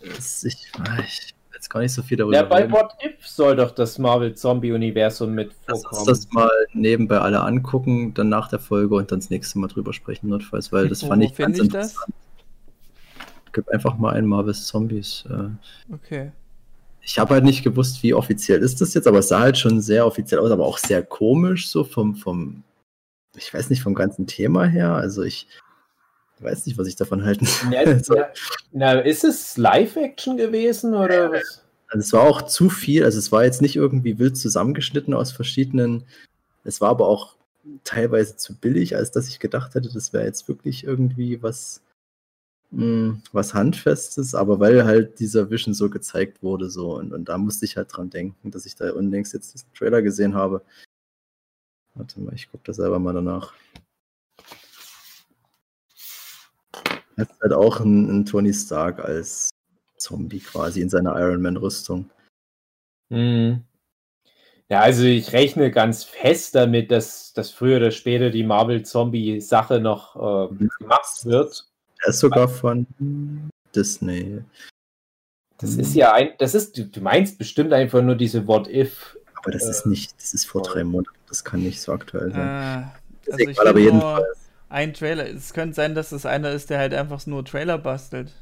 Ich, 0.00 0.70
ah, 0.78 0.98
ich 1.00 1.34
jetzt 1.66 1.72
gar 1.72 1.80
nicht 1.80 1.92
so 1.92 2.02
viel 2.02 2.16
darüber. 2.16 2.36
Ja, 2.36 2.42
bei 2.44 2.70
What 2.70 2.92
If 3.04 3.26
soll 3.26 3.56
doch 3.56 3.72
das 3.72 3.98
Marvel 3.98 4.34
Zombie-Universum 4.34 5.34
mit 5.34 5.52
vorkommen. 5.52 5.84
Lass 5.90 5.98
uns 5.98 6.06
das 6.06 6.32
mal 6.32 6.50
nebenbei 6.72 7.18
alle 7.18 7.40
angucken, 7.40 8.14
dann 8.14 8.28
nach 8.28 8.48
der 8.48 8.60
Folge 8.60 8.94
und 8.94 9.10
dann 9.10 9.20
das 9.20 9.30
nächste 9.30 9.58
Mal 9.58 9.68
drüber 9.68 9.92
sprechen, 9.92 10.28
notfalls, 10.28 10.72
weil 10.72 10.88
das 10.88 11.02
fand 11.02 11.24
ich 11.24 11.34
ganz 11.34 11.58
ich 11.58 11.64
interessant. 11.64 12.08
Das? 12.08 13.52
Gib 13.52 13.68
einfach 13.70 13.96
mal 13.96 14.14
ein 14.14 14.26
Marvel's 14.26 14.66
Zombies. 14.66 15.24
Äh. 15.28 15.94
Okay 15.94 16.32
ich 17.06 17.20
habe 17.20 17.34
halt 17.34 17.44
nicht 17.44 17.62
gewusst, 17.62 18.02
wie 18.02 18.14
offiziell 18.14 18.58
ist 18.58 18.80
das 18.80 18.92
jetzt, 18.92 19.06
aber 19.06 19.20
es 19.20 19.28
sah 19.28 19.38
halt 19.38 19.56
schon 19.56 19.80
sehr 19.80 20.04
offiziell 20.04 20.40
aus, 20.40 20.50
aber 20.50 20.66
auch 20.66 20.76
sehr 20.76 21.04
komisch, 21.04 21.68
so 21.68 21.84
vom, 21.84 22.16
vom, 22.16 22.64
ich 23.36 23.54
weiß 23.54 23.70
nicht, 23.70 23.80
vom 23.80 23.94
ganzen 23.94 24.26
Thema 24.26 24.64
her. 24.64 24.92
Also 24.92 25.22
ich 25.22 25.46
weiß 26.42 26.66
nicht, 26.66 26.78
was 26.78 26.86
ich 26.86 26.96
davon 26.96 27.24
halten. 27.24 27.46
Ja, 27.70 28.30
na, 28.72 29.00
ist 29.00 29.24
es 29.24 29.56
Live-Action 29.56 30.36
gewesen 30.36 30.94
oder 30.94 31.32
was? 31.32 31.62
Also 31.88 32.04
es 32.04 32.12
war 32.12 32.22
auch 32.22 32.42
zu 32.42 32.68
viel, 32.68 33.04
also 33.04 33.18
es 33.18 33.30
war 33.30 33.44
jetzt 33.44 33.62
nicht 33.62 33.76
irgendwie 33.76 34.18
wild 34.18 34.36
zusammengeschnitten 34.36 35.14
aus 35.14 35.32
verschiedenen, 35.32 36.04
es 36.64 36.80
war 36.80 36.90
aber 36.90 37.06
auch 37.06 37.36
teilweise 37.84 38.36
zu 38.36 38.56
billig, 38.56 38.96
als 38.96 39.12
dass 39.12 39.28
ich 39.28 39.38
gedacht 39.38 39.74
hätte, 39.74 39.92
das 39.92 40.12
wäre 40.12 40.24
jetzt 40.24 40.48
wirklich 40.48 40.84
irgendwie 40.84 41.42
was 41.42 41.82
mh, 42.70 42.82
hm, 42.82 43.22
was 43.32 43.54
Handfestes, 43.54 44.34
aber 44.34 44.60
weil 44.60 44.84
halt 44.84 45.20
dieser 45.20 45.50
Vision 45.50 45.74
so 45.74 45.90
gezeigt 45.90 46.42
wurde, 46.42 46.70
so 46.70 46.96
und, 46.96 47.12
und 47.12 47.28
da 47.28 47.38
musste 47.38 47.64
ich 47.64 47.76
halt 47.76 47.88
dran 47.96 48.10
denken, 48.10 48.50
dass 48.50 48.66
ich 48.66 48.74
da 48.74 48.92
unlängst 48.92 49.32
jetzt 49.34 49.54
diesen 49.54 49.72
Trailer 49.74 50.02
gesehen 50.02 50.34
habe. 50.34 50.62
Warte 51.94 52.20
mal, 52.20 52.34
ich 52.34 52.50
gucke 52.50 52.64
da 52.64 52.72
selber 52.74 52.98
mal 52.98 53.14
danach. 53.14 53.54
Er 57.16 57.24
ist 57.24 57.40
halt 57.40 57.52
auch 57.52 57.80
ein, 57.80 58.10
ein 58.10 58.26
Tony 58.26 58.52
Stark 58.52 59.00
als 59.00 59.50
Zombie 59.96 60.40
quasi 60.40 60.80
in 60.80 60.90
seiner 60.90 61.18
Iron 61.18 61.40
Man-Rüstung. 61.40 62.10
Mhm. 63.08 63.62
Ja, 64.68 64.80
also 64.80 65.04
ich 65.04 65.32
rechne 65.32 65.70
ganz 65.70 66.02
fest 66.02 66.54
damit, 66.54 66.90
dass, 66.90 67.32
dass 67.32 67.50
früher 67.50 67.76
oder 67.76 67.92
später 67.92 68.30
die 68.30 68.42
Marvel-Zombie-Sache 68.42 69.80
noch 69.80 70.16
äh, 70.16 70.54
gemacht 70.80 71.24
wird. 71.24 71.68
Er 72.02 72.08
ist 72.08 72.18
sogar 72.18 72.48
von 72.48 72.86
Disney. 73.74 74.42
Das 75.58 75.76
ist 75.76 75.94
ja 75.94 76.12
ein, 76.12 76.30
das 76.38 76.54
ist, 76.54 76.76
du, 76.76 77.00
meinst 77.00 77.38
bestimmt 77.38 77.72
einfach 77.72 78.02
nur 78.02 78.16
diese 78.16 78.46
What 78.46 78.68
If. 78.68 79.16
Aber 79.36 79.52
das 79.52 79.64
äh, 79.66 79.70
ist 79.70 79.86
nicht, 79.86 80.14
das 80.18 80.34
ist 80.34 80.46
vor 80.46 80.62
drei 80.62 80.84
Monaten, 80.84 81.16
das 81.28 81.44
kann 81.44 81.62
nicht 81.62 81.80
so 81.80 81.92
aktuell 81.92 82.32
sein. 82.32 82.92
Äh, 83.28 83.32
also 83.32 83.48
ich 83.48 83.60
aber 83.60 83.78
jedenfalls. 83.78 84.45
Ein 84.68 84.94
Trailer, 84.94 85.28
es 85.28 85.52
könnte 85.52 85.74
sein, 85.74 85.94
dass 85.94 86.10
das 86.10 86.26
einer 86.26 86.50
ist, 86.50 86.70
der 86.70 86.78
halt 86.78 86.94
einfach 86.94 87.24
nur 87.26 87.44
Trailer 87.44 87.78
bastelt. 87.78 88.32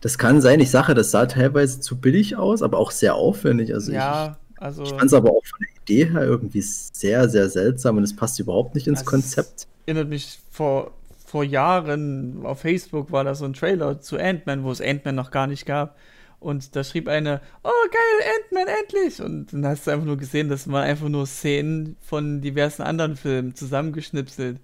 Das 0.00 0.18
kann 0.18 0.40
sein, 0.40 0.60
ich 0.60 0.70
sage, 0.70 0.94
das 0.94 1.10
sah 1.10 1.26
teilweise 1.26 1.80
zu 1.80 2.00
billig 2.00 2.36
aus, 2.36 2.62
aber 2.62 2.78
auch 2.78 2.90
sehr 2.90 3.14
aufwendig. 3.16 3.74
Also 3.74 3.92
ja, 3.92 4.38
ich, 4.56 4.62
Also, 4.62 4.82
Ich 4.82 4.90
fand 4.90 5.04
es 5.04 5.14
aber 5.14 5.30
auch 5.30 5.44
von 5.44 5.58
der 5.60 5.82
Idee 5.82 6.12
her 6.12 6.22
irgendwie 6.22 6.62
sehr, 6.62 7.28
sehr 7.28 7.48
seltsam 7.50 7.96
und 7.96 8.04
es 8.04 8.14
passt 8.16 8.38
überhaupt 8.40 8.74
nicht 8.74 8.86
ins 8.86 9.04
Konzept. 9.04 9.66
erinnert 9.86 10.08
mich 10.08 10.38
vor, 10.50 10.92
vor 11.26 11.44
Jahren 11.44 12.44
auf 12.46 12.60
Facebook 12.60 13.10
war 13.12 13.24
da 13.24 13.34
so 13.34 13.44
ein 13.44 13.52
Trailer 13.52 14.00
zu 14.00 14.16
Ant-Man, 14.18 14.64
wo 14.64 14.70
es 14.70 14.80
Ant-Man 14.80 15.14
noch 15.14 15.30
gar 15.30 15.46
nicht 15.46 15.66
gab. 15.66 15.96
Und 16.38 16.76
da 16.76 16.84
schrieb 16.84 17.08
eine, 17.08 17.40
oh 17.62 17.70
geil, 17.90 18.30
Ant-Man 18.38 18.74
endlich! 18.82 19.20
Und 19.22 19.52
dann 19.52 19.66
hast 19.66 19.86
du 19.86 19.90
einfach 19.90 20.06
nur 20.06 20.18
gesehen, 20.18 20.48
das 20.48 20.68
waren 20.70 20.84
einfach 20.84 21.08
nur 21.08 21.26
Szenen 21.26 21.96
von 22.00 22.40
diversen 22.40 22.82
anderen 22.82 23.16
Filmen 23.16 23.54
zusammengeschnipselt 23.54 24.60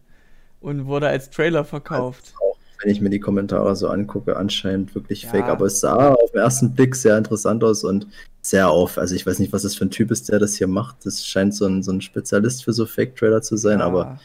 und 0.60 0.86
wurde 0.86 1.08
als 1.08 1.30
Trailer 1.30 1.64
verkauft. 1.64 2.34
Auch 2.40 2.56
wenn 2.82 2.90
ich 2.90 3.00
mir 3.00 3.10
die 3.10 3.20
Kommentare 3.20 3.76
so 3.76 3.88
angucke, 3.88 4.36
anscheinend 4.36 4.94
wirklich 4.94 5.24
Ja. 5.24 5.30
fake. 5.30 5.48
Aber 5.48 5.66
es 5.66 5.80
sah 5.80 6.14
auf 6.14 6.30
den 6.32 6.40
ersten 6.40 6.72
Blick 6.74 6.94
sehr 6.96 7.18
interessant 7.18 7.62
aus 7.62 7.84
und 7.84 8.06
sehr 8.42 8.70
auf. 8.70 8.96
Also 8.96 9.14
ich 9.14 9.26
weiß 9.26 9.38
nicht, 9.38 9.52
was 9.52 9.62
das 9.62 9.74
für 9.74 9.84
ein 9.84 9.90
Typ 9.90 10.10
ist, 10.10 10.30
der 10.30 10.38
das 10.38 10.54
hier 10.54 10.66
macht. 10.66 11.04
Das 11.04 11.26
scheint 11.26 11.54
so 11.54 11.66
ein, 11.66 11.82
so 11.82 11.92
ein 11.92 12.00
Spezialist 12.00 12.64
für 12.64 12.72
so 12.72 12.86
Fake-Trailer 12.86 13.42
zu 13.42 13.56
sein, 13.56 13.80
Ja. 13.80 13.86
aber 13.86 14.18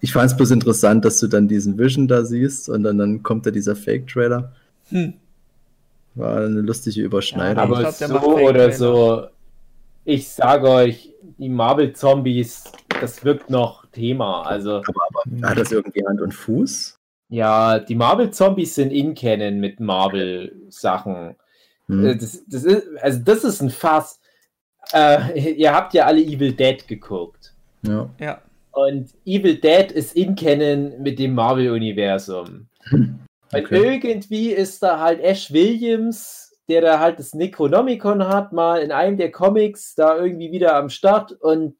ich 0.00 0.12
fand 0.12 0.30
es 0.30 0.36
bloß 0.36 0.52
interessant, 0.52 1.04
dass 1.04 1.18
du 1.18 1.26
dann 1.26 1.48
diesen 1.48 1.78
Vision 1.78 2.06
da 2.06 2.24
siehst 2.24 2.68
und 2.68 2.82
dann, 2.84 2.98
dann 2.98 3.22
kommt 3.22 3.46
da 3.46 3.50
dieser 3.50 3.74
Fake-Trailer. 3.74 4.52
Hm. 4.90 5.14
War 6.14 6.36
eine 6.36 6.60
lustige 6.60 7.02
Überschneidung. 7.02 7.56
Ja, 7.56 7.62
Aber 7.64 7.90
ich 7.90 7.98
glaub, 7.98 8.22
so 8.22 8.36
oder 8.38 8.72
so, 8.72 9.26
ich 10.04 10.28
sage 10.28 10.68
euch, 10.68 11.12
die 11.38 11.48
Marvel-Zombies, 11.48 12.64
das 13.00 13.24
wirkt 13.24 13.50
noch 13.50 13.85
Thema. 13.96 14.42
Also, 14.42 14.76
aber, 14.76 15.00
aber 15.08 15.48
hat 15.48 15.58
das 15.58 15.72
irgendwie 15.72 16.06
Hand 16.06 16.20
und 16.20 16.32
Fuß? 16.32 16.94
ja, 17.28 17.80
die 17.80 17.96
Marvel-Zombies 17.96 18.76
sind 18.76 18.92
in 18.92 19.14
Canon 19.14 19.58
mit 19.58 19.80
Marvel-Sachen. 19.80 21.34
Hm. 21.88 22.06
Äh, 22.06 22.16
Das, 22.16 22.44
das 22.46 22.62
ist, 22.64 22.86
also, 23.00 23.20
das 23.24 23.42
ist 23.44 23.60
ein 23.62 23.70
Fass. 23.70 24.20
Äh, 24.92 25.52
ihr 25.56 25.74
habt 25.74 25.92
ja 25.94 26.06
alle 26.06 26.20
Evil 26.20 26.52
Dead 26.52 26.86
geguckt. 26.86 27.52
Ja. 27.82 28.08
Ja. 28.20 28.40
Und 28.72 29.10
Evil 29.24 29.56
Dead 29.56 29.90
ist 29.90 30.14
in 30.14 30.36
Canon 30.36 31.02
mit 31.02 31.18
dem 31.18 31.34
Marvel-Universum. 31.34 32.68
Und 32.92 33.26
Okay. 33.54 33.94
irgendwie 33.94 34.50
ist 34.50 34.82
da 34.82 34.98
halt 34.98 35.20
Ash 35.20 35.52
Williams, 35.52 36.52
der 36.68 36.80
da 36.80 36.98
halt 36.98 37.20
das 37.20 37.32
Necronomicon 37.32 38.26
hat, 38.26 38.52
mal 38.52 38.80
in 38.80 38.90
einem 38.90 39.16
der 39.16 39.30
Comics 39.30 39.94
da 39.94 40.16
irgendwie 40.16 40.50
wieder 40.50 40.74
am 40.74 40.90
Start 40.90 41.30
und 41.40 41.76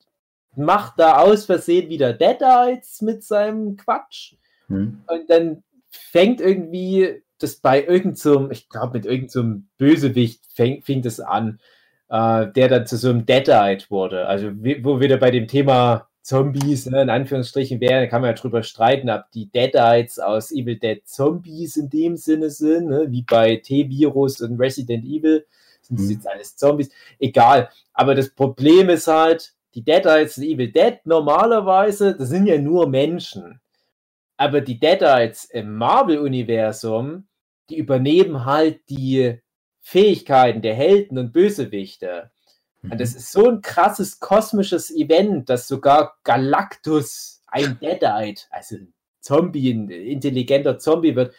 macht 0.56 0.98
da 0.98 1.18
aus 1.18 1.44
Versehen 1.44 1.88
wieder 1.88 2.12
Deadites 2.12 3.02
mit 3.02 3.22
seinem 3.22 3.76
Quatsch. 3.76 4.34
Hm. 4.68 5.02
Und 5.06 5.30
dann 5.30 5.62
fängt 5.90 6.40
irgendwie 6.40 7.22
das 7.38 7.56
bei 7.56 7.80
irgendeinem, 7.80 8.14
so, 8.16 8.50
ich 8.50 8.68
glaube, 8.68 8.98
mit 8.98 9.06
irgendeinem 9.06 9.68
so 9.68 9.76
Bösewicht 9.78 10.44
fängt, 10.54 10.84
fing 10.84 11.02
das 11.02 11.20
an, 11.20 11.60
äh, 12.08 12.46
der 12.50 12.68
dann 12.68 12.86
zu 12.86 12.96
so 12.96 13.10
einem 13.10 13.26
Deadite 13.26 13.90
wurde. 13.90 14.26
Also, 14.26 14.50
wo 14.82 15.00
wir 15.00 15.08
da 15.08 15.16
bei 15.16 15.30
dem 15.30 15.46
Thema 15.46 16.08
Zombies, 16.22 16.86
ne, 16.86 17.02
in 17.02 17.10
Anführungsstrichen 17.10 17.80
wären, 17.80 18.02
da 18.02 18.06
kann 18.06 18.22
man 18.22 18.30
ja 18.30 18.34
drüber 18.34 18.62
streiten, 18.62 19.10
ob 19.10 19.30
die 19.32 19.50
Deadites 19.50 20.18
aus 20.18 20.50
Evil 20.50 20.76
Dead 20.78 21.06
Zombies 21.06 21.76
in 21.76 21.88
dem 21.90 22.16
Sinne 22.16 22.50
sind, 22.50 22.88
ne, 22.88 23.06
wie 23.10 23.22
bei 23.22 23.56
T-Virus 23.56 24.40
und 24.40 24.58
Resident 24.58 25.04
Evil. 25.04 25.46
Sind 25.82 26.00
das 26.00 26.06
Mhm. 26.06 26.12
jetzt 26.12 26.28
alles 26.28 26.56
Zombies? 26.56 26.90
Egal. 27.20 27.68
Aber 27.92 28.14
das 28.16 28.30
Problem 28.30 28.88
ist 28.88 29.06
halt, 29.06 29.54
die 29.76 29.84
Deadites 29.84 30.38
in 30.38 30.44
Evil 30.44 30.72
Dead 30.72 30.98
normalerweise, 31.04 32.16
das 32.16 32.30
sind 32.30 32.46
ja 32.46 32.58
nur 32.58 32.88
Menschen. 32.88 33.60
Aber 34.38 34.62
die 34.62 34.80
Deadites 34.80 35.44
im 35.44 35.76
Marvel-Universum, 35.76 37.28
die 37.68 37.76
übernehmen 37.76 38.46
halt 38.46 38.80
die 38.88 39.38
Fähigkeiten 39.82 40.62
der 40.62 40.74
Helden 40.74 41.18
und 41.18 41.32
Bösewichte. 41.32 42.30
Und 42.82 43.00
das 43.00 43.14
ist 43.14 43.32
so 43.32 43.48
ein 43.48 43.60
krasses 43.60 44.18
kosmisches 44.18 44.90
Event, 44.90 45.50
dass 45.50 45.68
sogar 45.68 46.16
Galactus 46.24 47.42
ein 47.46 47.78
Deadite, 47.78 48.44
also 48.50 48.76
ein 48.76 48.94
Zombie, 49.20 49.72
ein 49.72 49.90
intelligenter 49.90 50.78
Zombie 50.78 51.14
wird. 51.16 51.34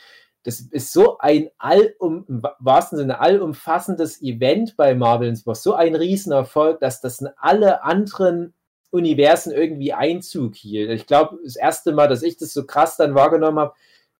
Das 0.47 0.61
ist 0.61 0.93
so 0.93 1.17
ein 1.17 1.49
allum, 1.57 2.23
im 2.29 2.41
wahrsten 2.59 2.97
Sinne 2.97 3.19
allumfassendes 3.19 4.21
Event 4.21 4.77
bei 4.77 4.95
Marvel. 4.95 5.27
Und 5.27 5.45
war 5.45 5.55
so 5.55 5.73
ein 5.73 5.93
Riesenerfolg, 5.93 6.79
dass 6.79 7.01
das 7.01 7.19
in 7.19 7.27
alle 7.35 7.83
anderen 7.83 8.53
Universen 8.89 9.51
irgendwie 9.51 9.91
Einzug 9.91 10.55
hielt. 10.55 10.89
Ich 10.91 11.05
glaube, 11.05 11.37
das 11.43 11.57
erste 11.57 11.91
Mal, 11.91 12.07
dass 12.07 12.23
ich 12.23 12.37
das 12.37 12.53
so 12.53 12.65
krass 12.65 12.95
dann 12.95 13.13
wahrgenommen 13.13 13.59
habe, 13.59 13.73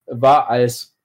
war 0.05 0.49
als 0.49 0.97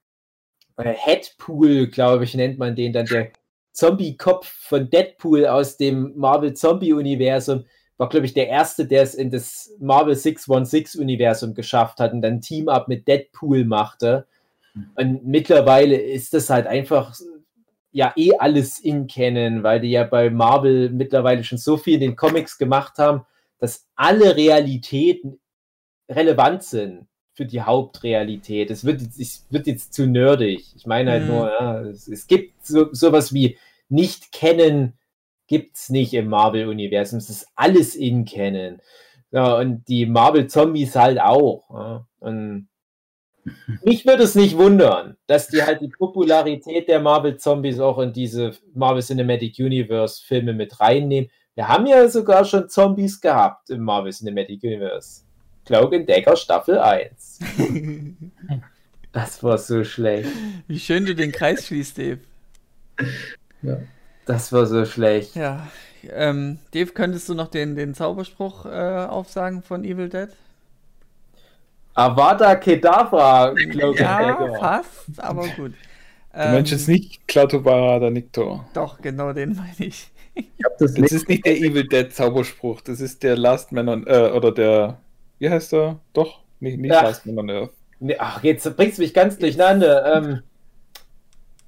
äh, 0.76 0.92
Headpool, 0.92 1.86
glaube 1.86 2.24
ich, 2.24 2.34
nennt 2.34 2.58
man 2.58 2.74
den 2.74 2.92
dann, 2.92 3.06
der 3.06 3.30
Zombie-Kopf 3.70 4.48
von 4.48 4.90
Deadpool 4.90 5.46
aus 5.46 5.76
dem 5.76 6.18
Marvel-Zombie-Universum, 6.18 7.64
war, 7.96 8.08
glaube 8.08 8.26
ich, 8.26 8.34
der 8.34 8.48
erste, 8.48 8.86
der 8.86 9.02
es 9.02 9.14
in 9.14 9.30
das 9.30 9.70
Marvel 9.78 10.14
616-Universum 10.14 11.54
geschafft 11.54 12.00
hat 12.00 12.12
und 12.12 12.22
dann 12.22 12.40
Team-Up 12.40 12.88
mit 12.88 13.06
Deadpool 13.06 13.64
machte. 13.64 14.26
Und 14.94 15.24
mittlerweile 15.24 15.96
ist 15.96 16.34
das 16.34 16.48
halt 16.50 16.66
einfach 16.66 17.14
ja 17.90 18.12
eh 18.16 18.32
alles 18.38 18.78
in 18.78 19.06
Canon, 19.06 19.62
weil 19.62 19.80
die 19.80 19.90
ja 19.90 20.04
bei 20.04 20.30
Marvel 20.30 20.90
mittlerweile 20.90 21.44
schon 21.44 21.58
so 21.58 21.76
viel 21.76 21.94
in 21.94 22.00
den 22.00 22.16
Comics 22.16 22.56
gemacht 22.56 22.98
haben, 22.98 23.26
dass 23.58 23.86
alle 23.96 24.34
Realitäten 24.36 25.38
relevant 26.10 26.62
sind 26.62 27.06
für 27.34 27.46
die 27.46 27.60
Hauptrealität. 27.62 28.70
Es 28.70 28.84
wird 28.84 29.00
jetzt, 29.02 29.52
wird 29.52 29.66
jetzt 29.66 29.94
zu 29.94 30.06
nerdig. 30.06 30.72
Ich 30.76 30.86
meine 30.86 31.10
halt 31.12 31.22
Mhm. 31.24 31.28
nur, 31.28 31.48
ja, 31.50 31.80
es, 31.82 32.08
es 32.08 32.26
gibt 32.26 32.64
so, 32.66 32.92
sowas 32.92 33.32
wie 33.32 33.58
nicht 33.88 34.32
kennen, 34.32 34.94
gibt 35.46 35.76
es 35.76 35.90
nicht 35.90 36.14
im 36.14 36.28
Marvel-Universum. 36.28 37.18
Es 37.18 37.28
ist 37.30 37.46
alles 37.54 37.94
in 37.94 38.24
Canon. 38.24 38.80
Ja, 39.30 39.58
und 39.58 39.86
die 39.88 40.06
Marvel-Zombies 40.06 40.96
halt 40.96 41.20
auch. 41.20 41.64
Ja. 41.70 42.06
Und 42.20 42.68
mich 43.82 44.06
würde 44.06 44.22
es 44.22 44.34
nicht 44.34 44.56
wundern, 44.56 45.16
dass 45.26 45.48
die 45.48 45.62
halt 45.62 45.80
die 45.80 45.88
Popularität 45.88 46.88
der 46.88 47.00
Marvel-Zombies 47.00 47.80
auch 47.80 47.98
in 47.98 48.12
diese 48.12 48.52
Marvel 48.74 49.02
Cinematic 49.02 49.58
Universe-Filme 49.58 50.52
mit 50.52 50.78
reinnehmen. 50.80 51.30
Wir 51.54 51.68
haben 51.68 51.86
ja 51.86 52.08
sogar 52.08 52.44
schon 52.44 52.68
Zombies 52.68 53.20
gehabt 53.20 53.70
im 53.70 53.82
Marvel 53.82 54.12
Cinematic 54.12 54.62
Universe. 54.62 55.22
Cloak 55.64 55.94
and 55.94 56.08
Dagger 56.08 56.36
Staffel 56.36 56.78
1. 56.78 57.40
Das 59.12 59.42
war 59.42 59.58
so 59.58 59.84
schlecht. 59.84 60.30
Wie 60.66 60.80
schön 60.80 61.04
du 61.04 61.14
den 61.14 61.32
Kreis 61.32 61.66
schließt, 61.66 61.98
Dave. 61.98 62.20
Das 64.24 64.52
war 64.52 64.64
so 64.64 64.86
schlecht. 64.86 65.36
Ja. 65.36 65.68
Ähm, 66.10 66.58
Dave, 66.72 66.92
könntest 66.92 67.28
du 67.28 67.34
noch 67.34 67.48
den, 67.48 67.76
den 67.76 67.94
Zauberspruch 67.94 68.64
äh, 68.64 68.70
aufsagen 68.70 69.62
von 69.62 69.84
Evil 69.84 70.08
Dead? 70.08 70.30
Avada 71.94 72.56
Kedavra, 72.56 73.54
Cloak 73.70 74.00
and 74.00 74.40
Ja, 74.40 74.58
fast, 74.58 75.18
aber 75.18 75.46
gut. 75.56 75.72
Du 76.32 76.38
meinst 76.38 76.72
jetzt 76.72 76.88
nicht 76.88 77.28
Klatobara 77.28 77.98
der 77.98 78.10
Niktor. 78.10 78.64
Doch, 78.72 79.00
genau 79.02 79.32
den 79.34 79.54
meine 79.54 79.88
ich. 79.88 80.10
Ich 80.34 80.46
das 80.78 80.94
Das 80.94 81.12
ist 81.12 81.28
nicht 81.28 81.44
der 81.44 81.58
Evil 81.58 81.86
Dead 81.86 82.10
Zauberspruch, 82.10 82.80
das 82.80 83.00
ist 83.00 83.22
der 83.22 83.36
Last 83.36 83.72
Man 83.72 83.88
on 83.88 84.06
äh, 84.06 84.30
oder 84.34 84.50
der 84.50 84.98
wie 85.42 85.50
heißt 85.50 85.72
der? 85.72 85.98
Doch, 86.12 86.38
nicht, 86.60 86.78
nicht 86.78 86.92
Ja. 86.92 87.02
Last 87.02 87.26
Man 87.26 87.36
on 87.36 87.50
Earth. 87.50 87.72
Nee, 87.98 88.16
ach, 88.16 88.42
jetzt 88.44 88.76
bringst 88.76 88.98
du 88.98 89.02
mich 89.02 89.12
ganz 89.12 89.38
durcheinander. 89.38 90.16
Ähm, 90.16 90.42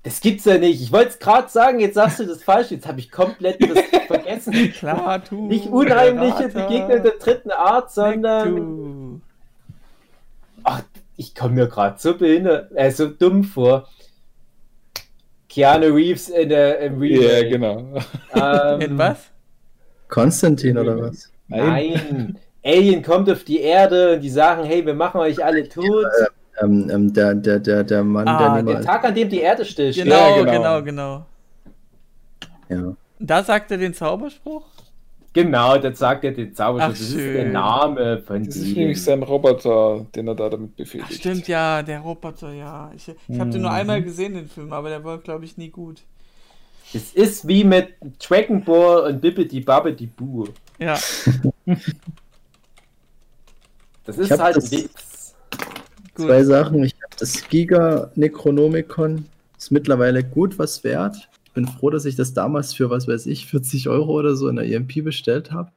das 0.04 0.20
gibt's 0.20 0.44
ja 0.44 0.58
nicht. 0.58 0.80
Ich 0.80 0.92
wollte 0.92 1.08
es 1.10 1.18
gerade 1.18 1.48
sagen, 1.48 1.80
jetzt 1.80 1.94
sagst 1.94 2.20
du 2.20 2.24
das 2.24 2.42
falsch. 2.42 2.70
Jetzt 2.70 2.86
habe 2.86 3.00
ich 3.00 3.10
komplett 3.10 3.60
das 3.60 3.82
vergessen. 4.06 4.52
Klar, 4.72 5.18
du. 5.28 5.48
Nicht 5.48 5.66
unheimliche 5.66 6.50
Begegnung 6.50 7.02
der 7.02 7.14
dritten 7.18 7.50
Art, 7.50 7.90
sondern. 7.90 9.03
Ach, 10.64 10.82
ich 11.16 11.34
komme 11.34 11.54
mir 11.54 11.68
gerade 11.68 11.96
so 11.98 12.16
behindert, 12.16 12.72
äh, 12.74 12.90
so 12.90 13.06
dumm 13.08 13.44
vor. 13.44 13.88
Keanu 15.48 15.94
Reeves 15.94 16.28
in 16.30 16.48
der 16.48 16.80
im 16.80 17.02
Ja, 17.02 17.20
Remake. 17.20 17.48
genau. 17.50 17.86
Ähm, 18.34 18.80
In 18.80 18.98
was? 18.98 19.18
Konstantin 20.08 20.76
oder 20.78 21.00
was? 21.00 21.30
Nein. 21.48 22.38
Alien 22.64 23.02
kommt 23.02 23.30
auf 23.30 23.44
die 23.44 23.60
Erde 23.60 24.14
und 24.14 24.20
die 24.20 24.30
sagen, 24.30 24.64
hey, 24.64 24.84
wir 24.84 24.94
machen 24.94 25.20
euch 25.20 25.44
alle 25.44 25.68
tot. 25.68 26.06
Ähm, 26.60 26.88
ähm, 26.90 27.12
der, 27.12 27.34
der, 27.34 27.58
der, 27.60 27.84
der 27.84 28.02
Mann, 28.02 28.26
Ah, 28.26 28.38
der 28.38 28.56
Den 28.62 28.64
niemals. 28.66 28.86
Tag, 28.86 29.04
an 29.04 29.14
dem 29.14 29.28
die 29.28 29.40
Erde 29.40 29.64
stillsteht. 29.64 30.04
Genau, 30.04 30.36
genau. 30.44 30.52
genau, 30.52 30.82
genau. 30.82 31.26
Ja. 32.68 32.96
Da 33.18 33.42
sagt 33.44 33.70
er 33.70 33.76
den 33.78 33.92
Zauberspruch? 33.94 34.64
Genau, 35.34 35.76
das 35.78 35.98
sagt 35.98 36.24
er 36.24 36.32
den 36.32 36.50
Ach, 36.52 36.56
Zauberspruch. 36.56 36.90
Das 36.92 37.00
ist 37.00 37.16
der 37.16 37.42
schön. 37.42 37.52
Name 37.52 38.18
von 38.26 38.44
Das 38.44 38.56
ist 38.56 38.76
nämlich 38.76 39.02
sein 39.02 39.22
Roboter, 39.22 40.06
den 40.14 40.28
er 40.28 40.34
da 40.36 40.48
damit 40.48 40.70
Ach, 40.72 40.76
befehligt. 40.76 41.12
stimmt, 41.14 41.48
ja, 41.48 41.82
der 41.82 42.00
Roboter, 42.00 42.52
ja. 42.52 42.90
Ich, 42.94 43.08
ich 43.28 43.40
habe 43.40 43.50
den 43.50 43.60
nur 43.62 43.70
Mhm. 43.70 43.76
einmal 43.76 44.02
gesehen, 44.02 44.34
den 44.34 44.48
Film, 44.48 44.72
aber 44.72 44.88
der 44.88 45.04
war, 45.04 45.18
glaube 45.18 45.44
ich, 45.44 45.56
nie 45.58 45.68
gut. 45.70 46.02
Es 46.94 47.12
ist 47.12 47.46
wie 47.48 47.64
mit 47.64 47.94
Dragon 48.20 48.64
Ball 48.64 49.10
und 49.10 49.20
Bibbidi 49.20 49.60
Babbidi 49.60 50.06
Boo. 50.06 50.46
Ja, 50.78 50.96
Das 54.04 54.18
ist 54.18 54.30
halt 54.38 54.56
das- 54.56 54.70
gut. 54.70 54.90
Zwei 56.16 56.44
Sachen. 56.44 56.84
Ich 56.84 56.94
habe 57.02 57.16
das 57.18 57.48
Giga 57.48 58.10
Necronomicon. 58.14 59.26
Ist 59.58 59.72
mittlerweile 59.72 60.22
gut 60.22 60.58
was 60.58 60.84
wert. 60.84 61.28
Bin 61.54 61.66
froh, 61.66 61.90
dass 61.90 62.04
ich 62.04 62.16
das 62.16 62.34
damals 62.34 62.74
für, 62.74 62.90
was 62.90 63.08
weiß 63.08 63.26
ich, 63.26 63.46
40 63.46 63.88
Euro 63.88 64.12
oder 64.12 64.36
so 64.36 64.48
in 64.48 64.56
der 64.56 64.66
EMP 64.66 65.02
bestellt 65.04 65.52
habe. 65.52 65.70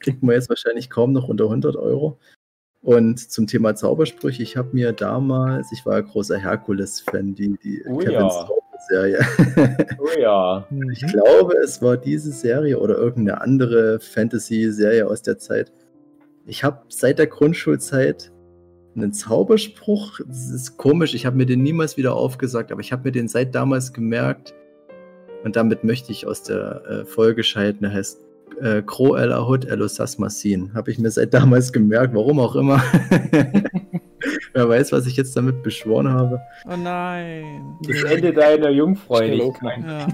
Kriegt 0.00 0.22
man 0.22 0.34
jetzt 0.34 0.48
wahrscheinlich 0.48 0.90
kaum 0.90 1.12
noch 1.12 1.28
unter 1.28 1.44
100 1.44 1.76
Euro. 1.76 2.18
Und 2.82 3.30
zum 3.30 3.46
Thema 3.46 3.76
Zaubersprüche, 3.76 4.42
ich 4.42 4.56
habe 4.56 4.70
mir 4.72 4.92
damals, 4.92 5.70
ich 5.70 5.86
war 5.86 5.94
ja 5.94 6.00
großer 6.00 6.36
Herkules-Fan, 6.36 7.34
die, 7.36 7.56
die 7.62 7.84
Oh 7.86 7.98
Kevin 7.98 8.12
ja. 8.14 8.30
Sorbo-Serie. 8.30 9.26
Oh 10.00 10.20
ja. 10.20 10.66
Ich 10.92 11.06
glaube, 11.06 11.54
es 11.62 11.80
war 11.80 11.96
diese 11.96 12.32
Serie 12.32 12.80
oder 12.80 12.96
irgendeine 12.96 13.40
andere 13.40 14.00
Fantasy-Serie 14.00 15.06
aus 15.06 15.22
der 15.22 15.38
Zeit. 15.38 15.70
Ich 16.46 16.64
habe 16.64 16.82
seit 16.88 17.20
der 17.20 17.28
Grundschulzeit 17.28 18.32
einen 18.96 19.12
Zauberspruch. 19.12 20.18
Das 20.26 20.50
ist 20.50 20.76
komisch, 20.76 21.14
ich 21.14 21.24
habe 21.24 21.36
mir 21.36 21.46
den 21.46 21.62
niemals 21.62 21.96
wieder 21.96 22.14
aufgesagt, 22.14 22.72
aber 22.72 22.80
ich 22.80 22.90
habe 22.90 23.04
mir 23.04 23.12
den 23.12 23.28
seit 23.28 23.54
damals 23.54 23.92
gemerkt. 23.92 24.54
Und 25.44 25.56
damit 25.56 25.84
möchte 25.84 26.12
ich 26.12 26.26
aus 26.26 26.42
der 26.42 26.82
äh, 26.86 27.04
Folge 27.04 27.42
scheiden. 27.42 27.80
Der 27.82 27.92
heißt 27.92 28.18
äh, 28.60 28.82
Kro 28.82 29.14
El 29.16 29.32
Ahud 29.32 29.64
El 29.64 29.82
Osasmasin. 29.82 30.72
Habe 30.74 30.90
ich 30.90 30.98
mir 30.98 31.10
seit 31.10 31.34
damals 31.34 31.72
gemerkt, 31.72 32.14
warum 32.14 32.38
auch 32.38 32.54
immer. 32.56 32.82
Wer 34.54 34.68
weiß, 34.68 34.92
was 34.92 35.06
ich 35.06 35.16
jetzt 35.16 35.36
damit 35.36 35.62
beschworen 35.62 36.08
habe. 36.08 36.40
Oh 36.70 36.76
nein. 36.76 37.76
Das 37.88 38.02
Ende 38.04 38.32
deiner 38.32 38.70
Jungfräulichkeit 38.70 39.78
Ja. 39.84 40.06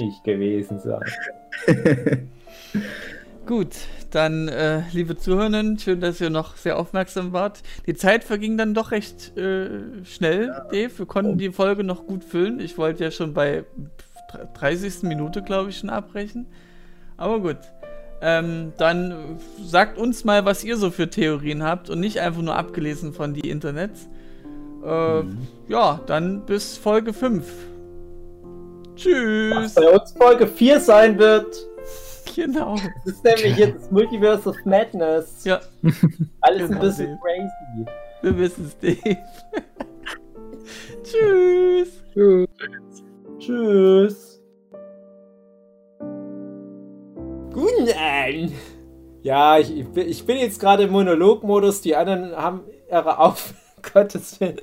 nicht 0.00 0.24
gewesen 0.24 0.80
sein. 0.80 1.00
Gut, 3.46 3.68
dann, 4.10 4.48
äh, 4.48 4.80
liebe 4.92 5.16
Zuhörenden, 5.18 5.78
schön, 5.78 6.00
dass 6.00 6.18
ihr 6.20 6.30
noch 6.30 6.56
sehr 6.56 6.78
aufmerksam 6.78 7.32
wart. 7.34 7.62
Die 7.86 7.94
Zeit 7.94 8.24
verging 8.24 8.56
dann 8.56 8.72
doch 8.72 8.90
recht 8.90 9.36
äh, 9.36 9.68
schnell, 10.04 10.48
Dave. 10.72 10.90
Wir 10.98 11.06
konnten 11.06 11.36
die 11.36 11.50
Folge 11.52 11.84
noch 11.84 12.06
gut 12.06 12.24
füllen. 12.24 12.58
Ich 12.58 12.78
wollte 12.78 13.04
ja 13.04 13.10
schon 13.10 13.34
bei 13.34 13.64
30. 14.58 15.02
Minute, 15.04 15.42
glaube 15.42 15.70
ich, 15.70 15.78
schon 15.78 15.90
abbrechen. 15.90 16.46
Aber 17.16 17.40
gut. 17.40 17.58
Ähm, 18.20 18.72
dann 18.78 19.38
sagt 19.62 19.98
uns 19.98 20.24
mal, 20.24 20.44
was 20.44 20.64
ihr 20.64 20.76
so 20.76 20.90
für 20.90 21.10
Theorien 21.10 21.62
habt 21.62 21.90
und 21.90 22.00
nicht 22.00 22.20
einfach 22.20 22.40
nur 22.42 22.56
abgelesen 22.56 23.12
von 23.12 23.34
die 23.34 23.48
Internets. 23.50 24.08
Äh, 24.84 25.22
Ja, 25.68 26.00
dann 26.06 26.40
bis 26.46 26.76
Folge 26.78 27.12
5. 27.12 27.44
Was 27.44 28.94
Tschüss. 28.96 29.74
bei 29.74 29.90
uns 29.90 30.12
Folge 30.12 30.46
4 30.46 30.80
sein 30.80 31.18
wird. 31.18 31.54
Genau. 32.34 32.76
Das 33.04 33.14
ist 33.14 33.24
nämlich 33.24 33.56
jetzt 33.58 33.82
das 33.82 33.90
Multiverse 33.90 34.48
of 34.48 34.56
Madness. 34.64 35.44
Ja, 35.44 35.60
Alles 36.40 36.68
genau, 36.68 36.80
ein 36.80 36.86
bisschen 36.86 37.06
Dave. 37.06 37.18
crazy. 37.20 37.86
wir 38.22 38.38
wissen 38.38 38.64
es, 38.66 38.78
Dave. 38.78 39.18
Tschüss. 41.04 41.88
Tschüss. 42.12 42.48
Guten 47.52 47.88
Abend. 47.98 48.52
Ja, 49.22 49.58
ich, 49.58 49.70
ich 49.96 50.26
bin 50.26 50.36
jetzt 50.38 50.60
gerade 50.60 50.84
im 50.84 50.90
Monologmodus. 50.90 51.80
Die 51.80 51.96
anderen 51.96 52.36
haben 52.36 52.64
ihre 52.90 53.18
Auf. 53.18 53.54
Gottes 53.92 54.40
Willen. 54.40 54.60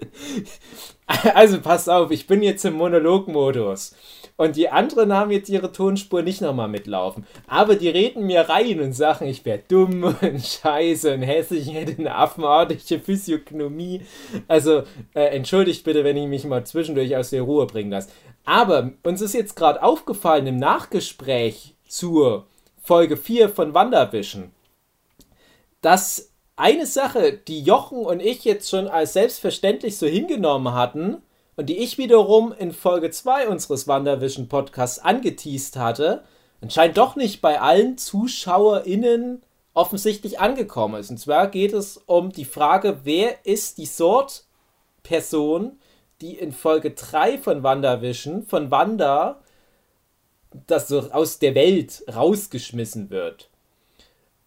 Also 1.35 1.59
pass 1.61 1.87
auf, 1.89 2.11
ich 2.11 2.27
bin 2.27 2.41
jetzt 2.41 2.65
im 2.65 2.73
Monologmodus. 2.75 3.95
Und 4.41 4.55
die 4.55 4.69
anderen 4.69 5.13
haben 5.13 5.29
jetzt 5.29 5.49
ihre 5.49 5.71
Tonspur 5.71 6.23
nicht 6.23 6.41
nochmal 6.41 6.67
mitlaufen. 6.67 7.27
Aber 7.45 7.75
die 7.75 7.89
reden 7.89 8.25
mir 8.25 8.49
rein 8.49 8.81
und 8.81 8.93
sagen, 8.93 9.27
ich 9.27 9.45
wäre 9.45 9.61
dumm 9.67 10.03
und 10.19 10.43
scheiße 10.43 11.13
und 11.13 11.21
hässlich, 11.21 11.67
ich 11.67 11.75
hätte 11.75 11.99
eine 11.99 12.15
affenartige 12.15 12.97
Physiognomie. 12.99 14.01
Also, 14.47 14.81
äh, 15.13 15.25
entschuldigt 15.25 15.83
bitte, 15.83 16.03
wenn 16.03 16.17
ich 16.17 16.27
mich 16.27 16.43
mal 16.45 16.65
zwischendurch 16.65 17.15
aus 17.15 17.29
der 17.29 17.43
Ruhe 17.43 17.67
bringen 17.67 17.91
lasse. 17.91 18.09
Aber 18.43 18.89
uns 19.03 19.21
ist 19.21 19.35
jetzt 19.35 19.55
gerade 19.55 19.83
aufgefallen 19.83 20.47
im 20.47 20.57
Nachgespräch 20.57 21.75
zur 21.87 22.47
Folge 22.81 23.17
4 23.17 23.47
von 23.47 23.75
WandaVision, 23.75 24.49
dass 25.81 26.31
eine 26.55 26.87
Sache, 26.87 27.33
die 27.33 27.61
Jochen 27.61 27.99
und 27.99 28.19
ich 28.19 28.43
jetzt 28.43 28.71
schon 28.71 28.87
als 28.87 29.13
selbstverständlich 29.13 29.97
so 29.97 30.07
hingenommen 30.07 30.73
hatten 30.73 31.21
und 31.61 31.67
die 31.67 31.77
ich 31.77 31.99
wiederum 31.99 32.55
in 32.57 32.71
Folge 32.71 33.11
2 33.11 33.47
unseres 33.47 33.87
WandaVision 33.87 34.49
Podcasts 34.49 34.97
angeteased 34.97 35.77
hatte, 35.77 36.23
anscheinend 36.59 36.97
doch 36.97 37.15
nicht 37.15 37.39
bei 37.39 37.61
allen 37.61 37.99
ZuschauerInnen 37.99 39.43
offensichtlich 39.75 40.39
angekommen 40.39 40.99
ist. 40.99 41.11
Und 41.11 41.19
zwar 41.19 41.49
geht 41.49 41.73
es 41.73 41.97
um 41.97 42.31
die 42.31 42.45
Frage, 42.45 43.01
wer 43.03 43.45
ist 43.45 43.77
die 43.77 43.85
Sort-Person, 43.85 45.77
die 46.19 46.33
in 46.33 46.51
Folge 46.51 46.95
3 46.95 47.37
von 47.37 47.61
WandaVision 47.61 48.41
von 48.41 48.71
Wanda 48.71 49.39
das 50.65 50.87
so 50.87 51.11
aus 51.11 51.37
der 51.37 51.53
Welt 51.53 52.03
rausgeschmissen 52.11 53.11
wird. 53.11 53.51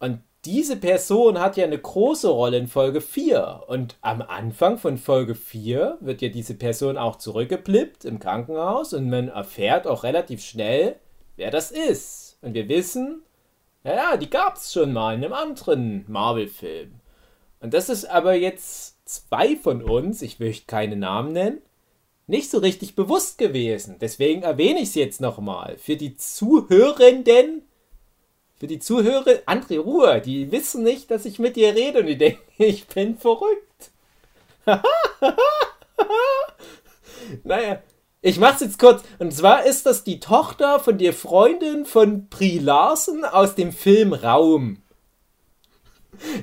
Und 0.00 0.18
diese 0.44 0.76
Person 0.76 1.40
hat 1.40 1.56
ja 1.56 1.64
eine 1.64 1.78
große 1.78 2.28
Rolle 2.28 2.58
in 2.58 2.68
Folge 2.68 3.00
4. 3.00 3.64
Und 3.66 3.96
am 4.00 4.22
Anfang 4.22 4.78
von 4.78 4.98
Folge 4.98 5.34
4 5.34 5.98
wird 6.00 6.22
ja 6.22 6.28
diese 6.28 6.54
Person 6.54 6.98
auch 6.98 7.16
zurückgeblippt 7.16 8.04
im 8.04 8.18
Krankenhaus 8.18 8.92
und 8.92 9.08
man 9.08 9.28
erfährt 9.28 9.86
auch 9.86 10.02
relativ 10.02 10.44
schnell, 10.44 10.96
wer 11.36 11.50
das 11.50 11.70
ist. 11.70 12.38
Und 12.42 12.54
wir 12.54 12.68
wissen, 12.68 13.22
naja, 13.82 14.16
die 14.16 14.30
gab 14.30 14.56
es 14.56 14.72
schon 14.72 14.92
mal 14.92 15.14
in 15.14 15.24
einem 15.24 15.32
anderen 15.32 16.04
Marvel-Film. 16.08 16.92
Und 17.60 17.72
das 17.72 17.88
ist 17.88 18.04
aber 18.04 18.34
jetzt 18.34 19.08
zwei 19.08 19.56
von 19.56 19.82
uns, 19.82 20.22
ich 20.22 20.40
möchte 20.40 20.66
keine 20.66 20.96
Namen 20.96 21.32
nennen, 21.32 21.62
nicht 22.26 22.50
so 22.50 22.58
richtig 22.58 22.94
bewusst 22.94 23.38
gewesen. 23.38 23.96
Deswegen 24.00 24.42
erwähne 24.42 24.80
ich 24.80 24.88
es 24.90 24.94
jetzt 24.94 25.20
nochmal. 25.20 25.76
Für 25.78 25.96
die 25.96 26.16
Zuhörenden, 26.16 27.62
für 28.64 28.68
die 28.68 28.78
Zuhörer, 28.78 29.42
André 29.44 29.78
Ruhe, 29.78 30.22
die 30.22 30.50
wissen 30.50 30.84
nicht, 30.84 31.10
dass 31.10 31.26
ich 31.26 31.38
mit 31.38 31.54
dir 31.54 31.74
rede 31.74 32.00
und 32.00 32.06
die 32.06 32.16
denken, 32.16 32.40
ich 32.56 32.86
bin 32.86 33.18
verrückt. 33.18 33.90
naja, 37.44 37.82
ich 38.22 38.38
mach's 38.38 38.62
jetzt 38.62 38.78
kurz. 38.78 39.02
Und 39.18 39.34
zwar 39.34 39.66
ist 39.66 39.84
das 39.84 40.02
die 40.02 40.18
Tochter 40.18 40.80
von 40.80 40.96
der 40.96 41.12
Freundin 41.12 41.84
von 41.84 42.28
Brie 42.30 42.58
Larson 42.58 43.26
aus 43.26 43.54
dem 43.54 43.70
Film 43.70 44.14
Raum. 44.14 44.78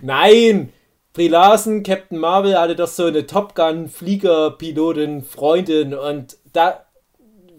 Nein! 0.03 0.71
Brie 1.13 1.27
Larson, 1.27 1.81
Captain 1.81 2.19
Marvel 2.19 2.57
hatte 2.57 2.75
doch 2.75 2.87
so 2.87 3.05
eine 3.05 3.25
Top 3.25 3.55
Gun 3.55 3.89
Fliegerpilotin 3.89 5.23
Freundin 5.23 5.95
und 5.95 6.37
da 6.53 6.85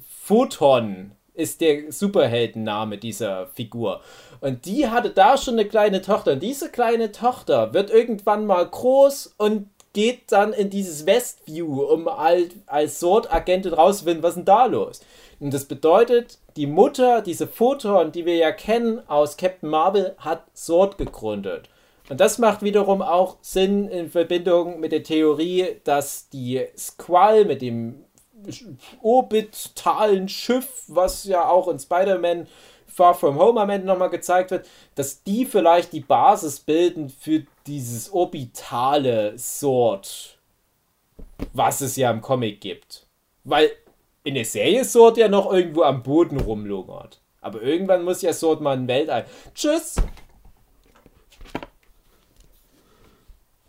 Photon 0.09 1.17
ist 1.35 1.61
der 1.61 1.91
Superheldenname 1.91 2.99
dieser 2.99 3.47
Figur. 3.49 4.03
Und 4.43 4.66
die 4.66 4.89
hatte 4.89 5.10
da 5.10 5.39
schon 5.39 5.55
eine 5.55 5.69
kleine 5.69 6.02
Tochter. 6.02 6.32
Und 6.32 6.43
diese 6.43 6.69
kleine 6.69 7.12
Tochter 7.12 7.73
wird 7.74 7.90
irgendwann 7.90 8.44
mal 8.44 8.66
groß 8.69 9.35
und 9.39 9.69
geht 9.93 10.32
dann 10.32 10.52
in 10.52 10.69
dieses 10.69 11.06
Westview, 11.06 11.81
um 11.82 12.09
als 12.09 12.98
Sword-Agentin 12.98 13.73
rauszufinden, 13.73 14.24
was 14.24 14.35
denn 14.35 14.44
da 14.44 14.66
los? 14.66 15.01
Und 15.39 15.55
das 15.55 15.66
bedeutet, 15.66 16.39
die 16.56 16.66
Mutter, 16.66 17.23
diese 17.23 17.47
Photon, 17.47 18.10
die 18.10 18.27
wir 18.27 18.35
ja 18.35 18.51
kennen 18.51 19.01
aus 19.09 19.36
Captain 19.36 19.70
Marvel, 19.70 20.16
hat 20.19 20.44
Sword 20.56 20.98
gegründet. 20.98 21.69
Und 22.10 22.20
das 22.20 22.39
macht 22.39 22.62
wiederum 22.62 23.01
auch 23.01 23.36
Sinn 23.43 23.86
in 23.86 24.10
Verbindung 24.10 24.81
mit 24.81 24.90
der 24.90 25.05
Theorie, 25.05 25.77
dass 25.85 26.28
die 26.31 26.66
Squall 26.77 27.44
mit 27.44 27.62
dem 27.62 28.05
orbitalen 29.02 30.28
Schiff, 30.28 30.82
was 30.89 31.24
ja 31.24 31.48
auch 31.48 31.69
in 31.69 31.78
Spider-Man 31.78 32.48
Far 32.94 33.14
From 33.14 33.39
Home 33.39 33.60
am 33.60 33.70
Ende 33.70 33.86
nochmal 33.86 34.10
gezeigt 34.10 34.51
wird, 34.51 34.69
dass 34.94 35.23
die 35.23 35.47
vielleicht 35.47 35.93
die 35.93 36.01
Basis 36.01 36.60
bilden 36.60 37.09
für 37.09 37.44
dieses 37.66 38.12
orbitale 38.12 39.39
Sword, 39.39 40.39
was 41.52 41.81
es 41.81 41.97
ja 41.97 42.10
im 42.10 42.20
Comic 42.20 42.60
gibt. 42.60 43.06
Weil 43.44 43.70
in 44.24 44.35
der 44.35 44.44
Serie 44.44 44.85
Sword 44.85 45.16
ja 45.16 45.28
noch 45.28 45.52
irgendwo 45.52 45.82
am 45.82 46.02
Boden 46.02 46.39
rumlungert. 46.40 47.20
Aber 47.40 47.60
irgendwann 47.62 48.05
muss 48.05 48.23
ja 48.23 48.32
Sword 48.32 48.60
mal 48.60 48.77
in 48.77 48.86
Weltall. 48.86 49.27
Tschüss! 49.55 49.97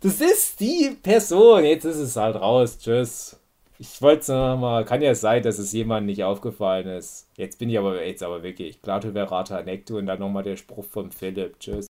Das 0.02 0.20
ist 0.20 0.60
die 0.60 0.98
Person. 1.02 1.64
Jetzt 1.64 1.86
ist 1.86 1.98
es 1.98 2.16
halt 2.18 2.36
raus. 2.36 2.78
Tschüss. 2.78 3.40
Ich 3.84 4.02
wollte 4.02 4.22
es 4.22 4.28
noch 4.30 4.56
mal. 4.58 4.86
Kann 4.86 5.02
ja 5.02 5.14
sein, 5.14 5.44
dass 5.44 5.60
es 5.60 5.74
jemandem 5.74 6.06
nicht 6.06 6.24
aufgefallen 6.24 6.88
ist. 6.88 7.28
Jetzt 7.36 7.60
bin 7.60 7.70
ich 7.70 7.78
aber 7.78 8.06
jetzt 8.06 8.24
aber 8.24 8.42
wirklich. 8.42 8.82
Plato 8.82 9.14
Verata 9.14 9.62
Necto 9.62 9.98
und 9.98 10.06
dann 10.06 10.20
nochmal 10.20 10.44
der 10.44 10.56
Spruch 10.56 10.86
vom 10.86 11.12
Philipp. 11.12 11.60
Tschüss. 11.60 11.82